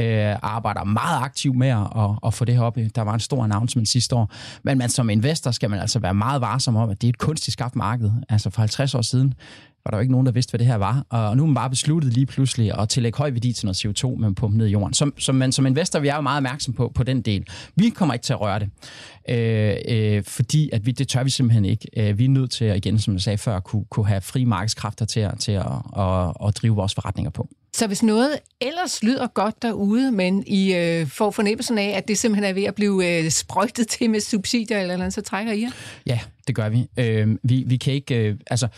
øh, 0.00 0.36
arbejder 0.42 0.84
meget 0.84 1.22
aktivt 1.22 1.56
med 1.56 1.68
at, 1.68 2.10
at 2.26 2.34
få 2.34 2.44
det 2.44 2.54
her 2.54 2.62
op. 2.62 2.76
Der 2.94 3.02
var 3.02 3.14
en 3.14 3.20
stor 3.20 3.44
announcement 3.44 3.88
sidste 3.88 4.16
år. 4.16 4.32
Men 4.62 4.78
man 4.78 4.88
som 4.88 5.10
investor 5.10 5.50
skal 5.50 5.70
man 5.70 5.80
altså 5.80 5.98
være 5.98 6.14
meget 6.14 6.40
varsom 6.40 6.76
om, 6.76 6.90
at 6.90 7.00
det 7.00 7.06
er 7.06 7.08
et 7.08 7.18
kunstigt 7.18 7.52
skabt 7.52 7.76
marked. 7.76 8.10
Altså 8.28 8.50
for 8.50 8.60
50 8.60 8.94
år 8.94 9.02
siden 9.02 9.34
var 9.84 9.90
der 9.90 9.98
jo 9.98 10.00
ikke 10.00 10.12
nogen, 10.12 10.26
der 10.26 10.32
vidste, 10.32 10.50
hvad 10.50 10.58
det 10.58 10.66
her 10.66 10.74
var. 10.74 11.06
Og 11.08 11.36
nu 11.36 11.42
er 11.42 11.46
man 11.46 11.54
bare 11.54 11.70
besluttet 11.70 12.12
lige 12.12 12.26
pludselig 12.26 12.78
at 12.80 12.88
tillægge 12.88 13.18
høj 13.18 13.30
værdi 13.30 13.52
til 13.52 13.66
noget 13.66 13.84
CO2, 13.84 14.16
man 14.16 14.34
pumper 14.34 14.58
ned 14.58 14.66
i 14.66 14.70
jorden. 14.70 14.94
Som, 14.94 15.14
som 15.18 15.34
man 15.34 15.52
som 15.52 15.66
investor, 15.66 15.98
vi 15.98 16.08
er 16.08 16.14
jo 16.14 16.20
meget 16.20 16.36
opmærksom 16.36 16.74
på, 16.74 16.92
på 16.94 17.02
den 17.02 17.22
del. 17.22 17.46
Vi 17.76 17.88
kommer 17.88 18.14
ikke 18.14 18.24
til 18.24 18.32
at 18.32 18.40
røre 18.40 18.58
det, 18.58 18.70
øh, 19.28 19.76
øh, 19.88 20.24
fordi 20.24 20.70
at 20.72 20.86
vi, 20.86 20.90
det 20.90 21.08
tør 21.08 21.24
vi 21.24 21.30
simpelthen 21.30 21.64
ikke. 21.64 21.88
Øh, 21.96 22.18
vi 22.18 22.24
er 22.24 22.28
nødt 22.28 22.50
til, 22.50 22.76
igen, 22.76 22.98
som 22.98 23.14
jeg 23.14 23.20
sagde 23.20 23.38
før, 23.38 23.56
at 23.56 23.64
kunne, 23.64 23.84
kunne 23.90 24.06
have 24.06 24.20
fri 24.20 24.44
markedskræfter 24.44 25.04
til, 25.04 25.20
at, 25.20 25.38
til 25.38 25.52
at, 25.52 25.66
at, 25.98 26.32
at 26.46 26.56
drive 26.56 26.74
vores 26.74 26.94
forretninger 26.94 27.30
på. 27.30 27.48
Så 27.72 27.86
hvis 27.86 28.02
noget 28.02 28.38
ellers 28.60 29.02
lyder 29.02 29.26
godt 29.26 29.62
derude, 29.62 30.12
men 30.12 30.44
I 30.46 30.74
øh, 30.74 31.06
får 31.06 31.30
fornemmelsen 31.30 31.78
af, 31.78 31.88
at 31.96 32.08
det 32.08 32.18
simpelthen 32.18 32.50
er 32.50 32.52
ved 32.52 32.64
at 32.64 32.74
blive 32.74 33.18
øh, 33.18 33.30
sprøjtet 33.30 33.88
til 33.88 34.10
med 34.10 34.20
subsidier 34.20 34.80
eller 34.80 34.94
andet, 34.94 35.12
så 35.12 35.22
trækker 35.22 35.52
I 35.52 35.62
jer? 35.62 35.70
Ja, 36.06 36.20
det 36.46 36.54
gør 36.54 36.68
vi. 36.68 36.86
Øh, 36.96 37.36
vi, 37.42 37.64
vi 37.66 37.76
kan 37.76 37.92
ikke... 37.92 38.14
Øh, 38.14 38.36
altså, 38.46 38.68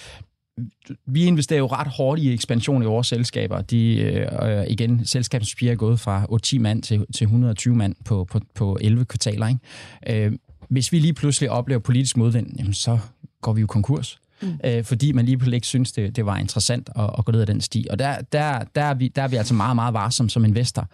vi 1.07 1.24
investerer 1.24 1.59
jo 1.59 1.66
ret 1.66 1.86
hårdt 1.86 2.20
i 2.20 2.32
ekspansion 2.32 2.82
i 2.82 2.86
vores 2.86 3.07
selskaber. 3.07 3.61
De, 3.61 3.96
øh, 3.96 4.66
igen, 4.68 5.07
selskabsspire 5.07 5.72
er 5.72 5.76
gået 5.76 6.00
fra 6.00 6.26
8-10 6.57 6.59
mand 6.59 6.82
til, 6.82 7.07
til 7.14 7.24
120 7.24 7.74
mand 7.74 7.94
på, 8.05 8.24
på, 8.24 8.40
på 8.55 8.78
11 8.80 9.05
kvartaler. 9.05 9.48
Ikke? 9.48 10.26
Øh, 10.26 10.32
hvis 10.68 10.92
vi 10.92 10.98
lige 10.98 11.14
pludselig 11.14 11.50
oplever 11.50 11.80
politisk 11.80 12.16
modvind, 12.16 12.57
jamen, 12.59 12.74
så 12.74 12.98
går 13.40 13.53
vi 13.53 13.61
jo 13.61 13.66
konkurs. 13.66 14.18
Mm. 14.42 14.59
Øh, 14.64 14.84
fordi 14.84 15.12
man 15.12 15.24
lige 15.24 15.38
pludselig 15.38 15.57
ikke 15.57 15.66
synes, 15.66 15.92
det, 15.92 16.16
det 16.16 16.26
var 16.26 16.36
interessant 16.38 16.90
at, 16.96 17.11
at 17.18 17.24
gå 17.24 17.32
ned 17.32 17.40
ad 17.40 17.46
den 17.46 17.61
sti. 17.61 17.86
Og 17.90 17.98
der, 17.98 18.20
der, 18.32 18.64
der, 18.74 18.82
er 18.82 18.94
vi, 18.94 19.09
der 19.09 19.22
er 19.22 19.28
vi 19.28 19.36
altså 19.36 19.55
meget, 19.55 19.74
meget 19.74 19.94
varsomme 19.94 20.30
som 20.30 20.44
investor. 20.44 20.88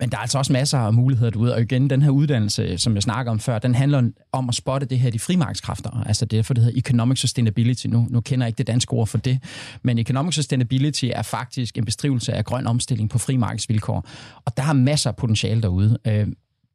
Men 0.00 0.10
der 0.10 0.16
er 0.16 0.20
altså 0.20 0.38
også 0.38 0.52
masser 0.52 0.78
af 0.78 0.94
muligheder 0.94 1.30
derude, 1.30 1.54
og 1.54 1.60
igen, 1.60 1.90
den 1.90 2.02
her 2.02 2.10
uddannelse, 2.10 2.62
øh, 2.62 2.78
som 2.78 2.94
jeg 2.94 3.02
snakker 3.02 3.32
om 3.32 3.40
før, 3.40 3.58
den 3.58 3.74
handler 3.74 4.10
om 4.32 4.48
at 4.48 4.54
spotte 4.54 4.86
det 4.86 4.98
her, 4.98 5.10
de 5.10 5.18
frimarkedskræfter. 5.18 6.02
Altså 6.06 6.24
det 6.24 6.38
er 6.38 6.42
for 6.42 6.54
det 6.54 6.64
hedder 6.64 6.78
economic 6.78 7.18
sustainability. 7.18 7.86
Nu, 7.86 8.06
nu 8.10 8.20
kender 8.20 8.46
jeg 8.46 8.48
ikke 8.48 8.58
det 8.58 8.66
danske 8.66 8.92
ord 8.92 9.06
for 9.06 9.18
det, 9.18 9.38
men 9.82 9.98
economic 9.98 10.34
sustainability 10.34 11.04
er 11.12 11.22
faktisk 11.22 11.78
en 11.78 11.84
beskrivelse 11.84 12.32
af 12.32 12.44
grøn 12.44 12.66
omstilling 12.66 13.10
på 13.10 13.18
frimarkedsvilkår. 13.18 14.08
Og 14.44 14.56
der 14.56 14.62
er 14.62 14.72
masser 14.72 15.10
af 15.10 15.16
potentiale 15.16 15.62
derude. 15.62 15.98
Øh, 16.06 16.26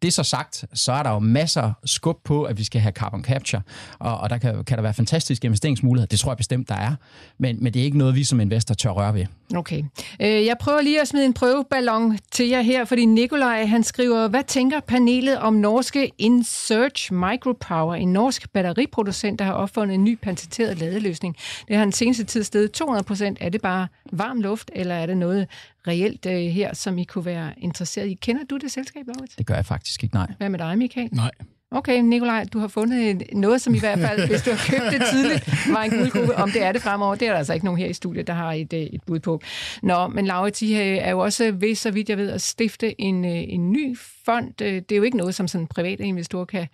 det 0.04 0.14
så 0.14 0.24
sagt, 0.24 0.66
så 0.74 0.92
er 0.92 1.04
der 1.04 1.10
jo 1.10 1.20
masser 1.20 1.74
skub 1.86 2.18
på, 2.24 2.44
at 2.44 2.58
vi 2.58 2.64
skal 2.64 2.82
have 2.82 2.92
carbon 2.92 3.24
capture, 3.24 3.62
og, 4.00 4.18
og 4.18 4.30
der 4.30 4.38
kan, 4.38 4.64
kan 4.64 4.78
der 4.78 4.82
være 4.82 4.94
fantastiske 4.94 5.46
investeringsmuligheder. 5.46 6.08
Det 6.08 6.20
tror 6.20 6.32
jeg 6.32 6.38
bestemt, 6.38 6.70
der 6.70 6.76
er. 6.76 6.96
Men, 7.38 7.64
men 7.64 7.74
det 7.74 7.80
er 7.80 7.84
ikke 7.84 7.98
noget, 7.98 8.16
vi 8.16 8.24
som 8.24 8.40
investor 8.40 8.76
tør 8.76 8.90
røre 8.90 9.14
ved. 9.14 9.26
Okay. 9.56 9.84
Øh, 10.20 10.46
jeg 10.46 10.56
prøver 10.60 10.82
lige 10.82 11.02
at 11.02 11.08
smide 11.08 11.26
en 11.26 11.34
prøveballon 11.34 12.18
til 12.32 12.48
jer 12.48 12.62
her, 12.62 12.86
fordi 12.86 13.06
Nikolaj 13.06 13.66
han 13.66 13.84
skriver, 13.84 14.28
hvad 14.28 14.44
tænker 14.44 14.80
panelet 14.80 15.38
om 15.38 15.54
norske 15.54 16.12
InSearch 16.18 17.14
Micropower, 17.14 17.96
en 17.96 18.14
norsk 18.14 18.50
batteriproducent, 18.54 19.40
der 19.40 19.46
har 19.46 19.54
opfundet 19.54 19.96
en 19.96 20.04
ny 20.04 20.18
patenteret 20.22 20.78
ladeløsning. 20.78 21.36
Det 21.68 21.76
har 21.76 21.84
den 21.84 21.92
seneste 21.92 22.24
tid 22.24 22.44
stedet 22.44 22.72
200 22.72 23.04
procent. 23.04 23.38
Er 23.42 23.50
det 23.50 23.62
bare 23.62 23.88
varm 24.12 24.42
luft, 24.42 24.72
eller 24.76 24.96
er 24.96 25.06
det 25.06 25.18
noget 25.18 25.48
reelt 25.88 26.26
øh, 26.26 26.34
her, 26.34 26.74
som 26.76 26.98
I 26.98 27.04
kunne 27.04 27.26
være 27.26 27.54
interesseret 27.58 28.08
i? 28.08 28.14
Kender 28.14 28.44
du 28.50 28.58
det 28.58 28.72
selskab, 28.72 29.08
Laurits? 29.08 29.36
Det 29.36 29.46
gør 29.46 29.56
jeg 29.56 29.66
faktisk 29.66 29.93
ikke, 30.04 30.16
nej. 30.16 30.28
Hvad 30.38 30.50
med 30.50 30.60
dig, 30.60 30.78
Michael? 30.78 31.10
Nej. 31.12 31.32
Okay, 31.76 32.00
Nikolaj, 32.02 32.46
du 32.54 32.60
har 32.60 32.68
fundet 32.68 33.24
noget, 33.34 33.62
som 33.62 33.76
i 33.76 33.80
hvert 33.80 34.00
fald, 34.00 34.28
hvis 34.28 34.42
du 34.42 34.52
har 34.52 34.66
købt 34.70 34.92
det 34.92 35.02
tidligt, 35.12 35.74
var 35.74 35.84
en 35.84 35.92
guldgruppe. 35.92 36.36
Om 36.36 36.52
det 36.52 36.64
er 36.64 36.72
det 36.72 36.82
fremover, 36.82 37.16
det 37.16 37.28
er 37.28 37.32
der 37.32 37.38
altså 37.38 37.54
ikke 37.54 37.66
nogen 37.66 37.80
her 37.80 37.88
i 37.88 37.94
studiet, 37.94 38.28
der 38.28 38.34
har 38.34 38.54
et, 38.54 38.74
øh, 38.74 38.80
et 38.80 39.02
bud 39.08 39.20
på. 39.20 39.42
Nå, 39.84 40.08
men 40.08 40.26
Laurits, 40.26 40.62
I 40.62 40.74
er 40.74 41.12
jo 41.12 41.20
også 41.20 41.52
ved, 41.52 41.76
så 41.76 41.92
vidt 41.92 42.10
jeg 42.10 42.18
ved, 42.18 42.30
at 42.30 42.42
stifte 42.42 43.02
en, 43.02 43.26
øh, 43.26 43.44
en 43.48 43.72
ny 43.72 43.98
fond. 44.26 44.62
Øh, 44.62 44.74
det 44.74 44.92
er 44.92 44.96
jo 44.96 45.04
ikke 45.04 45.18
noget, 45.18 45.36
som 45.36 45.48
sådan 45.48 45.68
private 45.68 46.04
investorer 46.04 46.46
kan 46.46 46.68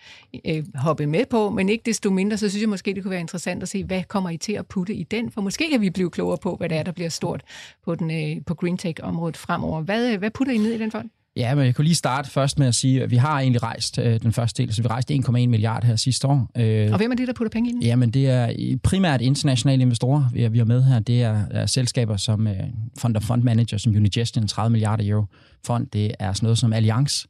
øh, 0.45 0.63
hoppe 0.75 1.05
med 1.05 1.25
på, 1.29 1.49
men 1.49 1.69
ikke 1.69 1.83
desto 1.85 2.09
mindre, 2.09 2.37
så 2.37 2.49
synes 2.49 2.61
jeg 2.61 2.69
måske, 2.69 2.93
det 2.93 3.03
kunne 3.03 3.11
være 3.11 3.19
interessant 3.19 3.63
at 3.63 3.69
se, 3.69 3.83
hvad 3.83 4.03
kommer 4.03 4.29
I 4.29 4.37
til 4.37 4.53
at 4.53 4.67
putte 4.67 4.93
i 4.93 5.03
den? 5.03 5.31
For 5.31 5.41
måske 5.41 5.69
kan 5.71 5.81
vi 5.81 5.89
blive 5.89 6.09
klogere 6.09 6.37
på, 6.37 6.55
hvad 6.55 6.69
det 6.69 6.77
er, 6.77 6.83
der 6.83 6.91
bliver 6.91 7.09
stort 7.09 7.43
på, 7.85 7.95
den, 7.95 8.11
øh, 8.11 8.45
på 8.45 8.55
Green 8.55 8.77
Tech-området 8.77 9.37
fremover. 9.37 9.81
Hvad, 9.81 10.17
hvad 10.17 10.31
putter 10.31 10.53
I 10.53 10.57
ned 10.57 10.71
i 10.71 10.77
den 10.77 10.91
fond? 10.91 11.09
Ja, 11.35 11.55
men 11.55 11.65
jeg 11.65 11.75
kunne 11.75 11.85
lige 11.85 11.95
starte 11.95 12.29
først 12.29 12.59
med 12.59 12.67
at 12.67 12.75
sige, 12.75 13.03
at 13.03 13.11
vi 13.11 13.15
har 13.15 13.39
egentlig 13.39 13.63
rejst 13.63 13.99
øh, 13.99 14.21
den 14.21 14.31
første 14.31 14.63
del, 14.63 14.73
så 14.73 14.81
vi 14.81 14.87
rejste 14.87 15.13
1,1 15.13 15.31
milliard 15.31 15.83
her 15.83 15.95
sidste 15.95 16.27
år. 16.27 16.49
Øh, 16.57 16.91
og 16.91 16.97
hvem 16.97 17.11
er 17.11 17.15
det, 17.15 17.27
der 17.27 17.33
putter 17.33 17.49
penge 17.49 17.69
ind? 17.69 17.83
Jamen, 17.83 18.11
det 18.11 18.29
er 18.29 18.77
primært 18.83 19.21
internationale 19.21 19.81
investorer, 19.81 20.29
vi 20.33 20.43
er, 20.43 20.49
vi 20.49 20.59
er 20.59 20.65
med 20.65 20.83
her. 20.83 20.99
Det 20.99 21.23
er, 21.23 21.43
er 21.51 21.65
selskaber 21.65 22.17
som 22.17 22.47
øh, 22.47 22.55
Fund 22.97 23.15
of 23.15 23.23
Fund 23.23 23.43
Manager, 23.43 23.77
som 23.77 23.95
Unigestion, 23.95 24.47
30 24.47 24.71
milliarder 24.71 25.03
euro 25.07 25.25
fond. 25.65 25.87
Det 25.93 26.11
er 26.19 26.33
sådan 26.33 26.45
noget 26.45 26.57
som 26.57 26.73
Allianz, 26.73 27.25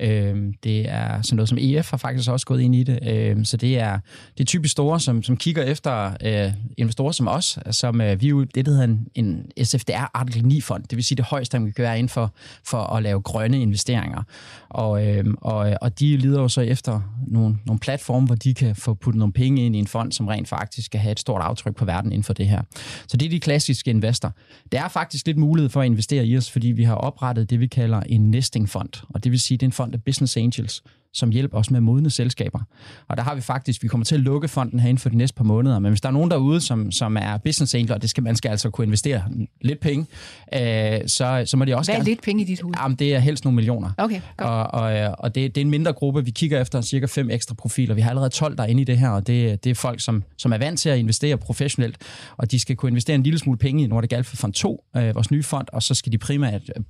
Øh, 0.00 0.52
det 0.64 0.88
er 0.88 1.22
sådan 1.22 1.36
noget 1.36 1.48
som 1.48 1.58
EF 1.60 1.90
har 1.90 1.96
faktisk 1.96 2.30
også 2.30 2.46
gået 2.46 2.60
ind 2.60 2.74
i 2.74 2.82
det. 2.82 2.98
Øh, 3.08 3.44
så 3.44 3.56
det 3.56 3.78
er, 3.78 3.98
det 4.38 4.40
er 4.40 4.44
typisk 4.44 4.72
store, 4.72 5.00
som, 5.00 5.22
som 5.22 5.36
kigger 5.36 5.62
efter 5.62 6.12
øh, 6.24 6.52
investorer 6.76 7.12
som 7.12 7.28
os, 7.28 7.58
som 7.70 8.00
øh, 8.00 8.20
vi 8.20 8.26
er 8.26 8.30
jo 8.30 8.44
det, 8.44 8.66
der 8.66 8.72
hedder 8.72 8.84
en, 8.84 9.08
en 9.14 9.64
SFDR 9.64 10.10
Artikel 10.14 10.52
9-fond. 10.52 10.82
Det 10.82 10.96
vil 10.96 11.04
sige 11.04 11.16
det 11.16 11.24
højeste, 11.24 11.58
man 11.58 11.72
kan 11.72 11.84
gøre 11.84 11.98
inden 11.98 12.08
for, 12.08 12.34
for 12.64 12.78
at 12.78 13.02
lave 13.02 13.20
grønne 13.20 13.62
investeringer. 13.62 14.22
Og, 14.68 15.06
øhm, 15.06 15.28
øh, 15.28 15.34
og, 15.40 15.74
og 15.80 16.00
de 16.00 16.16
lider 16.16 16.40
jo 16.40 16.48
så 16.48 16.60
efter 16.60 17.00
nogle, 17.26 17.58
nogle 17.66 17.80
platforme, 17.80 18.26
hvor 18.26 18.34
de 18.34 18.54
kan 18.54 18.76
få 18.76 18.94
puttet 18.94 19.18
nogle 19.18 19.32
penge 19.32 19.66
ind 19.66 19.76
i 19.76 19.78
en 19.78 19.86
fond, 19.86 20.12
som 20.12 20.26
rent 20.26 20.48
faktisk 20.48 20.86
skal 20.86 21.00
have 21.00 21.12
et 21.12 21.20
stort 21.20 21.42
aftryk 21.42 21.76
på 21.76 21.84
verden 21.84 22.12
inden 22.12 22.24
for 22.24 22.32
det 22.32 22.48
her. 22.48 22.62
Så 23.06 23.16
det 23.16 23.26
er 23.26 23.30
de 23.30 23.40
klassiske 23.40 23.90
investorer. 23.90 24.32
Det 24.72 24.80
er 24.80 24.88
faktisk 24.88 25.26
lidt 25.26 25.38
mulighed 25.38 25.70
for 25.70 25.80
at 25.80 25.86
investere 25.86 26.26
i 26.26 26.36
os, 26.36 26.50
fordi 26.50 26.68
vi 26.68 26.84
har 26.84 26.94
oprettet 26.94 27.50
det, 27.50 27.60
vi 27.60 27.66
kalder 27.66 28.00
en 28.00 28.30
nesting-fond. 28.30 29.04
Og 29.08 29.24
det 29.24 29.32
vil 29.32 29.40
sige, 29.40 29.58
det 29.58 29.62
er 29.62 29.68
en 29.68 29.72
fond 29.72 29.87
af 29.94 30.04
business 30.04 30.36
angels, 30.36 30.82
som 31.18 31.30
hjælper 31.30 31.58
os 31.58 31.70
med 31.70 31.80
modne 31.80 32.10
selskaber. 32.10 32.60
Og 33.08 33.16
der 33.16 33.22
har 33.22 33.34
vi 33.34 33.40
faktisk, 33.40 33.82
vi 33.82 33.88
kommer 33.88 34.04
til 34.04 34.14
at 34.14 34.20
lukke 34.20 34.48
fonden 34.48 34.80
her 34.80 34.88
inden 34.88 35.00
for 35.00 35.08
de 35.08 35.16
næste 35.16 35.34
par 35.34 35.44
måneder, 35.44 35.78
men 35.78 35.90
hvis 35.90 36.00
der 36.00 36.08
er 36.08 36.12
nogen 36.12 36.30
derude, 36.30 36.60
som, 36.60 36.92
som 36.92 37.16
er 37.16 37.36
business 37.36 37.74
angel, 37.74 37.92
og 37.92 38.02
det 38.02 38.10
skal, 38.10 38.22
man 38.22 38.36
skal 38.36 38.48
altså 38.48 38.70
kunne 38.70 38.84
investere 38.84 39.22
lidt 39.60 39.80
penge, 39.80 40.06
øh, 40.54 41.00
så, 41.06 41.42
så 41.46 41.56
må 41.56 41.64
de 41.64 41.76
også 41.76 41.90
Hvad 41.90 41.96
er 41.96 41.98
gerne... 41.98 42.10
lidt 42.10 42.22
penge 42.22 42.42
i 42.42 42.46
dit 42.46 42.60
hoved? 42.60 42.74
Jamen, 42.82 42.96
det 42.96 43.14
er 43.14 43.18
helst 43.18 43.44
nogle 43.44 43.56
millioner. 43.56 43.90
Okay, 43.98 44.20
godt. 44.36 44.50
Og, 44.50 44.82
og, 44.82 45.14
og 45.18 45.34
det, 45.34 45.54
det 45.54 45.60
er 45.60 45.64
en 45.64 45.70
mindre 45.70 45.92
gruppe. 45.92 46.24
Vi 46.24 46.30
kigger 46.30 46.60
efter 46.60 46.80
cirka 46.80 47.06
fem 47.06 47.30
ekstra 47.30 47.54
profiler. 47.54 47.94
Vi 47.94 48.00
har 48.00 48.10
allerede 48.10 48.30
12 48.30 48.56
der 48.56 48.62
er 48.62 48.66
inde 48.66 48.80
i 48.80 48.84
det 48.84 48.98
her, 48.98 49.08
og 49.08 49.26
det, 49.26 49.64
det 49.64 49.70
er 49.70 49.74
folk, 49.74 50.00
som, 50.00 50.24
som 50.38 50.52
er 50.52 50.58
vant 50.58 50.78
til 50.78 50.88
at 50.88 50.98
investere 50.98 51.36
professionelt, 51.36 51.96
og 52.36 52.50
de 52.50 52.60
skal 52.60 52.76
kunne 52.76 52.90
investere 52.90 53.14
en 53.14 53.22
lille 53.22 53.38
smule 53.38 53.58
penge 53.58 53.84
i 53.84 53.86
Nordic 53.86 54.12
Alpha 54.12 54.36
Fond 54.36 54.52
2, 54.52 54.84
øh, 54.96 55.14
vores 55.14 55.30
nye 55.30 55.42
fond, 55.42 55.66
og 55.72 55.82
så 55.82 55.94
skal 55.94 56.12
de 56.12 56.18
primært 56.18 56.62
øh, 56.76 56.82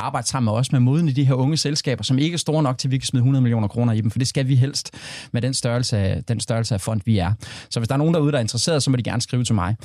arbejde 0.00 0.26
sammen 0.26 0.44
med 0.44 0.52
os 0.52 0.72
med 0.72 0.80
moden 0.80 1.08
i 1.08 1.12
de 1.12 1.24
her 1.24 1.34
unge 1.34 1.56
selskaber, 1.56 2.04
som 2.04 2.18
ikke 2.18 2.34
er 2.34 2.38
store 2.38 2.62
nok 2.62 2.78
til, 2.78 2.88
at 2.88 2.92
vi 2.92 2.98
kan 2.98 3.06
smide 3.06 3.20
100 3.20 3.42
millioner 3.42 3.68
kroner 3.70 3.92
i 3.92 4.00
dem, 4.00 4.10
for 4.10 4.18
det 4.18 4.28
skal 4.28 4.48
vi 4.48 4.56
helst 4.56 4.90
med 5.32 5.42
den 5.42 5.54
størrelse 5.54 5.98
af, 5.98 6.24
den 6.24 6.40
størrelse 6.40 6.74
af 6.74 6.80
fond, 6.80 7.00
vi 7.04 7.18
er. 7.18 7.32
Så 7.70 7.80
hvis 7.80 7.88
der 7.88 7.94
er 7.94 7.98
nogen 7.98 8.14
derude, 8.14 8.32
der 8.32 8.38
er 8.38 8.42
interesseret, 8.42 8.82
så 8.82 8.90
må 8.90 8.96
de 8.96 9.02
gerne 9.02 9.22
skrive 9.22 9.44
til 9.44 9.54
mig. 9.54 9.76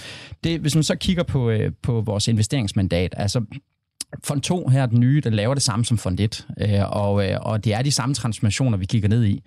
Det, 0.44 0.60
hvis 0.60 0.76
man 0.76 0.84
så 0.84 0.96
kigger 0.96 1.24
på, 1.24 1.50
øh, 1.50 1.72
på 1.84 2.02
vores 2.02 2.28
investeringsmandat, 2.28 3.14
altså 3.18 3.42
Fond 4.24 4.42
2 4.42 4.68
her, 4.68 4.86
den 4.86 5.00
nye, 5.00 5.22
den 5.24 5.34
laver 5.34 5.54
det 5.54 5.64
samme 5.64 5.86
som 5.86 5.98
Fond 5.98 6.20
1, 6.20 6.48
øh, 6.62 6.70
og, 6.90 7.30
øh, 7.30 7.38
og 7.42 7.66
det 7.66 7.74
er 7.74 7.82
de 7.82 7.92
samme 7.92 8.16
transformationer, 8.16 8.78
vi 8.78 8.86
kigger 8.86 9.10
ned 9.10 9.26
i. 9.26 9.44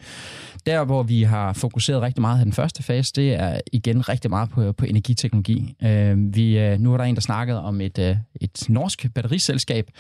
der, 0.67 0.85
hvor 0.85 1.03
vi 1.03 1.23
har 1.23 1.53
fokuseret 1.53 2.03
rigtig 2.03 2.21
meget 2.21 2.41
i 2.41 2.45
den 2.45 2.53
første 2.53 2.83
fase, 2.83 3.13
det 3.17 3.35
er 3.35 3.61
igen 3.73 4.09
rigtig 4.09 4.31
meget 4.31 4.51
på, 4.51 4.73
på 4.73 4.85
energiteknologi. 4.85 5.75
Øh, 5.83 6.35
vi, 6.35 6.59
øh, 6.59 6.81
nu 6.81 6.93
er 6.93 6.97
der 6.97 7.05
en, 7.05 7.15
der 7.15 7.21
snakkede 7.21 7.63
om 7.63 7.81
et, 7.81 7.99
øh, 7.99 8.17
et 8.41 8.65
norsk 8.69 9.07
batteriselskab. 9.15 9.91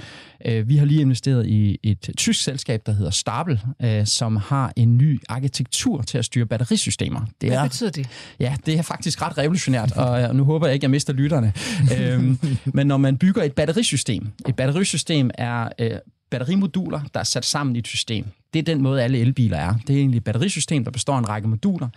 Øh, 0.44 0.68
vi 0.68 0.76
har 0.76 0.86
lige 0.86 1.00
investeret 1.00 1.46
i 1.46 1.78
et 1.82 2.10
tysk 2.16 2.42
selskab, 2.42 2.82
der 2.86 2.92
hedder 2.92 3.10
Stabel, 3.10 3.60
øh, 3.82 4.06
som 4.06 4.36
har 4.36 4.72
en 4.76 4.98
ny 4.98 5.20
arkitektur 5.28 6.02
til 6.02 6.18
at 6.18 6.24
styre 6.24 6.46
batterisystemer. 6.46 7.20
Det 7.40 7.52
er, 7.52 7.58
Hvad 7.58 7.68
betyder 7.68 7.90
det? 7.90 8.08
Ja, 8.40 8.56
det 8.66 8.78
er 8.78 8.82
faktisk 8.82 9.22
ret 9.22 9.38
revolutionært, 9.38 9.92
og 9.92 10.36
nu 10.36 10.44
håber 10.44 10.66
jeg 10.66 10.74
ikke, 10.74 10.80
at 10.80 10.82
jeg 10.82 10.90
mister 10.90 11.12
lytterne. 11.12 11.52
øhm, 11.98 12.38
men 12.76 12.86
når 12.86 12.96
man 12.96 13.16
bygger 13.16 13.42
et 13.42 13.52
batterisystem, 13.52 14.28
et 14.48 14.56
batterisystem 14.58 15.30
er 15.34 15.68
øh, 15.78 15.90
batterimoduler, 16.30 17.00
der 17.14 17.20
er 17.20 17.24
sat 17.24 17.44
sammen 17.44 17.76
i 17.76 17.78
et 17.78 17.86
system. 17.86 18.24
Det 18.52 18.58
er 18.58 18.62
den 18.62 18.82
måde, 18.82 19.02
alle 19.02 19.18
elbiler 19.18 19.56
er. 19.56 19.74
Det 19.86 19.94
er 19.94 19.98
egentlig 19.98 20.18
et 20.18 20.24
batterisystem, 20.24 20.84
der 20.84 20.90
består 20.90 21.14
af 21.14 21.18
en 21.18 21.28
række 21.28 21.48
moduler. 21.48 21.88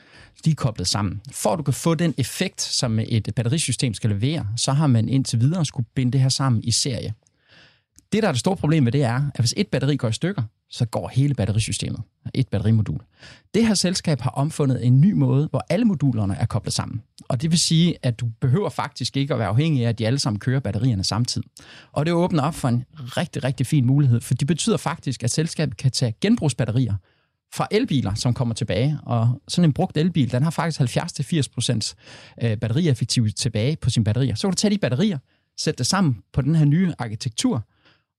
De 0.45 0.51
er 0.51 0.55
koblet 0.55 0.87
sammen. 0.87 1.21
For 1.31 1.53
at 1.53 1.57
du 1.57 1.63
kan 1.63 1.73
få 1.73 1.95
den 1.95 2.13
effekt, 2.17 2.61
som 2.61 2.99
et 2.99 3.31
batterisystem 3.35 3.93
skal 3.93 4.09
levere, 4.09 4.47
så 4.57 4.71
har 4.71 4.87
man 4.87 5.09
indtil 5.09 5.39
videre 5.39 5.65
skulle 5.65 5.87
binde 5.95 6.11
det 6.11 6.21
her 6.21 6.29
sammen 6.29 6.63
i 6.63 6.71
serie. 6.71 7.13
Det, 8.11 8.23
der 8.23 8.27
er 8.27 8.31
det 8.31 8.39
store 8.39 8.57
problem 8.57 8.83
med 8.83 8.91
det, 8.91 9.03
er, 9.03 9.15
at 9.35 9.39
hvis 9.39 9.53
et 9.57 9.67
batteri 9.67 9.95
går 9.95 10.07
i 10.07 10.13
stykker, 10.13 10.43
så 10.71 10.85
går 10.85 11.07
hele 11.13 11.33
batterisystemet. 11.33 12.01
Et 12.33 12.47
batterimodul. 12.47 12.99
Det 13.53 13.67
her 13.67 13.73
selskab 13.73 14.21
har 14.21 14.29
omfundet 14.29 14.85
en 14.85 15.01
ny 15.01 15.11
måde, 15.11 15.47
hvor 15.47 15.65
alle 15.69 15.85
modulerne 15.85 16.35
er 16.35 16.45
koblet 16.45 16.73
sammen. 16.73 17.01
Og 17.29 17.41
det 17.41 17.51
vil 17.51 17.59
sige, 17.59 17.95
at 18.03 18.19
du 18.19 18.29
behøver 18.41 18.69
faktisk 18.69 19.17
ikke 19.17 19.33
at 19.33 19.39
være 19.39 19.47
afhængig 19.47 19.85
af, 19.85 19.89
at 19.89 19.99
de 19.99 20.07
alle 20.07 20.19
sammen 20.19 20.39
kører 20.39 20.59
batterierne 20.59 21.03
samtidig. 21.03 21.49
Og 21.91 22.05
det 22.05 22.13
åbner 22.13 22.43
op 22.43 22.55
for 22.55 22.67
en 22.67 22.85
rigtig, 22.93 23.43
rigtig 23.43 23.67
fin 23.67 23.85
mulighed, 23.85 24.21
for 24.21 24.33
det 24.33 24.47
betyder 24.47 24.77
faktisk, 24.77 25.23
at 25.23 25.31
selskabet 25.31 25.77
kan 25.77 25.91
tage 25.91 26.13
genbrugsbatterier 26.21 26.95
fra 27.53 27.67
elbiler, 27.71 28.13
som 28.13 28.33
kommer 28.33 28.55
tilbage. 28.55 28.99
Og 29.03 29.41
sådan 29.47 29.69
en 29.69 29.73
brugt 29.73 29.97
elbil, 29.97 30.31
den 30.31 30.43
har 30.43 30.49
faktisk 30.49 30.97
70-80% 30.97 31.93
øh, 32.43 32.57
batterieffektivitet 32.57 33.35
tilbage 33.35 33.75
på 33.75 33.89
sine 33.89 34.03
batterier. 34.03 34.35
Så 34.35 34.47
kan 34.47 34.51
du 34.51 34.55
tage 34.55 34.73
de 34.73 34.77
batterier, 34.77 35.17
sætte 35.57 35.77
det 35.77 35.87
sammen 35.87 36.17
på 36.33 36.41
den 36.41 36.55
her 36.55 36.65
nye 36.65 36.93
arkitektur, 36.99 37.65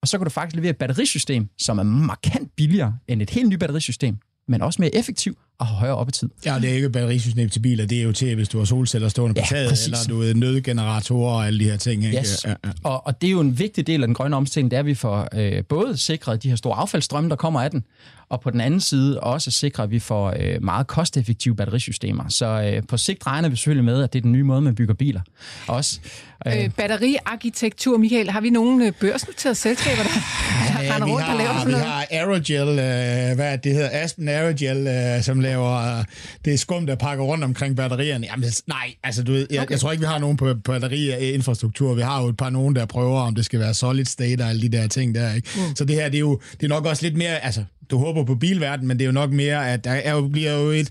og 0.02 0.08
så 0.08 0.18
kan 0.18 0.24
du 0.24 0.30
faktisk 0.30 0.56
levere 0.56 0.70
et 0.70 0.76
batterisystem, 0.76 1.48
som 1.58 1.78
er 1.78 1.82
markant 1.82 2.50
billigere 2.56 2.96
end 3.08 3.22
et 3.22 3.30
helt 3.30 3.48
nyt 3.48 3.58
batterisystem, 3.58 4.16
men 4.48 4.62
også 4.62 4.82
mere 4.82 4.94
effektiv 4.94 5.38
og 5.58 5.66
højere 5.66 5.96
oppetid. 5.96 6.28
Ja, 6.44 6.58
det 6.62 6.70
er 6.70 6.74
ikke 6.74 6.86
et 6.86 6.92
batterisystem 6.92 7.48
til 7.48 7.60
biler, 7.60 7.86
det 7.86 7.98
er 7.98 8.02
jo 8.02 8.12
til, 8.12 8.34
hvis 8.34 8.48
du 8.48 8.58
har 8.58 8.64
solceller 8.64 9.08
stående 9.08 9.34
på 9.34 9.40
ja, 9.40 9.56
taget, 9.56 9.68
præcis. 9.68 9.86
eller 9.86 9.98
du 10.08 10.22
har 10.22 10.34
nødgeneratorer 10.34 11.34
og 11.34 11.46
alle 11.46 11.58
de 11.58 11.64
her 11.64 11.76
ting. 11.76 12.04
Ikke? 12.04 12.18
Yes. 12.18 12.44
Ja, 12.44 12.50
ja. 12.50 12.70
Og, 12.82 13.06
og 13.06 13.20
det 13.20 13.26
er 13.26 13.30
jo 13.30 13.40
en 13.40 13.58
vigtig 13.58 13.86
del 13.86 14.02
af 14.02 14.06
den 14.06 14.14
grønne 14.14 14.36
omstilling, 14.36 14.70
det 14.70 14.76
er, 14.76 14.80
at 14.80 14.86
vi 14.86 14.94
får 14.94 15.28
øh, 15.34 15.64
både 15.64 15.96
sikret 15.96 16.42
de 16.42 16.48
her 16.48 16.56
store 16.56 16.76
affaldsstrømme, 16.76 17.30
der 17.30 17.36
kommer 17.36 17.60
af 17.60 17.70
den, 17.70 17.84
og 18.32 18.40
på 18.40 18.50
den 18.50 18.60
anden 18.60 18.80
side 18.80 19.20
også 19.20 19.50
sikre, 19.50 19.82
at 19.82 19.90
vi 19.90 19.98
får 19.98 20.34
øh, 20.40 20.62
meget 20.62 20.86
kosteffektive 20.86 21.56
batterisystemer. 21.56 22.24
Så 22.28 22.46
øh, 22.46 22.82
på 22.88 22.96
sigt 22.96 23.26
regner 23.26 23.48
vi 23.48 23.56
selvfølgelig 23.56 23.84
med, 23.84 24.02
at 24.02 24.12
det 24.12 24.18
er 24.18 24.22
den 24.22 24.32
nye 24.32 24.42
måde, 24.42 24.60
man 24.60 24.74
bygger 24.74 24.94
biler. 24.94 25.20
Også, 25.66 26.00
øh, 26.46 26.64
øh, 26.64 26.70
batteriarkitektur, 26.70 27.98
Michael, 27.98 28.30
har 28.30 28.40
vi 28.40 28.50
nogle 28.50 28.86
øh, 28.86 28.92
børsnoterede 28.92 29.54
selskaber, 29.54 30.02
der, 30.02 30.10
ja, 30.82 30.88
der 30.88 31.06
rundt 31.06 31.24
har, 31.24 31.32
og 31.32 31.38
laver 31.38 31.58
sådan 31.58 31.70
noget? 31.70 31.84
Vi 31.84 31.90
har 31.90 32.06
Aerogel, 32.10 32.68
øh, 32.68 33.36
hvad 33.36 33.58
det 33.58 33.72
hedder, 33.72 33.88
Aspen 33.92 34.28
Aerogel, 34.28 34.86
øh, 34.86 35.22
som 35.22 35.40
laver 35.40 35.98
øh, 35.98 36.04
det 36.44 36.60
skum, 36.60 36.86
der 36.86 36.94
pakker 36.94 37.24
rundt 37.24 37.44
omkring 37.44 37.76
batterierne. 37.76 38.26
Jamen 38.26 38.48
nej, 38.66 38.94
altså 39.04 39.22
du 39.22 39.32
ved, 39.32 39.46
jeg, 39.50 39.62
okay. 39.62 39.70
jeg 39.70 39.80
tror 39.80 39.92
ikke, 39.92 40.00
vi 40.00 40.06
har 40.06 40.18
nogen 40.18 40.36
på 40.36 40.54
batteriinfrastruktur. 40.64 41.94
Vi 41.94 42.02
har 42.02 42.22
jo 42.22 42.28
et 42.28 42.36
par 42.36 42.50
nogen, 42.50 42.76
der 42.76 42.86
prøver, 42.86 43.20
om 43.20 43.34
det 43.34 43.44
skal 43.44 43.60
være 43.60 43.74
solid 43.74 44.04
state 44.04 44.42
og 44.42 44.48
alle 44.48 44.62
de 44.62 44.68
der 44.68 44.86
ting 44.86 45.14
der. 45.14 45.34
Ikke? 45.34 45.48
Mm. 45.56 45.76
Så 45.76 45.84
det 45.84 45.96
her, 45.96 46.08
det 46.08 46.14
er 46.14 46.20
jo 46.20 46.40
det 46.60 46.62
er 46.62 46.68
nok 46.68 46.86
også 46.86 47.02
lidt 47.02 47.16
mere, 47.16 47.44
altså 47.44 47.64
du 47.92 47.98
håber 47.98 48.24
på 48.24 48.34
bilverdenen, 48.34 48.88
men 48.88 48.98
det 48.98 49.04
er 49.04 49.06
jo 49.06 49.12
nok 49.12 49.30
mere, 49.30 49.72
at 49.72 49.84
der 49.84 49.90
er 49.90 50.12
jo, 50.12 50.28
bliver 50.28 50.52
jo 50.52 50.70
et 50.70 50.90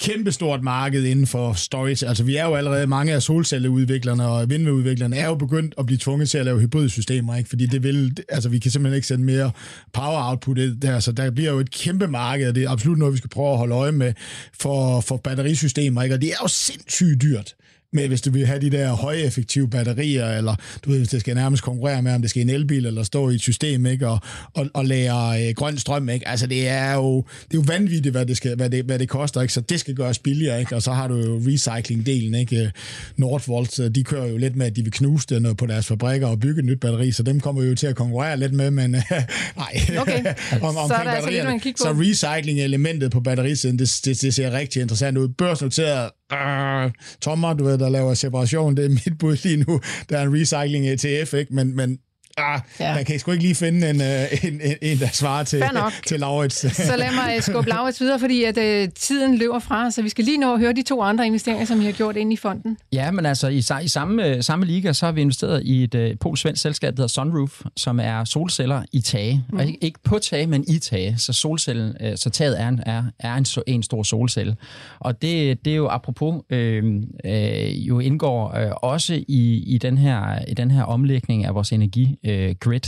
kæmpestort 0.00 0.62
marked 0.62 1.04
inden 1.04 1.26
for 1.26 1.52
storage. 1.52 2.08
Altså 2.08 2.24
vi 2.24 2.36
er 2.36 2.44
jo 2.44 2.54
allerede, 2.54 2.86
mange 2.86 3.12
af 3.12 3.22
solcelleudviklerne 3.22 4.26
og 4.26 4.50
vindmølleudviklerne 4.50 5.16
er 5.16 5.26
jo 5.26 5.34
begyndt 5.34 5.74
at 5.78 5.86
blive 5.86 5.98
tvunget 5.98 6.30
til 6.30 6.38
at 6.38 6.44
lave 6.44 6.60
hybridsystemer, 6.60 7.36
ikke? 7.36 7.48
fordi 7.48 7.66
det 7.66 7.82
vil, 7.82 8.16
altså 8.28 8.48
vi 8.48 8.58
kan 8.58 8.70
simpelthen 8.70 8.96
ikke 8.96 9.06
sende 9.06 9.24
mere 9.24 9.50
power 9.92 10.30
output 10.30 10.58
der, 10.82 11.00
så 11.00 11.12
der 11.12 11.30
bliver 11.30 11.52
jo 11.52 11.58
et 11.58 11.70
kæmpe 11.70 12.06
marked, 12.06 12.48
og 12.48 12.54
det 12.54 12.64
er 12.64 12.70
absolut 12.70 12.98
noget, 12.98 13.12
vi 13.12 13.18
skal 13.18 13.30
prøve 13.30 13.52
at 13.52 13.58
holde 13.58 13.74
øje 13.74 13.92
med 13.92 14.12
for, 14.60 15.00
for 15.00 15.16
batterisystemer, 15.16 16.02
ikke? 16.02 16.14
og 16.14 16.20
det 16.20 16.28
er 16.28 16.36
jo 16.42 16.48
sindssygt 16.48 17.22
dyrt 17.22 17.54
med, 17.92 18.08
hvis 18.08 18.20
du 18.20 18.30
vil 18.30 18.46
have 18.46 18.60
de 18.60 18.70
der 18.70 18.92
højeffektive 18.92 19.68
batterier, 19.68 20.26
eller 20.26 20.54
du 20.84 20.90
ved, 20.90 20.98
hvis 20.98 21.08
det 21.08 21.20
skal 21.20 21.34
nærmest 21.34 21.62
konkurrere 21.62 22.02
med, 22.02 22.14
om 22.14 22.20
det 22.20 22.30
skal 22.30 22.42
en 22.42 22.50
elbil, 22.50 22.86
eller 22.86 23.02
stå 23.02 23.30
i 23.30 23.34
et 23.34 23.40
system, 23.40 23.86
ikke, 23.86 24.08
og, 24.08 24.18
og, 24.54 24.66
og 24.74 24.84
lære 24.84 25.48
øh, 25.48 25.54
grøn 25.54 25.78
strøm, 25.78 26.08
ikke? 26.08 26.28
Altså, 26.28 26.46
det 26.46 26.68
er 26.68 26.94
jo, 26.94 27.16
det 27.18 27.56
er 27.56 27.58
jo 27.58 27.64
vanvittigt, 27.66 28.14
hvad 28.14 28.26
det, 28.26 28.36
skal, 28.36 28.56
hvad, 28.56 28.70
det, 28.70 28.84
hvad 28.84 28.98
det 28.98 29.08
koster, 29.08 29.40
ikke? 29.40 29.54
Så 29.54 29.60
det 29.60 29.80
skal 29.80 29.94
gøres 29.94 30.18
billigere, 30.18 30.60
ikke? 30.60 30.76
Og 30.76 30.82
så 30.82 30.92
har 30.92 31.08
du 31.08 31.16
jo 31.16 31.38
recycling-delen, 31.38 32.36
ikke? 32.36 32.72
Nordvolt, 33.16 33.80
de 33.94 34.04
kører 34.04 34.26
jo 34.26 34.36
lidt 34.36 34.56
med, 34.56 34.66
at 34.66 34.76
de 34.76 34.82
vil 34.82 34.92
knuse 34.92 35.26
det 35.28 35.56
på 35.56 35.66
deres 35.66 35.86
fabrikker 35.86 36.26
og 36.26 36.40
bygge 36.40 36.58
et 36.58 36.64
nyt 36.64 36.80
batteri, 36.80 37.12
så 37.12 37.22
dem 37.22 37.40
kommer 37.40 37.62
vi 37.62 37.68
jo 37.68 37.74
til 37.74 37.86
at 37.86 37.96
konkurrere 37.96 38.36
lidt 38.36 38.52
med, 38.52 38.70
men 38.70 38.90
nej. 39.56 39.80
Okay, 39.98 40.24
om, 40.62 40.74
så 40.88 40.94
er 40.94 41.04
der 41.04 41.10
altså 41.10 41.30
lidt, 41.30 41.44
man 41.44 41.60
Så 41.60 41.92
recycling-elementet 41.92 43.10
på 43.10 43.20
batterisiden, 43.20 43.78
det, 43.78 44.00
det, 44.04 44.22
det 44.22 44.34
ser 44.34 44.52
rigtig 44.52 44.82
interessant 44.82 45.18
ud. 45.18 45.28
Børsnoteret 45.28 46.10
øh, 46.32 46.90
tommer, 47.20 47.54
du 47.54 47.64
ved, 47.64 47.78
der 47.82 47.88
laver 47.88 48.14
separation. 48.14 48.76
Det 48.76 48.84
er 48.84 48.88
mit 48.88 49.18
bud 49.18 49.36
lige 49.44 49.56
nu. 49.56 49.80
Der 50.08 50.18
er 50.18 50.22
en 50.22 50.34
recycling 50.40 50.88
ETF, 50.88 51.34
ikke? 51.34 51.54
Men, 51.54 51.76
men 51.76 51.98
Ah, 52.36 52.60
ja. 52.80 52.92
Jeg 52.92 53.06
kan 53.06 53.18
sgu 53.18 53.30
ikke 53.30 53.44
lige 53.44 53.54
finde 53.54 53.90
en, 53.90 54.00
øh, 54.00 54.44
en, 54.44 54.60
en, 54.60 54.76
en 54.82 54.98
der 54.98 55.08
svarer 55.12 55.44
til, 55.44 55.64
til 56.06 56.20
Laurits. 56.20 56.56
så 56.90 56.96
lad 56.96 57.12
mig 57.12 57.34
øh, 57.36 57.42
skubbe 57.42 57.70
Laurits 57.70 58.00
videre, 58.00 58.18
fordi 58.20 58.44
at, 58.44 58.58
uh, 58.58 58.92
tiden 58.94 59.38
løber 59.38 59.58
fra, 59.58 59.90
så 59.90 60.02
vi 60.02 60.08
skal 60.08 60.24
lige 60.24 60.38
nå 60.38 60.54
at 60.54 60.60
høre 60.60 60.72
de 60.72 60.82
to 60.82 61.02
andre 61.02 61.26
investeringer, 61.26 61.64
som 61.64 61.80
I 61.80 61.84
har 61.84 61.92
gjort 61.92 62.16
ind 62.16 62.32
i 62.32 62.36
fonden. 62.36 62.78
Ja, 62.92 63.10
men 63.10 63.26
altså 63.26 63.48
i, 63.48 63.62
i 63.82 63.88
samme, 63.88 64.42
samme 64.42 64.66
liga, 64.66 64.92
så 64.92 65.06
har 65.06 65.12
vi 65.12 65.20
investeret 65.20 65.62
i 65.64 65.84
et 65.84 65.94
uh, 65.94 66.18
polsk-svensk 66.20 66.62
selskab, 66.62 66.96
der 66.96 67.02
hedder 67.02 67.08
Sunroof, 67.08 67.60
som 67.76 68.00
er 68.00 68.24
solceller 68.24 68.82
i 68.92 69.00
tage. 69.00 69.44
Mm. 69.52 69.60
Ikke, 69.60 69.78
ikke 69.80 69.98
på 70.04 70.18
tage, 70.18 70.46
men 70.46 70.64
i 70.68 70.78
tage. 70.78 71.14
Så, 71.18 71.32
solcellen, 71.32 71.96
uh, 72.00 72.10
så 72.16 72.30
taget 72.30 72.60
er, 72.60 72.68
en, 72.68 72.80
er, 72.86 73.04
er 73.18 73.34
en, 73.34 73.46
en 73.66 73.82
stor 73.82 74.02
solcelle. 74.02 74.56
Og 74.98 75.22
det, 75.22 75.64
det 75.64 75.72
er 75.72 75.76
jo 75.76 75.88
apropos, 75.88 76.42
øh, 76.50 77.02
øh, 77.24 77.88
jo 77.88 77.98
indgår 77.98 78.56
øh, 78.56 78.70
også 78.82 79.14
i, 79.28 79.62
i, 79.66 79.78
den 79.78 79.98
her, 79.98 80.44
i 80.48 80.54
den 80.54 80.70
her 80.70 80.82
omlægning 80.82 81.44
af 81.44 81.54
vores 81.54 81.72
energi 81.72 82.18
øh, 82.24 82.54
grid. 82.60 82.80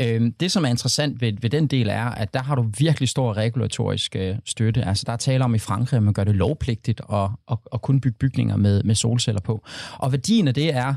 Øh, 0.00 0.32
det, 0.40 0.52
som 0.52 0.64
er 0.64 0.68
interessant 0.68 1.20
ved, 1.20 1.32
ved 1.40 1.50
den 1.50 1.66
del, 1.66 1.88
er, 1.88 2.04
at 2.04 2.34
der 2.34 2.42
har 2.42 2.54
du 2.54 2.70
virkelig 2.78 3.08
stor 3.08 3.36
regulatorisk 3.36 4.16
øh, 4.16 4.36
støtte. 4.44 4.84
Altså, 4.84 5.04
der 5.06 5.12
er 5.12 5.16
tale 5.16 5.44
om 5.44 5.54
i 5.54 5.58
Frankrig, 5.58 5.96
at 5.96 6.02
man 6.02 6.14
gør 6.14 6.24
det 6.24 6.34
lovpligtigt 6.34 7.00
at, 7.12 7.28
at, 7.50 7.58
at 7.72 7.82
kun 7.82 8.00
bygge 8.00 8.18
bygninger 8.18 8.56
med, 8.56 8.82
med 8.82 8.94
solceller 8.94 9.40
på. 9.40 9.64
Og 9.98 10.12
værdien 10.12 10.48
af 10.48 10.54
det 10.54 10.74
er, 10.74 10.94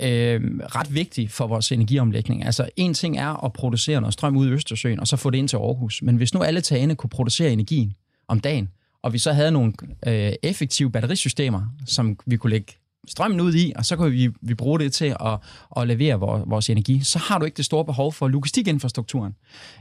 øh, 0.00 0.40
ret 0.76 0.94
vigtig 0.94 1.30
for 1.30 1.46
vores 1.46 1.72
energiomlægning. 1.72 2.44
Altså 2.44 2.68
en 2.76 2.94
ting 2.94 3.18
er 3.18 3.44
at 3.44 3.52
producere 3.52 4.00
noget 4.00 4.12
strøm 4.12 4.36
ud 4.36 4.48
i 4.48 4.50
Østersøen, 4.50 5.00
og 5.00 5.06
så 5.06 5.16
få 5.16 5.30
det 5.30 5.38
ind 5.38 5.48
til 5.48 5.56
Aarhus. 5.56 6.02
Men 6.02 6.16
hvis 6.16 6.34
nu 6.34 6.42
alle 6.42 6.60
tagene 6.60 6.94
kunne 6.94 7.10
producere 7.10 7.52
energien 7.52 7.92
om 8.28 8.40
dagen, 8.40 8.68
og 9.02 9.12
vi 9.12 9.18
så 9.18 9.32
havde 9.32 9.52
nogle 9.52 9.72
øh, 10.06 10.32
effektive 10.42 10.90
batterisystemer, 10.90 11.62
som 11.86 12.18
vi 12.26 12.36
kunne 12.36 12.50
lægge 12.50 12.72
strømmen 13.08 13.40
ud 13.40 13.54
i, 13.54 13.72
og 13.76 13.86
så 13.86 13.96
kan 13.96 14.12
vi, 14.12 14.30
vi 14.40 14.54
bruge 14.54 14.78
det 14.78 14.92
til 14.92 15.16
at, 15.20 15.38
at 15.76 15.88
levere 15.88 16.20
vores, 16.20 16.42
vores 16.46 16.70
energi. 16.70 17.00
Så 17.02 17.18
har 17.18 17.38
du 17.38 17.44
ikke 17.44 17.56
det 17.56 17.64
store 17.64 17.84
behov 17.84 18.12
for 18.12 18.28
logistikinfrastrukturen, 18.28 19.34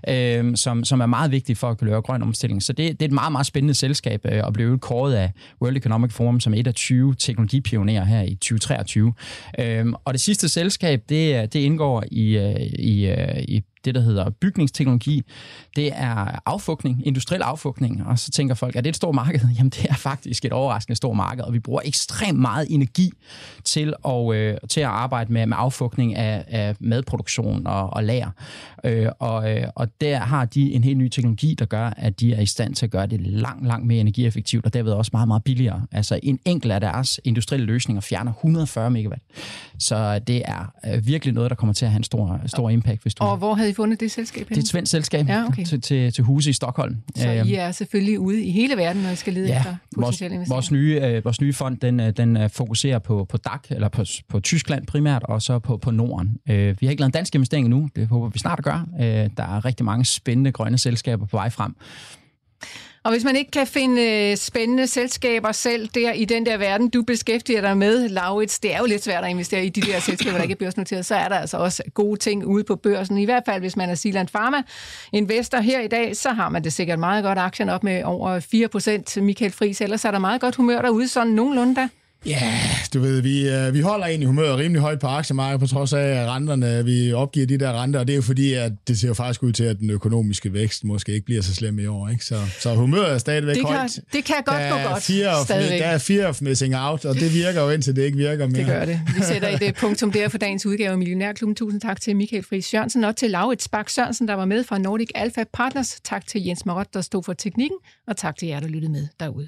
øh, 0.07 0.55
som, 0.55 0.83
som 0.83 1.01
er 1.01 1.05
meget 1.05 1.31
vigtig 1.31 1.57
for 1.57 1.69
at 1.69 1.77
kunne 1.77 1.89
lave 1.89 2.01
grøn 2.01 2.21
omstilling. 2.21 2.63
Så 2.63 2.73
det, 2.73 2.91
det 2.91 3.01
er 3.01 3.05
et 3.05 3.11
meget, 3.11 3.31
meget 3.31 3.47
spændende 3.47 3.73
selskab 3.73 4.25
øh, 4.25 4.47
at 4.47 4.53
blive 4.53 4.79
kåret 4.79 5.13
af 5.13 5.31
World 5.61 5.77
Economic 5.77 6.11
Forum 6.11 6.39
som 6.39 6.53
et 6.53 6.67
af 6.67 6.73
20 6.73 7.15
teknologipionerer 7.19 8.05
her 8.05 8.21
i 8.21 8.35
2023. 8.35 9.13
Øh, 9.59 9.85
og 10.05 10.13
det 10.13 10.21
sidste 10.21 10.49
selskab, 10.49 11.03
det, 11.09 11.35
øh, 11.35 11.41
det 11.41 11.55
indgår 11.55 12.03
i, 12.11 12.37
øh, 12.37 12.55
i, 12.79 13.05
øh, 13.05 13.43
i 13.47 13.63
det, 13.85 13.95
der 13.95 14.01
hedder 14.01 14.29
bygningsteknologi. 14.29 15.23
Det 15.75 15.91
er 15.95 16.39
affugtning, 16.45 17.07
industriel 17.07 17.41
affugtning. 17.41 18.05
Og 18.05 18.19
så 18.19 18.31
tænker 18.31 18.55
folk, 18.55 18.75
er 18.75 18.81
det 18.81 18.89
et 18.89 18.95
stort 18.95 19.15
marked? 19.15 19.39
Jamen, 19.57 19.69
det 19.69 19.85
er 19.89 19.95
faktisk 19.95 20.45
et 20.45 20.51
overraskende 20.51 20.95
stort 20.95 21.17
marked, 21.17 21.43
og 21.43 21.53
vi 21.53 21.59
bruger 21.59 21.81
ekstremt 21.85 22.39
meget 22.39 22.67
energi 22.69 23.11
til 23.63 23.93
at, 24.07 24.33
øh, 24.33 24.57
til 24.69 24.81
at 24.81 24.87
arbejde 24.87 25.33
med, 25.33 25.45
med 25.45 25.57
affugtning 25.59 26.15
af, 26.15 26.45
af 26.47 26.75
madproduktion 26.79 27.67
og, 27.67 27.93
og 27.93 28.03
lager. 28.03 28.29
Øh, 28.83 29.07
og, 29.19 29.51
øh, 29.51 29.67
og 29.75 30.01
der 30.01 30.17
har 30.17 30.45
de 30.45 30.73
en 30.73 30.83
helt 30.83 30.97
ny 30.97 31.09
teknologi, 31.09 31.55
der 31.59 31.65
gør, 31.65 31.93
at 31.97 32.19
de 32.19 32.33
er 32.33 32.41
i 32.41 32.45
stand 32.45 32.75
til 32.75 32.85
at 32.85 32.91
gøre 32.91 33.07
det 33.07 33.21
langt, 33.21 33.67
langt 33.67 33.87
mere 33.87 33.99
energieffektivt, 33.99 34.65
og 34.65 34.73
derved 34.73 34.91
også 34.91 35.09
meget, 35.13 35.27
meget 35.27 35.43
billigere. 35.43 35.85
Altså 35.91 36.19
en 36.23 36.39
enkelt 36.45 36.73
af 36.73 36.81
deres 36.81 37.19
industrielle 37.23 37.65
løsninger 37.65 38.01
fjerner 38.01 38.31
140 38.31 38.91
megawatt. 38.91 39.23
Så 39.79 40.19
det 40.19 40.41
er 40.45 40.73
øh, 40.87 41.07
virkelig 41.07 41.33
noget, 41.33 41.49
der 41.49 41.55
kommer 41.55 41.73
til 41.73 41.85
at 41.85 41.91
have 41.91 41.97
en 41.97 42.03
stor, 42.03 42.41
stor 42.45 42.69
impact. 42.69 43.01
Hvis 43.01 43.15
du 43.15 43.23
og 43.23 43.37
hvor 43.37 43.53
havde 43.53 43.72
i 43.73 43.75
fundet 43.75 43.99
det 43.99 44.11
selskab? 44.11 44.49
Det 44.49 44.57
er 44.57 44.61
et 44.61 44.67
svensk 44.67 44.91
selskab 44.91 45.27
ja, 45.27 45.45
okay. 45.47 45.65
til, 45.65 45.81
til, 45.81 46.13
til 46.13 46.23
huse 46.23 46.49
i 46.49 46.53
Stockholm. 46.53 46.97
Så 47.15 47.29
I 47.29 47.39
øhm, 47.39 47.49
er 47.53 47.71
selvfølgelig 47.71 48.19
ude 48.19 48.43
i 48.43 48.51
hele 48.51 48.77
verden, 48.77 49.01
når 49.01 49.09
I 49.09 49.15
skal 49.15 49.33
lede 49.33 49.47
ja, 49.47 49.57
efter 49.57 49.75
potentielle 49.95 50.35
investeringer? 50.35 50.55
Vores 50.55 50.71
nye, 50.71 50.99
øh, 51.03 51.25
vores 51.25 51.41
nye 51.41 51.53
fond, 51.53 51.77
den, 51.77 51.99
øh, 51.99 52.13
den 52.17 52.37
øh, 52.37 52.49
fokuserer 52.49 52.99
på, 52.99 53.25
på 53.29 53.37
DAC, 53.37 53.61
eller 53.69 53.89
på, 53.89 54.03
på 54.29 54.39
Tyskland 54.39 54.87
primært, 54.87 55.23
og 55.23 55.41
så 55.41 55.59
på, 55.59 55.77
på 55.77 55.91
Norden. 55.91 56.37
Øh, 56.49 56.75
vi 56.79 56.85
har 56.85 56.91
ikke 56.91 57.01
lavet 57.01 57.09
en 57.09 57.13
dansk 57.13 57.35
investering 57.35 57.65
endnu, 57.65 57.89
det 57.95 58.07
håber 58.07 58.29
vi 58.29 58.39
snart 58.39 58.59
at 58.59 58.65
gøre. 58.65 58.85
Øh, 58.99 59.29
der 59.37 59.43
er 59.43 59.65
rigtig 59.65 59.85
mange 59.85 60.05
spændende 60.05 60.51
grønne 60.51 60.77
selskaber 60.77 61.25
på 61.25 61.37
vej 61.37 61.49
frem. 61.49 61.75
Og 63.03 63.11
hvis 63.11 63.23
man 63.23 63.35
ikke 63.35 63.51
kan 63.51 63.67
finde 63.67 64.01
øh, 64.01 64.37
spændende 64.37 64.87
selskaber 64.87 65.51
selv 65.51 65.87
der 65.87 66.11
i 66.11 66.25
den 66.25 66.45
der 66.45 66.57
verden, 66.57 66.89
du 66.89 67.01
beskæftiger 67.01 67.61
dig 67.61 67.77
med, 67.77 68.09
Laurits, 68.09 68.59
det 68.59 68.73
er 68.73 68.77
jo 68.77 68.85
lidt 68.85 69.03
svært 69.03 69.23
at 69.23 69.29
investere 69.29 69.65
i 69.65 69.69
de 69.69 69.81
der 69.81 69.99
selskaber, 69.99 70.35
der 70.35 70.43
ikke 70.43 70.51
er 70.51 70.65
børsnoteret, 70.65 71.05
så 71.05 71.15
er 71.15 71.29
der 71.29 71.35
altså 71.35 71.57
også 71.57 71.83
gode 71.93 72.19
ting 72.19 72.45
ude 72.45 72.63
på 72.63 72.75
børsen. 72.75 73.17
I 73.17 73.25
hvert 73.25 73.43
fald, 73.45 73.59
hvis 73.59 73.75
man 73.75 73.89
er 73.89 73.95
Siland 73.95 74.27
Pharma 74.27 74.61
investor 75.11 75.57
her 75.57 75.79
i 75.79 75.87
dag, 75.87 76.15
så 76.15 76.29
har 76.29 76.49
man 76.49 76.63
det 76.63 76.73
sikkert 76.73 76.99
meget 76.99 77.23
godt. 77.23 77.37
Aktien 77.37 77.69
op 77.69 77.83
med 77.83 78.03
over 78.03 78.39
4 78.39 78.67
procent. 78.67 79.21
Michael 79.21 79.51
Friis, 79.51 79.81
ellers 79.81 80.05
er 80.05 80.11
der 80.11 80.19
meget 80.19 80.41
godt 80.41 80.55
humør 80.55 80.81
derude, 80.81 81.07
sådan 81.07 81.33
nogenlunde 81.33 81.75
der. 81.75 81.87
Ja, 82.25 82.53
du 82.93 82.99
ved, 82.99 83.21
vi, 83.21 83.49
øh, 83.49 83.73
vi 83.73 83.81
holder 83.81 84.05
egentlig 84.05 84.27
humøret 84.27 84.57
rimelig 84.57 84.81
højt 84.81 84.99
på 84.99 85.07
aktiemarkedet, 85.07 85.59
på 85.59 85.67
trods 85.67 85.93
af 85.93 85.99
at 85.99 86.27
renterne, 86.27 86.85
vi 86.85 87.13
opgiver 87.13 87.47
de 87.47 87.57
der 87.57 87.81
renter, 87.81 87.99
og 87.99 88.07
det 88.07 88.13
er 88.13 88.15
jo 88.15 88.21
fordi, 88.21 88.53
at 88.53 88.71
det 88.87 88.99
ser 88.99 89.07
jo 89.07 89.13
faktisk 89.13 89.43
ud 89.43 89.51
til, 89.51 89.63
at 89.63 89.79
den 89.79 89.89
økonomiske 89.89 90.53
vækst 90.53 90.83
måske 90.83 91.13
ikke 91.13 91.25
bliver 91.25 91.41
så 91.41 91.55
slem 91.55 91.79
i 91.79 91.85
år. 91.85 92.09
Ikke? 92.09 92.25
Så, 92.25 92.35
så 92.59 92.75
humøret 92.75 93.13
er 93.13 93.17
stadigvæk 93.17 93.55
det 93.55 93.65
kan, 93.65 93.75
højt. 93.75 93.99
Det 94.13 94.25
kan 94.25 94.35
godt 94.45 94.61
gå 94.71 94.89
godt, 94.89 95.03
fear 95.03 95.39
of, 95.39 95.45
stadigvæk. 95.45 95.79
Der 95.79 95.85
er 95.85 95.97
fear 95.97 96.29
of 96.29 96.41
missing 96.41 96.75
out, 96.77 97.05
og 97.05 97.15
det 97.15 97.33
virker 97.33 97.61
jo 97.61 97.69
indtil 97.69 97.95
det 97.95 98.03
ikke 98.03 98.17
virker 98.17 98.47
mere. 98.47 98.57
Det 98.57 98.65
gør 98.67 98.85
det. 98.85 98.99
Vi 99.15 99.21
sætter 99.23 99.49
et 99.49 99.63
øh, 99.63 99.73
punktum 99.73 100.11
der 100.11 100.29
for 100.29 100.37
dagens 100.37 100.65
udgave 100.65 100.91
af 100.91 100.97
Millionærklubben. 100.97 101.55
Tusind 101.55 101.81
tak 101.81 102.01
til 102.01 102.15
Michael 102.15 102.43
Friis 102.43 102.73
Jørgensen 102.73 103.03
og 103.03 103.15
til 103.15 103.31
Laurits 103.31 103.67
Bak 103.67 103.89
Sørensen, 103.89 104.27
der 104.27 104.33
var 104.33 104.45
med 104.45 104.63
fra 104.63 104.77
Nordic 104.77 105.09
Alpha 105.15 105.43
Partners. 105.53 105.99
Tak 106.03 106.27
til 106.27 106.45
Jens 106.45 106.65
Marot, 106.65 106.87
der 106.93 107.01
stod 107.01 107.23
for 107.23 107.33
teknikken, 107.33 107.77
og 108.07 108.17
tak 108.17 108.37
til 108.37 108.47
jer, 108.47 108.59
der 108.59 108.67
lyttede 108.67 108.91
med 108.91 109.07
derude. 109.19 109.47